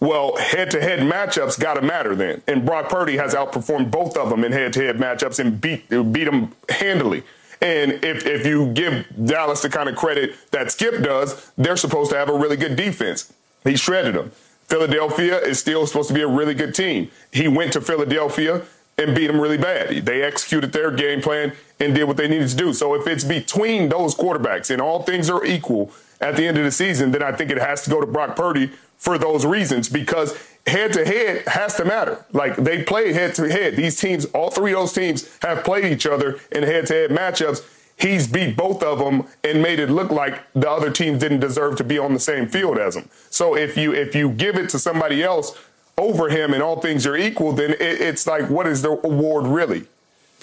well, 0.00 0.36
head-to-head 0.36 1.00
matchups 1.00 1.60
got 1.60 1.74
to 1.74 1.82
matter 1.82 2.14
then. 2.14 2.40
And 2.46 2.64
Brock 2.64 2.88
Purdy 2.88 3.18
has 3.18 3.34
outperformed 3.34 3.90
both 3.90 4.16
of 4.16 4.30
them 4.30 4.44
in 4.44 4.52
head-to-head 4.52 4.96
matchups 4.96 5.38
and 5.38 5.60
beat 5.60 5.90
beat 5.90 6.24
them 6.24 6.54
handily. 6.70 7.22
And 7.60 7.92
if, 8.04 8.24
if 8.24 8.46
you 8.46 8.72
give 8.72 9.04
Dallas 9.26 9.62
the 9.62 9.68
kind 9.68 9.88
of 9.88 9.96
credit 9.96 10.36
that 10.52 10.70
Skip 10.70 11.02
does, 11.02 11.50
they're 11.58 11.76
supposed 11.76 12.10
to 12.12 12.16
have 12.16 12.28
a 12.28 12.38
really 12.38 12.56
good 12.56 12.76
defense. 12.76 13.32
He 13.64 13.76
shredded 13.76 14.14
them. 14.14 14.30
Philadelphia 14.68 15.38
is 15.38 15.58
still 15.58 15.86
supposed 15.86 16.08
to 16.08 16.14
be 16.14 16.22
a 16.22 16.28
really 16.28 16.54
good 16.54 16.74
team. 16.74 17.10
He 17.32 17.48
went 17.48 17.72
to 17.72 17.80
Philadelphia 17.80 18.62
and 18.98 19.14
beat 19.14 19.28
them 19.28 19.40
really 19.40 19.56
bad. 19.56 20.04
They 20.04 20.22
executed 20.22 20.72
their 20.72 20.90
game 20.90 21.22
plan 21.22 21.52
and 21.80 21.94
did 21.94 22.04
what 22.04 22.16
they 22.16 22.28
needed 22.28 22.48
to 22.48 22.56
do. 22.56 22.72
So 22.72 22.94
if 22.94 23.06
it's 23.06 23.24
between 23.24 23.88
those 23.88 24.14
quarterbacks 24.14 24.70
and 24.70 24.82
all 24.82 25.02
things 25.02 25.30
are 25.30 25.44
equal 25.44 25.92
at 26.20 26.36
the 26.36 26.46
end 26.46 26.58
of 26.58 26.64
the 26.64 26.72
season, 26.72 27.12
then 27.12 27.22
I 27.22 27.32
think 27.32 27.50
it 27.50 27.58
has 27.58 27.82
to 27.84 27.90
go 27.90 28.00
to 28.00 28.06
Brock 28.06 28.36
Purdy 28.36 28.70
for 28.96 29.16
those 29.16 29.46
reasons 29.46 29.88
because 29.88 30.36
head 30.66 30.92
to 30.94 31.04
head 31.04 31.46
has 31.46 31.76
to 31.76 31.84
matter. 31.84 32.24
Like 32.32 32.56
they 32.56 32.82
played 32.82 33.14
head 33.14 33.34
to 33.36 33.48
head. 33.48 33.76
These 33.76 33.98
teams, 34.00 34.24
all 34.26 34.50
three 34.50 34.72
of 34.72 34.80
those 34.80 34.92
teams 34.92 35.30
have 35.42 35.64
played 35.64 35.84
each 35.84 36.04
other 36.04 36.40
in 36.50 36.64
head 36.64 36.86
to 36.88 36.94
head 36.94 37.10
matchups. 37.10 37.64
He's 37.98 38.28
beat 38.28 38.56
both 38.56 38.82
of 38.82 39.00
them 39.00 39.26
and 39.42 39.60
made 39.60 39.80
it 39.80 39.90
look 39.90 40.10
like 40.10 40.40
the 40.52 40.70
other 40.70 40.90
teams 40.90 41.18
didn't 41.18 41.40
deserve 41.40 41.76
to 41.78 41.84
be 41.84 41.98
on 41.98 42.14
the 42.14 42.20
same 42.20 42.46
field 42.46 42.78
as 42.78 42.94
him. 42.96 43.08
So 43.28 43.56
if 43.56 43.76
you 43.76 43.92
if 43.92 44.14
you 44.14 44.30
give 44.30 44.56
it 44.56 44.68
to 44.70 44.78
somebody 44.78 45.22
else 45.22 45.58
over 45.96 46.28
him 46.28 46.54
and 46.54 46.62
all 46.62 46.80
things 46.80 47.06
are 47.06 47.16
equal, 47.16 47.52
then 47.52 47.72
it, 47.72 47.80
it's 47.80 48.26
like 48.26 48.48
what 48.48 48.66
is 48.68 48.82
the 48.82 48.90
award 48.90 49.46
really? 49.46 49.86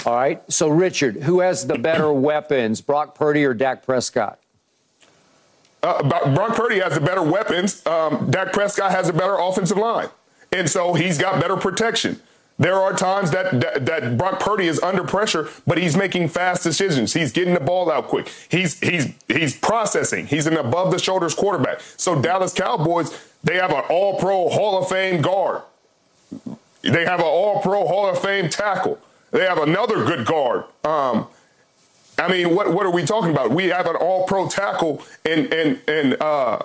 All 0.06 0.16
right. 0.16 0.42
So, 0.52 0.68
Richard, 0.68 1.24
who 1.24 1.40
has 1.40 1.66
the 1.68 1.78
better 1.78 2.12
weapons, 2.14 2.82
Brock 2.82 3.16
Purdy 3.16 3.46
or 3.46 3.54
Dak 3.54 3.86
Prescott? 3.86 4.40
Uh, 5.82 6.04
Brock 6.04 6.56
Purdy 6.56 6.80
has 6.80 6.96
the 6.96 7.02
better 7.02 7.22
weapons. 7.22 7.86
Um, 7.86 8.30
Dak 8.30 8.54
Prescott 8.54 8.92
has 8.92 9.08
a 9.08 9.14
better 9.14 9.38
offensive 9.38 9.78
line, 9.78 10.10
and 10.52 10.70
so 10.70 10.94
he's 10.96 11.18
got 11.18 11.40
better 11.40 11.56
protection. 11.56 12.20
There 12.58 12.76
are 12.76 12.94
times 12.94 13.32
that, 13.32 13.60
that 13.60 13.86
that 13.86 14.18
Brock 14.18 14.40
Purdy 14.40 14.68
is 14.68 14.82
under 14.82 15.04
pressure, 15.04 15.50
but 15.68 15.78
he's 15.78 15.98
making 15.98 16.30
fast 16.30 16.64
decisions. 16.64 17.12
He's 17.14 17.34
getting 17.34 17.54
the 17.54 17.60
ball 17.60 17.92
out 17.92 18.08
quick. 18.08 18.32
He's 18.48 18.80
he's 18.80 19.14
he's 19.28 19.58
processing. 19.58 20.28
He's 20.28 20.48
an 20.48 20.56
above 20.56 20.92
the 20.92 21.00
shoulders 21.00 21.34
quarterback. 21.36 21.82
So 21.98 22.22
Dallas 22.22 22.54
Cowboys, 22.54 23.12
they 23.44 23.56
have 23.58 23.72
an 23.72 23.84
All 23.90 24.18
Pro 24.20 24.48
Hall 24.50 24.82
of 24.82 24.88
Fame 24.88 25.22
guard. 25.22 25.64
They 26.82 27.04
have 27.04 27.20
an 27.20 27.26
All 27.26 27.62
Pro 27.62 27.86
Hall 27.88 28.08
of 28.08 28.20
Fame 28.22 28.48
tackle. 28.50 29.00
They 29.32 29.42
have 29.42 29.58
another 29.58 30.06
good 30.06 30.26
guard. 30.26 30.64
Um, 30.86 31.28
I 32.18 32.30
mean, 32.32 32.56
what 32.56 32.72
what 32.74 32.86
are 32.86 32.92
we 32.92 33.04
talking 33.04 33.32
about? 33.32 33.52
We 33.52 33.66
have 33.66 33.86
an 33.86 33.98
All 33.98 34.26
Pro 34.28 34.48
tackle 34.48 35.04
and 35.26 35.52
and 35.54 35.82
and 35.90 36.22
uh, 36.22 36.60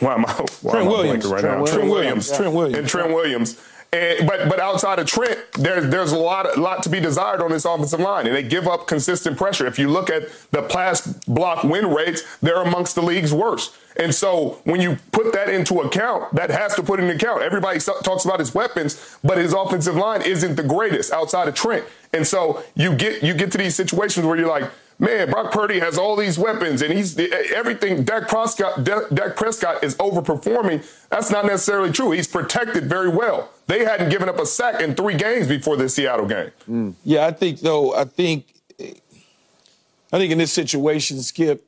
why 0.00 0.14
am 0.14 0.26
I? 0.26 0.32
Why 0.62 0.72
Trent 0.72 0.86
am 0.86 0.88
I 0.88 0.90
Williams. 0.90 1.26
right 1.26 1.40
Trent 1.40 1.56
now? 1.58 1.62
Williams. 1.62 1.76
Trent 1.76 1.90
Williams. 1.92 2.28
Yeah. 2.30 2.36
Trent 2.36 2.54
Williams. 2.54 2.78
And 2.78 2.88
Trent 2.88 3.14
Williams. 3.14 3.60
And, 3.92 4.24
but 4.26 4.48
but 4.48 4.60
outside 4.60 5.00
of 5.00 5.06
Trent, 5.06 5.38
there's 5.54 5.90
there's 5.90 6.12
a 6.12 6.18
lot 6.18 6.56
lot 6.56 6.82
to 6.84 6.88
be 6.88 7.00
desired 7.00 7.40
on 7.40 7.50
this 7.50 7.64
offensive 7.64 7.98
line, 7.98 8.26
and 8.26 8.36
they 8.36 8.42
give 8.44 8.68
up 8.68 8.86
consistent 8.86 9.36
pressure. 9.36 9.66
If 9.66 9.80
you 9.80 9.88
look 9.88 10.10
at 10.10 10.28
the 10.52 10.62
pass 10.62 11.06
block 11.24 11.64
win 11.64 11.88
rates, 11.88 12.22
they're 12.38 12.62
amongst 12.62 12.94
the 12.94 13.02
league's 13.02 13.34
worst. 13.34 13.74
And 13.96 14.14
so 14.14 14.60
when 14.62 14.80
you 14.80 14.98
put 15.10 15.32
that 15.32 15.48
into 15.48 15.80
account, 15.80 16.32
that 16.34 16.50
has 16.50 16.74
to 16.76 16.84
put 16.84 17.00
into 17.00 17.14
account. 17.14 17.42
Everybody 17.42 17.80
talks 17.80 18.24
about 18.24 18.38
his 18.38 18.54
weapons, 18.54 19.18
but 19.24 19.38
his 19.38 19.52
offensive 19.52 19.96
line 19.96 20.22
isn't 20.22 20.54
the 20.54 20.62
greatest 20.62 21.12
outside 21.12 21.48
of 21.48 21.54
Trent. 21.54 21.84
And 22.12 22.24
so 22.24 22.62
you 22.76 22.94
get 22.94 23.24
you 23.24 23.34
get 23.34 23.50
to 23.52 23.58
these 23.58 23.74
situations 23.74 24.24
where 24.24 24.36
you're 24.36 24.48
like, 24.48 24.70
man, 25.00 25.30
Brock 25.30 25.50
Purdy 25.50 25.80
has 25.80 25.98
all 25.98 26.14
these 26.14 26.38
weapons 26.38 26.82
and 26.82 26.92
he's 26.92 27.18
everything. 27.18 28.04
Dak 28.04 28.28
Prescott, 28.28 28.84
Dak 28.84 29.34
Prescott 29.34 29.82
is 29.82 29.96
overperforming. 29.96 30.86
That's 31.08 31.30
not 31.30 31.46
necessarily 31.46 31.90
true. 31.90 32.12
He's 32.12 32.28
protected 32.28 32.84
very 32.84 33.08
well. 33.08 33.50
They 33.66 33.84
hadn't 33.84 34.10
given 34.10 34.28
up 34.28 34.38
a 34.38 34.46
sack 34.46 34.80
in 34.80 34.94
three 34.94 35.16
games 35.16 35.48
before 35.48 35.76
this 35.76 35.94
Seattle 35.94 36.26
game. 36.26 36.52
Mm. 36.68 36.94
Yeah, 37.02 37.26
I 37.26 37.32
think 37.32 37.60
though. 37.60 37.94
I 37.94 38.04
think, 38.04 38.54
I 38.78 40.18
think 40.18 40.30
in 40.30 40.38
this 40.38 40.52
situation, 40.52 41.20
Skip, 41.22 41.66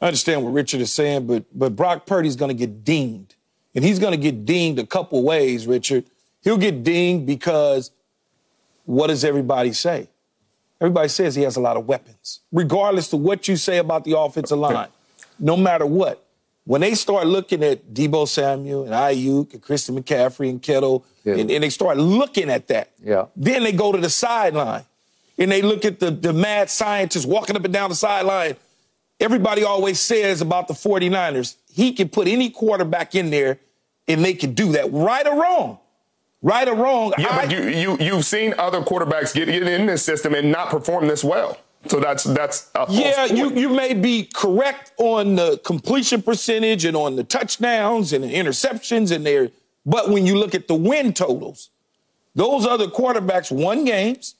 I 0.00 0.06
understand 0.06 0.42
what 0.42 0.52
Richard 0.52 0.80
is 0.80 0.92
saying, 0.92 1.26
but 1.26 1.44
but 1.54 1.76
Brock 1.76 2.06
Purdy's 2.06 2.36
going 2.36 2.50
to 2.50 2.54
get 2.54 2.84
dinged, 2.84 3.34
and 3.74 3.84
he's 3.84 3.98
going 3.98 4.12
to 4.12 4.18
get 4.18 4.44
dinged 4.44 4.78
a 4.78 4.86
couple 4.86 5.22
ways. 5.22 5.66
Richard, 5.66 6.04
he'll 6.42 6.58
get 6.58 6.82
dinged 6.82 7.26
because 7.26 7.90
what 8.84 9.06
does 9.06 9.24
everybody 9.24 9.72
say? 9.72 10.08
Everybody 10.84 11.08
says 11.08 11.34
he 11.34 11.44
has 11.44 11.56
a 11.56 11.60
lot 11.60 11.78
of 11.78 11.86
weapons, 11.86 12.40
regardless 12.52 13.10
of 13.14 13.20
what 13.20 13.48
you 13.48 13.56
say 13.56 13.78
about 13.78 14.04
the 14.04 14.18
offensive 14.18 14.58
line. 14.58 14.88
No 15.38 15.56
matter 15.56 15.86
what, 15.86 16.22
when 16.64 16.82
they 16.82 16.94
start 16.94 17.26
looking 17.26 17.64
at 17.64 17.94
Deebo 17.94 18.28
Samuel 18.28 18.84
and 18.84 18.92
Aiyuk 18.92 19.54
and 19.54 19.62
Christian 19.62 19.98
McCaffrey 19.98 20.50
and 20.50 20.60
Kittle, 20.60 21.06
Yeah. 21.24 21.36
and, 21.36 21.50
and 21.50 21.64
they 21.64 21.70
start 21.70 21.96
looking 21.96 22.50
at 22.50 22.68
that, 22.68 22.90
Yeah. 23.02 23.26
then 23.34 23.62
they 23.64 23.72
go 23.72 23.92
to 23.92 23.98
the 23.98 24.10
sideline 24.10 24.84
and 25.38 25.50
they 25.50 25.62
look 25.62 25.86
at 25.86 26.00
the, 26.00 26.10
the 26.10 26.34
mad 26.34 26.68
scientists 26.68 27.24
walking 27.24 27.56
up 27.56 27.64
and 27.64 27.72
down 27.72 27.88
the 27.88 27.96
sideline. 27.96 28.56
Everybody 29.18 29.64
always 29.64 30.00
says 30.00 30.42
about 30.42 30.68
the 30.68 30.74
49ers, 30.74 31.56
he 31.72 31.92
can 31.94 32.10
put 32.10 32.28
any 32.28 32.50
quarterback 32.50 33.14
in 33.14 33.30
there 33.30 33.58
and 34.06 34.22
they 34.22 34.34
can 34.34 34.52
do 34.52 34.72
that, 34.72 34.92
right 34.92 35.26
or 35.26 35.40
wrong. 35.40 35.78
Right 36.44 36.68
or 36.68 36.74
wrong. 36.76 37.12
Yeah, 37.18 37.28
I- 37.30 37.46
but 37.46 37.50
you 37.50 37.62
you 37.68 37.96
you've 37.98 38.24
seen 38.26 38.54
other 38.58 38.80
quarterbacks 38.82 39.34
get 39.34 39.48
in 39.48 39.86
this 39.86 40.02
system 40.04 40.34
and 40.34 40.52
not 40.52 40.68
perform 40.68 41.08
this 41.08 41.24
well. 41.24 41.56
So 41.88 42.00
that's 42.00 42.24
that's 42.24 42.70
uh, 42.74 42.84
a 42.88 42.92
Yeah, 42.92 43.24
you, 43.24 43.44
point. 43.46 43.56
you 43.58 43.68
may 43.70 43.94
be 43.94 44.24
correct 44.24 44.92
on 44.98 45.36
the 45.36 45.58
completion 45.64 46.20
percentage 46.22 46.84
and 46.84 46.96
on 46.96 47.16
the 47.16 47.24
touchdowns 47.24 48.12
and 48.12 48.22
the 48.24 48.32
interceptions 48.32 49.10
and 49.10 49.24
there, 49.24 49.50
but 49.86 50.10
when 50.10 50.26
you 50.26 50.36
look 50.36 50.54
at 50.54 50.68
the 50.68 50.74
win 50.74 51.12
totals, 51.14 51.70
those 52.34 52.66
other 52.66 52.88
quarterbacks 52.88 53.50
won 53.50 53.84
games. 53.84 54.34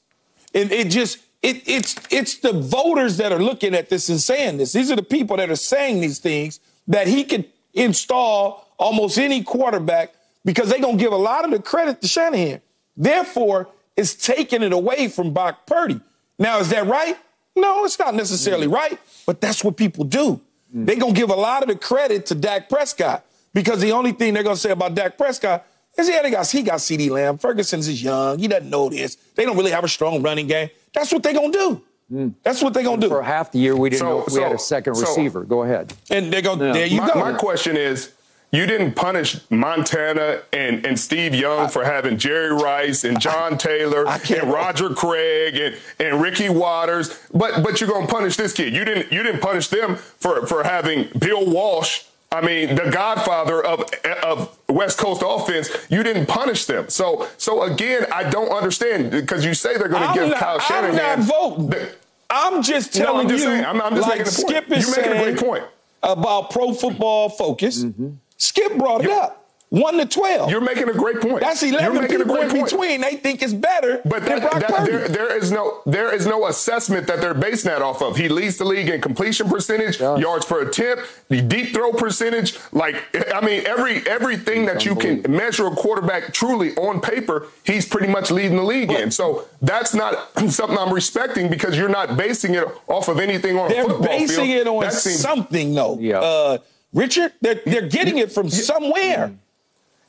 and 0.53 0.71
it 0.71 0.89
just 0.89 1.17
it, 1.41 1.57
it's 1.67 1.95
it's 2.11 2.37
the 2.37 2.53
voters 2.53 3.17
that 3.17 3.31
are 3.31 3.41
looking 3.49 3.73
at 3.75 3.89
this 3.89 4.09
and 4.09 4.19
saying 4.19 4.57
this. 4.57 4.73
These 4.73 4.89
are 4.91 4.95
the 4.95 5.03
people 5.17 5.37
that 5.37 5.49
are 5.49 5.55
saying 5.73 6.01
these 6.01 6.19
things 6.19 6.59
that 6.87 7.07
he 7.07 7.23
could 7.23 7.45
install 7.73 8.67
almost 8.77 9.17
any 9.17 9.43
quarterback 9.43 10.14
because 10.45 10.69
they're 10.69 10.79
gonna 10.79 10.97
give 10.97 11.11
a 11.11 11.17
lot 11.17 11.43
of 11.43 11.51
the 11.51 11.59
credit 11.59 12.01
to 12.01 12.07
Shanahan. 12.07 12.61
Therefore, 12.95 13.67
it's 13.97 14.13
taking 14.13 14.63
it 14.63 14.71
away 14.71 15.09
from 15.09 15.33
Brock 15.33 15.65
Purdy. 15.65 15.99
Now, 16.39 16.59
is 16.59 16.69
that 16.69 16.85
right? 16.85 17.17
No, 17.55 17.83
it's 17.85 17.97
not 17.99 18.13
necessarily 18.15 18.67
mm-hmm. 18.67 18.75
right, 18.75 18.99
but 19.25 19.41
that's 19.41 19.63
what 19.63 19.75
people 19.75 20.03
do. 20.05 20.39
Mm. 20.75 20.85
They're 20.85 20.97
gonna 20.97 21.13
give 21.13 21.29
a 21.29 21.35
lot 21.35 21.63
of 21.63 21.69
the 21.69 21.75
credit 21.75 22.25
to 22.27 22.35
Dak 22.35 22.69
Prescott 22.69 23.25
because 23.53 23.81
the 23.81 23.91
only 23.91 24.11
thing 24.11 24.33
they're 24.33 24.43
gonna 24.43 24.55
say 24.55 24.71
about 24.71 24.93
Dak 24.95 25.17
Prescott 25.17 25.65
is 25.97 26.09
yeah, 26.09 26.21
they 26.21 26.31
got 26.31 26.49
he 26.49 26.61
got 26.61 26.79
CeeDee 26.79 27.09
Lamb. 27.09 27.37
Ferguson's 27.37 27.87
is 27.87 28.03
young. 28.03 28.37
He 28.37 28.47
doesn't 28.47 28.69
know 28.69 28.89
this. 28.89 29.15
They 29.35 29.45
don't 29.45 29.57
really 29.57 29.71
have 29.71 29.83
a 29.83 29.89
strong 29.89 30.21
running 30.21 30.47
game. 30.47 30.69
That's 30.93 31.11
what 31.11 31.23
they're 31.23 31.33
gonna 31.33 31.51
do. 31.51 31.81
Mm. 32.11 32.33
That's 32.43 32.61
what 32.61 32.73
they're 32.73 32.83
gonna 32.83 33.01
do. 33.01 33.07
For 33.07 33.23
half 33.23 33.51
the 33.51 33.59
year, 33.59 33.75
we 33.75 33.89
didn't 33.89 33.99
So- 34.01 34.05
know 34.05 34.23
if 34.27 34.33
we 34.33 34.41
had 34.41 34.51
a 34.51 34.59
second 34.59 34.95
so- 34.95 35.01
receiver. 35.01 35.43
Go 35.43 35.63
ahead. 35.63 35.93
And 36.09 36.31
they're 36.31 36.41
gonna 36.41 36.67
Yeah. 36.67 36.73
there 36.73 36.85
you 36.85 37.01
my, 37.01 37.09
go. 37.09 37.19
my 37.19 37.33
question 37.33 37.77
is, 37.77 38.09
you 38.55 38.65
didn't 38.65 38.93
punish 38.93 39.39
Montana 39.49 40.41
and, 40.53 40.85
and 40.85 40.99
Steve 40.99 41.35
Young 41.35 41.67
for 41.69 41.83
having 41.83 42.17
Jerry 42.17 42.51
Rice 42.53 43.03
and 43.03 43.19
John 43.19 43.57
Taylor 43.57 44.07
I 44.07 44.19
and 44.29 44.51
Roger 44.51 44.89
Craig 44.89 45.55
and, 45.55 45.75
and 45.99 46.21
Ricky 46.21 46.49
Watters, 46.49 47.19
but 47.33 47.61
but 47.63 47.79
you're 47.81 47.89
gonna 47.89 48.07
punish 48.07 48.35
this 48.37 48.53
kid. 48.53 48.73
You 48.73 48.85
didn't 48.85 49.11
you 49.11 49.21
didn't 49.23 49.41
punish 49.41 49.67
them 49.67 49.95
for, 49.97 50.45
for 50.47 50.63
having 50.63 51.09
Bill 51.19 51.45
Walsh. 51.45 52.03
I 52.31 52.41
mean, 52.41 52.75
the 52.75 52.89
godfather 52.91 53.63
of 53.63 53.83
of 54.23 54.57
West 54.67 54.97
Coast 54.97 55.21
offense. 55.25 55.69
You 55.89 56.03
didn't 56.03 56.25
punish 56.25 56.65
them. 56.65 56.89
So 56.89 57.27
so 57.37 57.63
again, 57.63 58.07
I 58.13 58.29
don't 58.29 58.49
understand 58.51 59.11
because 59.11 59.45
you 59.45 59.53
say 59.53 59.77
they're 59.77 59.87
going 59.87 60.01
to 60.03 60.09
I'm 60.09 60.15
give 60.15 60.29
not, 60.29 60.37
Kyle 60.39 60.59
I'm 60.69 60.95
not 60.95 61.19
voting. 61.19 61.67
the- 61.69 61.95
I'm 62.29 62.63
just 62.63 62.95
No, 62.97 63.05
telling 63.05 63.21
I'm 63.21 63.29
just 63.29 63.43
you, 63.43 63.49
saying. 63.51 63.63
I'm- 63.65 63.79
I'm 63.81 63.95
just 63.95 64.09
like 64.09 64.19
making 64.19 64.33
a 64.33 64.35
point. 64.35 64.49
Skip 64.65 64.71
is 64.77 64.87
You're 64.87 64.97
making 65.05 65.17
a 65.17 65.23
great 65.23 65.37
point. 65.37 65.63
about 66.03 66.49
Pro 66.49 66.73
Football 66.73 67.29
Focus. 67.29 67.83
Mm-hmm. 67.83 68.09
Skip 68.37 68.77
brought 68.77 69.03
it 69.05 69.11
up. 69.11 69.41
One 69.69 69.97
to 69.97 70.05
twelve. 70.05 70.51
You're 70.51 70.61
making 70.61 70.87
a 70.89 70.93
great 70.93 71.19
point. 71.19 71.41
That's 71.41 71.61
You're 71.63 71.73
eleven 71.79 72.01
making 72.03 72.17
a 72.17 72.19
people 72.19 72.35
great 72.35 72.45
in 72.49 72.51
point. 72.55 72.69
between. 72.69 73.01
They 73.01 73.15
think 73.15 73.41
it's 73.41 73.51
better 73.51 73.99
But 74.05 74.23
than 74.23 74.39
that, 74.39 74.51
Brock 74.51 74.59
that, 74.61 74.69
Purdy. 74.69 74.91
there, 74.91 75.07
there 75.09 75.37
is 75.37 75.51
no 75.51 75.81
there 75.87 76.13
is 76.13 76.27
no 76.27 76.45
assessment 76.47 77.07
that 77.07 77.19
they're 77.19 77.33
basing 77.33 77.71
that 77.71 77.81
off 77.81 78.01
of. 78.01 78.15
He 78.15 78.29
leads 78.29 78.57
the 78.57 78.63
league 78.63 78.87
in 78.89 79.01
completion 79.01 79.49
percentage, 79.49 79.99
Yeah. 79.99 80.17
yards 80.17 80.45
per 80.45 80.61
attempt, 80.61 81.03
the 81.29 81.41
deep 81.41 81.73
throw 81.73 81.91
percentage. 81.91 82.57
Like 82.71 82.95
I 83.33 83.43
mean, 83.43 83.65
every 83.65 84.07
everything 84.07 84.65
that 84.67 84.85
you 84.85 84.95
can 84.95 85.25
measure 85.27 85.65
a 85.67 85.71
quarterback 85.71 86.31
truly 86.31 86.73
on 86.77 87.01
paper, 87.01 87.47
he's 87.63 87.87
pretty 87.87 88.07
much 88.07 88.29
leading 88.31 88.57
the 88.57 88.63
league 88.63 88.91
in. 88.91 89.09
So 89.09 89.45
that's 89.63 89.93
not 89.95 90.29
something 90.51 90.77
I'm 90.77 90.93
respecting 90.93 91.49
because 91.49 91.75
you're 91.75 91.89
not 91.89 92.15
basing 92.15 92.53
it 92.53 92.65
off 92.87 93.09
of 93.09 93.19
anything 93.19 93.57
on 93.57 93.71
a 93.71 93.73
They're 93.73 93.83
football 93.83 94.07
basing 94.07 94.45
field. 94.45 94.57
it 94.61 94.67
on 94.67 94.79
That 94.81 94.93
seems- 94.93 95.19
something, 95.19 95.73
though. 95.73 95.97
Yeah. 95.99 96.19
Uh, 96.19 96.57
Richard, 96.95 97.33
they're, 97.41 97.61
they're 97.65 97.87
getting 97.87 98.17
it 98.17 98.31
from 98.31 98.49
somewhere. 98.49 99.27
Mm. 99.27 99.37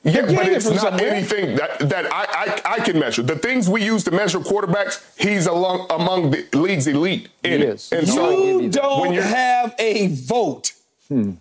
Yeah, 0.04 0.12
They're 0.12 0.22
but 0.22 0.30
getting 0.30 0.52
it 0.52 0.56
it's 0.56 0.66
from 0.66 0.76
not 0.76 0.82
somewhere. 0.84 1.10
anything 1.10 1.56
that, 1.56 1.78
that 1.80 2.06
I, 2.12 2.60
I, 2.64 2.74
I 2.74 2.78
can 2.78 2.98
measure. 3.00 3.22
The 3.22 3.34
things 3.36 3.68
we 3.68 3.84
use 3.84 4.04
to 4.04 4.12
measure 4.12 4.38
quarterbacks, 4.38 5.02
he's 5.18 5.46
along, 5.46 5.88
among 5.90 6.30
the 6.30 6.46
league's 6.54 6.86
elite. 6.86 7.28
In 7.42 7.50
He 7.60 7.66
it. 7.66 7.68
is. 7.74 7.92
And 7.92 8.06
You 8.06 8.12
so 8.12 8.30
You 8.30 8.60
you 8.62 8.68
don't 8.70 9.00
When 9.00 9.12
you're- 9.12 9.26
have 9.26 9.74
a 9.80 10.06
vote. 10.14 10.72
Hmm. 11.08 11.32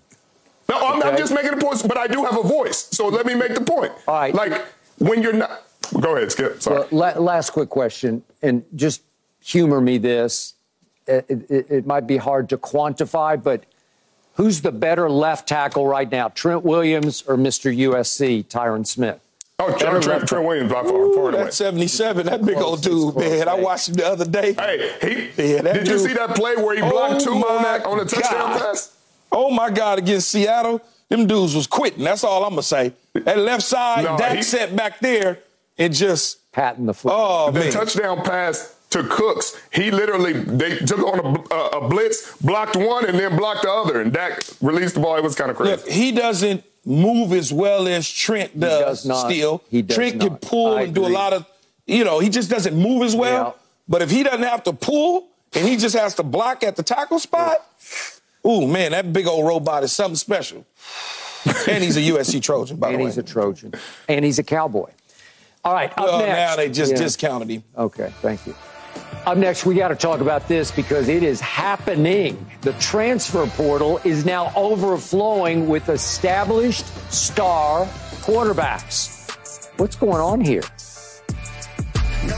No, 0.68 0.80
I'm, 0.80 1.04
I'm 1.04 1.16
just 1.16 1.32
making 1.32 1.54
a 1.54 1.58
point, 1.58 1.88
but 1.88 1.96
I 1.96 2.08
do 2.08 2.24
have 2.26 2.38
a 2.38 2.42
voice. 2.44 2.88
So 2.92 3.08
let 3.08 3.28
me 3.28 3.36
make 3.36 3.54
the 3.54 3.62
point. 3.62 3.92
All 4.08 4.16
right. 4.16 4.34
Like 4.34 4.66
when 4.98 5.22
you're 5.22 5.34
not. 5.34 5.62
Go 6.02 6.16
ahead, 6.16 6.32
Skip. 6.32 6.60
Sorry. 6.64 6.78
Well, 6.80 6.88
la- 6.92 7.20
last 7.22 7.52
quick 7.52 7.70
question, 7.70 8.24
and 8.42 8.64
just 8.76 9.04
humor 9.44 9.80
me 9.80 10.00
this. 10.00 10.56
It, 11.06 11.26
it, 11.30 11.70
it 11.70 11.86
might 11.86 12.08
be 12.08 12.18
hard 12.18 12.50
to 12.50 12.58
quantify, 12.58 13.42
but 13.42 13.64
who's 14.36 14.62
the 14.62 14.72
better 14.72 15.10
left 15.10 15.48
tackle 15.48 15.86
right 15.88 16.10
now, 16.12 16.30
Trent 16.30 16.64
Williams 16.64 17.24
or 17.28 17.36
Mr. 17.38 17.76
USC, 17.76 18.46
Tyron 18.46 18.86
Smith? 18.88 19.20
oh, 19.60 19.72
better 19.72 19.80
Trent, 19.86 20.04
Trent, 20.04 20.28
Trent 20.28 20.46
Williams 20.46 20.72
by 20.72 20.82
far. 20.84 20.92
far 20.92 20.98
Ooh, 21.00 21.26
and 21.28 21.36
away. 21.36 21.44
that's 21.46 21.58
77. 21.58 22.26
That 22.26 22.44
big 22.46 22.58
old 22.58 22.82
dude, 22.82 23.16
man. 23.16 23.48
I 23.48 23.54
watched 23.56 23.90
him 23.90 23.96
the 23.96 24.08
other 24.08 24.26
day. 24.26 24.54
Hey, 24.54 25.32
he, 25.36 25.54
Yeah, 25.54 25.62
that 25.62 25.74
did 25.76 25.88
you 25.88 26.00
see 26.00 26.14
that 26.14 26.36
play 26.36 26.56
where 26.58 26.76
he 26.76 26.82
oh 26.82 26.90
blocked 26.90 27.22
Oh 27.22 27.26
two 27.26 27.32
on 27.34 27.40
my 27.64 27.64
that 27.78 27.86
on 27.86 27.98
the 28.00 28.06
touchdown 28.06 28.32
God. 28.52 28.60
pass? 28.60 28.98
Oh 29.32 29.50
my 29.52 29.70
God, 29.70 29.98
against 30.00 30.30
Seattle, 30.30 30.82
them 31.10 31.26
dudes 31.28 31.56
was 31.56 31.68
quitting. 31.68 32.04
That's 32.04 32.24
all 32.24 32.44
I'm 32.44 32.52
gonna 32.52 32.64
say. 32.64 32.94
That 33.14 33.38
left 33.38 33.64
side, 33.64 34.04
No, 34.06 34.18
Dak 34.18 34.38
he- 34.38 34.44
sat 34.44 34.76
back 34.76 35.00
there 35.00 35.40
and 35.78 35.94
just 35.94 36.40
Patting 36.52 36.86
the 36.86 36.94
football. 36.94 37.48
oh 37.48 37.52
The 37.52 37.60
man. 37.62 37.72
touchdown 37.72 38.24
pass 38.24 38.75
to 38.96 39.08
Cooks, 39.08 39.56
he 39.72 39.92
literally 39.92 40.34
they 40.34 40.78
took 40.78 41.00
on 41.00 41.20
a, 41.20 41.54
a, 41.54 41.68
a 41.86 41.90
blitz, 41.90 42.36
blocked 42.38 42.76
one, 42.76 43.06
and 43.06 43.18
then 43.20 43.36
blocked 43.38 43.64
the 43.64 43.72
other, 43.72 44.02
and 44.02 44.12
Dak 44.12 44.44
released 44.62 44.96
the 44.96 45.00
ball. 45.02 45.16
It 45.18 45.24
was 45.24 45.36
kind 45.36 45.52
of 45.52 45.58
crazy. 45.58 45.72
Look, 45.72 45.88
he 45.88 46.12
doesn't 46.12 46.64
move 46.86 47.34
as 47.34 47.52
well 47.54 47.88
as 47.88 48.10
Trent 48.10 48.60
does. 48.60 48.82
does 48.82 49.06
not. 49.06 49.30
Still, 49.30 49.64
He 49.70 49.82
does 49.82 49.96
Trent 49.96 50.20
can 50.22 50.38
pull 50.38 50.76
I 50.78 50.84
and 50.84 50.94
do 50.96 51.06
a 51.06 51.10
lot 51.10 51.34
of, 51.34 51.46
you 51.88 52.04
know, 52.04 52.20
he 52.20 52.30
just 52.30 52.50
doesn't 52.50 52.76
move 52.76 53.02
as 53.04 53.16
well. 53.16 53.44
Yeah. 53.56 53.62
But 53.88 54.02
if 54.04 54.12
he 54.12 54.24
doesn't 54.24 54.44
have 54.44 54.64
to 54.66 54.74
pull 54.74 55.28
and 55.54 55.68
he 55.68 55.78
just 55.78 55.96
has 55.96 56.14
to 56.16 56.24
block 56.24 56.64
at 56.64 56.76
the 56.76 56.84
tackle 56.84 57.18
spot, 57.20 57.58
ooh 58.46 58.68
man, 58.68 58.92
that 58.92 59.12
big 59.14 59.26
old 59.28 59.46
robot 59.48 59.84
is 59.84 59.94
something 59.94 60.16
special. 60.16 60.66
and 61.68 61.84
he's 61.84 61.98
a 61.98 62.02
USC 62.12 62.42
Trojan, 62.42 62.78
by 62.78 62.90
and 62.90 62.96
the 63.00 63.04
way. 63.04 63.06
he's 63.10 63.18
a 63.18 63.24
Trojan. 63.24 63.74
And 64.08 64.24
he's 64.24 64.38
a 64.40 64.44
Cowboy. 64.44 64.92
All 65.64 65.74
right, 65.74 65.92
up 65.92 65.98
well, 65.98 66.20
next. 66.20 66.36
now 66.38 66.56
they 66.56 66.70
just 66.70 66.92
Yeah. 66.92 66.98
discounted 67.00 67.50
him. 67.50 67.64
Okay, 67.76 68.14
thank 68.22 68.46
you. 68.46 68.54
Up 69.26 69.40
next, 69.40 69.66
we 69.66 69.74
got 69.74 69.88
to 69.88 69.96
talk 69.96 70.20
about 70.20 70.48
this 70.48 70.70
because 70.70 71.10
it 71.10 71.24
is 71.24 71.42
happening. 71.42 72.46
The 72.62 72.74
transfer 72.74 73.48
portal 73.48 74.00
is 74.04 74.24
now 74.24 74.54
overflowing 74.56 75.68
with 75.68 75.90
established 75.90 76.86
star 77.12 77.86
quarterbacks. 78.22 79.32
What's 79.80 79.96
going 79.96 80.22
on 80.22 80.42
here? 80.42 80.62
No 82.28 82.38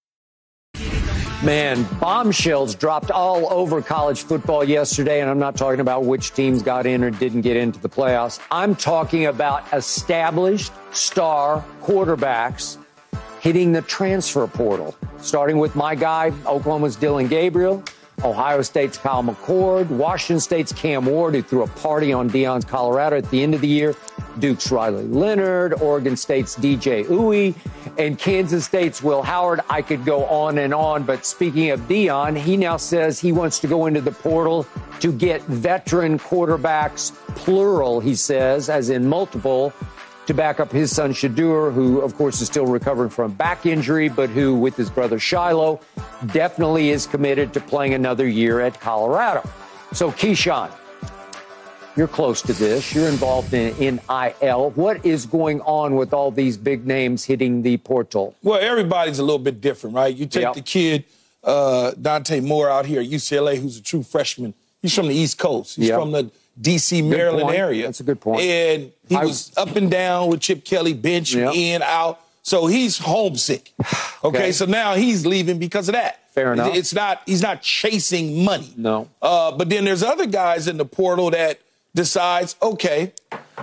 Man, 1.43 1.87
bombshells 1.99 2.75
dropped 2.75 3.09
all 3.09 3.51
over 3.51 3.81
college 3.81 4.21
football 4.21 4.63
yesterday, 4.63 5.21
and 5.21 5.29
I'm 5.29 5.39
not 5.39 5.55
talking 5.55 5.79
about 5.79 6.03
which 6.03 6.35
teams 6.35 6.61
got 6.61 6.85
in 6.85 7.03
or 7.03 7.09
didn't 7.09 7.41
get 7.41 7.57
into 7.57 7.79
the 7.79 7.89
playoffs. 7.89 8.39
I'm 8.51 8.75
talking 8.75 9.25
about 9.25 9.63
established 9.73 10.71
star 10.91 11.65
quarterbacks 11.81 12.77
hitting 13.39 13.71
the 13.71 13.81
transfer 13.81 14.45
portal, 14.45 14.95
starting 15.17 15.57
with 15.57 15.75
my 15.75 15.95
guy, 15.95 16.31
Oklahoma's 16.45 16.95
Dillon 16.95 17.27
Gabriel. 17.27 17.83
Ohio 18.23 18.61
State's 18.61 18.99
Kyle 18.99 19.23
McCord, 19.23 19.87
Washington 19.89 20.39
State's 20.39 20.71
Cam 20.71 21.07
Ward, 21.07 21.33
who 21.33 21.41
threw 21.41 21.63
a 21.63 21.67
party 21.67 22.13
on 22.13 22.29
Deion's 22.29 22.65
Colorado 22.65 23.17
at 23.17 23.27
the 23.31 23.41
end 23.41 23.55
of 23.55 23.61
the 23.61 23.67
year, 23.67 23.95
Duke's 24.39 24.71
Riley 24.71 25.05
Leonard, 25.07 25.81
Oregon 25.81 26.15
State's 26.15 26.55
DJ 26.55 27.05
Uwe, 27.05 27.55
and 27.97 28.17
Kansas 28.17 28.65
State's 28.65 29.03
Will 29.03 29.21
Howard. 29.21 29.61
I 29.69 29.81
could 29.81 30.05
go 30.05 30.25
on 30.25 30.57
and 30.57 30.73
on, 30.73 31.03
but 31.03 31.25
speaking 31.25 31.71
of 31.71 31.81
Deion, 31.81 32.37
he 32.37 32.57
now 32.57 32.77
says 32.77 33.19
he 33.19 33.31
wants 33.31 33.59
to 33.59 33.67
go 33.67 33.85
into 33.85 34.01
the 34.01 34.11
portal 34.11 34.65
to 34.99 35.11
get 35.11 35.41
veteran 35.43 36.19
quarterbacks, 36.19 37.13
plural, 37.35 37.99
he 37.99 38.15
says, 38.15 38.69
as 38.69 38.89
in 38.89 39.07
multiple, 39.07 39.73
to 40.27 40.33
back 40.33 40.59
up 40.59 40.71
his 40.71 40.95
son 40.95 41.11
Shedeur, 41.11 41.73
who, 41.73 41.99
of 41.99 42.15
course, 42.15 42.39
is 42.41 42.47
still 42.47 42.67
recovering 42.67 43.09
from 43.09 43.33
back 43.33 43.65
injury, 43.65 44.09
but 44.09 44.29
who, 44.29 44.55
with 44.55 44.77
his 44.77 44.89
brother 44.89 45.19
Shiloh, 45.19 45.79
definitely 46.27 46.91
is 46.91 47.07
committed 47.07 47.53
to 47.53 47.59
playing 47.59 47.93
another 47.93 48.27
year 48.27 48.61
at 48.61 48.79
Colorado. 48.79 49.47
So, 49.93 50.11
Keyshawn, 50.11 50.71
you're 52.01 52.07
close 52.07 52.41
to 52.41 52.51
this. 52.53 52.95
You're 52.95 53.07
involved 53.09 53.53
in 53.53 53.75
NIL. 53.79 54.71
What 54.71 55.05
is 55.05 55.27
going 55.27 55.61
on 55.61 55.95
with 55.95 56.15
all 56.15 56.31
these 56.31 56.57
big 56.57 56.87
names 56.87 57.23
hitting 57.25 57.61
the 57.61 57.77
portal? 57.77 58.35
Well, 58.41 58.59
everybody's 58.59 59.19
a 59.19 59.23
little 59.23 59.37
bit 59.37 59.61
different, 59.61 59.95
right? 59.95 60.15
You 60.15 60.25
take 60.25 60.41
Yep. 60.41 60.53
the 60.55 60.61
kid, 60.63 61.03
uh, 61.43 61.91
Dante 61.91 62.39
Moore 62.39 62.71
out 62.71 62.87
here 62.87 63.01
at 63.01 63.07
UCLA, 63.07 63.55
who's 63.57 63.77
a 63.77 63.83
true 63.83 64.01
freshman. 64.01 64.55
He's 64.81 64.95
from 64.95 65.09
the 65.09 65.13
East 65.13 65.37
Coast. 65.37 65.75
He's 65.75 65.89
Yep. 65.89 65.99
from 65.99 66.11
the 66.11 66.31
D.C., 66.59 67.03
Maryland 67.03 67.51
area. 67.51 67.83
That's 67.85 67.99
a 67.99 68.03
good 68.03 68.19
point. 68.19 68.41
And 68.41 68.91
he 69.07 69.15
I- 69.15 69.23
was 69.25 69.51
up 69.55 69.75
and 69.75 69.91
down 69.91 70.29
with 70.31 70.39
Chip 70.39 70.65
Kelly, 70.65 70.93
bench, 70.93 71.35
Yep. 71.35 71.53
in, 71.53 71.83
out. 71.83 72.19
So 72.41 72.65
he's 72.65 72.97
homesick. 72.97 73.73
Okay, 74.23 74.37
Okay. 74.37 74.51
so 74.51 74.65
now 74.65 74.93
he's 74.95 75.25
leaving 75.25 75.57
because 75.59 75.87
of 75.89 75.93
that. 75.93 76.19
Fair 76.33 76.53
enough. 76.53 76.75
It's 76.75 76.93
not, 76.93 77.21
he's 77.27 77.41
not 77.43 77.61
chasing 77.63 78.43
money. 78.43 78.71
No. 78.77 79.07
Uh, 79.21 79.51
but 79.51 79.67
then 79.69 79.83
there's 79.85 80.01
other 80.03 80.25
guys 80.27 80.67
in 80.67 80.77
the 80.77 80.85
portal 80.85 81.31
that 81.31 81.59
decides, 81.93 82.55
okay, 82.61 83.13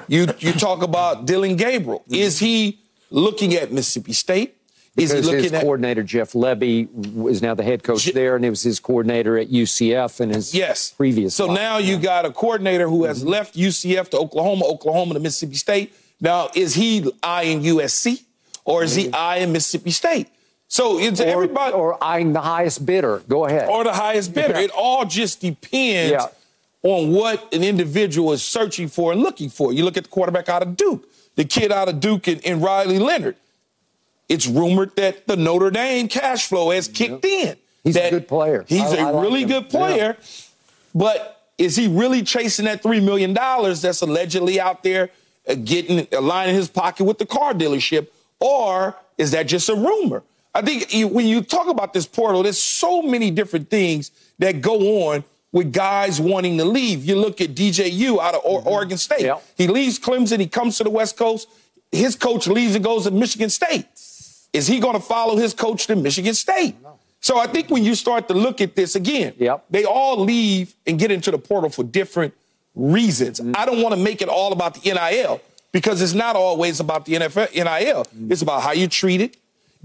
you 0.07 0.27
you 0.39 0.53
talk 0.53 0.83
about 0.83 1.27
Dillon 1.27 1.57
Gabriel. 1.57 2.03
Is 2.11 2.39
he 2.39 2.79
looking 3.11 3.55
at 3.55 3.73
Mississippi 3.73 4.13
State? 4.13 4.55
Is 4.97 5.11
Because 5.13 5.13
he 5.13 5.17
his 5.17 5.43
looking 5.45 5.55
at 5.57 5.63
coordinator, 5.63 6.03
Jeff 6.03 6.33
Lebby, 6.33 7.29
is 7.31 7.41
now 7.41 7.55
the 7.55 7.63
head 7.63 7.85
coach 7.85 8.03
Je- 8.03 8.11
there, 8.13 8.35
and 8.35 8.45
it 8.45 8.51
was 8.51 8.63
his 8.63 8.81
coordinator 8.81 9.39
at 9.39 9.49
UCF 9.49 10.19
and 10.19 10.35
his 10.35 10.53
Yes. 10.55 10.91
previous. 10.97 11.35
So 11.37 11.45
spot. 11.45 11.55
now 11.55 11.79
you 11.79 11.99
got 11.99 12.25
a 12.27 12.33
coordinator 12.33 12.89
who 12.89 12.99
Mm-hmm. 13.01 13.09
has 13.09 13.25
left 13.25 13.55
UCF 13.57 14.09
to 14.11 14.19
Oklahoma, 14.19 14.65
Oklahoma 14.67 15.15
to 15.15 15.21
Mississippi 15.21 15.55
State. 15.55 15.93
Now, 16.21 16.51
is 16.55 16.75
he 16.75 17.09
eyeing 17.23 17.63
USC 17.63 18.25
or 18.65 18.83
is 18.83 18.97
he 18.97 19.13
eyeing 19.13 19.53
Mississippi 19.53 19.93
State? 19.93 20.27
So 20.67 20.99
it's 20.99 21.21
Mm-hmm. 21.21 21.29
or, 21.31 21.33
everybody 21.33 21.73
or, 21.75 21.93
or 21.95 22.05
eyeing 22.05 22.33
the 22.33 22.41
highest 22.41 22.85
bidder. 22.85 23.23
Go 23.29 23.45
ahead. 23.45 23.69
Or 23.69 23.85
the 23.85 23.93
highest 23.93 24.35
bidder. 24.35 24.55
Yeah. 24.59 24.65
It 24.65 24.71
all 24.77 25.05
just 25.05 25.41
depends 25.41 26.11
Yeah. 26.11 26.27
On 26.83 27.13
what 27.13 27.53
an 27.53 27.65
individual 27.65 28.33
is 28.33 28.43
searching 28.43 28.89
for 28.89 29.13
and 29.13 29.21
looking 29.23 29.49
for. 29.51 29.73
You 29.73 29.85
look 29.85 29.97
at 29.97 30.05
the 30.05 30.11
quarterback 30.11 30.49
out 30.49 30.63
of 30.63 30.77
Duke, 30.77 31.09
the 31.37 31.45
kid 31.45 31.73
out 31.73 31.89
of 31.89 32.01
Duke 32.01 32.29
and, 32.29 32.45
and 32.47 32.63
Riley 32.63 32.99
Leonard. 32.99 33.37
It's 34.29 34.47
rumored 34.47 34.95
that 34.97 35.27
the 35.27 35.37
Notre 35.37 35.71
Dame 35.71 36.07
cash 36.09 36.47
flow 36.47 36.71
has 36.71 36.87
kicked 36.87 37.25
in. 37.25 37.57
He's 37.83 37.97
a 37.97 38.11
good 38.11 38.29
player. 38.29 38.65
He's 38.69 38.83
I- 38.83 38.97
a 38.97 39.01
I 39.07 39.11
like 39.11 39.23
really 39.25 39.43
him. 39.43 39.49
good 39.49 39.71
player. 39.71 40.17
But 40.95 41.41
is 41.57 41.77
he 41.77 41.89
really 41.89 42.23
chasing 42.23 42.67
that 42.67 42.83
$3 42.83 43.03
million 43.03 43.33
that's 43.35 44.01
allegedly 44.03 44.61
out 44.61 44.83
there, 44.83 45.11
uh, 45.49 45.55
getting 45.55 46.07
a 46.13 46.21
line 46.21 46.51
in 46.51 46.55
his 46.55 46.69
pocket 46.69 47.05
with 47.05 47.19
the 47.19 47.27
car 47.27 47.53
dealership? 47.55 48.09
Or 48.41 48.97
is 49.17 49.31
that 49.33 49.45
just 49.49 49.69
a 49.69 49.75
rumor? 49.75 50.23
I 50.55 50.63
think 50.63 50.89
when 51.13 51.27
you 51.27 51.43
talk 51.43 51.69
about 51.69 51.93
this 51.93 52.07
portal, 52.07 52.43
there's 52.43 52.59
so 52.59 53.03
many 53.03 53.31
different 53.31 53.71
things 53.71 54.11
that 54.39 54.61
go 54.61 55.11
on 55.11 55.25
with 55.53 55.73
guys 55.73 56.21
wanting 56.21 56.59
to 56.59 56.65
leave. 56.65 57.05
You 57.05 57.17
look 57.17 57.41
at 57.41 57.55
DJU 57.55 58.19
out 58.21 58.35
of 58.35 58.43
or- 58.45 58.61
mm-hmm. 58.61 58.69
Oregon 58.69 58.99
State. 58.99 59.23
Yep. 59.23 59.43
He 59.57 59.67
leaves 59.67 59.99
Clemson, 59.99 60.41
he 60.41 60.47
comes 60.47 60.79
to 60.79 60.85
the 60.85 60.91
West 60.91 61.17
Coast. 61.17 61.49
His 61.91 62.17
coach 62.17 62.47
leaves 62.47 62.75
and 62.75 62.85
goes 62.85 63.05
to 63.05 63.11
Michigan 63.11 63.49
State. 63.49 63.87
Is 64.53 64.67
he 64.67 64.79
going 64.79 64.95
to 64.95 65.01
follow 65.01 65.37
his 65.37 65.55
coach 65.55 65.87
to 65.87 65.97
Michigan 65.97 66.35
State? 66.35 66.75
So 67.21 67.39
I 67.39 67.47
think 67.47 67.71
when 67.71 67.83
you 67.85 67.95
start 67.95 68.29
to 68.29 68.35
look 68.35 68.61
at 68.61 68.77
this 68.77 68.95
again, 68.95 69.35
Yep. 69.39 69.65
they 69.71 69.85
all 69.85 70.19
leave 70.21 70.75
and 70.87 70.99
get 70.99 71.11
into 71.11 71.31
the 71.31 71.39
portal 71.39 71.71
for 71.71 71.83
different 71.83 72.35
reasons. 72.75 73.41
Mm-hmm. 73.41 73.53
I 73.57 73.65
don't 73.65 73.83
want 73.83 73.95
to 73.95 74.01
make 74.01 74.23
it 74.23 74.29
all 74.29 74.53
about 74.53 74.75
the 74.75 74.93
NIL 74.93 75.41
because 75.73 76.01
it's 76.03 76.15
not 76.15 76.37
always 76.37 76.79
about 76.79 77.07
the 77.07 77.15
NFL, 77.15 77.53
NIL. 77.55 78.05
Mm-hmm. 78.05 78.33
It's 78.33 78.43
about 78.43 78.63
how 78.63 78.73
you 78.73 78.87
treat 78.87 79.21
it. 79.21 79.37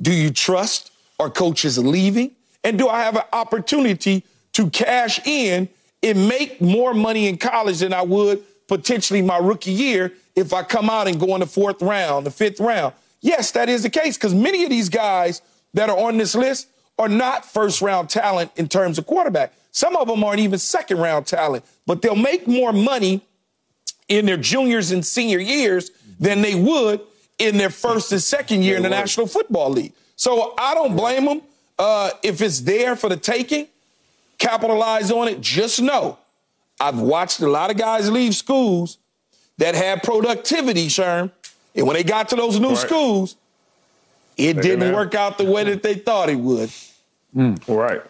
Do 0.02 0.12
you 0.12 0.30
trust? 0.30 0.92
Are 1.20 1.30
coaches 1.30 1.78
leaving? 1.78 2.32
And 2.64 2.78
do 2.78 2.88
I 2.90 3.02
have 3.04 3.16
an 3.16 3.24
opportunity 3.32 4.24
to 4.54 4.70
cash 4.70 5.26
in 5.26 5.70
and 6.02 6.28
make 6.28 6.62
more 6.62 6.94
money 6.94 7.28
in 7.28 7.38
college 7.38 7.80
than 7.80 7.94
I 7.94 8.02
would 8.02 8.44
potentially 8.68 9.22
my 9.22 9.38
rookie 9.38 9.72
year 9.72 10.14
if 10.36 10.54
I 10.54 10.64
come 10.64 10.90
out 10.90 11.08
and 11.08 11.20
go 11.20 11.34
in 11.36 11.42
the 11.42 11.46
fourth 11.46 11.82
round, 11.82 12.26
the 12.26 12.32
fifth 12.32 12.60
round? 12.60 12.94
Yes, 13.22 13.52
that 13.52 13.70
is 13.70 13.84
the 13.84 13.90
case 13.90 14.18
because 14.18 14.34
many 14.34 14.64
of 14.64 14.70
these 14.70 14.90
guys 14.90 15.42
that 15.74 15.90
are 15.90 15.98
on 15.98 16.18
this 16.18 16.36
list 16.36 16.68
are 17.00 17.10
not 17.10 17.46
first 17.46 17.82
round 17.82 18.10
talent 18.10 18.52
in 18.56 18.68
terms 18.68 18.98
of 18.98 19.06
quarterback. 19.06 19.54
Some 19.72 19.96
of 19.96 20.08
them 20.08 20.24
aren't 20.24 20.40
even 20.40 20.60
second 20.60 21.00
round 21.00 21.26
talent, 21.26 21.66
but 21.88 22.02
they'll 22.02 22.16
make 22.16 22.48
more 22.48 22.74
money 22.74 23.22
in 24.08 24.26
their 24.26 24.38
juniors 24.38 24.92
and 24.92 25.06
senior 25.06 25.40
years 25.40 25.92
than 26.20 26.42
they 26.42 26.56
would 26.56 27.02
in 27.40 27.58
their 27.58 27.70
first 27.70 28.12
and 28.12 28.22
second 28.22 28.64
year 28.64 28.78
in 28.78 28.84
the 28.84 28.90
National 28.90 29.26
Football 29.26 29.72
League. 29.72 29.94
So 30.16 30.54
I 30.58 30.74
don't 30.74 30.96
blame 30.96 31.26
them. 31.26 31.42
Uh, 31.80 32.12
if 32.22 32.42
it's 32.42 32.62
there 32.62 32.96
for 32.96 33.10
the 33.10 33.18
taking, 33.18 33.68
capitalize 34.44 35.12
on 35.12 35.28
it. 35.28 35.42
Just 35.42 35.82
know 35.82 36.18
I've 36.80 37.00
watched 37.00 37.40
a 37.40 37.48
lot 37.50 37.72
of 37.72 37.78
guys 37.78 38.10
leave 38.12 38.36
schools 38.36 38.98
that 39.58 39.76
had 39.76 40.04
productivity, 40.04 40.88
Sherm. 40.88 41.32
And 41.76 41.88
when 41.88 41.96
they 41.96 42.04
got 42.04 42.30
to 42.30 42.36
those 42.36 42.60
new 42.60 42.70
Right. 42.70 42.78
schools, 42.78 43.36
it 44.38 44.56
They 44.56 44.62
didn't 44.62 44.94
work 44.94 45.16
out 45.16 45.38
the 45.38 45.46
way 45.46 45.64
that 45.66 45.84
they 45.84 45.96
thought 45.96 46.30
it 46.30 46.36
would. 46.40 46.70
Mm. 47.36 47.60
Right. 47.68 48.02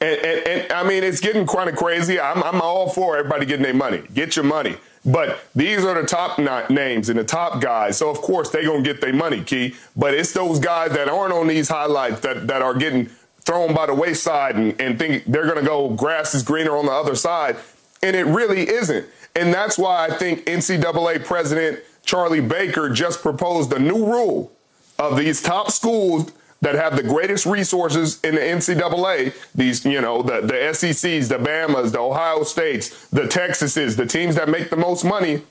And, 0.00 0.18
and, 0.20 0.46
and 0.46 0.72
I 0.72 0.82
mean, 0.82 1.02
it's 1.02 1.20
getting 1.20 1.46
kind 1.46 1.68
of 1.70 1.76
crazy. 1.76 2.20
I'm, 2.20 2.42
I'm 2.42 2.60
all 2.60 2.90
for 2.90 3.16
everybody 3.16 3.46
getting 3.46 3.62
their 3.62 3.74
money. 3.74 4.02
Get 4.12 4.36
your 4.36 4.44
money. 4.44 4.76
But 5.06 5.38
these 5.54 5.84
are 5.84 6.00
the 6.00 6.06
top 6.06 6.38
na- 6.38 6.66
names 6.68 7.08
and 7.10 7.18
the 7.18 7.24
top 7.24 7.60
guys. 7.60 7.96
So, 7.98 8.08
of 8.10 8.18
course, 8.18 8.50
they're 8.50 8.64
going 8.64 8.82
to 8.84 8.92
get 8.92 9.00
their 9.00 9.12
money, 9.12 9.42
Key. 9.42 9.74
But 9.96 10.14
it's 10.14 10.32
those 10.32 10.58
guys 10.58 10.92
that 10.92 11.08
aren't 11.08 11.32
on 11.32 11.46
these 11.46 11.68
highlights 11.68 12.20
that, 12.20 12.46
that 12.46 12.62
are 12.62 12.74
getting 12.74 13.10
thrown 13.44 13.74
by 13.74 13.86
the 13.86 13.94
wayside 13.94 14.56
and, 14.56 14.80
and 14.80 14.98
think 14.98 15.24
they're 15.26 15.44
going 15.44 15.58
to 15.58 15.64
go 15.64 15.90
grass 15.90 16.34
is 16.34 16.42
greener 16.42 16.76
on 16.76 16.86
the 16.86 16.92
other 16.92 17.14
side. 17.14 17.56
And 18.02 18.16
it 18.16 18.24
really 18.24 18.68
isn't. 18.68 19.06
And 19.36 19.52
that's 19.52 19.78
why 19.78 20.06
I 20.06 20.16
think 20.16 20.44
NCAA 20.44 21.24
President 21.24 21.80
Charlie 22.04 22.40
Baker 22.40 22.90
just 22.90 23.22
proposed 23.22 23.72
a 23.72 23.78
new 23.78 24.06
rule 24.06 24.52
of 24.98 25.16
these 25.16 25.42
top 25.42 25.70
schools 25.70 26.32
that 26.60 26.74
have 26.74 26.96
the 26.96 27.02
greatest 27.02 27.44
resources 27.44 28.20
in 28.22 28.36
the 28.36 28.40
NCAA, 28.40 29.34
these, 29.54 29.84
you 29.84 30.00
know, 30.00 30.22
the, 30.22 30.40
the 30.40 30.72
SECs, 30.72 31.28
the 31.28 31.38
Bamas, 31.38 31.92
the 31.92 31.98
Ohio 31.98 32.42
States, 32.42 33.08
the 33.08 33.22
Texases, 33.22 33.96
the 33.96 34.06
teams 34.06 34.34
that 34.36 34.48
make 34.48 34.70
the 34.70 34.76
most 34.76 35.04
money, 35.04 35.42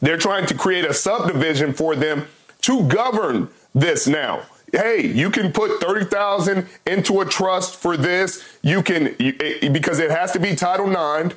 they're 0.00 0.16
trying 0.16 0.46
to 0.46 0.54
create 0.54 0.84
a 0.84 0.94
subdivision 0.94 1.72
for 1.72 1.94
them 1.94 2.26
to 2.62 2.82
govern 2.88 3.48
this 3.74 4.08
now. 4.08 4.42
Hey, 4.72 5.06
you 5.06 5.30
can 5.30 5.52
put 5.52 5.80
30,000 5.80 6.66
into 6.86 7.20
a 7.20 7.24
trust 7.24 7.76
for 7.76 7.96
this. 7.96 8.44
You 8.62 8.82
can, 8.82 9.16
you, 9.18 9.34
it- 9.40 9.72
because 9.72 9.98
it 9.98 10.10
has 10.10 10.32
to 10.32 10.38
be 10.40 10.54
Title 10.54 10.88
IX 10.90 11.34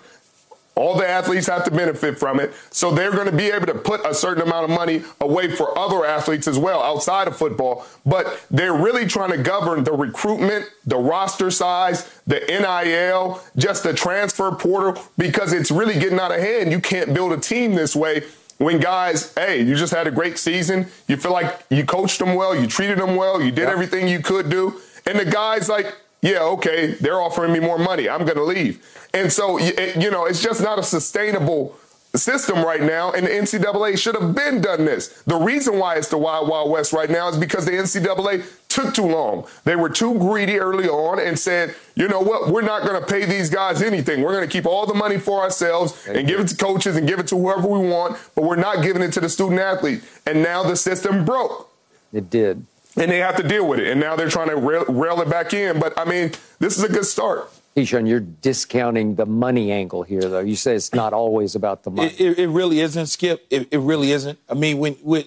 All 0.75 0.97
the 0.97 1.07
athletes 1.07 1.47
have 1.47 1.63
to 1.65 1.71
benefit 1.71 2.17
from 2.17 2.39
it. 2.39 2.51
So 2.71 2.89
they're 2.91 3.11
going 3.11 3.27
to 3.29 3.35
be 3.35 3.45
able 3.51 3.67
to 3.67 3.75
put 3.75 4.03
a 4.05 4.13
certain 4.13 4.41
amount 4.43 4.63
of 4.65 4.69
money 4.71 5.03
away 5.21 5.55
for 5.55 5.77
other 5.77 6.03
athletes 6.05 6.47
as 6.47 6.57
well 6.57 6.81
outside 6.81 7.27
of 7.27 7.37
football. 7.37 7.85
But 8.05 8.43
they're 8.49 8.73
really 8.73 9.05
trying 9.07 9.31
to 9.31 9.37
govern 9.37 9.83
the 9.83 9.91
recruitment, 9.93 10.65
the 10.85 10.97
roster 10.97 11.51
size, 11.51 12.09
the 12.25 12.39
NIL, 12.49 13.39
just 13.55 13.83
the 13.83 13.93
transfer 13.93 14.51
portal, 14.51 15.01
because 15.17 15.53
it's 15.53 15.69
really 15.69 15.93
getting 15.99 16.19
out 16.19 16.31
of 16.31 16.39
hand. 16.39 16.71
You 16.71 16.79
can't 16.79 17.13
build 17.13 17.33
a 17.33 17.37
team 17.39 17.75
this 17.75 17.95
way 17.95 18.23
when 18.57 18.79
guys, 18.79 19.33
hey, 19.33 19.61
you 19.61 19.75
just 19.75 19.93
had 19.93 20.07
a 20.07 20.11
great 20.11 20.37
season. 20.37 20.87
You 21.07 21.17
feel 21.17 21.33
like 21.33 21.65
you 21.69 21.85
coached 21.85 22.19
them 22.19 22.35
well, 22.35 22.55
you 22.55 22.67
treated 22.67 22.97
them 22.97 23.15
well, 23.15 23.41
you 23.41 23.51
did 23.51 23.67
everything 23.67 24.07
you 24.07 24.19
could 24.19 24.49
do. 24.49 24.79
And 25.05 25.19
the 25.19 25.25
guys 25.25 25.69
like, 25.69 25.93
yeah, 26.21 26.39
okay, 26.39 26.93
they're 26.93 27.21
offering 27.21 27.51
me 27.51 27.59
more 27.59 27.77
money. 27.77 28.07
I'm 28.07 28.23
going 28.25 28.37
to 28.37 28.43
leave. 28.43 28.85
And 29.13 29.31
so, 29.31 29.57
you 29.57 30.09
know, 30.09 30.25
it's 30.25 30.41
just 30.41 30.61
not 30.61 30.79
a 30.79 30.83
sustainable 30.83 31.75
system 32.15 32.63
right 32.63 32.81
now, 32.81 33.11
and 33.11 33.25
the 33.25 33.31
NCAA 33.31 33.97
should 33.97 34.15
have 34.15 34.35
been 34.35 34.61
done 34.61 34.85
this. 34.85 35.23
The 35.23 35.35
reason 35.35 35.79
why 35.79 35.95
it's 35.95 36.09
the 36.09 36.17
Wild 36.17 36.47
Wild 36.47 36.69
West 36.69 36.93
right 36.93 37.09
now 37.09 37.27
is 37.27 37.37
because 37.37 37.65
the 37.65 37.71
NCAA 37.71 38.43
took 38.73 38.93
too 38.93 39.05
long. 39.05 39.47
They 39.63 39.75
were 39.75 39.89
too 39.89 40.17
greedy 40.17 40.59
early 40.59 40.89
on 40.89 41.19
and 41.19 41.37
said, 41.37 41.75
you 41.95 42.07
know 42.07 42.19
what, 42.19 42.49
we're 42.49 42.61
not 42.61 42.85
going 42.87 42.99
to 42.99 43.05
pay 43.05 43.25
these 43.25 43.49
guys 43.49 43.81
anything. 43.81 44.21
We're 44.21 44.33
going 44.33 44.47
to 44.47 44.51
keep 44.51 44.65
all 44.65 44.85
the 44.85 44.93
money 44.93 45.19
for 45.19 45.41
ourselves 45.41 45.93
Thank 45.93 46.17
and 46.17 46.29
you. 46.29 46.35
give 46.35 46.45
it 46.45 46.49
to 46.49 46.57
coaches 46.57 46.95
and 46.95 47.07
give 47.07 47.19
it 47.19 47.27
to 47.27 47.37
whoever 47.37 47.67
we 47.67 47.87
want, 47.87 48.17
but 48.35 48.43
we're 48.43 48.55
not 48.55 48.83
giving 48.83 49.01
it 49.01 49.13
to 49.13 49.21
the 49.21 49.29
student 49.29 49.61
athlete. 49.61 50.03
And 50.25 50.41
now 50.41 50.63
the 50.63 50.75
system 50.75 51.23
broke. 51.23 51.69
It 52.11 52.29
did. 52.29 52.65
And 52.95 53.09
they 53.09 53.19
have 53.19 53.35
to 53.37 53.43
deal 53.43 53.67
with 53.67 53.79
it. 53.79 53.87
And 53.87 53.99
now 53.99 54.15
they're 54.15 54.29
trying 54.29 54.49
to 54.49 54.55
rail, 54.55 54.85
rail 54.85 55.21
it 55.21 55.29
back 55.29 55.53
in. 55.53 55.79
But 55.79 55.97
I 55.97 56.05
mean, 56.05 56.31
this 56.59 56.77
is 56.77 56.83
a 56.83 56.89
good 56.89 57.05
start. 57.05 57.51
Keyshawn, 57.75 58.07
you're 58.07 58.19
discounting 58.19 59.15
the 59.15 59.25
money 59.25 59.71
angle 59.71 60.03
here, 60.03 60.21
though. 60.21 60.41
You 60.41 60.55
say 60.55 60.75
it's 60.75 60.93
not 60.93 61.11
always 61.11 61.55
about 61.55 61.83
the 61.83 61.89
money. 61.89 62.09
It, 62.09 62.21
it, 62.21 62.39
it 62.39 62.47
really 62.49 62.81
isn't, 62.81 63.07
Skip. 63.07 63.47
It, 63.49 63.67
it, 63.71 63.79
really 63.79 64.11
isn't. 64.11 64.37
I 64.47 64.53
mean, 64.53 64.77
when, 64.77 64.93
when 65.01 65.23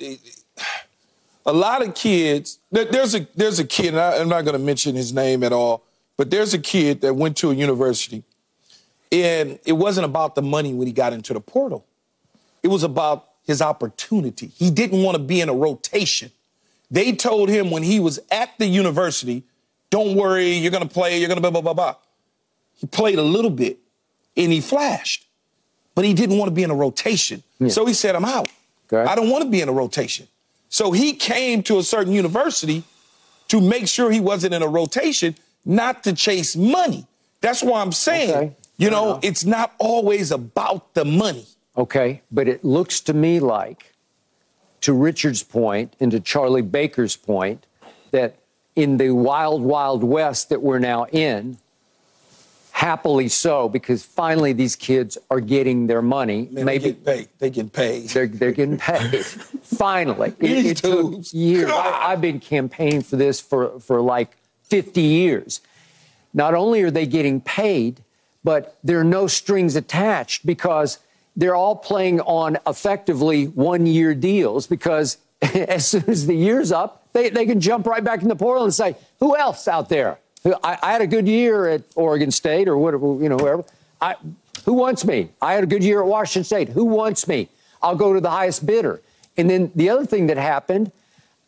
a 1.47 1.53
lot 1.53 1.87
of 1.87 1.95
kids, 1.95 2.59
there's 2.71 3.15
a 3.15 3.27
there's 3.37 3.59
a 3.59 3.65
kid, 3.65 3.89
and 3.89 4.01
I, 4.01 4.19
I'm 4.19 4.29
not 4.29 4.43
going 4.45 4.59
to 4.59 4.65
mention 4.65 4.97
his 4.97 5.13
name 5.13 5.45
at 5.45 5.53
all, 5.53 5.85
but 6.17 6.31
there's 6.31 6.53
a 6.53 6.59
kid 6.59 7.01
that 7.03 7.15
went 7.15 7.37
to 7.39 7.51
a 7.51 7.55
university, 7.55 8.25
and 9.13 9.59
it 9.65 9.73
wasn't 9.73 10.05
about 10.05 10.35
the 10.35 10.43
money 10.43 10.75
when 10.75 10.87
he 10.87 10.93
got 10.93 11.13
into 11.13 11.33
the 11.33 11.41
portal. 11.41 11.87
It 12.63 12.69
was 12.69 12.83
about 12.83 13.29
his 13.47 13.63
opportunity. 13.63 14.49
He 14.49 14.71
didn't 14.71 15.03
want 15.03 15.17
to 15.17 15.23
be 15.23 15.41
in 15.41 15.49
a 15.49 15.55
rotation. 15.55 16.33
They 16.91 17.13
told 17.13 17.49
him 17.49 17.71
when 17.71 17.85
he 17.85 18.01
was 18.01 18.19
at 18.31 18.51
the 18.59 18.67
university, 18.67 19.45
don't 19.91 20.17
worry, 20.17 20.53
you're 20.53 20.71
going 20.71 20.87
to 20.87 20.93
play, 20.93 21.19
you're 21.19 21.29
going 21.29 21.37
to 21.37 21.41
blah, 21.41 21.51
blah, 21.51 21.61
blah, 21.61 21.75
blah. 21.75 21.95
He 22.77 22.87
played 22.87 23.19
a 23.19 23.23
little 23.23 23.51
bit 23.51 23.79
and 24.37 24.53
he 24.53 24.61
flashed, 24.61 25.27
but 25.95 26.05
he 26.05 26.13
didn't 26.13 26.39
want 26.39 26.49
to 26.49 26.55
be 26.55 26.63
in 26.63 26.71
a 26.71 26.75
rotation. 26.75 27.43
Yeah. 27.59 27.69
So 27.69 27.87
he 27.87 27.95
said, 27.95 28.15
I'm 28.15 28.25
out. 28.25 28.51
Okay. 28.93 29.09
I 29.09 29.15
don't 29.15 29.31
want 29.31 29.45
to 29.45 29.51
be 29.51 29.61
in 29.61 29.69
a 29.69 29.73
rotation. 29.73 30.29
So 30.69 30.93
he 30.93 31.13
came 31.13 31.63
to 31.65 31.79
a 31.79 31.83
certain 31.83 32.13
university 32.13 32.85
to 33.49 33.61
make 33.61 33.89
sure 33.89 34.11
he 34.11 34.21
wasn't 34.21 34.55
in 34.55 34.63
a 34.63 34.69
rotation, 34.69 35.37
not 35.65 36.03
to 36.05 36.13
chase 36.13 36.57
money. 36.57 37.07
That's 37.41 37.63
why 37.63 37.81
I'm 37.81 37.93
saying, 37.93 38.31
okay. 38.31 38.57
you 38.77 38.91
know, 38.91 39.13
know, 39.13 39.21
it's 39.23 39.45
not 39.45 39.73
always 39.79 40.31
about 40.31 40.95
the 40.95 41.05
money. 41.05 41.47
Okay, 41.77 42.23
but 42.31 42.49
it 42.49 42.65
looks 42.65 43.01
to 43.03 43.15
me 43.15 43.39
like, 43.39 43.93
to 44.81 44.93
Richard's 44.93 45.43
point 45.43 45.95
and 46.01 46.11
to 46.11 46.21
Charlie 46.21 46.63
Baker's 46.63 47.17
point, 47.17 47.67
that 48.11 48.37
in 48.75 48.97
the 48.99 49.11
wild, 49.11 49.63
wild 49.63 50.05
west 50.05 50.49
that 50.49 50.63
we're 50.63 50.79
now 50.79 51.07
in, 51.07 51.59
happily 52.77 53.27
so, 53.27 53.71
because 53.71 54.05
finally 54.05 54.53
these 54.53 54.77
kids 54.77 55.17
are 55.31 55.41
getting 55.41 55.87
their 55.87 56.03
money. 56.03 56.47
Man, 56.51 56.67
Maybe 56.67 56.91
they 56.91 56.93
get 56.93 57.05
paid. 57.07 57.29
They 57.39 57.51
get 57.51 57.73
paid. 57.73 58.09
They're, 58.11 58.27
they're 58.27 58.53
getting 58.53 58.77
paid. 58.77 59.25
finally, 59.63 60.35
it, 60.41 60.67
it 60.67 60.77
took 60.77 61.25
years. 61.33 61.71
I, 61.71 62.13
I've 62.13 62.21
been 62.21 62.39
campaigning 62.39 63.01
for 63.01 63.17
this 63.17 63.41
for, 63.41 63.81
for 63.81 64.03
like 64.03 64.37
50 64.65 65.01
years. 65.01 65.63
Not 66.35 66.53
only 66.53 66.83
are 66.83 66.91
they 66.91 67.07
getting 67.07 67.41
paid, 67.41 68.03
but 68.45 68.77
there 68.85 69.01
are 69.01 69.05
no 69.05 69.27
strings 69.27 69.75
attached 69.75 70.45
because 70.45 70.99
they're 71.35 71.57
all 71.57 71.77
playing 71.77 72.21
on 72.21 72.59
effectively 72.67 73.47
one 73.47 73.87
year 73.87 74.15
deals 74.15 74.67
because 74.67 75.17
as 75.41 75.89
soon 75.89 76.05
as 76.09 76.27
the 76.27 76.37
year's 76.37 76.73
up, 76.73 77.09
they, 77.15 77.31
they 77.31 77.47
can 77.47 77.59
jump 77.59 77.87
right 77.87 78.05
back 78.05 78.21
in 78.21 78.29
the 78.29 78.37
portal 78.37 78.65
and 78.65 78.75
say, 78.75 78.97
who 79.19 79.35
else 79.35 79.67
out 79.67 79.89
there? 79.89 80.19
I, 80.63 80.79
I, 80.83 80.93
had 80.93 81.01
a 81.01 81.07
good 81.07 81.27
year 81.27 81.69
at 81.69 81.83
Oregon 81.95 82.31
State 82.31 82.69
or 82.69 82.77
whatever, 82.77 83.07
you 83.21 83.29
know, 83.29 83.37
whoever. 83.37 83.65
I, 84.01 84.15
who 84.65 84.75
wants 84.75 85.05
me? 85.05 85.31
I 85.41 85.55
had 85.55 85.65
a 85.65 85.67
good 85.67 85.83
year 85.83 86.01
at 86.01 86.07
Washington 86.07 86.45
State. 86.45 86.69
Who 86.71 86.85
wants 86.85 87.27
me? 87.27 87.49
I'll 87.83 87.97
go 87.97 88.13
to 88.13 88.21
the 88.21 88.31
highest 88.31 88.67
bidder. 88.67 89.01
And 89.37 89.49
then 89.49 89.71
the 89.75 89.91
other 89.91 90.07
thing 90.07 90.27
that 90.29 90.37
happened, 90.37 90.93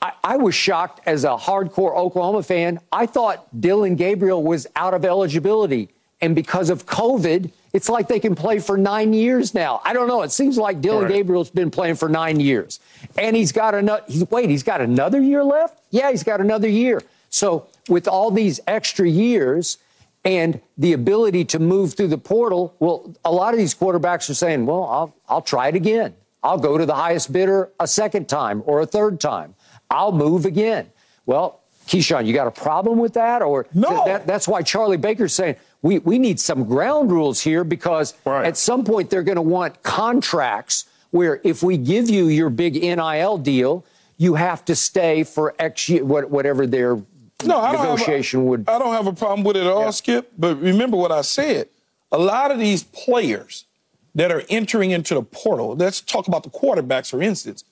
I, 0.01 0.13
I 0.23 0.37
was 0.37 0.55
shocked 0.55 1.01
as 1.07 1.25
a 1.25 1.37
hardcore 1.37 1.97
Oklahoma 1.97 2.43
fan. 2.43 2.81
I 2.93 3.07
thought 3.07 3.47
Dillon 3.61 3.97
Gabriel 3.97 4.43
was 4.43 4.67
out 4.77 4.95
of 4.95 5.05
eligibility. 5.05 5.89
And 6.21 6.35
because 6.35 6.71
of 6.71 6.87
COVID, 6.87 7.51
it's 7.73 7.89
like 7.89 8.09
they 8.09 8.21
can 8.21 8.35
play 8.35 8.59
for 8.59 8.77
nine 8.77 9.13
years 9.13 9.55
now. 9.55 9.81
I 9.85 9.93
don't 9.93 10.09
know. 10.09 10.23
It 10.23 10.33
seems 10.33 10.57
like 10.57 10.81
Dillon 10.81 11.05
right. 11.05 11.13
Gabriel's 11.13 11.51
been 11.51 11.71
playing 11.71 11.97
for 11.97 12.09
nine 12.09 12.41
years. 12.41 12.81
And 13.17 13.37
he's 13.37 13.53
got 13.53 13.75
another, 13.75 14.03
he's, 14.09 14.29
wait, 14.31 14.51
he's 14.51 14.63
got 14.63 14.81
another 14.81 15.21
year 15.21 15.45
left? 15.45 15.81
Yeah, 15.91 16.11
he's 16.11 16.25
got 16.25 16.41
another 16.41 16.69
year. 16.69 17.03
So 17.31 17.67
with 17.89 18.09
all 18.09 18.31
these 18.31 18.61
extra 18.67 19.09
years 19.09 19.79
and 20.25 20.61
the 20.77 20.93
ability 20.93 21.45
to 21.47 21.59
move 21.59 21.95
through 21.95 22.09
the 22.09 22.19
portal, 22.19 22.75
well, 22.81 23.15
a 23.25 23.33
lot 23.33 23.55
of 23.55 23.59
these 23.59 23.75
quarterbacks 23.75 24.29
are 24.29 24.35
saying, 24.35 24.67
well, 24.67 24.85
I'll, 24.85 25.15
I'll 25.29 25.43
try 25.43 25.69
it 25.69 25.75
again. 25.75 26.15
I'll 26.43 26.59
go 26.59 26.79
to 26.79 26.87
the 26.87 26.95
highest 26.95 27.33
bidder 27.33 27.73
a 27.81 27.87
second 27.87 28.29
time 28.29 28.63
or 28.67 28.81
a 28.81 28.87
third 28.87 29.21
time. 29.21 29.55
I'll 29.91 30.13
move 30.13 30.45
again. 30.45 30.91
Well, 31.27 31.61
Keyshawn, 31.87 32.27
you 32.27 32.35
got 32.35 32.47
a 32.47 32.51
problem 32.51 32.99
with 32.99 33.15
that? 33.15 33.43
Or 33.43 33.67
no. 33.73 34.05
That, 34.05 34.27
that's 34.27 34.47
why 34.47 34.63
Charlie 34.63 34.99
Baker's 34.99 35.33
saying 35.33 35.57
we, 35.83 35.99
we 36.01 36.19
need 36.19 36.39
some 36.39 36.65
ground 36.65 37.11
rules 37.11 37.41
here 37.41 37.65
because 37.65 38.15
right. 38.25 38.47
at 38.47 38.57
some 38.57 38.85
point 38.85 39.11
they're 39.11 39.23
going 39.23 39.37
to 39.37 39.43
want 39.43 39.83
contracts 39.83 40.85
where 41.11 41.41
if 41.45 41.63
we 41.63 41.79
give 41.79 42.11
you 42.11 42.29
your 42.29 42.51
big 42.51 42.75
NIL 42.75 43.39
deal, 43.39 43.85
you 44.19 44.35
have 44.35 44.65
to 44.67 44.77
stay 44.77 45.25
for 45.25 45.55
X 45.59 45.89
year, 45.89 46.05
whatever 46.05 46.67
their 46.67 46.97
no, 47.45 47.61
I 47.61 47.73
negotiation 47.73 48.41
a, 48.41 48.45
would. 48.45 48.69
I 48.69 48.79
don't 48.79 48.93
have 48.93 49.07
a 49.07 49.13
problem 49.13 49.45
with 49.45 49.57
it 49.57 49.61
at 49.61 49.69
all, 49.69 49.85
yeah. 49.85 49.91
Skip. 49.91 50.33
But 50.37 50.61
remember 50.61 50.97
what 50.97 51.13
I 51.13 51.23
said. 51.23 51.69
A 52.11 52.19
lot 52.19 52.51
of 52.51 52.59
these 52.59 52.85
players 52.85 53.67
that 54.15 54.33
are 54.33 54.43
entering 54.49 54.91
into 54.91 55.15
the 55.15 55.23
portal, 55.23 55.77
let's 55.77 56.01
talk 56.01 56.27
about 56.27 56.43
the 56.43 56.51
quarterbacks, 56.51 57.11
for 57.11 57.23
instance, 57.23 57.65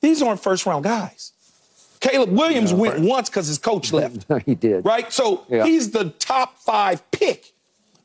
these 0.00 0.22
aren't 0.22 0.40
first 0.40 0.64
round 0.64 0.84
guys. 0.84 1.32
Caleb 2.00 2.30
Williams 2.30 2.72
no, 2.72 2.78
went 2.78 2.94
right. 2.94 3.02
once 3.02 3.30
because 3.30 3.46
his 3.46 3.58
coach 3.58 3.92
left. 3.92 4.26
he 4.46 4.54
did. 4.54 4.84
Right? 4.84 5.12
So 5.12 5.44
yeah. 5.48 5.64
he's 5.64 5.90
the 5.90 6.10
top 6.10 6.58
five 6.58 7.10
pick. 7.10 7.53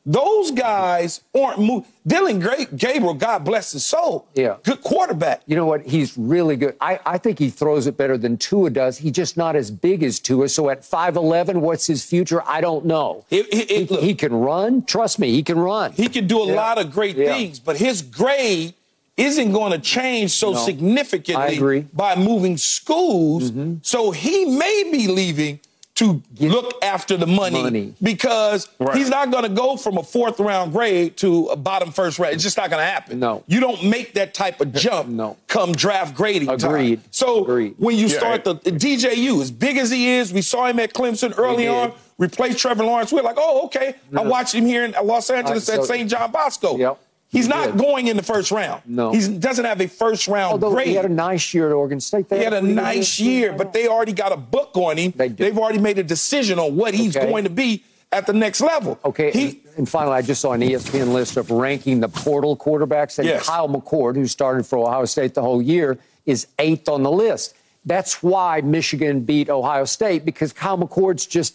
Those 0.06 0.50
guys 0.50 1.20
aren't 1.34 1.58
moving. 1.58 1.90
Dillon 2.06 2.40
Gabriel, 2.74 3.12
God 3.12 3.44
bless 3.44 3.72
his 3.72 3.84
soul. 3.84 4.26
Yeah. 4.34 4.56
Good 4.62 4.82
quarterback. 4.82 5.42
You 5.46 5.56
know 5.56 5.66
what? 5.66 5.82
He's 5.82 6.16
really 6.16 6.56
good. 6.56 6.74
I, 6.80 6.98
I 7.04 7.18
think 7.18 7.38
he 7.38 7.50
throws 7.50 7.86
it 7.86 7.96
better 7.96 8.16
than 8.16 8.38
Tua 8.38 8.70
does. 8.70 8.98
He's 8.98 9.12
just 9.12 9.36
not 9.36 9.56
as 9.56 9.70
big 9.70 10.02
as 10.02 10.18
Tua. 10.18 10.48
So 10.48 10.70
at 10.70 10.80
5'11, 10.80 11.56
what's 11.56 11.86
his 11.86 12.04
future? 12.04 12.42
I 12.46 12.62
don't 12.62 12.86
know. 12.86 13.26
It, 13.30 13.46
it, 13.52 13.70
it, 13.70 13.70
he, 13.70 13.84
look, 13.86 14.02
he, 14.02 14.14
can 14.14 14.34
run. 14.34 14.84
Trust 14.86 15.18
me, 15.18 15.30
he 15.32 15.42
can 15.42 15.58
run. 15.58 15.92
He 15.92 16.08
can 16.08 16.26
do 16.26 16.42
a 16.42 16.46
yeah. 16.46 16.54
lot 16.54 16.78
of 16.78 16.90
great 16.90 17.16
yeah. 17.16 17.34
things, 17.34 17.58
but 17.58 17.76
his 17.76 18.00
grade 18.00 18.74
isn't 19.18 19.52
going 19.52 19.72
to 19.72 19.78
change 19.78 20.30
so 20.30 20.52
no. 20.52 20.58
significantly 20.58 21.86
by 21.92 22.16
moving 22.16 22.56
schools. 22.56 23.50
Mm-hmm. 23.50 23.74
So 23.82 24.12
he 24.12 24.46
may 24.46 24.88
be 24.90 25.08
leaving 25.08 25.60
to 26.00 26.22
Get 26.34 26.50
look 26.50 26.82
after 26.82 27.18
the 27.18 27.26
money, 27.26 27.62
money. 27.62 27.94
because 28.02 28.70
right. 28.78 28.96
he's 28.96 29.10
not 29.10 29.30
going 29.30 29.42
to 29.42 29.50
go 29.50 29.76
from 29.76 29.98
a 29.98 30.02
fourth 30.02 30.40
round 30.40 30.72
grade 30.72 31.18
to 31.18 31.48
a 31.48 31.56
bottom 31.56 31.92
first 31.92 32.18
round. 32.18 32.32
It's 32.32 32.42
just 32.42 32.56
not 32.56 32.70
going 32.70 32.80
to 32.80 32.90
happen. 32.90 33.20
No, 33.20 33.44
you 33.46 33.60
don't 33.60 33.84
make 33.84 34.14
that 34.14 34.32
type 34.32 34.62
of 34.62 34.72
jump. 34.72 35.08
no, 35.10 35.36
come 35.46 35.72
draft 35.72 36.14
grading 36.14 36.48
Agreed. 36.48 37.02
time. 37.02 37.04
So 37.10 37.42
Agreed. 37.42 37.74
when 37.76 37.96
you 37.96 38.06
yeah. 38.06 38.16
start 38.16 38.44
the, 38.44 38.54
the, 38.54 38.72
DJU, 38.72 39.42
as 39.42 39.50
big 39.50 39.76
as 39.76 39.90
he 39.90 40.08
is, 40.12 40.32
we 40.32 40.40
saw 40.40 40.66
him 40.66 40.80
at 40.80 40.94
Clemson 40.94 41.36
early 41.36 41.68
on. 41.68 41.92
Replace 42.16 42.58
Trevor 42.58 42.84
Lawrence. 42.84 43.12
We're 43.12 43.22
like, 43.22 43.36
oh, 43.38 43.66
okay. 43.66 43.94
No. 44.10 44.22
I 44.22 44.26
watched 44.26 44.54
him 44.54 44.66
here 44.66 44.84
in 44.84 44.94
Los 45.04 45.30
Angeles 45.30 45.68
right, 45.68 45.76
so, 45.76 45.82
at 45.82 45.88
St. 45.88 46.10
John 46.10 46.30
Bosco. 46.30 46.76
Yep. 46.76 46.98
He's 47.30 47.46
not 47.46 47.76
going 47.76 48.08
in 48.08 48.16
the 48.16 48.24
first 48.24 48.50
round. 48.50 48.82
No. 48.86 49.12
He 49.12 49.38
doesn't 49.38 49.64
have 49.64 49.80
a 49.80 49.86
first 49.86 50.26
round 50.26 50.52
Although 50.52 50.72
grade. 50.72 50.88
He 50.88 50.94
had 50.94 51.04
a 51.04 51.08
nice 51.08 51.54
year 51.54 51.68
at 51.68 51.72
Oregon 51.72 52.00
State. 52.00 52.28
They 52.28 52.38
he 52.38 52.44
had 52.44 52.52
a 52.52 52.60
nice 52.60 53.20
year, 53.20 53.52
but 53.52 53.72
they 53.72 53.86
already 53.86 54.12
got 54.12 54.32
a 54.32 54.36
book 54.36 54.70
on 54.74 54.96
him. 54.96 55.12
They 55.14 55.28
They've 55.28 55.56
already 55.56 55.78
made 55.78 55.98
a 55.98 56.02
decision 56.02 56.58
on 56.58 56.74
what 56.74 56.92
he's 56.92 57.16
okay. 57.16 57.30
going 57.30 57.44
to 57.44 57.50
be 57.50 57.84
at 58.10 58.26
the 58.26 58.32
next 58.32 58.60
level. 58.60 58.98
Okay. 59.04 59.30
He, 59.30 59.62
and 59.76 59.88
finally, 59.88 60.16
I 60.16 60.22
just 60.22 60.40
saw 60.40 60.52
an 60.52 60.60
ESPN 60.60 61.12
list 61.12 61.36
of 61.36 61.52
ranking 61.52 62.00
the 62.00 62.08
portal 62.08 62.56
quarterbacks, 62.56 63.20
and 63.20 63.28
yes. 63.28 63.46
Kyle 63.46 63.68
McCord, 63.68 64.16
who 64.16 64.26
started 64.26 64.66
for 64.66 64.78
Ohio 64.78 65.04
State 65.04 65.34
the 65.34 65.42
whole 65.42 65.62
year, 65.62 65.98
is 66.26 66.48
eighth 66.58 66.88
on 66.88 67.04
the 67.04 67.12
list. 67.12 67.54
That's 67.86 68.24
why 68.24 68.60
Michigan 68.62 69.20
beat 69.20 69.48
Ohio 69.48 69.84
State 69.84 70.24
because 70.24 70.52
Kyle 70.52 70.76
McCord's 70.76 71.26
just 71.26 71.54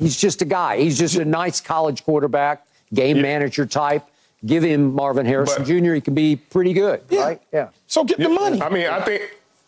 he's 0.00 0.16
just 0.16 0.42
a 0.42 0.44
guy. 0.44 0.78
He's 0.78 0.98
just 0.98 1.14
a 1.14 1.24
nice 1.24 1.60
college 1.60 2.04
quarterback, 2.04 2.66
game 2.92 3.16
yeah. 3.16 3.22
manager 3.22 3.66
type 3.66 4.04
give 4.46 4.62
him 4.62 4.94
Marvin 4.94 5.26
Harrison 5.26 5.62
But- 5.62 5.68
Jr. 5.68 5.94
He 5.94 6.00
can 6.00 6.14
be 6.14 6.36
pretty 6.36 6.72
good, 6.72 7.02
right? 7.10 7.40
Yeah. 7.52 7.68
So 7.86 8.04
get 8.04 8.18
the 8.18 8.28
money. 8.28 8.62
I 8.62 8.68
mean, 8.68 8.86
I 8.86 9.00
think. 9.02 9.22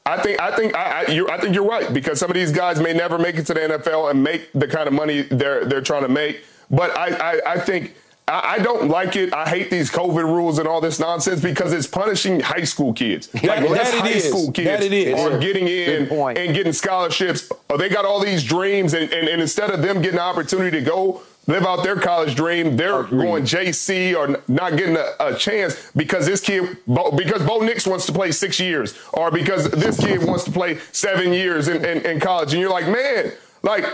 I 0.06 0.16
think 0.22 0.40
I 0.40 0.56
think 0.56 0.74
I, 0.74 1.04
I, 1.06 1.10
you 1.10 1.28
I 1.28 1.38
think 1.38 1.54
you're 1.54 1.68
right 1.68 1.92
because 1.92 2.18
some 2.18 2.30
of 2.30 2.34
these 2.34 2.50
guys 2.50 2.80
may 2.80 2.94
never 2.94 3.18
make 3.18 3.36
it 3.36 3.44
to 3.48 3.52
the 3.52 3.60
NFL 3.60 4.10
and 4.10 4.24
make 4.24 4.50
the 4.54 4.66
kind 4.66 4.86
of 4.88 4.94
money 4.94 5.20
they're 5.22 5.66
they're 5.66 5.82
trying 5.82 6.00
to 6.00 6.08
make. 6.08 6.40
But 6.70 6.96
I 6.96 7.08
I, 7.34 7.52
I 7.52 7.58
think 7.58 7.94
I, 8.26 8.54
I 8.54 8.58
don't 8.60 8.88
like 8.88 9.16
it. 9.16 9.34
I 9.34 9.46
hate 9.46 9.68
these 9.70 9.90
COVID 9.90 10.24
rules 10.24 10.58
and 10.58 10.66
all 10.66 10.80
this 10.80 10.98
nonsense 10.98 11.42
because 11.42 11.74
it's 11.74 11.86
punishing 11.86 12.40
high 12.40 12.64
school 12.64 12.94
kids. 12.94 13.28
Like 13.34 13.42
That- 13.42 13.70
less 13.70 13.90
that 13.90 13.96
it 13.98 14.00
high 14.00 14.08
is. 14.16 14.28
school 14.30 14.46
That 14.46 14.54
kids 14.54 14.84
it 14.86 14.92
is. 14.94 15.20
are 15.20 15.38
getting 15.38 15.68
in 15.68 16.08
and 16.10 16.54
getting 16.54 16.72
scholarships. 16.72 17.50
Or 17.68 17.76
they 17.76 17.90
got 17.90 18.06
all 18.06 18.20
these 18.24 18.42
dreams, 18.42 18.94
and, 18.94 19.12
and, 19.12 19.28
and 19.28 19.42
instead 19.42 19.70
of 19.70 19.82
them 19.82 20.00
getting 20.00 20.16
the 20.16 20.22
opportunity 20.22 20.78
to 20.78 20.84
go 20.86 21.20
live 21.48 21.66
out 21.66 21.82
their 21.82 21.96
college 21.96 22.36
dream, 22.36 22.76
they're 22.76 23.02
going 23.02 23.42
JC 23.42 24.16
or 24.16 24.40
not 24.46 24.76
getting 24.76 24.96
a, 24.96 25.14
a 25.18 25.34
chance 25.34 25.90
because 25.96 26.26
this 26.26 26.40
kid, 26.40 26.76
Bo, 26.86 27.10
because 27.10 27.44
Bo 27.44 27.60
Nix 27.60 27.86
wants 27.86 28.06
to 28.06 28.12
play 28.12 28.30
six 28.30 28.60
years, 28.60 28.96
or 29.12 29.32
because 29.32 29.68
this 29.70 29.98
kid 29.98 30.22
wants 30.24 30.44
to 30.44 30.52
play 30.52 30.78
seven 30.92 31.32
years 31.32 31.66
in, 31.66 31.84
in, 31.84 32.06
in 32.06 32.20
college, 32.20 32.52
and 32.52 32.60
you're 32.60 32.70
like, 32.70 32.86
man, 32.86 33.32
like. 33.64 33.84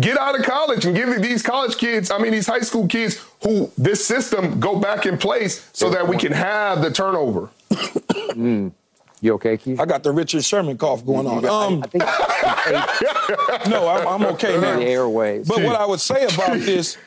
Get 0.00 0.16
out 0.16 0.38
of 0.38 0.46
college 0.46 0.84
and 0.84 0.94
give 0.94 1.20
these 1.20 1.42
college 1.42 1.76
kids, 1.76 2.12
I 2.12 2.18
mean, 2.18 2.30
these 2.30 2.46
high 2.46 2.60
school 2.60 2.86
kids 2.86 3.20
who 3.42 3.68
this 3.76 4.06
system 4.06 4.60
go 4.60 4.78
back 4.78 5.06
in 5.06 5.18
place 5.18 5.68
so 5.72 5.90
that 5.90 6.06
we 6.06 6.16
can 6.16 6.30
have 6.30 6.82
the 6.82 6.90
turnover. 6.92 7.50
You 9.22 9.34
okay, 9.34 9.56
Keith? 9.56 9.78
I 9.78 9.86
got 9.86 10.02
the 10.02 10.10
Richard 10.10 10.44
Sherman 10.44 10.76
cough 10.76 11.06
going 11.06 11.28
on. 11.28 11.44
Um, 11.46 11.84
I 11.84 11.86
think 11.86 12.02
no, 13.70 13.88
I'm, 13.88 14.08
I'm 14.08 14.26
okay 14.34 14.60
now. 14.60 14.80
the 14.80 14.84
airways. 14.84 15.46
But 15.46 15.62
what 15.62 15.76
I 15.76 15.86
would 15.86 16.00
say 16.00 16.24
about 16.24 16.58
this, 16.58 16.98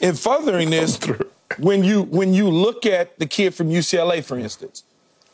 in 0.00 0.16
furthering 0.16 0.70
this, 0.70 0.98
when 1.60 1.84
you 1.84 2.02
when 2.02 2.34
you 2.34 2.50
look 2.50 2.84
at 2.84 3.16
the 3.20 3.26
kid 3.26 3.54
from 3.54 3.68
UCLA, 3.68 4.24
for 4.24 4.36
instance, 4.36 4.82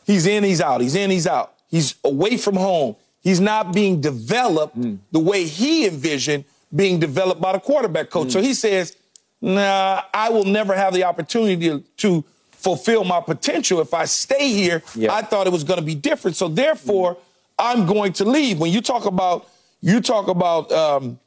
he's 0.05 0.27
in, 0.27 0.43
he's 0.43 0.61
out, 0.61 0.81
he's 0.81 0.93
in, 0.93 1.09
he's 1.09 1.25
out, 1.25 1.55
he's 1.67 1.95
away 2.03 2.37
from 2.37 2.55
home. 2.55 2.95
He's 3.21 3.39
not 3.41 3.73
being 3.73 3.99
developed 3.99 4.77
the 5.11 5.19
way 5.19 5.45
he 5.45 5.87
envisioned 5.87 6.45
being 6.73 6.99
developed 6.99 7.41
by 7.41 7.53
the 7.53 7.59
quarterback 7.59 8.11
coach. 8.11 8.29
So 8.29 8.39
he 8.39 8.53
says, 8.53 8.95
"Nah, 9.41 10.03
I 10.13 10.29
will 10.29 10.45
never 10.45 10.75
have 10.75 10.93
the 10.93 11.05
opportunity 11.05 11.83
to 11.97 12.23
fulfill 12.59 13.03
my 13.03 13.21
potential 13.21 13.79
if 13.81 13.93
I 13.93 14.05
stay 14.05 14.49
here. 14.49 14.83
I 15.09 15.21
thought 15.21 15.47
it 15.47 15.53
was 15.53 15.63
going 15.63 15.79
to 15.79 15.85
be 15.85 15.95
different. 15.95 16.35
So 16.37 16.47
therefore, 16.47 17.17
I'm 17.57 17.85
going 17.85 18.13
to 18.13 18.25
leave." 18.25 18.59
When 18.59 18.71
you 18.71 18.81
talk 18.81 19.05
about 19.05 19.47
you 19.81 20.01
talk 20.01 20.27
about 20.27 20.71
um, 20.71 21.19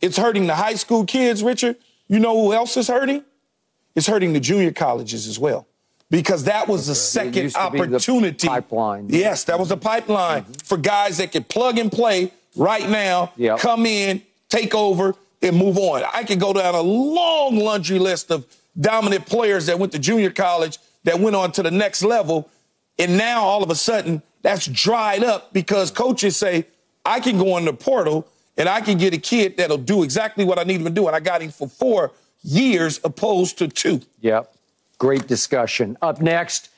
it's 0.00 0.16
hurting 0.16 0.46
the 0.46 0.54
high 0.54 0.74
school 0.74 1.04
kids, 1.04 1.42
Richard. 1.42 1.76
You 2.08 2.18
know 2.18 2.34
who 2.40 2.52
else 2.52 2.76
is 2.76 2.88
hurting? 2.88 3.24
It's 3.94 4.06
hurting 4.06 4.32
the 4.32 4.40
junior 4.40 4.72
colleges 4.72 5.26
as 5.26 5.38
well. 5.38 5.66
Because 6.10 6.44
that 6.44 6.68
was 6.68 6.86
the 6.86 6.94
second 6.94 7.32
be 7.32 7.48
the 7.48 7.58
opportunity. 7.58 8.46
pipeline. 8.46 9.06
Yes, 9.08 9.44
that 9.44 9.58
was 9.58 9.70
a 9.72 9.76
pipeline 9.76 10.44
for 10.64 10.76
guys 10.78 11.16
that 11.18 11.32
could 11.32 11.48
plug 11.48 11.78
and 11.78 11.90
play 11.90 12.30
right 12.54 12.88
now, 12.88 13.32
Yep. 13.36 13.58
come 13.58 13.86
in, 13.86 14.22
take 14.48 14.72
over, 14.74 15.14
and 15.42 15.56
move 15.56 15.76
on. 15.78 16.04
I 16.14 16.22
could 16.22 16.38
go 16.38 16.52
down 16.52 16.74
a 16.76 16.80
long 16.80 17.56
laundry 17.56 17.98
list 17.98 18.30
of 18.30 18.44
dominant 18.78 19.26
players 19.26 19.66
that 19.66 19.78
went 19.78 19.92
to 19.92 19.98
junior 19.98 20.30
college 20.30 20.78
that 21.04 21.20
went 21.20 21.36
on 21.36 21.52
to 21.52 21.62
the 21.62 21.70
next 21.70 22.02
level. 22.02 22.50
And 22.98 23.16
now 23.16 23.42
all 23.42 23.62
of 23.62 23.70
a 23.70 23.74
sudden 23.74 24.22
that's 24.42 24.66
dried 24.66 25.24
up 25.24 25.52
because 25.52 25.90
coaches 25.90 26.36
say, 26.36 26.66
I 27.04 27.20
can 27.20 27.38
go 27.38 27.56
in 27.56 27.64
the 27.64 27.72
portal 27.72 28.28
and 28.56 28.68
I 28.68 28.80
can 28.80 28.98
get 28.98 29.14
a 29.14 29.18
kid 29.18 29.56
that'll 29.56 29.78
do 29.78 30.02
exactly 30.02 30.44
what 30.44 30.58
I 30.58 30.64
need 30.64 30.76
him 30.76 30.84
to 30.84 30.90
do. 30.90 31.06
And 31.06 31.16
I 31.16 31.20
got 31.20 31.42
him 31.42 31.50
for 31.50 31.68
four 31.68 32.12
years 32.42 33.00
opposed 33.04 33.58
to 33.58 33.68
two. 33.68 34.02
Yep. 34.20 34.52
Great 34.98 35.26
discussion. 35.26 35.98
Up 36.00 36.20
next, 36.20 36.70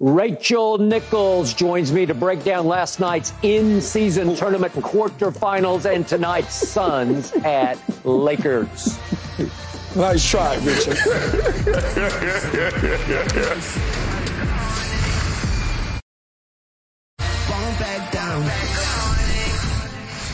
Rachel 0.00 0.78
Nichols 0.78 1.54
joins 1.54 1.92
me 1.92 2.04
to 2.06 2.14
break 2.14 2.44
down 2.44 2.66
last 2.66 3.00
night's 3.00 3.32
in 3.42 3.80
season 3.80 4.36
tournament 4.36 4.72
quarterfinals 4.74 5.92
and 5.92 6.06
tonight's 6.06 6.54
Suns 6.54 7.32
at 7.44 7.78
Lakers. 8.04 8.98
Nice 9.96 10.28
try, 10.28 10.56
Richard. 10.56 10.98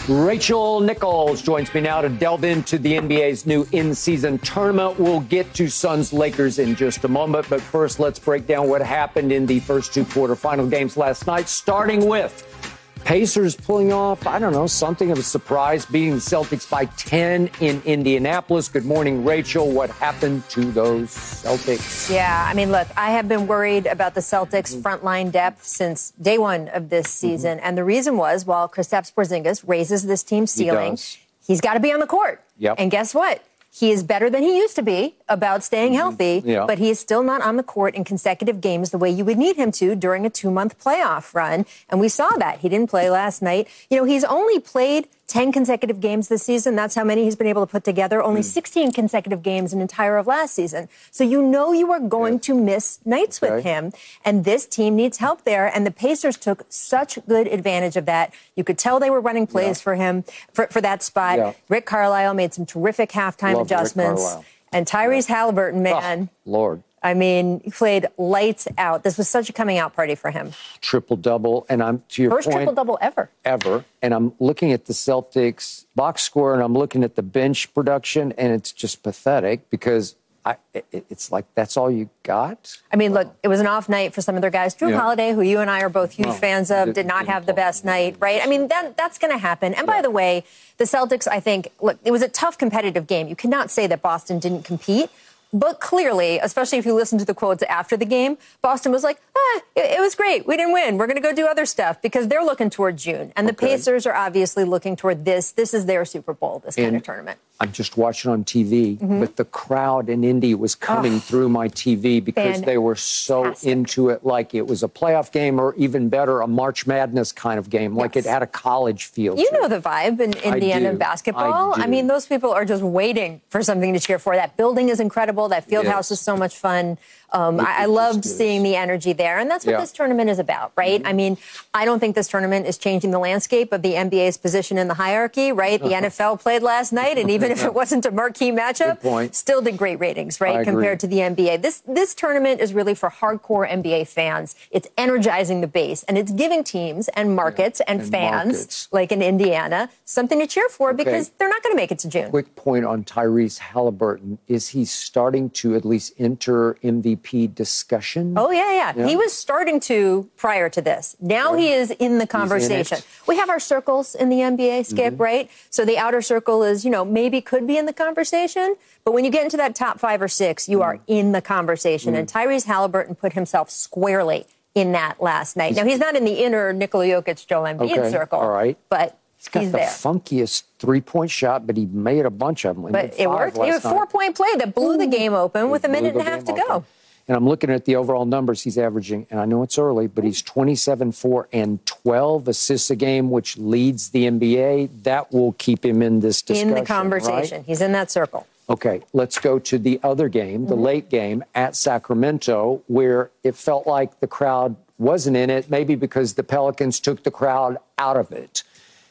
Rachel 0.08 0.80
Nichols 0.80 1.42
joins 1.42 1.72
me 1.74 1.82
now 1.82 2.00
to 2.00 2.08
delve 2.08 2.44
into 2.44 2.78
the 2.78 2.94
NBA's 2.94 3.44
new 3.44 3.66
in 3.72 3.94
season 3.94 4.38
tournament. 4.38 4.98
We'll 4.98 5.20
get 5.20 5.52
to 5.54 5.68
Suns 5.68 6.12
Lakers 6.12 6.58
in 6.58 6.74
just 6.74 7.04
a 7.04 7.08
moment, 7.08 7.46
but 7.50 7.60
first, 7.60 8.00
let's 8.00 8.18
break 8.18 8.46
down 8.46 8.68
what 8.68 8.80
happened 8.80 9.30
in 9.30 9.44
the 9.44 9.60
first 9.60 9.92
two 9.92 10.04
quarterfinal 10.04 10.70
games 10.70 10.96
last 10.96 11.26
night, 11.26 11.50
starting 11.50 12.08
with 12.08 12.69
Pacers 13.04 13.56
pulling 13.56 13.92
off, 13.92 14.26
I 14.26 14.38
don't 14.38 14.52
know, 14.52 14.66
something 14.66 15.10
of 15.10 15.18
a 15.18 15.22
surprise, 15.22 15.84
beating 15.84 16.14
the 16.14 16.20
Celtics 16.20 16.68
by 16.68 16.84
10 16.84 17.50
in 17.60 17.82
Indianapolis. 17.84 18.68
Good 18.68 18.84
morning, 18.84 19.24
Rachel. 19.24 19.70
What 19.70 19.90
happened 19.90 20.48
to 20.50 20.70
those 20.70 21.10
Celtics? 21.10 22.12
Yeah, 22.12 22.46
I 22.48 22.54
mean, 22.54 22.70
look, 22.70 22.88
I 22.96 23.10
have 23.10 23.28
been 23.28 23.46
worried 23.46 23.86
about 23.86 24.14
the 24.14 24.20
Celtics' 24.20 24.74
mm-hmm. 24.74 24.82
frontline 24.82 25.32
depth 25.32 25.64
since 25.64 26.12
day 26.20 26.38
one 26.38 26.68
of 26.68 26.88
this 26.88 27.06
mm-hmm. 27.06 27.28
season. 27.28 27.58
And 27.60 27.76
the 27.76 27.84
reason 27.84 28.16
was, 28.16 28.44
while 28.44 28.68
Kristaps 28.68 29.12
Porzingis 29.12 29.66
raises 29.66 30.06
this 30.06 30.22
team's 30.22 30.52
ceiling, 30.52 30.92
does. 30.92 31.18
he's 31.46 31.60
got 31.60 31.74
to 31.74 31.80
be 31.80 31.92
on 31.92 32.00
the 32.00 32.06
court. 32.06 32.42
Yep. 32.58 32.76
And 32.78 32.90
guess 32.90 33.14
what? 33.14 33.42
He 33.72 33.92
is 33.92 34.02
better 34.02 34.28
than 34.28 34.42
he 34.42 34.58
used 34.58 34.74
to 34.76 34.82
be 34.82 35.14
about 35.28 35.62
staying 35.62 35.92
mm-hmm. 35.92 36.00
healthy, 36.00 36.42
Yeah. 36.44 36.66
but 36.66 36.78
he 36.78 36.90
is 36.90 36.98
still 36.98 37.22
not 37.22 37.40
on 37.40 37.56
the 37.56 37.62
court 37.62 37.94
in 37.94 38.02
consecutive 38.02 38.60
games 38.60 38.90
the 38.90 38.98
way 38.98 39.10
you 39.10 39.24
would 39.24 39.38
need 39.38 39.56
him 39.56 39.70
to 39.72 39.94
during 39.94 40.26
a 40.26 40.30
two 40.30 40.50
month 40.50 40.78
playoff 40.82 41.34
run. 41.34 41.64
And 41.88 42.00
we 42.00 42.08
saw 42.08 42.30
that. 42.38 42.60
He 42.60 42.68
didn't 42.68 42.90
play 42.90 43.08
last 43.10 43.42
night. 43.42 43.68
You 43.88 43.96
know, 43.96 44.04
he's 44.04 44.24
only 44.24 44.58
played 44.58 45.08
10 45.30 45.52
consecutive 45.52 46.00
games 46.00 46.28
this 46.28 46.42
season. 46.42 46.74
That's 46.74 46.96
how 46.96 47.04
many 47.04 47.24
he's 47.24 47.36
been 47.36 47.46
able 47.46 47.64
to 47.64 47.70
put 47.70 47.84
together. 47.84 48.22
Only 48.22 48.40
hmm. 48.40 48.46
16 48.46 48.92
consecutive 48.92 49.42
games 49.42 49.72
an 49.72 49.80
entire 49.80 50.16
of 50.16 50.26
last 50.26 50.54
season. 50.54 50.88
So 51.10 51.22
you 51.22 51.40
know 51.40 51.72
you 51.72 51.90
are 51.92 52.00
going 52.00 52.40
to 52.40 52.54
miss 52.54 52.98
nights 53.04 53.40
with 53.40 53.62
him. 53.62 53.92
And 54.24 54.44
this 54.44 54.66
team 54.66 54.96
needs 54.96 55.18
help 55.18 55.44
there. 55.44 55.66
And 55.74 55.86
the 55.86 55.92
Pacers 55.92 56.36
took 56.36 56.66
such 56.68 57.18
good 57.26 57.46
advantage 57.46 57.96
of 57.96 58.06
that. 58.06 58.34
You 58.56 58.64
could 58.64 58.76
tell 58.76 58.98
they 58.98 59.10
were 59.10 59.20
running 59.20 59.46
plays 59.46 59.80
for 59.80 59.94
him 59.94 60.24
for, 60.52 60.66
for 60.66 60.80
that 60.80 61.02
spot. 61.02 61.38
Yeah. 61.38 61.52
Rick 61.68 61.86
Carlisle 61.86 62.34
made 62.34 62.52
some 62.52 62.66
terrific 62.66 63.10
halftime 63.10 63.54
Love 63.54 63.66
adjustments. 63.66 64.36
And 64.72 64.86
Tyrese 64.86 65.26
Halliburton, 65.26 65.80
oh, 65.80 65.82
man. 65.82 66.28
Oh, 66.30 66.50
Lord. 66.50 66.82
I 67.02 67.14
mean, 67.14 67.60
he 67.64 67.70
played 67.70 68.06
lights 68.18 68.68
out. 68.76 69.02
This 69.04 69.16
was 69.16 69.28
such 69.28 69.48
a 69.48 69.52
coming 69.54 69.78
out 69.78 69.94
party 69.96 70.14
for 70.14 70.30
him. 70.30 70.52
Triple 70.80 71.16
double. 71.16 71.64
And 71.68 71.82
I'm 71.82 72.02
to 72.10 72.22
your 72.22 72.30
First 72.30 72.50
triple 72.50 72.74
double 72.74 72.98
ever. 73.00 73.30
ever. 73.44 73.84
And 74.02 74.12
I'm 74.12 74.34
looking 74.38 74.72
at 74.72 74.84
the 74.84 74.92
Celtics 74.92 75.86
box 75.94 76.22
score 76.22 76.52
and 76.54 76.62
I'm 76.62 76.74
looking 76.74 77.02
at 77.02 77.16
the 77.16 77.22
bench 77.22 77.72
production, 77.74 78.32
and 78.36 78.52
it's 78.52 78.70
just 78.72 79.02
pathetic 79.02 79.70
because 79.70 80.14
I, 80.44 80.56
it, 80.72 80.86
it's 81.10 81.30
like 81.30 81.44
that's 81.54 81.76
all 81.76 81.90
you 81.90 82.08
got. 82.22 82.78
I 82.92 82.96
mean, 82.96 83.12
look, 83.12 83.34
it 83.42 83.48
was 83.48 83.60
an 83.60 83.66
off 83.66 83.88
night 83.90 84.14
for 84.14 84.22
some 84.22 84.36
of 84.36 84.40
their 84.40 84.50
guys. 84.50 84.74
Jrue 84.74 84.90
Yeah. 84.90 84.98
Holiday, 85.00 85.32
who 85.32 85.42
you 85.42 85.60
and 85.60 85.70
I 85.70 85.80
are 85.82 85.90
both 85.90 86.12
huge 86.12 86.34
fans 86.34 86.70
of, 86.70 86.86
did- 86.86 86.94
did 86.94 87.06
not 87.06 87.26
have 87.28 87.44
the 87.46 87.52
best 87.52 87.84
night, 87.84 88.16
right? 88.20 88.40
I 88.42 88.46
mean, 88.46 88.68
that, 88.68 88.96
that's 88.96 89.18
going 89.18 89.32
to 89.32 89.38
happen. 89.38 89.74
And 89.74 89.86
by 89.86 90.00
the 90.00 90.10
way, 90.10 90.44
the 90.78 90.84
Celtics, 90.84 91.28
I 91.28 91.40
think, 91.40 91.68
look, 91.80 91.98
it 92.04 92.10
was 92.10 92.22
a 92.22 92.28
tough 92.28 92.56
competitive 92.56 93.06
game. 93.06 93.28
You 93.28 93.36
cannot 93.36 93.70
say 93.70 93.86
that 93.86 94.00
Boston 94.00 94.38
didn't 94.38 94.64
compete. 94.64 95.10
But 95.52 95.80
clearly, 95.80 96.38
especially 96.38 96.78
if 96.78 96.86
you 96.86 96.94
listen 96.94 97.18
to 97.18 97.24
the 97.24 97.34
quotes 97.34 97.62
after 97.64 97.96
the 97.96 98.04
game, 98.04 98.38
Boston 98.62 98.92
was 98.92 99.02
like, 99.02 99.20
ah, 99.36 99.60
it, 99.74 99.98
it 99.98 100.00
was 100.00 100.14
great. 100.14 100.46
We 100.46 100.56
didn't 100.56 100.72
win. 100.72 100.96
We're 100.96 101.06
going 101.06 101.16
to 101.16 101.22
go 101.22 101.34
do 101.34 101.46
other 101.46 101.66
stuff 101.66 102.00
because 102.00 102.28
they're 102.28 102.44
looking 102.44 102.70
toward 102.70 102.96
June. 102.96 103.32
And 103.34 103.48
the 103.48 103.52
Pacers 103.52 104.06
are 104.06 104.14
obviously 104.14 104.64
looking 104.64 104.94
toward 104.94 105.24
this. 105.24 105.50
This 105.52 105.74
is 105.74 105.86
their 105.86 106.04
Super 106.04 106.34
Bowl, 106.34 106.60
this 106.64 106.76
kind 106.76 106.94
of 106.94 107.02
tournament. 107.02 107.38
I'm 107.62 107.72
just 107.72 107.98
watching 107.98 108.30
on 108.30 108.42
TV, 108.44 108.98
Mm-hmm. 108.98 109.20
but 109.20 109.36
the 109.36 109.44
crowd 109.44 110.08
in 110.08 110.24
Indy 110.24 110.54
was 110.54 110.74
coming 110.74 111.20
through 111.20 111.50
my 111.50 111.68
TV 111.68 112.24
because 112.24 112.62
they 112.62 112.78
were 112.78 112.96
so 112.96 113.54
into 113.62 114.08
it, 114.08 114.24
like 114.24 114.54
it 114.54 114.66
was 114.66 114.82
a 114.82 114.88
playoff 114.88 115.30
game 115.30 115.60
or 115.60 115.74
even 115.74 116.08
better, 116.08 116.40
a 116.40 116.46
March 116.46 116.86
Madness 116.86 117.32
kind 117.32 117.58
of 117.58 117.68
game, 117.68 117.94
like 117.94 118.16
it 118.16 118.24
had 118.24 118.42
a 118.42 118.46
college 118.46 119.06
feel. 119.06 119.38
You 119.38 119.46
to 119.50 119.54
it. 119.56 119.60
know 119.60 119.68
the 119.68 119.80
vibe 119.80 120.20
in 120.20 120.32
Indiana 120.38 120.94
basketball. 120.94 121.74
I 121.78 121.84
do. 121.84 121.90
mean, 121.90 122.06
those 122.06 122.26
people 122.26 122.50
are 122.50 122.64
just 122.64 122.82
waiting 122.82 123.42
for 123.50 123.62
something 123.62 123.92
to 123.92 124.00
cheer 124.00 124.18
for. 124.18 124.34
That 124.34 124.56
building 124.56 124.88
is 124.88 124.98
incredible. 124.98 125.48
That 125.48 125.64
field 125.64 125.84
Yes. 125.84 125.92
house 125.92 126.10
is 126.10 126.20
so 126.20 126.36
much 126.38 126.56
fun. 126.56 126.96
Um, 127.32 127.60
I, 127.60 127.82
I 127.82 127.84
loved 127.86 128.24
seeing 128.24 128.62
the 128.62 128.76
energy 128.76 129.12
there, 129.12 129.38
and 129.38 129.50
that's 129.50 129.64
what 129.64 129.70
Yeah. 129.72 129.76
Mm-hmm. 129.76 129.82
this 129.82 129.92
tournament 129.92 130.30
is 130.30 130.38
about, 130.38 130.72
right? 130.76 131.00
I 131.04 131.12
mean, 131.12 131.36
I 131.74 131.84
don't 131.84 132.00
think 132.00 132.14
this 132.16 132.28
tournament 132.28 132.66
is 132.66 132.76
changing 132.78 133.10
the 133.10 133.18
landscape 133.18 133.72
of 133.72 133.82
the 133.82 133.94
NBA's 133.94 134.36
position 134.36 134.78
in 134.78 134.88
the 134.88 134.94
hierarchy, 134.94 135.52
right? 135.52 135.80
The 135.80 135.88
NFL 136.02 136.40
played 136.40 136.62
last 136.62 136.92
night, 136.92 137.18
and 137.18 137.30
even 137.30 137.50
if 137.50 137.64
it 137.64 137.74
wasn't 137.80 138.06
a 138.06 138.10
marquee 138.10 138.50
matchup, 138.52 139.34
still 139.34 139.60
did 139.60 139.76
great 139.76 140.00
ratings, 140.00 140.40
right? 140.40 140.56
I 140.56 140.60
agree. 140.62 140.72
Compared 140.72 141.00
to 141.00 141.06
the 141.06 141.18
NBA. 141.18 141.62
This 141.62 141.82
this 141.86 142.14
tournament 142.14 142.60
is 142.60 142.72
really 142.74 142.94
for 142.94 143.10
hardcore 143.10 143.68
NBA 143.68 144.08
fans. 144.08 144.54
It's 144.70 144.88
energizing 144.98 145.60
the 145.60 145.66
base 145.66 146.02
and 146.04 146.16
it's 146.18 146.32
giving 146.32 146.64
teams 146.64 147.08
and 147.08 147.34
markets 147.36 147.80
and, 147.86 148.00
and 148.00 148.10
fans 148.10 148.46
markets. 148.46 148.88
like 148.92 149.12
in 149.12 149.22
Indiana 149.22 149.88
something 150.04 150.38
to 150.40 150.46
cheer 150.46 150.68
for 150.68 150.90
Okay. 150.90 151.04
because 151.04 151.30
they're 151.38 151.48
not 151.48 151.62
going 151.62 151.72
to 151.72 151.76
make 151.76 151.92
it 151.92 151.98
to 152.00 152.08
June. 152.08 152.30
Quick 152.30 152.54
point 152.56 152.84
on 152.84 153.04
Tyrese 153.04 153.58
Halliburton. 153.58 154.38
Is 154.48 154.68
he 154.68 154.84
starting 154.84 155.50
to 155.50 155.74
at 155.74 155.84
least 155.84 156.12
enter 156.18 156.74
MVP 156.82 157.19
discussion? 157.24 158.34
Oh 158.36 158.50
yeah, 158.50 158.72
yeah, 158.72 158.92
Yeah. 158.96 159.06
He 159.08 159.16
was 159.16 159.32
starting 159.32 159.80
to 159.80 160.28
prior 160.36 160.68
to 160.70 160.80
this. 160.80 161.16
Now 161.20 161.54
he 161.54 161.72
is 161.72 161.90
in 161.92 162.18
the 162.18 162.26
conversation. 162.26 162.98
it. 162.98 163.06
we 163.26 163.36
have 163.36 163.48
our 163.50 163.60
circles 163.60 164.14
in 164.14 164.28
the 164.28 164.38
NBA, 164.38 164.86
Skip, 164.86 165.14
Mm-hmm. 165.14 165.22
right? 165.22 165.50
So 165.70 165.84
the 165.84 165.98
outer 165.98 166.22
circle 166.22 166.62
is, 166.62 166.84
you 166.84 166.90
know, 166.90 167.04
maybe 167.04 167.40
could 167.40 167.66
be 167.66 167.76
in 167.76 167.86
the 167.86 167.92
conversation, 167.92 168.76
but 169.04 169.12
when 169.12 169.24
you 169.24 169.30
get 169.30 169.44
into 169.44 169.56
that 169.58 169.74
top 169.74 169.98
five 170.00 170.20
or 170.22 170.28
six, 170.28 170.68
you 170.68 170.78
Mm. 170.78 170.84
are 170.84 171.00
in 171.06 171.32
the 171.32 171.42
conversation. 171.42 172.14
And 172.14 172.28
Tyrese 172.28 172.64
Halliburton 172.66 173.14
put 173.14 173.32
himself 173.34 173.70
squarely 173.70 174.46
in 174.74 174.92
that 174.92 175.20
last 175.22 175.56
night. 175.56 175.74
Now 175.74 175.84
he's 175.84 175.98
not 175.98 176.14
in 176.16 176.24
the 176.24 176.42
inner 176.44 176.72
Nikola 176.72 177.04
Jokic, 177.06 177.46
Joel 177.46 177.64
Embiid 177.64 177.90
Okay, 177.98 178.10
circle, 178.10 178.38
all 178.40 178.50
right. 178.50 178.76
but 178.88 179.16
He's 179.36 179.48
got 179.48 179.60
he's 179.62 179.72
the 179.72 179.78
there. 179.78 179.88
funkiest 179.88 180.64
three-point 180.78 181.30
shot, 181.30 181.66
but 181.66 181.74
he 181.76 181.86
made 181.86 182.26
a 182.26 182.30
bunch 182.30 182.66
of 182.66 182.76
them. 182.76 182.86
He 182.86 182.92
but 182.92 183.14
it 183.18 183.26
worked. 183.28 183.56
It 183.56 183.60
was 183.60 183.76
a 183.84 183.90
four-point 183.90 184.36
play 184.36 184.54
that 184.58 184.74
blew 184.74 184.98
the 184.98 185.06
game 185.06 185.32
open 185.32 185.70
with 185.70 185.82
a 185.84 185.88
minute 185.88 186.12
and 186.12 186.20
a 186.20 186.24
half 186.24 186.44
to 186.44 186.52
game 186.52 186.62
go. 186.68 186.84
And 187.30 187.36
I'm 187.36 187.48
looking 187.48 187.70
at 187.70 187.84
the 187.84 187.94
overall 187.94 188.24
numbers 188.24 188.64
he's 188.64 188.76
averaging, 188.76 189.24
and 189.30 189.38
I 189.38 189.44
know 189.44 189.62
it's 189.62 189.78
early, 189.78 190.08
but 190.08 190.24
he's 190.24 190.42
27, 190.42 191.12
4, 191.12 191.48
and 191.52 191.86
12 191.86 192.48
assists 192.48 192.90
a 192.90 192.96
game, 192.96 193.30
which 193.30 193.56
leads 193.56 194.10
the 194.10 194.24
NBA. 194.24 195.04
That 195.04 195.32
will 195.32 195.52
keep 195.52 195.84
him 195.84 196.02
in 196.02 196.18
this 196.18 196.42
discussion. 196.42 196.70
In 196.70 196.74
the 196.74 196.80
right? 196.80 196.88
conversation. 196.88 197.62
He's 197.62 197.82
in 197.82 197.92
that 197.92 198.10
circle. 198.10 198.48
Okay, 198.68 199.02
let's 199.12 199.38
go 199.38 199.60
to 199.60 199.78
the 199.78 200.00
other 200.02 200.28
game, 200.28 200.66
the 200.66 200.74
mm-hmm. 200.74 200.82
late 200.82 201.08
game 201.08 201.44
at 201.54 201.76
Sacramento, 201.76 202.82
where 202.88 203.30
it 203.44 203.54
felt 203.54 203.86
like 203.86 204.18
the 204.18 204.26
crowd 204.26 204.74
wasn't 204.98 205.36
in 205.36 205.50
it, 205.50 205.70
maybe 205.70 205.94
because 205.94 206.34
the 206.34 206.42
Pelicans 206.42 206.98
took 206.98 207.22
the 207.22 207.30
crowd 207.30 207.76
out 207.96 208.16
of 208.16 208.32
it. 208.32 208.64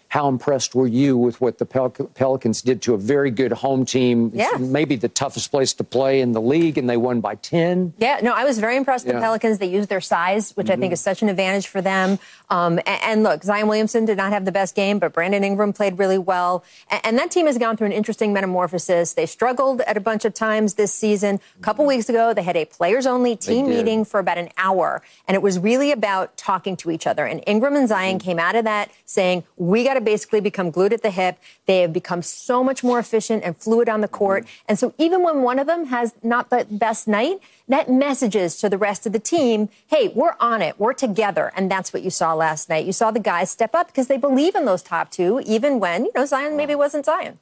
How 0.10 0.28
impressed 0.28 0.76
were 0.76 0.88
you 0.88 1.18
with 1.18 1.40
what 1.40 1.58
the 1.60 1.66
Pel- 1.66 1.90
Pelicans 1.92 2.62
did 2.62 2.82
to 2.84 2.94
a 2.94 2.98
very 2.98 3.32
good 3.32 3.52
home 3.52 3.86
team? 3.86 4.32
It's 4.34 4.38
Yeah. 4.52 4.58
maybe 4.60 4.96
the 4.96 5.08
toughest 5.08 5.52
place 5.52 5.72
to 5.74 5.84
play 5.84 6.20
in 6.20 6.32
the 6.32 6.42
league, 6.42 6.78
and 6.80 6.90
they 6.90 6.98
won 6.98 7.22
by 7.22 7.36
10. 7.36 7.94
Yeah, 8.00 8.20
no, 8.22 8.34
I 8.34 8.44
was 8.44 8.58
very 8.60 8.76
impressed 8.76 9.06
with 9.06 9.14
the 9.14 9.20
Yeah. 9.20 9.22
Mm-hmm. 9.22 9.26
Pelicans. 9.26 9.58
They 9.60 9.68
used 9.68 9.88
their 9.88 10.02
size, 10.02 10.52
which 10.58 10.70
I 10.70 10.76
think 10.76 10.94
is 10.94 11.00
such 11.00 11.22
an 11.22 11.30
advantage 11.30 11.68
for 11.68 11.80
them. 11.82 12.18
Um, 12.50 12.80
and, 12.88 13.00
and 13.04 13.24
look, 13.24 13.44
Zion 13.44 13.68
Williamson 13.68 14.06
did 14.06 14.18
not 14.18 14.34
have 14.34 14.46
the 14.46 14.52
best 14.52 14.76
game, 14.76 14.98
but 15.00 15.14
Brandon 15.14 15.44
Ingram 15.44 15.74
played 15.74 16.00
really 16.00 16.18
well. 16.18 16.64
And, 16.90 17.02
and 17.04 17.18
that 17.20 17.30
team 17.32 17.46
has 17.46 17.58
gone 17.60 17.78
through 17.78 17.88
an 17.88 17.94
interesting 17.94 18.34
metamorphosis. 18.34 19.14
They 19.14 19.28
struggled 19.28 19.82
at 19.82 19.96
a 19.96 20.02
bunch 20.02 20.26
of 20.26 20.34
times 20.34 20.74
this 20.74 20.94
season. 20.94 21.40
A 21.60 21.62
couple 21.62 21.86
weeks 21.86 22.10
ago, 22.10 22.34
they 22.34 22.42
had 22.44 22.58
a 22.58 22.66
players 22.66 23.06
only 23.06 23.36
team 23.36 23.70
meeting 23.70 24.06
for 24.06 24.20
about 24.20 24.40
an 24.40 24.50
hour, 24.58 25.04
and 25.28 25.36
it 25.36 25.42
was 25.44 25.60
really 25.60 25.92
about 25.92 26.36
talking 26.36 26.76
to 26.78 26.90
each 26.90 27.06
other. 27.06 27.26
And 27.26 27.44
Ingram 27.46 27.76
and 27.76 27.88
Zion 27.88 28.00
Mm-hmm. 28.18 28.26
came 28.26 28.40
out 28.40 28.56
of 28.56 28.64
that 28.66 28.90
saying, 29.06 29.44
we 29.56 29.84
got 29.84 29.94
to 29.94 29.99
basically 30.04 30.42
become 30.42 30.72
glued 30.72 30.94
at 30.94 31.02
the 31.02 31.12
hip. 31.12 31.38
They 31.66 31.82
have 31.82 31.94
become 31.94 32.22
so 32.22 32.64
much 32.64 32.84
more 32.84 33.00
efficient 33.00 33.44
and 33.44 33.56
fluid 33.58 33.90
on 33.90 34.02
the 34.02 34.08
court. 34.08 34.44
Mm-hmm. 34.44 34.66
And 34.70 34.80
so 34.80 34.94
even 34.98 35.24
when 35.24 35.42
one 35.42 35.60
of 35.60 35.68
them 35.68 35.86
has 35.86 36.14
not 36.24 36.50
the 36.50 36.66
best 36.70 37.08
night, 37.08 37.40
that 37.68 37.90
messages 37.90 38.58
to 38.58 38.70
the 38.70 38.78
rest 38.78 39.06
of 39.06 39.14
the 39.14 39.20
team, 39.20 39.70
hey, 39.88 40.10
we're 40.10 40.36
on 40.40 40.62
it. 40.62 40.80
We're 40.80 40.94
together. 40.94 41.52
And 41.56 41.70
that's 41.70 41.94
what 41.94 42.02
you 42.02 42.10
saw 42.10 42.34
last 42.34 42.70
night. 42.70 42.86
You 42.86 42.94
saw 42.94 43.12
the 43.12 43.20
guys 43.20 43.50
step 43.50 43.76
up 43.76 43.88
because 43.88 44.08
they 44.08 44.18
believe 44.18 44.56
in 44.56 44.66
those 44.66 44.82
top 44.82 45.12
two, 45.12 45.42
even 45.46 45.80
when, 45.80 46.06
you 46.06 46.12
know, 46.16 46.26
Zion 46.26 46.58
maybe 46.58 46.76
wasn't 46.76 47.06
Zion. 47.06 47.38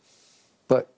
But 0.68 0.94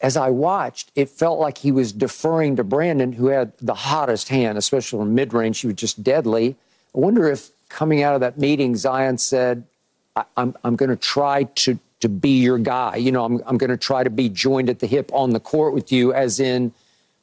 as 0.00 0.16
I 0.16 0.30
watched, 0.30 0.90
it 0.94 1.08
felt 1.08 1.38
like 1.38 1.58
he 1.58 1.72
was 1.72 1.92
deferring 1.92 2.56
to 2.56 2.64
Brandon, 2.64 3.12
who 3.12 3.26
had 3.26 3.52
the 3.60 3.74
hottest 3.74 4.28
hand, 4.28 4.58
especially 4.58 5.00
in 5.00 5.14
mid 5.14 5.32
range. 5.32 5.60
He 5.60 5.66
was 5.66 5.76
just 5.76 6.02
deadly. 6.02 6.56
I 6.94 6.98
wonder 6.98 7.28
if 7.30 7.50
coming 7.68 8.02
out 8.02 8.14
of 8.14 8.20
that 8.20 8.38
meeting, 8.38 8.76
Zion 8.76 9.18
said, 9.18 9.64
I, 10.16 10.24
I'm, 10.36 10.54
I'm 10.64 10.76
going 10.76 10.90
to 10.90 10.96
try 10.96 11.44
to, 11.44 11.78
to 12.00 12.08
be 12.08 12.40
your 12.40 12.58
guy. 12.58 12.96
You 12.96 13.12
know, 13.12 13.24
I'm, 13.24 13.40
I'm 13.46 13.58
going 13.58 13.70
to 13.70 13.76
try 13.76 14.02
to 14.02 14.10
be 14.10 14.28
joined 14.28 14.68
at 14.70 14.78
the 14.80 14.86
hip 14.86 15.10
on 15.12 15.30
the 15.30 15.40
court 15.40 15.74
with 15.74 15.92
you, 15.92 16.12
as 16.12 16.40
in, 16.40 16.72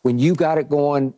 when 0.04 0.20
you 0.20 0.36
got 0.36 0.58
it 0.58 0.70
going, 0.70 1.14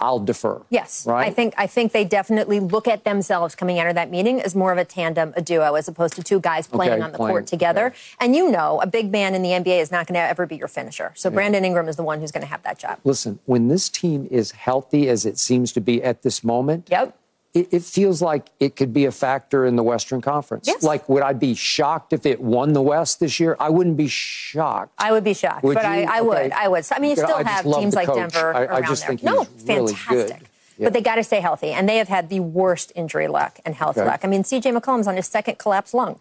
I'll 0.00 0.20
defer. 0.20 0.62
Yes, 0.70 1.06
Right? 1.06 1.26
I 1.26 1.30
think 1.30 1.52
I 1.58 1.66
think 1.66 1.92
they 1.92 2.02
definitely 2.04 2.60
look 2.60 2.88
at 2.88 3.04
themselves 3.04 3.54
coming 3.54 3.78
out 3.78 3.86
of 3.86 3.94
that 3.96 4.10
meeting 4.10 4.40
as 4.40 4.54
more 4.54 4.72
of 4.72 4.78
a 4.78 4.86
tandem, 4.86 5.34
a 5.36 5.42
duo, 5.42 5.74
as 5.74 5.86
opposed 5.86 6.14
to 6.14 6.22
two 6.22 6.40
guys 6.40 6.66
playing 6.66 6.94
Okay, 6.94 7.02
on 7.02 7.12
the 7.12 7.18
playing, 7.18 7.32
court 7.32 7.46
together. 7.46 7.88
okay. 7.88 7.96
And 8.18 8.34
you 8.34 8.50
know, 8.50 8.80
a 8.80 8.86
big 8.86 9.12
man 9.12 9.34
in 9.34 9.42
the 9.42 9.50
NBA 9.50 9.80
is 9.82 9.90
not 9.92 10.06
going 10.06 10.14
to 10.14 10.20
ever 10.20 10.46
be 10.46 10.56
your 10.56 10.68
finisher. 10.68 11.12
So 11.14 11.28
Brandon 11.28 11.62
Ingram 11.62 11.88
is 11.88 11.96
the 11.96 12.02
one 12.02 12.20
who's 12.20 12.32
going 12.32 12.40
to 12.40 12.48
have 12.48 12.62
that 12.62 12.78
job. 12.78 13.00
Listen, 13.04 13.38
when 13.44 13.68
this 13.68 13.90
team 13.90 14.26
is 14.30 14.52
healthy 14.52 15.10
as 15.10 15.26
it 15.26 15.36
seems 15.38 15.72
to 15.72 15.80
be 15.82 16.02
at 16.02 16.22
this 16.22 16.42
moment, 16.42 16.88
Yep. 16.90 17.14
It, 17.56 17.68
it 17.72 17.82
feels 17.82 18.20
like 18.20 18.46
it 18.60 18.76
could 18.76 18.92
be 18.92 19.06
a 19.06 19.12
factor 19.12 19.64
in 19.64 19.76
the 19.76 19.82
Western 19.82 20.20
Conference. 20.20 20.66
Yes. 20.66 20.82
Like, 20.82 21.08
would 21.08 21.22
I 21.22 21.32
be 21.32 21.54
shocked 21.54 22.12
if 22.12 22.26
it 22.26 22.40
won 22.40 22.72
the 22.74 22.82
West 22.82 23.18
this 23.20 23.40
year? 23.40 23.56
I 23.58 23.70
wouldn't 23.70 23.96
be 23.96 24.08
shocked. 24.08 24.92
I 24.98 25.10
would 25.12 25.24
be 25.24 25.34
shocked, 25.34 25.64
Would 25.64 25.74
but 25.74 25.84
I? 25.84 26.02
I 26.04 26.20
would. 26.20 26.36
Okay. 26.36 26.50
I 26.50 26.68
would. 26.68 26.84
I 26.92 26.98
mean, 26.98 27.10
you 27.10 27.16
still 27.16 27.36
I 27.36 27.42
have 27.44 27.64
teams 27.64 27.94
like 27.94 28.06
coach. 28.08 28.16
Denver 28.32 28.54
I- 28.54 28.58
I 28.60 28.64
around 28.66 28.86
just 28.86 29.02
there. 29.02 29.08
think 29.16 29.22
no, 29.22 29.46
really 29.66 29.94
fantastic. 29.94 30.38
good. 30.40 30.48
Yeah. 30.78 30.86
But 30.86 30.92
they 30.92 31.00
got 31.00 31.14
to 31.14 31.24
stay 31.24 31.40
healthy, 31.40 31.68
and 31.68 31.88
they 31.88 31.96
have 31.96 32.08
had 32.08 32.28
the 32.28 32.40
worst 32.40 32.92
injury 32.94 33.28
luck 33.28 33.58
and 33.64 33.74
health 33.74 33.96
Okay. 33.96 34.06
luck. 34.06 34.20
I 34.24 34.26
mean, 34.28 34.44
C.J. 34.44 34.72
McCollum's 34.72 35.06
on 35.06 35.16
his 35.16 35.26
second 35.26 35.56
collapsed 35.58 35.94
lung. 35.94 36.20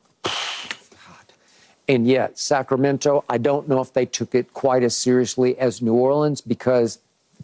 And 1.88 2.08
yet, 2.08 2.40
Sacramento, 2.40 3.24
I 3.30 3.38
don't 3.38 3.68
know 3.70 3.80
if 3.80 3.94
they 3.94 4.06
took 4.08 4.34
it 4.34 4.54
quite 4.54 4.82
as 4.82 4.96
seriously 4.98 5.56
as 5.60 5.82
New 5.84 5.94
Orleans 5.94 6.42
because 6.42 6.98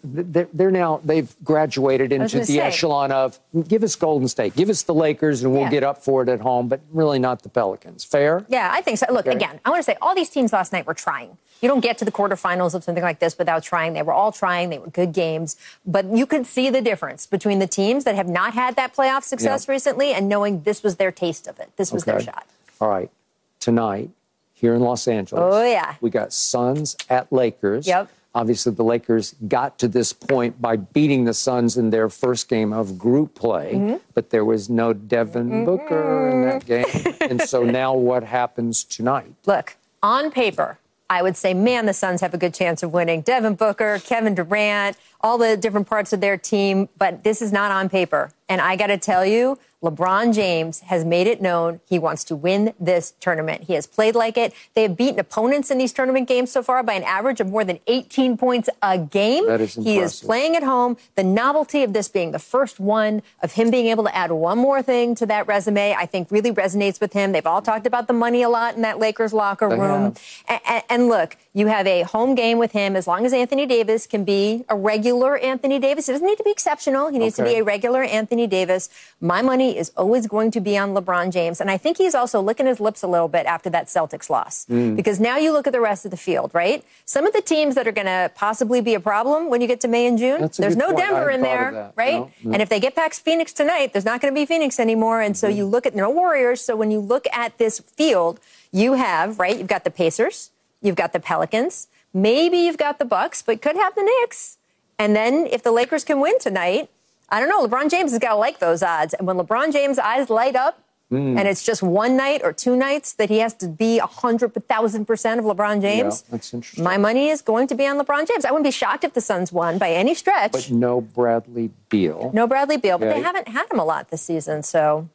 they're, 0.04 0.48
they're 0.54 0.72
now, 0.72 1.00
they've 1.04 1.34
graduated 1.44 2.12
into 2.12 2.40
the 2.40 2.46
say. 2.46 2.60
echelon 2.60 3.12
of 3.12 3.40
give 3.68 3.84
us 3.84 3.96
Golden 3.96 4.28
State, 4.28 4.56
give 4.56 4.70
us 4.70 4.84
the 4.84 4.94
Lakers, 4.94 5.44
and 5.44 5.52
we'll 5.52 5.62
Yeah. 5.64 5.70
get 5.70 5.84
up 5.84 6.04
for 6.04 6.24
it 6.24 6.30
at 6.30 6.42
home, 6.42 6.68
but 6.68 6.82
really 6.92 7.20
not 7.20 7.44
the 7.44 7.50
Pelicans. 7.50 8.04
Fair? 8.04 8.46
Yeah, 8.50 8.70
I 8.74 8.82
think 8.82 8.98
so. 8.98 9.06
Look, 9.12 9.28
Okay. 9.28 9.36
again, 9.36 9.60
I 9.66 9.70
want 9.70 9.80
to 9.80 9.84
say 9.84 9.98
all 10.02 10.16
these 10.16 10.30
teams 10.30 10.52
last 10.54 10.74
night 10.74 10.86
were 10.88 10.94
trying. 10.94 11.38
You 11.62 11.68
don't 11.70 11.82
get 11.82 12.00
to 12.00 12.06
the 12.06 12.12
quarterfinals 12.12 12.74
of 12.74 12.84
something 12.84 13.04
like 13.04 13.20
this 13.20 13.38
without 13.38 13.62
trying. 13.62 13.94
They 13.94 14.02
were 14.02 14.14
all 14.14 14.32
trying. 14.32 14.70
They 14.72 14.80
were 14.80 14.88
good 14.90 15.14
games. 15.14 15.58
But 15.86 16.06
you 16.06 16.26
could 16.26 16.48
see 16.48 16.72
the 16.72 16.82
difference 16.82 17.28
between 17.28 17.60
the 17.60 17.68
teams 17.68 18.04
that 18.06 18.16
have 18.16 18.28
not 18.28 18.56
had 18.56 18.76
that 18.78 18.96
playoff 18.96 19.24
success 19.24 19.68
Yeah. 19.68 19.72
recently 19.74 20.14
and 20.14 20.28
knowing 20.28 20.64
this 20.64 20.82
was 20.82 20.96
their 20.96 21.12
taste 21.12 21.48
of 21.48 21.60
it. 21.60 21.70
This 21.78 21.92
was 21.92 22.04
their 22.06 22.20
shot. 22.20 22.46
All 22.80 22.90
right. 22.90 23.12
Tonight, 23.60 24.10
here 24.56 24.74
in 24.74 24.82
Los 24.82 25.08
Angeles. 25.08 25.54
Oh, 25.56 25.64
yeah. 25.64 25.94
We 26.02 26.10
got 26.10 26.34
Suns 26.34 26.98
at 27.12 27.32
Lakers. 27.32 27.86
Yep. 27.86 28.10
Obviously, 28.34 28.72
the 28.72 28.84
Lakers 28.84 29.36
got 29.48 29.78
to 29.80 29.88
this 29.90 30.14
point 30.14 30.62
by 30.62 30.78
beating 30.78 31.26
the 31.26 31.34
Suns 31.34 31.76
in 31.76 31.90
their 31.90 32.08
first 32.10 32.48
game 32.48 32.72
of 32.72 32.98
group 32.98 33.36
play, 33.36 33.74
Mm-hmm. 33.74 33.98
but 34.14 34.30
there 34.30 34.46
was 34.46 34.70
no 34.70 34.94
Devin 34.94 35.66
Booker 35.66 36.30
in 36.30 36.42
that 36.44 36.66
game. 36.66 36.86
and 37.22 37.42
so 37.42 37.64
now 37.82 37.94
what 37.94 38.24
happens 38.24 38.84
tonight? 38.86 39.34
Look, 39.46 39.76
on 40.02 40.32
paper, 40.32 40.78
I 41.10 41.22
would 41.22 41.36
say, 41.36 41.54
man, 41.54 41.88
the 41.88 41.94
Suns 41.94 42.22
have 42.22 42.34
a 42.34 42.38
good 42.38 42.54
chance 42.54 42.84
of 42.84 42.94
winning. 42.94 43.20
Devin 43.22 43.56
Booker, 43.56 44.00
Kevin 44.02 44.34
Durant, 44.34 44.96
all 45.20 45.38
the 45.38 45.58
different 45.58 45.88
parts 45.88 46.14
of 46.14 46.22
their 46.22 46.38
team, 46.38 46.88
but 46.98 47.26
this 47.26 47.42
is 47.42 47.52
not 47.52 47.70
on 47.70 47.90
paper. 47.90 48.32
And 48.52 48.60
I 48.60 48.76
got 48.76 48.88
to 48.88 48.98
tell 48.98 49.26
you, 49.26 49.58
LeBron 49.84 50.34
James 50.36 50.82
has 50.82 51.04
made 51.04 51.26
it 51.26 51.42
known 51.42 51.80
he 51.90 51.98
wants 51.98 52.24
to 52.26 52.36
win 52.36 52.74
this 52.80 53.14
tournament. 53.20 53.64
He 53.64 53.74
has 53.74 53.88
played 53.88 54.14
like 54.14 54.38
it. 54.38 54.54
They 54.76 54.84
have 54.84 54.96
beaten 54.96 55.20
opponents 55.20 55.72
in 55.72 55.80
these 55.80 55.92
tournament 55.92 56.28
games 56.28 56.52
so 56.52 56.62
far 56.62 56.84
by 56.84 56.94
an 56.94 57.04
average 57.04 57.40
of 57.40 57.48
more 57.48 57.64
than 57.64 57.80
18 57.88 58.38
points 58.38 58.70
a 58.84 59.00
game. 59.00 59.48
That 59.48 59.62
is 59.62 59.78
impressive. 59.78 59.84
He 59.86 60.00
is 60.00 60.22
playing 60.22 60.56
at 60.56 60.62
home. 60.62 60.98
The 61.16 61.24
novelty 61.24 61.82
of 61.82 61.94
this 61.94 62.10
being 62.10 62.32
the 62.32 62.40
first 62.40 62.80
one, 62.80 63.24
of 63.42 63.54
him 63.54 63.72
being 63.72 63.88
able 63.88 64.04
to 64.04 64.16
add 64.16 64.32
one 64.32 64.60
more 64.60 64.84
thing 64.84 65.16
to 65.16 65.26
that 65.26 65.48
resume, 65.48 65.96
I 65.96 66.06
think 66.06 66.30
really 66.30 66.52
resonates 66.52 67.02
with 67.02 67.14
him. 67.14 67.32
They've 67.32 67.48
all 67.48 67.62
talked 67.64 67.88
about 67.88 68.08
the 68.08 68.14
money 68.14 68.44
a 68.44 68.50
lot 68.50 68.76
in 68.76 68.84
that 68.84 69.00
Lakers 69.00 69.34
locker 69.34 69.68
They 69.68 69.78
room. 69.78 70.14
And, 70.48 70.84
and 70.90 71.08
look, 71.08 71.38
you 71.54 71.68
have 71.68 71.88
a 71.88 72.04
home 72.04 72.36
game 72.36 72.60
with 72.60 72.72
him 72.72 72.96
as 72.96 73.08
long 73.08 73.26
as 73.26 73.34
Anthony 73.34 73.66
Davis 73.66 74.06
can 74.06 74.24
be 74.26 74.64
a 74.70 74.76
regular 74.76 75.38
Anthony 75.38 75.80
Davis. 75.80 76.06
He 76.06 76.14
doesn't 76.14 76.26
need 76.26 76.38
to 76.38 76.44
be 76.44 76.52
exceptional. 76.52 77.10
He 77.10 77.18
needs 77.18 77.36
to 77.38 77.44
be 77.44 77.56
a 77.56 77.64
regular 77.64 78.04
Anthony 78.04 78.41
Davis. 78.48 78.90
My 79.20 79.42
money 79.42 79.78
is 79.78 79.92
always 79.98 80.28
going 80.28 80.52
to 80.52 80.60
be 80.62 80.78
on 80.78 80.94
LeBron 80.94 81.32
James. 81.32 81.62
And 81.62 81.70
I 81.72 81.78
think 81.78 81.98
he's 81.98 82.16
also 82.16 82.42
licking 82.42 82.66
his 82.66 82.80
lips 82.80 83.04
a 83.04 83.08
little 83.08 83.28
bit 83.28 83.46
after 83.46 83.70
that 83.72 83.88
Celtics 83.88 84.30
loss. 84.30 84.66
Mm. 84.70 84.96
Because 84.96 85.20
now 85.20 85.38
you 85.38 85.52
look 85.52 85.68
at 85.68 85.74
the 85.74 85.82
rest 85.82 86.06
of 86.06 86.12
the 86.12 86.18
field, 86.18 86.52
right? 86.54 86.84
Some 87.06 87.26
of 87.26 87.34
the 87.34 87.42
teams 87.42 87.76
that 87.76 87.88
are 87.88 87.92
going 87.92 88.08
to 88.08 88.32
possibly 88.36 88.82
be 88.82 88.94
a 88.94 89.00
problem 89.00 89.50
when 89.50 89.62
you 89.62 89.68
get 89.68 89.80
to 89.82 89.88
May 89.88 90.08
and 90.08 90.18
June, 90.18 90.50
there's 90.58 90.76
no 90.76 90.88
point. 90.88 90.98
Denver 90.98 91.30
in 91.30 91.42
there, 91.42 91.72
that. 91.72 91.94
right? 91.96 92.14
No, 92.14 92.22
Mm-hmm. 92.26 92.50
no. 92.50 92.54
And 92.54 92.62
if 92.62 92.70
they 92.70 92.80
get 92.80 92.96
past 92.96 93.24
Phoenix 93.24 93.54
tonight, 93.54 93.94
there's 93.94 94.06
not 94.06 94.22
going 94.22 94.34
to 94.34 94.40
be 94.40 94.46
Phoenix 94.46 94.80
anymore. 94.80 95.22
And 95.22 95.36
so 95.38 95.48
you 95.48 95.66
look 95.66 95.86
at 95.86 95.96
no 95.96 96.10
Warriors. 96.10 96.62
So 96.62 96.76
when 96.76 96.92
you 96.92 97.00
look 97.00 97.26
at 97.34 97.58
this 97.58 97.80
field, 97.80 98.40
you 98.72 98.94
have, 98.94 99.40
right, 99.40 99.58
you've 99.58 99.68
got 99.68 99.84
the 99.84 99.92
Pacers, 99.92 100.52
you've 100.82 100.96
got 100.96 101.14
the 101.14 101.20
Pelicans, 101.20 101.88
maybe 102.14 102.58
you've 102.58 102.78
got 102.78 103.00
the 103.00 103.06
Bucks, 103.06 103.42
but 103.42 103.62
could 103.62 103.76
have 103.76 103.96
the 103.96 104.04
Knicks. 104.04 104.58
And 105.00 105.16
then 105.16 105.48
if 105.48 105.64
the 105.64 105.72
Lakers 105.72 106.04
can 106.04 106.20
win 106.20 106.38
tonight, 106.40 106.90
I 107.32 107.40
don't 107.40 107.50
know. 107.50 107.66
LeBron 107.66 107.90
James 107.90 108.12
has 108.12 108.20
got 108.20 108.30
to 108.32 108.36
like 108.36 108.60
those 108.60 108.84
odds. 108.84 109.14
And 109.14 109.26
when 109.26 109.38
LeBron 109.38 109.72
James' 109.74 109.98
eyes 109.98 110.30
light 110.30 110.56
up, 110.56 110.80
Hmm. 111.10 111.38
and 111.38 111.46
it's 111.46 111.66
just 111.66 111.84
one 111.84 112.16
night 112.16 112.40
or 112.42 112.54
two 112.54 112.74
nights 112.78 113.12
that 113.14 113.28
he 113.30 113.40
has 113.40 113.54
to 113.56 113.68
be 113.68 114.00
a 114.00 114.06
hundred 114.06 114.54
thousand 114.70 115.04
percent 115.08 115.42
of 115.42 115.46
LeBron 115.46 115.82
James. 115.82 116.22
that's 116.32 116.54
interesting. 116.54 116.86
My 116.86 116.96
money 116.98 117.28
is 117.28 117.42
going 117.42 117.68
to 117.68 117.76
be 117.76 117.86
on 117.86 118.00
LeBron 118.00 118.26
James. 118.30 118.46
I 118.46 118.52
wouldn't 118.52 118.64
be 118.64 118.72
shocked 118.72 119.04
if 119.04 119.12
the 119.14 119.20
Suns 119.20 119.52
won 119.52 119.78
by 119.78 119.92
any 119.92 120.14
stretch. 120.14 120.54
But 120.54 120.72
no 120.72 121.02
Bradley 121.02 121.72
Beal. 121.90 122.32
no 122.34 122.48
Bradley 122.48 122.78
Beal, 122.78 122.98
but 122.98 123.10
Okay. 123.10 123.18
they 123.20 123.24
haven't 123.26 123.50
had 123.50 123.70
him 123.70 123.78
a 123.78 123.84
lot 123.84 124.08
this 124.10 124.22
season, 124.22 124.64
so 124.64 125.10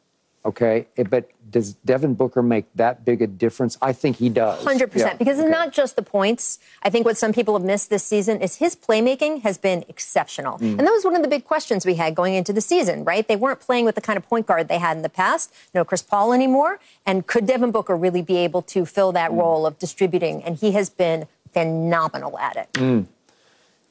Okay, 0.47 0.87
eh, 0.97 1.03
but 1.03 1.29
does 1.49 1.73
Devin 1.83 2.13
Booker 2.13 2.41
make 2.41 2.65
that 2.75 3.03
big 3.03 3.21
a 3.21 3.27
difference? 3.27 3.77
I 3.81 3.91
think 3.91 4.15
he 4.15 4.29
does. 4.29 4.63
Hundred 4.63 4.91
percent, 4.93 5.13
Yeah, 5.13 5.17
because 5.17 5.37
okay. 5.39 5.47
it's 5.47 5.51
not 5.51 5.73
just 5.73 5.95
the 5.97 6.01
points. 6.01 6.59
I 6.83 6.89
think 6.89 7.05
what 7.05 7.17
some 7.17 7.33
people 7.33 7.53
have 7.57 7.65
missed 7.65 7.89
this 7.89 8.03
season 8.05 8.41
is 8.41 8.55
his 8.55 8.73
playmaking 8.73 9.41
has 9.41 9.57
been 9.57 9.83
exceptional, 9.89 10.57
Mm. 10.57 10.77
and 10.79 10.79
that 10.87 10.91
was 10.91 11.03
one 11.03 11.15
of 11.17 11.21
the 11.21 11.27
big 11.27 11.43
questions 11.43 11.85
we 11.85 11.95
had 11.95 12.15
going 12.15 12.33
into 12.33 12.53
the 12.53 12.61
season. 12.61 13.03
Right? 13.03 13.27
They 13.27 13.35
weren't 13.35 13.59
playing 13.59 13.83
with 13.85 13.95
the 13.95 14.01
kind 14.01 14.15
of 14.15 14.27
point 14.27 14.45
guard 14.47 14.69
they 14.69 14.79
had 14.79 14.95
in 14.95 15.03
the 15.03 15.09
past. 15.23 15.53
No 15.75 15.83
Chris 15.83 16.01
Paul 16.01 16.31
anymore, 16.31 16.79
and 17.05 17.27
could 17.27 17.45
Devin 17.45 17.71
Booker 17.71 17.95
really 17.97 18.21
be 18.21 18.37
able 18.37 18.61
to 18.73 18.85
fill 18.85 19.11
that 19.11 19.31
Mm. 19.31 19.39
role 19.39 19.65
of 19.65 19.77
distributing? 19.77 20.41
And 20.45 20.55
he 20.55 20.71
has 20.71 20.89
been 20.89 21.27
phenomenal 21.53 22.37
at 22.39 22.55
it. 22.55 22.71
Mm. 22.73 23.05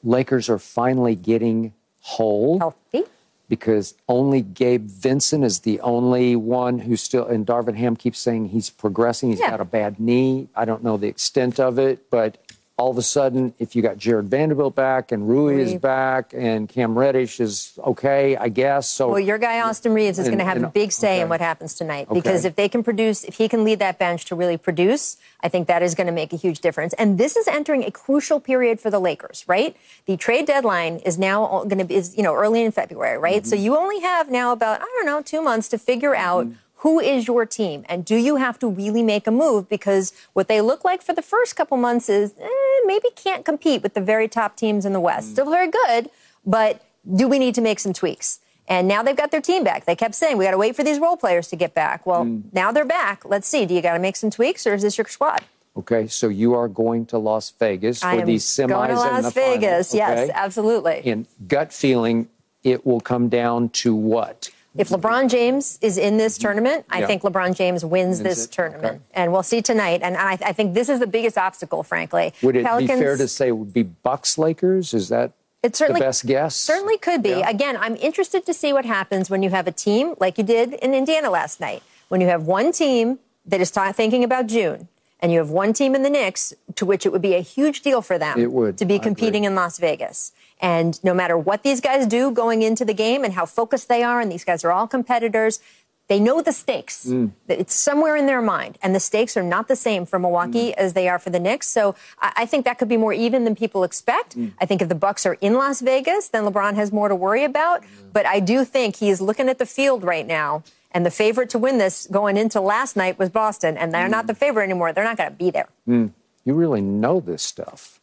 Lakers 0.03 0.49
are 0.49 0.59
finally 0.59 1.15
getting 1.15 1.73
whole. 2.01 2.57
Healthy. 2.59 3.03
Because 3.49 3.93
only 4.09 4.41
Gabe 4.41 4.87
Vincent 4.87 5.43
is 5.43 5.59
the 5.59 5.79
only 5.81 6.35
one 6.35 6.79
who's 6.79 7.01
still, 7.01 7.25
and 7.25 7.45
Darvin 7.45 7.75
Ham 7.75 7.95
keeps 7.95 8.19
saying 8.19 8.49
he's 8.49 8.69
progressing. 8.69 9.29
He's 9.29 9.39
Yeah. 9.39 9.51
got 9.51 9.61
a 9.61 9.65
bad 9.65 9.99
knee. 9.99 10.49
I 10.55 10.65
don't 10.65 10.83
know 10.83 10.97
the 10.97 11.07
extent 11.07 11.59
of 11.59 11.79
it, 11.79 12.09
but 12.09 12.37
all 12.77 12.91
of 12.91 12.97
a 12.99 13.01
sudden, 13.01 13.55
if 13.57 13.75
you 13.75 13.81
got 13.81 13.97
Jarred 13.97 14.29
Vanderbilt 14.29 14.75
back 14.75 15.11
and 15.11 15.27
Rui 15.27 15.59
is 15.59 15.73
back 15.75 16.31
and 16.35 16.69
Cam 16.69 16.95
Reddish 16.95 17.39
is 17.39 17.77
okay, 17.83 18.37
I 18.37 18.49
guess. 18.49 18.87
So 18.87 19.09
Well, 19.09 19.19
your 19.19 19.39
guy 19.39 19.61
Austin 19.61 19.95
Reaves 19.95 20.19
is 20.19 20.27
going 20.27 20.37
to 20.37 20.45
have 20.45 20.61
a 20.61 20.67
big 20.67 20.91
say 20.91 21.19
in 21.19 21.27
what 21.27 21.41
happens 21.41 21.73
tonight 21.73 22.07
because 22.13 22.45
if 22.45 22.55
they 22.55 22.69
can 22.69 22.83
produce, 22.83 23.23
if 23.23 23.35
he 23.35 23.49
can 23.49 23.63
lead 23.63 23.79
that 23.79 23.97
bench 23.97 24.25
to 24.25 24.35
really 24.35 24.57
produce, 24.57 25.17
I 25.41 25.49
think 25.49 25.67
that 25.67 25.81
is 25.81 25.95
going 25.95 26.05
to 26.05 26.13
make 26.13 26.33
a 26.33 26.35
huge 26.35 26.59
difference. 26.59 26.93
And 26.93 27.17
this 27.17 27.35
is 27.35 27.47
entering 27.47 27.83
a 27.83 27.89
crucial 27.89 28.39
period 28.39 28.79
for 28.79 28.91
the 28.91 28.99
Lakers, 28.99 29.43
right? 29.47 29.75
The 30.05 30.15
trade 30.15 30.45
deadline 30.45 30.97
is 30.97 31.17
now 31.17 31.63
going 31.63 31.79
to 31.79 31.85
be, 31.85 31.95
is, 31.95 32.15
you 32.15 32.21
know, 32.21 32.35
early 32.35 32.63
in 32.63 32.71
February, 32.71 33.17
right? 33.17 33.41
Mm-hmm. 33.41 33.49
So 33.49 33.55
you 33.55 33.75
only 33.75 34.01
have 34.01 34.29
now 34.29 34.51
about, 34.51 34.81
I 34.81 34.85
don't 34.85 35.05
know, 35.07 35.23
two 35.23 35.41
months 35.41 35.67
to 35.69 35.79
figure 35.79 36.15
out 36.15 36.45
mm-hmm. 36.45 36.57
Who 36.87 37.01
is 37.01 37.27
your 37.27 37.45
team? 37.45 37.83
And 37.89 38.05
do 38.05 38.15
you 38.15 38.37
have 38.37 38.57
to 38.59 38.67
really 38.69 39.03
make 39.03 39.27
a 39.27 39.31
move? 39.31 39.67
Because 39.67 40.13
what 40.31 40.47
they 40.47 40.61
look 40.61 40.85
like 40.85 41.01
for 41.01 41.13
the 41.13 41.21
first 41.21 41.57
couple 41.57 41.75
months 41.75 42.07
is 42.07 42.33
eh, 42.39 42.47
maybe 42.85 43.09
can't 43.13 43.43
compete 43.43 43.83
with 43.83 43.93
the 43.93 43.99
very 43.99 44.29
top 44.29 44.55
teams 44.55 44.85
in 44.85 44.93
the 44.93 45.01
west. 45.01 45.31
Still 45.31 45.49
very 45.49 45.69
good 45.69 46.09
but 46.47 46.81
do 47.15 47.27
we 47.27 47.37
need 47.37 47.53
to 47.55 47.61
make 47.61 47.79
some 47.79 47.91
tweaks? 47.93 48.39
And 48.69 48.87
now 48.87 49.03
they've 49.03 49.15
got 49.15 49.31
their 49.31 49.41
team 49.41 49.63
back. 49.63 49.85
They 49.85 49.95
kept 49.95 50.15
saying 50.15 50.37
we 50.37 50.45
got 50.45 50.51
to 50.51 50.57
wait 50.57 50.75
for 50.75 50.83
these 50.83 50.97
role 50.97 51.17
players 51.17 51.49
to 51.49 51.55
get 51.57 51.73
back. 51.73 52.05
Well 52.05 52.41
now 52.53 52.71
they're 52.71 52.85
back. 52.85 53.23
Let's 53.25 53.47
see. 53.47 53.65
Do 53.65 53.73
you 53.73 53.81
got 53.81 53.93
to 53.93 53.99
make 53.99 54.15
some 54.15 54.31
tweaks 54.31 54.65
or 54.65 54.73
is 54.73 54.81
this 54.81 54.97
your 54.97 55.07
squad? 55.07 55.43
Okay, 55.75 56.07
so 56.07 56.27
you 56.27 56.55
are 56.55 56.67
going 56.67 57.05
to 57.07 57.19
Las 57.19 57.51
Vegas 57.51 58.01
for 58.01 58.25
these 58.25 58.43
semis 58.43 58.69
going 58.69 58.89
to 58.89 58.99
and 58.99 59.17
the 59.17 59.21
las 59.21 59.33
vegas. 59.33 59.91
Finals, 59.91 59.93
yes 59.93 60.31
absolutely. 60.33 61.01
In 61.03 61.27
gut 61.47 61.71
feeling, 61.71 62.29
it 62.63 62.83
will 62.83 62.99
come 62.99 63.29
down 63.29 63.69
to 63.69 63.93
what? 63.93 64.49
If 64.77 64.89
LeBron 64.89 65.29
James 65.29 65.79
is 65.81 65.97
in 65.97 66.17
this 66.17 66.37
tournament, 66.37 66.85
I 66.89 66.99
Yeah. 66.99 67.07
think 67.07 67.23
LeBron 67.23 67.55
James 67.55 67.83
wins 67.83 68.21
this 68.21 68.45
it? 68.45 68.51
tournament. 68.51 69.01
And 69.13 69.31
we'll 69.31 69.43
see 69.43 69.61
tonight. 69.61 70.01
And 70.03 70.15
I, 70.17 70.33
I 70.33 70.53
think 70.53 70.73
this 70.73 70.89
is 70.89 70.99
the 70.99 71.07
biggest 71.07 71.37
obstacle, 71.37 71.83
frankly. 71.83 72.33
Would 72.43 72.55
it 72.55 72.65
Pelicans, 72.65 72.99
be 72.99 73.05
fair 73.05 73.17
to 73.17 73.27
say 73.27 73.47
it 73.49 73.57
would 73.57 73.73
be 73.73 73.83
Bucks 73.83 74.37
Lakers? 74.37 74.93
Is 74.93 75.09
that 75.09 75.31
it 75.63 75.75
certainly, 75.75 75.99
the 76.01 76.05
best 76.05 76.25
guess? 76.25 76.55
Certainly 76.55 76.99
could 76.99 77.23
be. 77.23 77.29
Yeah. 77.29 77.49
Again, 77.49 77.77
I'm 77.77 77.95
interested 77.95 78.45
to 78.45 78.53
see 78.53 78.71
what 78.73 78.85
happens 78.85 79.29
when 79.29 79.41
you 79.43 79.49
have 79.49 79.67
a 79.67 79.71
team 79.71 80.13
like 80.19 80.37
you 80.37 80.43
did 80.43 80.73
in 80.73 80.93
Indiana 80.93 81.29
last 81.29 81.59
night. 81.59 81.81
When 82.09 82.21
you 82.21 82.27
have 82.27 82.43
one 82.43 82.71
team 82.71 83.19
that 83.45 83.59
is 83.59 83.71
ta- 83.71 83.91
thinking 83.91 84.23
about 84.23 84.47
June, 84.47 84.87
and 85.19 85.31
you 85.31 85.39
have 85.39 85.49
one 85.49 85.73
team 85.73 85.95
in 85.95 86.03
the 86.03 86.09
Knicks 86.09 86.53
to 86.75 86.85
which 86.85 87.05
it 87.05 87.11
would 87.11 87.21
be 87.21 87.33
a 87.35 87.41
huge 87.41 87.81
deal 87.81 88.01
for 88.01 88.17
them 88.17 88.73
to 88.75 88.85
be 88.85 88.99
competing 88.99 89.43
in 89.45 89.55
Las 89.55 89.77
Vegas. 89.79 90.31
And 90.59 91.03
no 91.03 91.13
matter 91.13 91.37
what 91.37 91.63
these 91.63 91.81
guys 91.81 92.07
do 92.07 92.31
going 92.31 92.61
into 92.61 92.83
the 92.85 92.93
game 92.93 93.23
and 93.23 93.33
how 93.33 93.45
focused 93.45 93.87
they 93.89 94.03
are, 94.03 94.19
and 94.19 94.31
these 94.31 94.43
guys 94.43 94.63
are 94.63 94.71
all 94.71 94.87
competitors, 94.87 95.59
they 96.07 96.19
know 96.21 96.41
the 96.41 96.53
stakes. 96.53 97.05
Mm. 97.05 97.31
It's 97.49 97.75
somewhere 97.75 98.15
in 98.15 98.27
their 98.27 98.41
mind. 98.41 98.77
And 98.81 98.95
the 98.95 98.99
stakes 98.99 99.35
are 99.35 99.43
not 99.43 99.67
the 99.67 99.75
same 99.75 100.05
for 100.05 100.17
Milwaukee 100.17 100.69
Mm. 100.71 100.75
as 100.75 100.93
they 100.93 101.09
are 101.09 101.19
for 101.19 101.31
the 101.31 101.39
Knicks. 101.39 101.67
So 101.67 101.95
I, 102.19 102.31
I 102.37 102.45
think 102.45 102.63
that 102.63 102.77
could 102.79 102.87
be 102.87 102.95
more 102.97 103.11
even 103.11 103.43
than 103.43 103.55
people 103.55 103.83
expect. 103.83 104.37
Mm. 104.37 104.53
I 104.59 104.65
think 104.65 104.81
if 104.81 104.87
the 104.87 104.95
Bucks 104.95 105.25
are 105.25 105.33
in 105.41 105.55
Las 105.55 105.81
Vegas, 105.81 106.29
then 106.29 106.45
LeBron 106.45 106.75
has 106.75 106.91
more 106.93 107.09
to 107.09 107.15
worry 107.15 107.43
about. 107.43 107.83
But 108.13 108.25
I 108.25 108.39
do 108.39 108.63
think 108.63 108.95
he 108.95 109.09
is 109.09 109.19
looking 109.19 109.49
at 109.49 109.59
the 109.59 109.65
field 109.65 110.03
right 110.03 110.25
now. 110.25 110.63
And 110.97 111.05
the 111.05 111.11
favorite 111.11 111.51
to 111.51 111.59
win 111.59 111.77
this 111.77 112.07
going 112.09 112.37
into 112.37 112.59
last 112.59 112.95
night 112.95 113.19
was 113.19 113.29
Boston. 113.29 113.77
And 113.77 113.93
they're 113.93 114.07
Mm. 114.07 114.09
not 114.17 114.25
the 114.25 114.33
favorite 114.33 114.63
anymore. 114.63 114.93
They're 114.93 115.03
not 115.03 115.15
going 115.15 115.29
to 115.29 115.35
be 115.35 115.51
there. 115.51 115.67
You 115.85 116.11
really 116.55 116.81
know 116.81 117.19
this 117.19 117.43
stuff. 117.43 117.99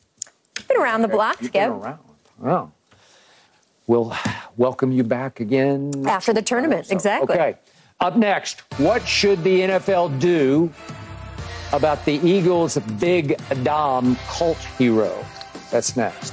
Been 0.69 0.77
around 0.77 1.03
the 1.03 1.09
block, 1.09 1.43
You've 1.43 1.51
been 1.51 1.73
Skip. 1.73 1.83
around. 1.83 1.99
Oh. 2.45 2.71
We'll 3.89 4.15
welcome 4.57 4.93
you 4.93 5.03
back 5.03 5.41
again. 5.41 6.07
After 6.07 6.33
the 6.33 6.41
tournament, 6.41 6.93
exactly. 6.93 7.35
Okay. 7.35 7.57
Up 7.99 8.17
next, 8.17 8.61
what 8.79 9.05
should 9.09 9.43
the 9.43 9.63
NFL 9.63 10.11
do 10.21 10.71
about 11.73 12.05
the 12.05 12.21
Eagles' 12.25 12.79
big 13.01 13.37
Dom 13.65 14.17
cult 14.29 14.59
hero? 14.79 15.13
That's 15.73 15.97
next. 15.97 16.33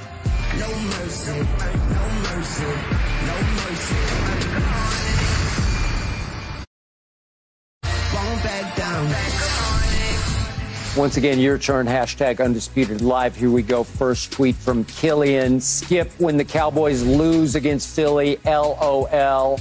Once 10.96 11.16
again, 11.16 11.38
your 11.38 11.56
turn. 11.56 11.86
Hashtag 11.86 12.44
undisputed 12.44 13.00
live. 13.00 13.34
Here 13.34 13.50
we 13.50 13.62
go. 13.62 13.82
First 13.82 14.30
tweet 14.30 14.54
from 14.54 14.84
Killian. 14.84 15.58
Skip 15.60 16.10
when 16.18 16.36
the 16.36 16.44
Cowboys 16.44 17.02
lose 17.02 17.54
against 17.54 17.94
Philly. 17.94 18.38
LOL. 18.44 19.58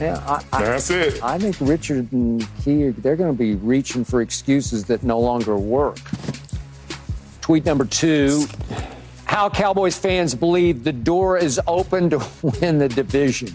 Yeah, 0.00 0.16
I, 0.26 0.42
I, 0.54 0.62
That's 0.62 0.88
it. 0.88 1.22
I 1.22 1.38
think 1.38 1.56
Richard 1.60 2.10
and 2.12 2.46
Key, 2.62 2.88
they're 2.88 3.16
going 3.16 3.30
to 3.30 3.38
be 3.38 3.56
reaching 3.56 4.02
for 4.02 4.22
excuses 4.22 4.84
that 4.86 5.02
no 5.02 5.20
longer 5.20 5.58
work. 5.58 5.98
Tweet 7.42 7.66
number 7.66 7.84
two. 7.84 8.46
How 9.26 9.50
Cowboys 9.50 9.98
fans 9.98 10.34
believe 10.34 10.82
the 10.82 10.92
door 10.92 11.36
is 11.36 11.60
open 11.66 12.08
to 12.10 12.26
win 12.42 12.78
the 12.78 12.88
division. 12.88 13.54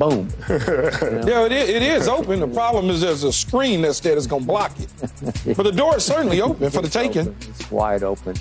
Boom. 0.00 0.30
Yeah, 0.48 1.44
it 1.44 1.52
is, 1.52 1.68
it 1.68 1.82
is 1.82 2.08
open. 2.08 2.40
The 2.40 2.48
problem 2.48 2.88
is 2.88 3.02
there's 3.02 3.22
a 3.22 3.32
screen 3.32 3.82
that's 3.82 4.00
there 4.00 4.14
that's 4.14 4.26
going 4.26 4.42
to 4.42 4.48
block 4.48 4.72
it. 4.80 5.56
But 5.56 5.64
the 5.64 5.72
door 5.72 5.98
is 5.98 6.04
certainly 6.06 6.40
open 6.40 6.70
for 6.70 6.80
the 6.80 6.88
taking. 6.88 7.28
open. 7.28 7.36
It's 7.50 7.70
wide 7.70 8.02
open. 8.02 8.34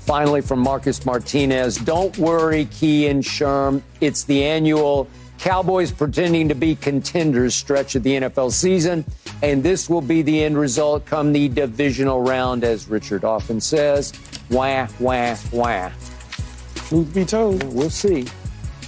Finally, 0.00 0.42
from 0.42 0.60
Marcus 0.60 1.06
Martinez, 1.06 1.78
don't 1.78 2.16
worry, 2.18 2.66
Key 2.66 3.06
and 3.06 3.22
Sherm. 3.22 3.80
It's 4.02 4.24
the 4.24 4.44
annual 4.44 5.08
Cowboys 5.38 5.90
pretending 5.90 6.50
to 6.50 6.54
be 6.54 6.74
contenders 6.76 7.54
stretch 7.54 7.94
of 7.94 8.02
the 8.02 8.12
NFL 8.12 8.52
season, 8.52 9.04
and 9.42 9.62
this 9.62 9.88
will 9.88 10.02
be 10.02 10.20
the 10.20 10.44
end 10.44 10.58
result 10.58 11.06
come 11.06 11.32
the 11.32 11.48
divisional 11.48 12.20
round, 12.20 12.62
as 12.62 12.88
Richard 12.88 13.24
often 13.24 13.58
says. 13.60 14.12
Wah, 14.50 14.86
wah, 15.00 15.34
wah. 15.50 15.90
Truth 16.74 17.14
be 17.14 17.24
told, 17.24 17.62
We'll 17.72 17.90
see. 17.90 18.26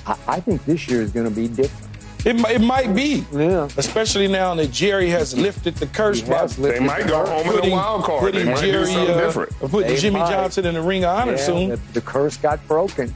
I, 0.06 0.18
I 0.28 0.40
think 0.40 0.64
this 0.66 0.88
year 0.88 1.00
is 1.00 1.10
going 1.10 1.28
to 1.28 1.34
be 1.34 1.48
different. 1.48 1.87
It, 2.24 2.36
it 2.50 2.60
might 2.60 2.94
be. 2.94 3.24
Yeah. 3.32 3.68
Especially 3.76 4.26
now 4.28 4.54
that 4.56 4.72
Jerry 4.72 5.08
has 5.10 5.36
lifted 5.38 5.76
the 5.76 5.86
curse 5.86 6.20
He 6.20 6.28
by 6.28 6.38
has 6.38 6.56
They 6.56 6.62
lifted 6.62 6.82
might 6.82 7.06
go 7.06 7.24
home 7.24 7.40
in 7.40 7.46
the 7.46 7.52
putting, 7.52 7.70
wild 7.70 8.04
card. 8.04 8.22
They 8.24 8.30
putting 8.32 8.46
might 8.52 8.60
do 8.60 8.72
Jerry, 8.72 8.86
something 8.86 9.14
uh, 9.14 9.20
different. 9.20 9.52
putting 9.60 9.80
They 9.90 9.96
Jimmy 9.96 10.18
might. 10.18 10.30
Johnson 10.30 10.66
in 10.66 10.74
the 10.74 10.82
ring 10.82 11.04
of 11.04 11.16
honor 11.16 11.32
Yeah, 11.32 11.38
soon. 11.38 11.68
The, 11.70 11.76
the 11.94 12.00
curse 12.00 12.36
got 12.36 12.66
broken. 12.66 13.08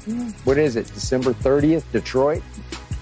What 0.44 0.56
is 0.58 0.76
it? 0.76 0.86
December 0.86 1.32
30th, 1.32 1.84
Detroit? 1.92 2.42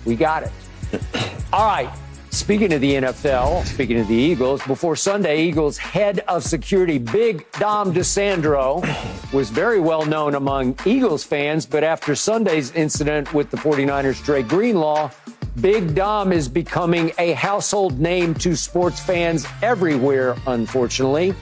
We 0.07 0.17
got 0.17 0.45
it. 0.45 0.53
All 1.53 1.67
right. 1.67 1.91
Speaking 2.33 2.73
of 2.73 2.81
the 2.81 2.95
NFL, 2.95 3.65
speaking 3.67 3.99
of 3.99 4.07
the 4.07 4.15
Eagles, 4.15 4.63
before 4.67 4.95
Sunday, 4.95 5.43
Eagles 5.43 5.77
head 5.77 6.21
of 6.29 6.45
security, 6.45 6.97
Big 6.97 7.45
Dom 7.53 7.93
DiSandro, 7.93 8.81
was 9.33 9.51
very 9.51 9.81
well 9.81 10.07
known 10.07 10.37
among 10.37 10.79
Eagles 10.87 11.25
fans, 11.25 11.67
but 11.67 11.83
after 11.85 12.15
Sunday's 12.15 12.71
incident 12.73 13.35
with 13.35 13.51
the 13.51 13.57
49ers' 13.57 14.25
Dre 14.25 14.43
Greenlaw, 14.45 15.11
Big 15.61 15.95
Dom 15.95 16.33
is 16.33 16.49
becoming 16.49 17.13
a 17.19 17.33
household 17.33 17.99
name 17.99 18.35
to 18.35 18.55
sports 18.55 19.01
fans 19.01 19.47
everywhere, 19.63 20.37
unfortunately. 20.47 21.35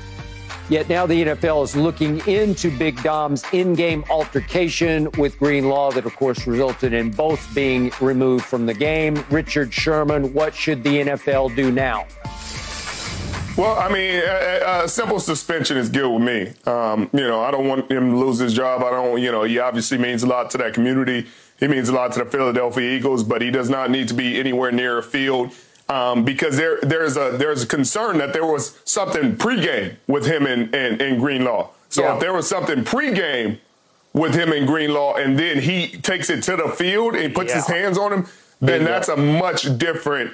Yet 0.71 0.89
now 0.89 1.07
the 1.07 1.25
NFL 1.25 1.65
is 1.65 1.75
looking 1.77 2.27
into 2.27 2.71
Big 2.77 3.03
Dom's 3.03 3.43
in 3.53 3.75
game 3.75 4.05
altercation 4.11 5.11
with 5.17 5.39
Greenlaw, 5.39 5.93
that 5.93 6.05
of 6.05 6.15
course 6.17 6.47
resulted 6.47 6.93
in 6.93 7.11
both 7.11 7.55
being 7.55 7.91
removed 8.01 8.45
from 8.45 8.67
the 8.67 8.75
game. 8.75 9.25
Richard 9.31 9.73
Sherman, 9.73 10.33
what 10.35 10.55
should 10.55 10.83
the 10.85 10.99
NFL 11.01 11.55
do 11.57 11.71
now? 11.71 12.07
Well, 13.57 13.77
I 13.79 13.89
mean, 13.93 14.23
a, 14.25 14.85
a- 14.85 14.89
simple 14.89 15.19
suspension 15.19 15.77
is 15.77 15.89
good 15.89 16.09
with 16.09 16.23
me. 16.23 16.53
Um, 16.71 17.11
you 17.13 17.27
know, 17.27 17.41
I 17.41 17.51
don't 17.51 17.67
want 17.67 17.91
him 17.91 18.11
to 18.13 18.17
lose 18.17 18.39
his 18.39 18.55
job. 18.55 18.85
I 18.85 18.91
don't, 18.91 19.21
you 19.21 19.33
know, 19.33 19.43
he 19.43 19.59
obviously 19.59 19.99
means 19.99 20.23
a 20.23 20.27
lot 20.27 20.51
to 20.51 20.59
that 20.59 20.75
community. 20.75 21.27
He 21.59 21.67
means 21.69 21.89
a 21.89 21.93
lot 21.93 22.13
to 22.13 22.21
the 22.25 22.31
Philadelphia 22.31 22.97
Eagles, 22.97 23.25
but 23.25 23.43
he 23.43 23.51
does 23.51 23.69
not 23.69 23.91
need 23.91 24.09
to 24.09 24.15
be 24.15 24.39
anywhere 24.39 24.71
near 24.73 24.99
a 24.99 25.03
field. 25.03 25.51
um, 25.91 26.23
because 26.25 26.57
there 26.59 26.79
there's 26.83 27.17
a 27.17 27.31
there's 27.39 27.63
a 27.63 27.67
concern 27.67 28.19
that 28.19 28.33
there 28.35 28.45
was 28.45 28.79
something 28.85 29.37
pregame 29.37 29.97
with 30.07 30.27
him 30.27 30.47
in 30.47 30.73
in, 30.75 31.01
in 31.01 31.19
Greenlaw. 31.19 31.71
So 31.89 32.03
Yeah. 32.03 32.15
if 32.15 32.21
there 32.21 32.35
was 32.35 32.47
something 32.47 32.85
pregame 32.85 33.59
with 34.13 34.35
him 34.35 34.53
in 34.53 34.67
Greenlaw, 34.67 35.15
and 35.15 35.39
then 35.39 35.61
he 35.61 35.89
takes 35.89 36.29
it 36.29 36.43
to 36.45 36.57
the 36.57 36.69
field 36.69 37.15
and 37.15 37.35
puts 37.35 37.53
his 37.55 37.67
hands 37.67 37.97
on 37.97 38.13
him, 38.13 38.27
then 38.61 38.81
Bingo. 38.81 38.85
that's 38.93 39.09
a 39.09 39.17
much 39.17 39.79
different, 39.79 40.33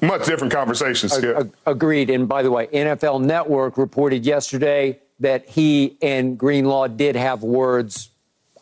much 0.00 0.24
different 0.26 0.52
conversation. 0.52 1.08
Skip. 1.08 1.54
Agreed. 1.66 2.08
And 2.10 2.26
by 2.28 2.42
the 2.42 2.50
way, 2.50 2.66
NFL 2.68 3.20
Network 3.22 3.76
reported 3.76 4.24
yesterday 4.24 4.98
that 5.20 5.46
he 5.48 5.96
and 6.00 6.38
Greenlaw 6.38 6.86
did 6.86 7.14
have 7.16 7.42
words 7.42 8.08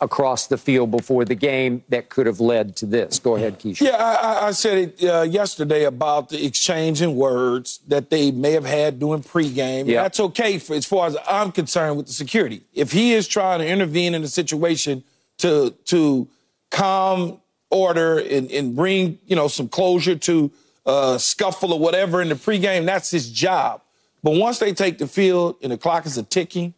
across 0.00 0.46
the 0.46 0.56
field 0.56 0.90
before 0.90 1.24
the 1.24 1.34
game 1.34 1.82
that 1.88 2.08
could 2.08 2.26
have 2.26 2.40
led 2.40 2.76
to 2.76 2.86
this. 2.86 3.18
Go 3.18 3.36
ahead, 3.36 3.58
Keisha. 3.58 3.80
Yeah, 3.82 3.96
I, 3.96 4.48
I- 4.48 4.50
said 4.52 4.78
it 4.78 5.04
uh, 5.04 5.22
yesterday 5.22 5.84
about 5.84 6.28
the 6.30 6.44
exchange 6.44 7.02
in 7.02 7.14
words 7.16 7.80
that 7.88 8.10
they 8.10 8.30
may 8.30 8.52
have 8.52 8.64
had 8.64 8.98
during 8.98 9.22
pregame. 9.22 9.86
Yeah. 9.86 10.02
That's 10.02 10.20
okay 10.20 10.58
for, 10.58 10.74
as 10.74 10.86
far 10.86 11.06
as 11.06 11.16
I'm 11.28 11.52
concerned 11.52 11.96
with 11.96 12.06
the 12.06 12.12
security. 12.12 12.62
If 12.72 12.92
he 12.92 13.12
is 13.12 13.28
trying 13.28 13.60
to 13.60 13.66
intervene 13.66 14.14
in 14.14 14.22
the 14.22 14.28
situation 14.28 15.04
to 15.38 15.70
to 15.86 16.28
calm 16.70 17.40
order 17.70 18.18
and, 18.18 18.50
and 18.50 18.74
bring 18.74 19.18
you 19.26 19.36
know 19.36 19.48
some 19.48 19.68
closure 19.68 20.16
to 20.16 20.50
uh, 20.86 21.18
scuffle 21.18 21.72
or 21.72 21.78
whatever 21.78 22.22
in 22.22 22.28
the 22.28 22.34
pregame, 22.34 22.84
that's 22.86 23.10
his 23.10 23.30
job. 23.30 23.82
But 24.22 24.32
once 24.36 24.58
they 24.58 24.72
take 24.72 24.98
the 24.98 25.06
field 25.06 25.56
and 25.62 25.70
the 25.70 25.78
clock 25.78 26.06
is 26.06 26.18
a 26.18 26.22
ticking, 26.22 26.74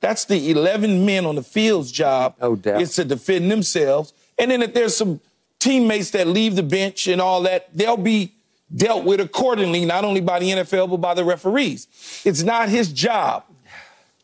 that's 0.00 0.24
the 0.24 0.50
11 0.50 1.04
men 1.04 1.26
on 1.26 1.34
the 1.34 1.42
field's 1.42 1.90
job. 1.90 2.34
No 2.40 2.56
doubt. 2.56 2.80
Is 2.80 2.94
to 2.96 3.04
defend 3.04 3.50
themselves. 3.50 4.12
And 4.38 4.50
then 4.50 4.62
if 4.62 4.74
there's 4.74 4.96
some 4.96 5.20
teammates 5.58 6.10
that 6.10 6.26
leave 6.26 6.56
the 6.56 6.62
bench 6.62 7.06
and 7.06 7.20
all 7.20 7.42
that, 7.42 7.68
they'll 7.74 7.96
be 7.96 8.32
dealt 8.74 9.04
with 9.04 9.20
accordingly, 9.20 9.84
not 9.84 10.04
only 10.04 10.20
by 10.20 10.38
the 10.38 10.50
NFL, 10.50 10.90
but 10.90 10.98
by 10.98 11.14
the 11.14 11.24
referees. 11.24 11.86
It's 12.24 12.42
not 12.42 12.68
his 12.68 12.92
job 12.92 13.44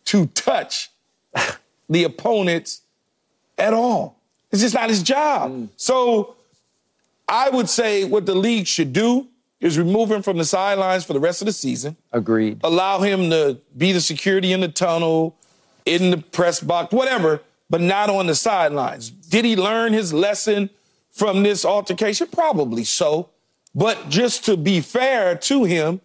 to 0.06 0.26
touch 0.26 0.90
the 1.88 2.04
opponents 2.04 2.82
at 3.56 3.72
all. 3.72 4.18
It's 4.50 4.60
just 4.60 4.74
not 4.74 4.90
his 4.90 5.02
job. 5.02 5.50
Mm. 5.50 5.68
So 5.76 6.36
I 7.28 7.48
would 7.48 7.68
say 7.68 8.04
what 8.04 8.26
the 8.26 8.34
league 8.34 8.66
should 8.66 8.92
do 8.92 9.28
is 9.60 9.78
remove 9.78 10.10
him 10.10 10.22
from 10.22 10.36
the 10.38 10.44
sidelines 10.44 11.04
for 11.04 11.12
the 11.12 11.20
rest 11.20 11.40
of 11.40 11.46
the 11.46 11.52
season 11.52 11.96
Agreed. 12.12 12.60
allow 12.64 12.98
him 13.00 13.30
to 13.30 13.58
be 13.76 13.92
the 13.92 14.00
security 14.00 14.52
in 14.52 14.60
the 14.60 14.68
tunnel, 14.68 15.36
in 15.84 16.10
the 16.10 16.18
press 16.18 16.60
box, 16.60 16.92
whatever, 16.92 17.42
but 17.68 17.80
not 17.80 18.10
on 18.10 18.26
the 18.26 18.34
sidelines. 18.34 19.10
Did 19.10 19.44
he 19.44 19.56
learn 19.56 19.92
his 19.92 20.12
lesson 20.12 20.70
from 21.10 21.42
this 21.42 21.64
altercation? 21.64 22.26
Probably 22.28 22.84
so. 22.84 23.30
But 23.74 24.08
just 24.10 24.44
to 24.46 24.56
be 24.56 24.80
fair 24.80 25.34
to 25.36 25.64
him 25.64 26.00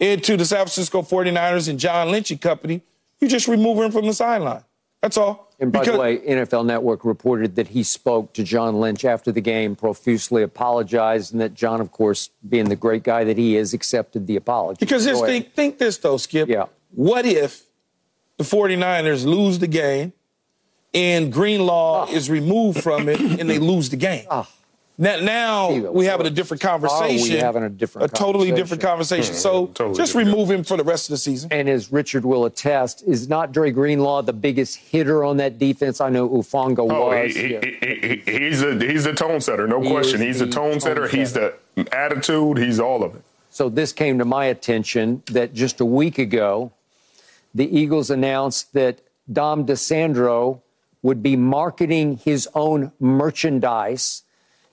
and 0.00 0.22
to 0.24 0.36
the 0.36 0.44
San 0.44 0.58
Francisco 0.58 1.02
49ers 1.02 1.68
and 1.68 1.78
John 1.78 2.10
Lynch 2.10 2.30
and 2.30 2.40
company, 2.40 2.82
you 3.20 3.28
just 3.28 3.46
remove 3.46 3.78
him 3.78 3.92
from 3.92 4.06
the 4.06 4.12
sideline. 4.12 4.64
That's 5.00 5.16
all. 5.16 5.52
And 5.60 5.70
by 5.70 5.84
the 5.84 5.96
way, 5.96 6.18
NFL 6.18 6.66
Network 6.66 7.04
reported 7.04 7.54
that 7.56 7.68
he 7.68 7.82
spoke 7.82 8.32
to 8.32 8.42
John 8.42 8.80
Lynch 8.80 9.04
after 9.04 9.30
the 9.30 9.40
game, 9.40 9.76
profusely 9.76 10.42
apologized, 10.42 11.32
and 11.32 11.40
that 11.40 11.54
John, 11.54 11.80
of 11.80 11.92
course, 11.92 12.30
being 12.48 12.68
the 12.68 12.76
great 12.76 13.04
guy 13.04 13.22
that 13.22 13.38
he 13.38 13.56
is, 13.56 13.72
accepted 13.72 14.26
the 14.26 14.34
apology. 14.34 14.78
Because 14.80 15.04
just 15.04 15.24
think, 15.24 15.52
think 15.54 15.78
this 15.78 15.98
though, 15.98 16.16
Skip. 16.16 16.48
Yeah. 16.48 16.66
What 16.90 17.24
if 17.24 17.64
the 18.36 18.44
49ers 18.44 19.24
lose 19.24 19.58
the 19.58 19.66
game 19.66 20.12
and 20.92 21.32
Greenlaw 21.32 22.06
ah. 22.08 22.12
is 22.12 22.30
removed 22.30 22.82
from 22.82 23.08
it 23.08 23.20
and 23.20 23.48
they 23.48 23.58
lose 23.58 23.90
the 23.90 23.96
game? 23.96 24.26
Ah. 24.30 24.48
Now, 24.96 25.16
now 25.18 25.70
Even 25.72 25.92
we 25.92 26.06
having 26.06 26.24
a 26.26 26.30
worse. 26.30 26.36
different 26.36 26.64
Are 26.64 26.78
we 26.78 26.86
conversation. 26.88 27.40
having 27.40 27.64
a 27.64 27.68
different 27.68 28.14
totally 28.14 28.50
conversation? 28.50 28.54
different 28.54 28.82
conversation. 28.82 29.34
So 29.34 29.64
mm-hmm. 29.64 29.72
Totally 29.72 29.96
just 29.96 30.12
different. 30.12 30.28
remove 30.28 30.50
him 30.52 30.62
for 30.62 30.76
the 30.76 30.84
rest 30.84 31.08
of 31.08 31.14
the 31.14 31.16
season. 31.18 31.48
And 31.52 31.68
as 31.68 31.90
Richard 31.90 32.24
will 32.24 32.44
attest, 32.44 33.02
is 33.04 33.28
not 33.28 33.50
Dre 33.50 33.72
Greenlaw 33.72 34.22
the 34.22 34.32
biggest 34.32 34.76
hitter 34.76 35.24
on 35.24 35.38
that 35.38 35.58
defense? 35.58 36.00
I 36.00 36.10
know 36.10 36.28
Hufanga 36.28 36.78
Oh, 36.88 37.06
was. 37.08 37.34
he, 37.34 37.54
Yeah. 37.54 37.60
he, 37.64 37.76
he, 37.80 38.22
he- 38.24 38.38
he's 38.46 38.62
a 38.62 38.78
he's 38.78 39.04
a 39.06 39.12
tone 39.14 39.40
setter, 39.40 39.66
no 39.66 39.80
He 39.80 39.90
question. 39.90 40.22
is 40.22 40.36
He's 40.36 40.40
a 40.42 40.46
the 40.46 40.52
tone 40.52 40.70
tone 40.74 40.80
setter. 40.80 41.08
He's 41.08 41.32
the 41.32 41.54
attitude. 41.90 42.58
He's 42.58 42.78
all 42.78 43.02
of 43.02 43.16
it. 43.16 43.22
So 43.50 43.68
this 43.68 43.92
came 43.92 44.18
to 44.20 44.24
my 44.24 44.44
attention 44.44 45.24
that 45.32 45.54
just 45.54 45.80
a 45.80 45.84
week 45.84 46.18
ago, 46.18 46.70
the 47.54 47.78
Eagles 47.78 48.10
announced 48.10 48.72
that 48.72 49.00
Dom 49.32 49.64
DiSandro 49.64 50.60
would 51.02 51.22
be 51.22 51.36
marketing 51.36 52.16
his 52.16 52.48
own 52.54 52.90
merchandise 52.98 54.22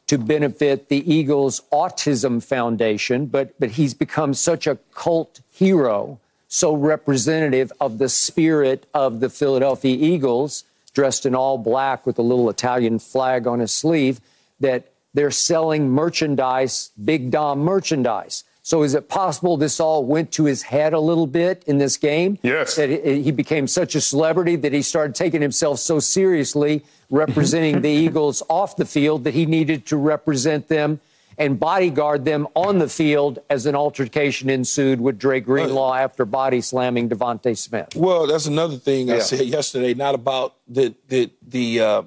to 0.07 0.17
benefit 0.17 0.89
the 0.89 1.13
Eagles 1.13 1.61
Autism 1.71 2.43
Foundation, 2.43 3.27
but 3.27 3.57
but 3.59 3.71
he's 3.71 3.93
become 3.93 4.33
such 4.33 4.67
a 4.67 4.77
cult 4.93 5.39
hero, 5.51 6.19
so 6.47 6.73
representative 6.73 7.71
of 7.79 7.97
the 7.97 8.09
spirit 8.09 8.85
of 8.93 9.19
the 9.19 9.29
Philadelphia 9.29 9.95
Eagles, 9.95 10.65
dressed 10.93 11.25
in 11.25 11.35
all 11.35 11.57
black 11.57 12.05
with 12.05 12.19
a 12.19 12.21
little 12.21 12.49
Italian 12.49 12.99
flag 12.99 13.47
on 13.47 13.59
his 13.59 13.71
sleeve, 13.71 14.19
that 14.59 14.91
they're 15.13 15.31
selling 15.31 15.89
merchandise, 15.89 16.91
Big 17.03 17.31
Dom 17.31 17.59
merchandise. 17.59 18.43
So 18.63 18.83
is 18.83 18.93
it 18.93 19.09
possible 19.09 19.57
this 19.57 19.79
all 19.79 20.05
went 20.05 20.31
to 20.33 20.45
his 20.45 20.61
head 20.61 20.93
a 20.93 20.99
little 20.99 21.27
bit 21.27 21.63
in 21.65 21.79
this 21.79 21.97
game? 21.97 22.37
Yes. 22.43 22.75
That 22.75 22.89
he 22.89 23.31
became 23.31 23.67
such 23.67 23.95
a 23.95 24.01
celebrity 24.01 24.55
that 24.57 24.71
he 24.71 24.81
started 24.83 25.15
taking 25.15 25.41
himself 25.41 25.79
so 25.79 25.99
seriously, 25.99 26.85
representing 27.09 27.81
the 27.81 27.89
Eagles 27.89 28.43
off 28.49 28.75
the 28.75 28.85
field, 28.85 29.23
that 29.23 29.33
he 29.33 29.45
needed 29.45 29.87
to 29.87 29.97
represent 29.97 30.67
them 30.67 30.99
and 31.37 31.59
bodyguard 31.59 32.23
them 32.23 32.47
on 32.55 32.77
the 32.77 32.87
field 32.87 33.39
as 33.49 33.65
an 33.65 33.73
altercation 33.75 34.47
ensued 34.49 35.01
with 35.01 35.17
Dre 35.17 35.39
Greenlaw 35.39 35.95
after 35.95 36.23
body 36.23 36.61
slamming 36.61 37.09
DeVonta 37.09 37.57
Smith. 37.57 37.95
Well, 37.95 38.27
that's 38.27 38.45
another 38.45 38.77
thing 38.77 39.11
I 39.11 39.19
said 39.19 39.41
yesterday, 39.47 39.95
not 39.95 40.13
about 40.13 40.55
the 40.67 40.93
the 41.07 41.31
the 41.47 41.79
uh, 41.79 42.03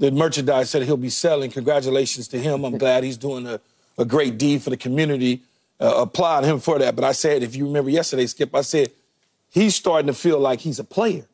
the 0.00 0.10
merchandise 0.10 0.72
that 0.72 0.82
he'll 0.82 0.96
be 0.96 1.10
selling. 1.10 1.50
Congratulations 1.50 2.26
to 2.28 2.38
him. 2.40 2.64
I'm 2.64 2.78
glad 2.84 3.04
he's 3.04 3.16
doing 3.16 3.46
a, 3.46 3.60
a 3.98 4.04
great 4.04 4.38
deed 4.38 4.62
for 4.62 4.70
the 4.70 4.76
community. 4.76 5.42
Uh, 5.80 5.94
applaud 6.02 6.44
him 6.44 6.60
for 6.60 6.78
that. 6.78 6.94
But 6.94 7.04
I 7.04 7.12
said, 7.12 7.42
if 7.42 7.56
you 7.56 7.66
remember 7.66 7.90
yesterday, 7.90 8.26
Skip, 8.26 8.54
I 8.54 8.62
said 8.62 8.92
he's 9.50 9.74
starting 9.74 10.06
to 10.06 10.14
feel 10.14 10.38
like 10.38 10.60
he's 10.60 10.78
a 10.78 10.84
player 10.84 11.26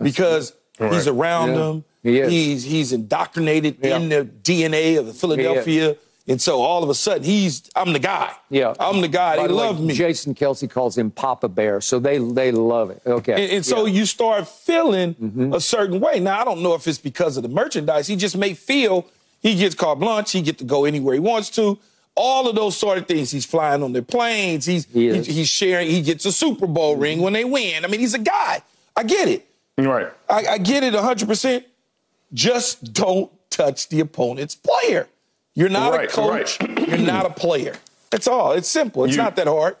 because 0.00 0.52
he's 0.78 1.06
around 1.08 1.50
Yeah. 1.50 1.54
them. 1.56 1.84
He. 2.02 2.22
He's 2.22 2.62
he's 2.64 2.92
indoctrinated 2.92 3.78
Yeah. 3.82 3.96
in 3.96 4.08
the 4.10 4.24
DNA 4.24 4.96
of 4.98 5.06
the 5.06 5.12
Philadelphia. 5.14 5.96
And 6.28 6.42
so 6.42 6.60
all 6.60 6.82
of 6.82 6.90
a 6.90 6.94
sudden, 6.94 7.22
he's 7.22 7.62
I'm 7.74 7.92
the 7.92 7.98
guy. 8.00 8.32
Yeah, 8.50 8.74
I'm 8.80 9.00
the 9.00 9.08
guy. 9.08 9.36
By 9.36 9.42
they 9.42 9.48
the 9.48 9.54
way, 9.54 9.60
love 9.64 9.80
me. 9.80 9.94
Jason 9.94 10.34
Kelce 10.34 10.68
calls 10.68 10.98
him 10.98 11.10
Papa 11.10 11.48
Bear, 11.48 11.80
so 11.80 11.98
they 11.98 12.18
they 12.18 12.50
love 12.52 12.90
it. 12.90 13.00
Okay, 13.06 13.32
And, 13.44 13.52
and 13.52 13.66
so 13.66 13.86
Yeah. 13.86 13.94
you 14.00 14.06
start 14.06 14.46
feeling 14.48 15.50
a 15.54 15.60
certain 15.60 16.00
way. 16.00 16.20
Now 16.20 16.40
I 16.40 16.44
don't 16.44 16.62
know 16.62 16.74
if 16.74 16.86
it's 16.86 16.98
because 16.98 17.36
of 17.36 17.42
the 17.44 17.48
merchandise. 17.48 18.06
He 18.08 18.16
just 18.16 18.36
may 18.36 18.54
feel 18.54 19.06
he 19.40 19.54
gets 19.54 19.74
carte 19.76 20.00
blanche. 20.00 20.32
He 20.32 20.42
get 20.42 20.58
to 20.58 20.64
go 20.64 20.84
anywhere 20.84 21.14
he 21.14 21.20
wants 21.20 21.48
to. 21.50 21.78
All 22.18 22.48
of 22.48 22.56
those 22.56 22.76
sort 22.76 22.96
of 22.98 23.06
things. 23.06 23.30
He's 23.30 23.44
flying 23.44 23.82
on 23.82 23.92
their 23.92 24.02
planes. 24.02 24.64
He's 24.64 24.86
He 24.86 25.08
is. 25.08 25.26
he's 25.26 25.48
sharing. 25.48 25.88
He 25.90 26.00
gets 26.00 26.24
a 26.24 26.32
Super 26.32 26.66
Bowl 26.66 26.94
mm-hmm. 26.94 27.02
ring 27.02 27.20
when 27.20 27.34
they 27.34 27.44
win. 27.44 27.84
I 27.84 27.88
mean, 27.88 28.00
he's 28.00 28.14
a 28.14 28.18
guy. 28.18 28.62
I 28.96 29.02
get 29.02 29.28
it. 29.28 29.46
Right. 29.78 30.08
I, 30.28 30.46
I 30.46 30.58
get 30.58 30.82
it 30.82 30.94
100. 30.94 31.28
percent 31.28 31.66
Just 32.32 32.92
don't 32.94 33.30
touch 33.50 33.88
the 33.90 34.00
opponent's 34.00 34.54
player. 34.54 35.08
You're 35.54 35.68
not 35.68 35.92
Right, 35.92 36.08
a 36.08 36.12
coach. 36.12 36.58
right. 36.60 36.78
You're 36.88 36.98
not 36.98 37.26
a 37.26 37.30
player. 37.30 37.74
That's 38.10 38.26
all. 38.26 38.52
It's 38.52 38.68
simple. 38.68 39.04
It's 39.04 39.16
You- 39.16 39.22
not 39.22 39.36
that 39.36 39.46
hard. 39.46 39.76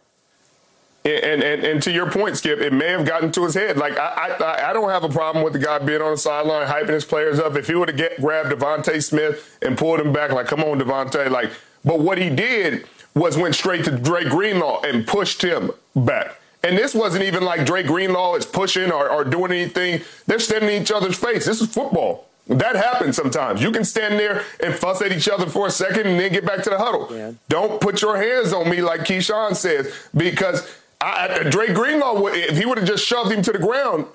And, 1.04 1.40
and 1.44 1.64
and 1.64 1.82
to 1.84 1.92
your 1.92 2.10
point, 2.10 2.36
Skip, 2.36 2.58
it 2.58 2.72
may 2.72 2.88
have 2.88 3.06
gotten 3.06 3.30
to 3.30 3.44
his 3.44 3.54
head. 3.54 3.76
Like 3.78 3.96
I 3.96 4.34
I, 4.40 4.70
I 4.70 4.72
don't 4.72 4.90
have 4.90 5.04
a 5.04 5.08
problem 5.08 5.44
with 5.44 5.52
the 5.52 5.60
guy 5.60 5.78
being 5.78 6.02
on 6.02 6.10
the 6.10 6.16
sideline 6.16 6.66
hyping 6.66 6.88
his 6.88 7.04
players 7.04 7.38
up. 7.38 7.54
If 7.54 7.68
he 7.68 7.76
would 7.76 7.86
have 7.88 7.96
get 7.96 8.20
grabbed 8.20 8.50
DeVonta 8.50 9.00
Smith 9.00 9.56
and 9.62 9.78
pulled 9.78 10.00
him 10.00 10.12
back, 10.12 10.32
like 10.32 10.46
come 10.48 10.62
on 10.64 10.78
DeVonta, 10.80 11.30
like. 11.30 11.50
But 11.86 12.00
what 12.00 12.18
he 12.18 12.28
did 12.28 12.86
was 13.14 13.38
went 13.38 13.54
straight 13.54 13.84
to 13.86 13.92
Drake 13.92 14.28
Greenlaw 14.28 14.82
and 14.82 15.06
pushed 15.06 15.42
him 15.42 15.70
back. 15.94 16.38
And 16.62 16.76
this 16.76 16.94
wasn't 16.94 17.24
even 17.24 17.44
like 17.44 17.64
Drake 17.64 17.86
Greenlaw 17.86 18.34
is 18.34 18.44
pushing 18.44 18.90
or, 18.90 19.08
or 19.08 19.24
doing 19.24 19.52
anything. 19.52 20.02
They're 20.26 20.40
standing 20.40 20.68
in 20.68 20.82
each 20.82 20.90
other's 20.90 21.16
face. 21.16 21.46
This 21.46 21.62
is 21.62 21.72
football. 21.72 22.28
That 22.48 22.76
happens 22.76 23.16
sometimes. 23.16 23.62
You 23.62 23.72
can 23.72 23.84
stand 23.84 24.18
there 24.18 24.44
and 24.60 24.74
fuss 24.74 25.00
at 25.00 25.12
each 25.12 25.28
other 25.28 25.46
for 25.46 25.66
a 25.66 25.70
second 25.70 26.06
and 26.06 26.20
then 26.20 26.32
get 26.32 26.44
back 26.44 26.62
to 26.64 26.70
the 26.70 26.78
huddle. 26.78 27.08
Yeah. 27.10 27.32
Don't 27.48 27.80
put 27.80 28.02
your 28.02 28.16
hands 28.16 28.52
on 28.52 28.68
me 28.68 28.82
like 28.82 29.00
Keyshawn 29.00 29.56
says 29.56 29.92
because 30.16 30.68
I, 31.00 31.40
I, 31.40 31.50
Dre 31.50 31.72
Greenlaw, 31.72 32.26
if 32.26 32.56
he 32.56 32.66
would 32.66 32.78
have 32.78 32.86
just 32.86 33.04
shoved 33.04 33.32
him 33.32 33.42
to 33.42 33.52
the 33.52 33.58
ground, 33.58 34.06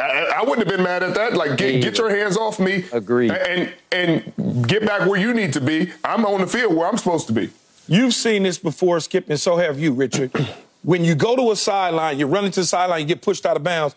I, 0.00 0.32
I 0.36 0.40
wouldn't 0.42 0.66
have 0.66 0.76
been 0.76 0.82
mad 0.84 1.02
at 1.02 1.14
that. 1.14 1.34
Like, 1.34 1.56
get, 1.58 1.82
get 1.82 1.98
your 1.98 2.10
hands 2.10 2.36
off 2.36 2.58
me. 2.58 2.84
Agreed. 2.92 3.30
And 3.32 3.72
and 3.92 4.66
get 4.68 4.84
back 4.86 5.08
where 5.08 5.18
you 5.20 5.34
need 5.34 5.52
to 5.54 5.60
be. 5.60 5.92
I'm 6.04 6.24
on 6.24 6.40
the 6.40 6.46
field 6.46 6.74
where 6.74 6.88
I'm 6.88 6.96
supposed 6.96 7.26
to 7.28 7.32
be. 7.32 7.50
You've 7.86 8.14
seen 8.14 8.44
this 8.44 8.58
before, 8.58 9.00
Skip, 9.00 9.28
and 9.28 9.38
so 9.38 9.56
have 9.56 9.78
you, 9.80 9.92
Richard. 9.92 10.30
when 10.82 11.04
you 11.04 11.14
go 11.14 11.36
to 11.36 11.50
a 11.50 11.56
sideline, 11.56 12.18
you 12.18 12.26
run 12.26 12.44
into 12.44 12.60
the 12.60 12.66
sideline, 12.66 13.00
you 13.00 13.06
get 13.06 13.20
pushed 13.22 13.44
out 13.44 13.56
of 13.56 13.64
bounds. 13.64 13.94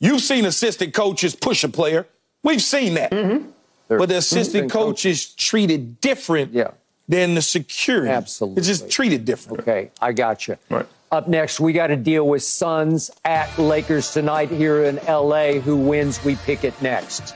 You've 0.00 0.20
seen 0.20 0.44
assistant 0.44 0.92
coaches 0.92 1.34
push 1.34 1.64
a 1.64 1.68
player. 1.68 2.06
We've 2.42 2.62
seen 2.62 2.94
that. 2.94 3.10
Mm-hmm. 3.12 3.48
They're 3.88 3.98
But 3.98 4.08
the 4.08 4.16
assistant 4.16 4.42
assistant 4.66 4.72
coach 4.72 5.06
is 5.06 5.32
treated 5.34 6.00
different 6.00 6.52
Yeah. 6.52 6.72
than 7.08 7.34
the 7.34 7.42
security. 7.42 8.10
Absolutely. 8.10 8.58
It's 8.58 8.66
just 8.66 8.90
treated 8.90 9.24
different. 9.24 9.60
Okay, 9.60 9.90
I 10.02 10.12
got 10.12 10.48
you. 10.48 10.56
Right. 10.68 10.86
Up 11.12 11.28
next, 11.28 11.60
we 11.60 11.72
got 11.72 11.86
to 11.86 11.96
deal 11.96 12.26
with 12.26 12.42
Suns 12.42 13.12
at 13.24 13.56
Lakers 13.58 14.12
tonight 14.12 14.50
here 14.50 14.82
in 14.82 14.96
LA. 15.06 15.52
Who 15.52 15.76
wins? 15.76 16.22
We 16.24 16.34
pick 16.34 16.64
it 16.64 16.80
next. 16.82 17.32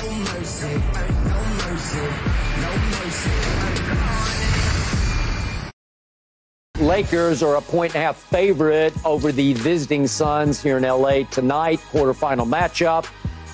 No 0.00 0.10
mercy. 0.10 0.82
Lakers 6.80 7.42
are 7.42 7.56
a 7.56 7.60
point 7.60 7.94
and 7.94 8.02
a 8.02 8.06
half 8.06 8.16
favorite 8.16 8.94
over 9.04 9.32
the 9.32 9.52
visiting 9.52 10.06
Suns 10.06 10.62
here 10.62 10.78
in 10.78 10.82
LA 10.82 11.24
tonight. 11.24 11.78
Quarterfinal 11.90 12.48
matchup. 12.48 13.04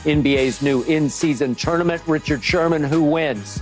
NBA's 0.05 0.63
new 0.63 0.85
in-season 0.85 1.57
tournament. 1.57 2.01
Richard 2.07 2.43
Sherman, 2.43 2.85
who 2.85 3.03
wins? 3.03 3.61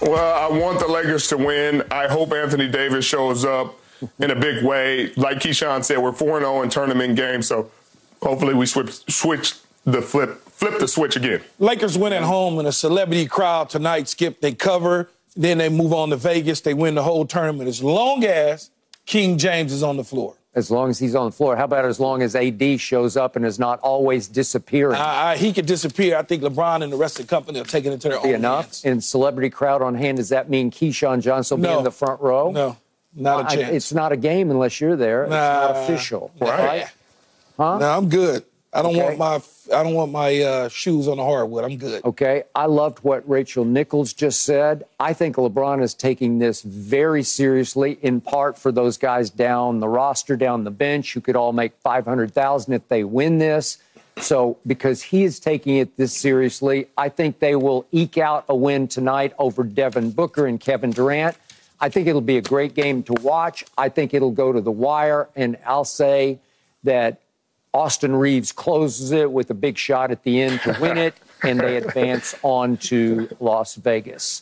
Well, 0.00 0.52
I 0.52 0.56
want 0.56 0.78
the 0.78 0.86
Lakers 0.86 1.26
to 1.28 1.36
win. 1.36 1.82
I 1.90 2.06
hope 2.06 2.32
Anthony 2.32 2.68
Davis 2.68 3.04
shows 3.04 3.44
up 3.44 3.74
in 4.18 4.30
a 4.30 4.36
big 4.36 4.64
way. 4.64 5.12
Like 5.16 5.38
Keyshawn 5.38 5.84
said, 5.84 5.98
we're 5.98 6.12
4 6.12 6.40
0 6.40 6.62
in 6.62 6.70
tournament 6.70 7.16
games, 7.16 7.46
so 7.48 7.70
hopefully 8.22 8.54
we 8.54 8.66
switch, 8.66 8.90
switch 9.10 9.54
the 9.84 10.02
flip, 10.02 10.36
flip 10.48 10.78
the 10.78 10.88
switch 10.88 11.16
again. 11.16 11.42
Lakers 11.58 11.96
win 11.96 12.12
at 12.12 12.22
home 12.22 12.58
in 12.58 12.66
a 12.66 12.72
celebrity 12.72 13.26
crowd 13.26 13.70
tonight. 13.70 14.08
Skip, 14.08 14.40
they 14.40 14.52
cover, 14.52 15.08
then 15.36 15.58
they 15.58 15.68
move 15.68 15.92
on 15.92 16.10
to 16.10 16.16
Vegas. 16.16 16.60
They 16.60 16.74
win 16.74 16.94
the 16.94 17.02
whole 17.02 17.26
tournament 17.26 17.68
as 17.68 17.82
long 17.82 18.24
as 18.24 18.70
King 19.04 19.38
James 19.38 19.72
is 19.72 19.82
on 19.82 19.96
the 19.96 20.04
floor. 20.04 20.34
As 20.54 20.70
long 20.70 20.88
as 20.88 20.98
he's 20.98 21.14
on 21.14 21.26
the 21.26 21.32
floor. 21.32 21.54
How 21.54 21.64
about 21.64 21.84
as 21.84 22.00
long 22.00 22.22
as 22.22 22.34
AD 22.34 22.80
shows 22.80 23.14
up 23.14 23.36
and 23.36 23.44
is 23.44 23.58
not 23.58 23.78
always 23.80 24.26
disappearing? 24.26 24.96
I, 24.96 25.32
I, 25.32 25.36
he 25.36 25.52
could 25.52 25.66
disappear. 25.66 26.16
I 26.16 26.22
think 26.22 26.42
LeBron 26.42 26.82
and 26.82 26.90
the 26.90 26.96
rest 26.96 27.20
of 27.20 27.26
the 27.26 27.30
company 27.30 27.60
are 27.60 27.64
taking 27.64 27.92
it 27.92 28.00
to 28.00 28.08
their 28.08 28.20
be 28.22 28.28
own 28.30 28.34
enough 28.36 28.64
hands. 28.64 28.84
in 28.86 29.00
celebrity 29.02 29.50
crowd 29.50 29.82
on 29.82 29.94
hand. 29.94 30.16
Does 30.16 30.30
that 30.30 30.48
mean 30.48 30.70
Keyshawn 30.70 31.20
Johnson 31.20 31.60
will 31.60 31.68
be 31.68 31.78
in 31.78 31.84
the 31.84 31.90
front 31.90 32.22
row? 32.22 32.50
No, 32.52 32.78
not 33.16 33.46
a 33.46 33.48
I- 33.48 33.56
chance. 33.56 33.74
it's 33.76 33.92
not 33.92 34.12
a 34.12 34.16
game 34.16 34.50
unless 34.50 34.80
you're 34.80 34.96
there. 34.96 35.24
It's 35.24 35.30
not 35.30 35.74
Nah. 35.74 35.82
official. 35.82 36.30
Right. 36.40 36.86
Huh? 37.56 37.78
No, 37.78 37.88
I'm 37.90 38.08
good. 38.08 38.44
I 38.72 38.82
don't 38.82 38.94
Okay. 38.94 39.02
want 39.04 39.18
my 39.18 39.40
I 39.74 39.82
don't 39.82 39.94
want 39.94 40.12
my 40.12 40.40
uh, 40.42 40.68
shoes 40.68 41.08
on 41.08 41.16
the 41.16 41.24
hardwood. 41.24 41.64
I'm 41.64 41.76
good. 41.76 42.04
Okay. 42.04 42.44
I 42.54 42.66
loved 42.66 42.98
what 43.00 43.28
Rachel 43.28 43.64
Nichols 43.64 44.12
just 44.12 44.44
said. 44.44 44.84
I 45.00 45.12
think 45.12 45.34
LeBron 45.34 45.82
is 45.82 45.92
taking 45.92 46.38
this 46.38 46.62
very 46.62 47.24
seriously, 47.24 47.98
in 48.00 48.20
part 48.20 48.56
for 48.56 48.70
those 48.70 48.96
guys 48.96 49.28
down 49.28 49.80
the 49.80 49.88
roster, 49.88 50.36
down 50.36 50.62
the 50.62 50.70
bench, 50.70 51.14
who 51.14 51.20
could 51.20 51.34
all 51.34 51.52
make 51.52 51.72
500,000 51.82 52.74
if 52.74 52.86
they 52.86 53.02
win 53.02 53.38
this. 53.38 53.78
So, 54.18 54.56
because 54.64 55.02
he 55.02 55.24
is 55.24 55.40
taking 55.40 55.78
it 55.78 55.96
this 55.96 56.12
seriously, 56.16 56.86
I 56.96 57.08
think 57.08 57.40
they 57.40 57.56
will 57.56 57.86
eke 57.90 58.18
out 58.18 58.44
a 58.48 58.54
win 58.54 58.86
tonight 58.86 59.32
over 59.36 59.64
Devin 59.64 60.12
Booker 60.12 60.46
and 60.46 60.60
Kevin 60.60 60.90
Durant. 60.92 61.36
I 61.80 61.88
think 61.88 62.06
it'll 62.06 62.20
be 62.20 62.38
a 62.38 62.42
great 62.42 62.74
game 62.74 63.02
to 63.04 63.12
watch. 63.14 63.64
I 63.76 63.88
think 63.88 64.14
it'll 64.14 64.30
go 64.30 64.52
to 64.52 64.60
the 64.60 64.72
wire, 64.72 65.28
and 65.36 65.58
I'll 65.66 65.84
say 65.84 66.38
that 66.84 67.20
Austin 67.74 68.16
Reaves 68.16 68.52
closes 68.52 69.12
it 69.12 69.30
with 69.30 69.50
a 69.50 69.54
big 69.54 69.76
shot 69.76 70.10
at 70.10 70.22
the 70.22 70.40
end 70.40 70.60
to 70.62 70.76
win 70.80 70.96
it, 70.96 71.14
and 71.42 71.60
they 71.60 71.76
advance 71.76 72.34
on 72.42 72.78
to 72.78 73.28
Las 73.38 73.74
Vegas. 73.74 74.40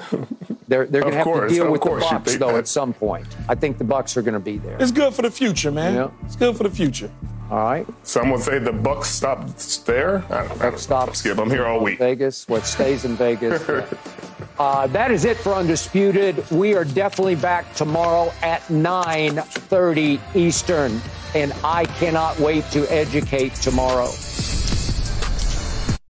They're, 0.69 0.87
they're 0.87 1.03
going 1.03 1.13
to 1.13 1.19
have 1.19 1.25
course, 1.25 1.51
to 1.51 1.59
deal 1.59 1.71
with 1.73 1.81
the 1.81 1.89
course 1.89 2.05
you 2.05 2.11
Bucks 2.11 2.37
though 2.37 2.53
that. 2.53 2.59
at 2.59 2.69
some 2.69 2.93
point. 2.93 3.27
I 3.49 3.57
think 3.57 3.79
the 3.79 3.85
Bucks 3.85 4.17
are 4.17 4.23
going 4.23 4.35
to 4.35 4.41
be 4.41 4.59
there. 4.59 4.77
It's 4.81 4.93
good 4.93 5.13
for 5.13 5.23
the 5.23 5.31
future, 5.31 5.73
man. 5.73 5.95
Yeah. 5.95 6.11
It's 6.25 6.37
good 6.37 6.57
for 6.57 6.63
the 6.63 6.71
future. 6.71 7.11
All 7.51 7.59
right, 7.59 7.87
Some 8.05 8.31
would 8.31 8.41
say 8.41 8.59
the 8.59 8.73
Bucks 8.73 9.09
stopped 9.09 9.85
there. 9.85 10.25
I 10.31 10.49
don't, 10.49 10.61
I 10.63 10.71
don't 10.71 10.79
stop. 10.79 11.15
Skip, 11.15 11.39
I'm 11.39 11.51
here 11.51 11.67
all 11.67 11.81
week. 11.81 11.99
Vegas, 11.99 12.49
what 12.49 12.67
stays 12.67 13.05
in 13.05 13.17
Vegas. 13.17 13.63
Uh, 14.59 14.87
that 14.89 15.11
is 15.11 15.25
it 15.25 15.37
for 15.37 15.53
Undisputed. 15.53 16.49
We 16.51 16.75
are 16.75 16.85
definitely 16.85 17.35
back 17.35 17.75
tomorrow 17.75 18.33
at 18.41 18.63
9:30 18.71 20.21
Eastern, 20.35 21.01
and 21.35 21.53
I 21.65 21.85
cannot 21.85 22.39
wait 22.39 22.65
to 22.71 22.87
educate 22.93 23.55
tomorrow. 23.57 24.11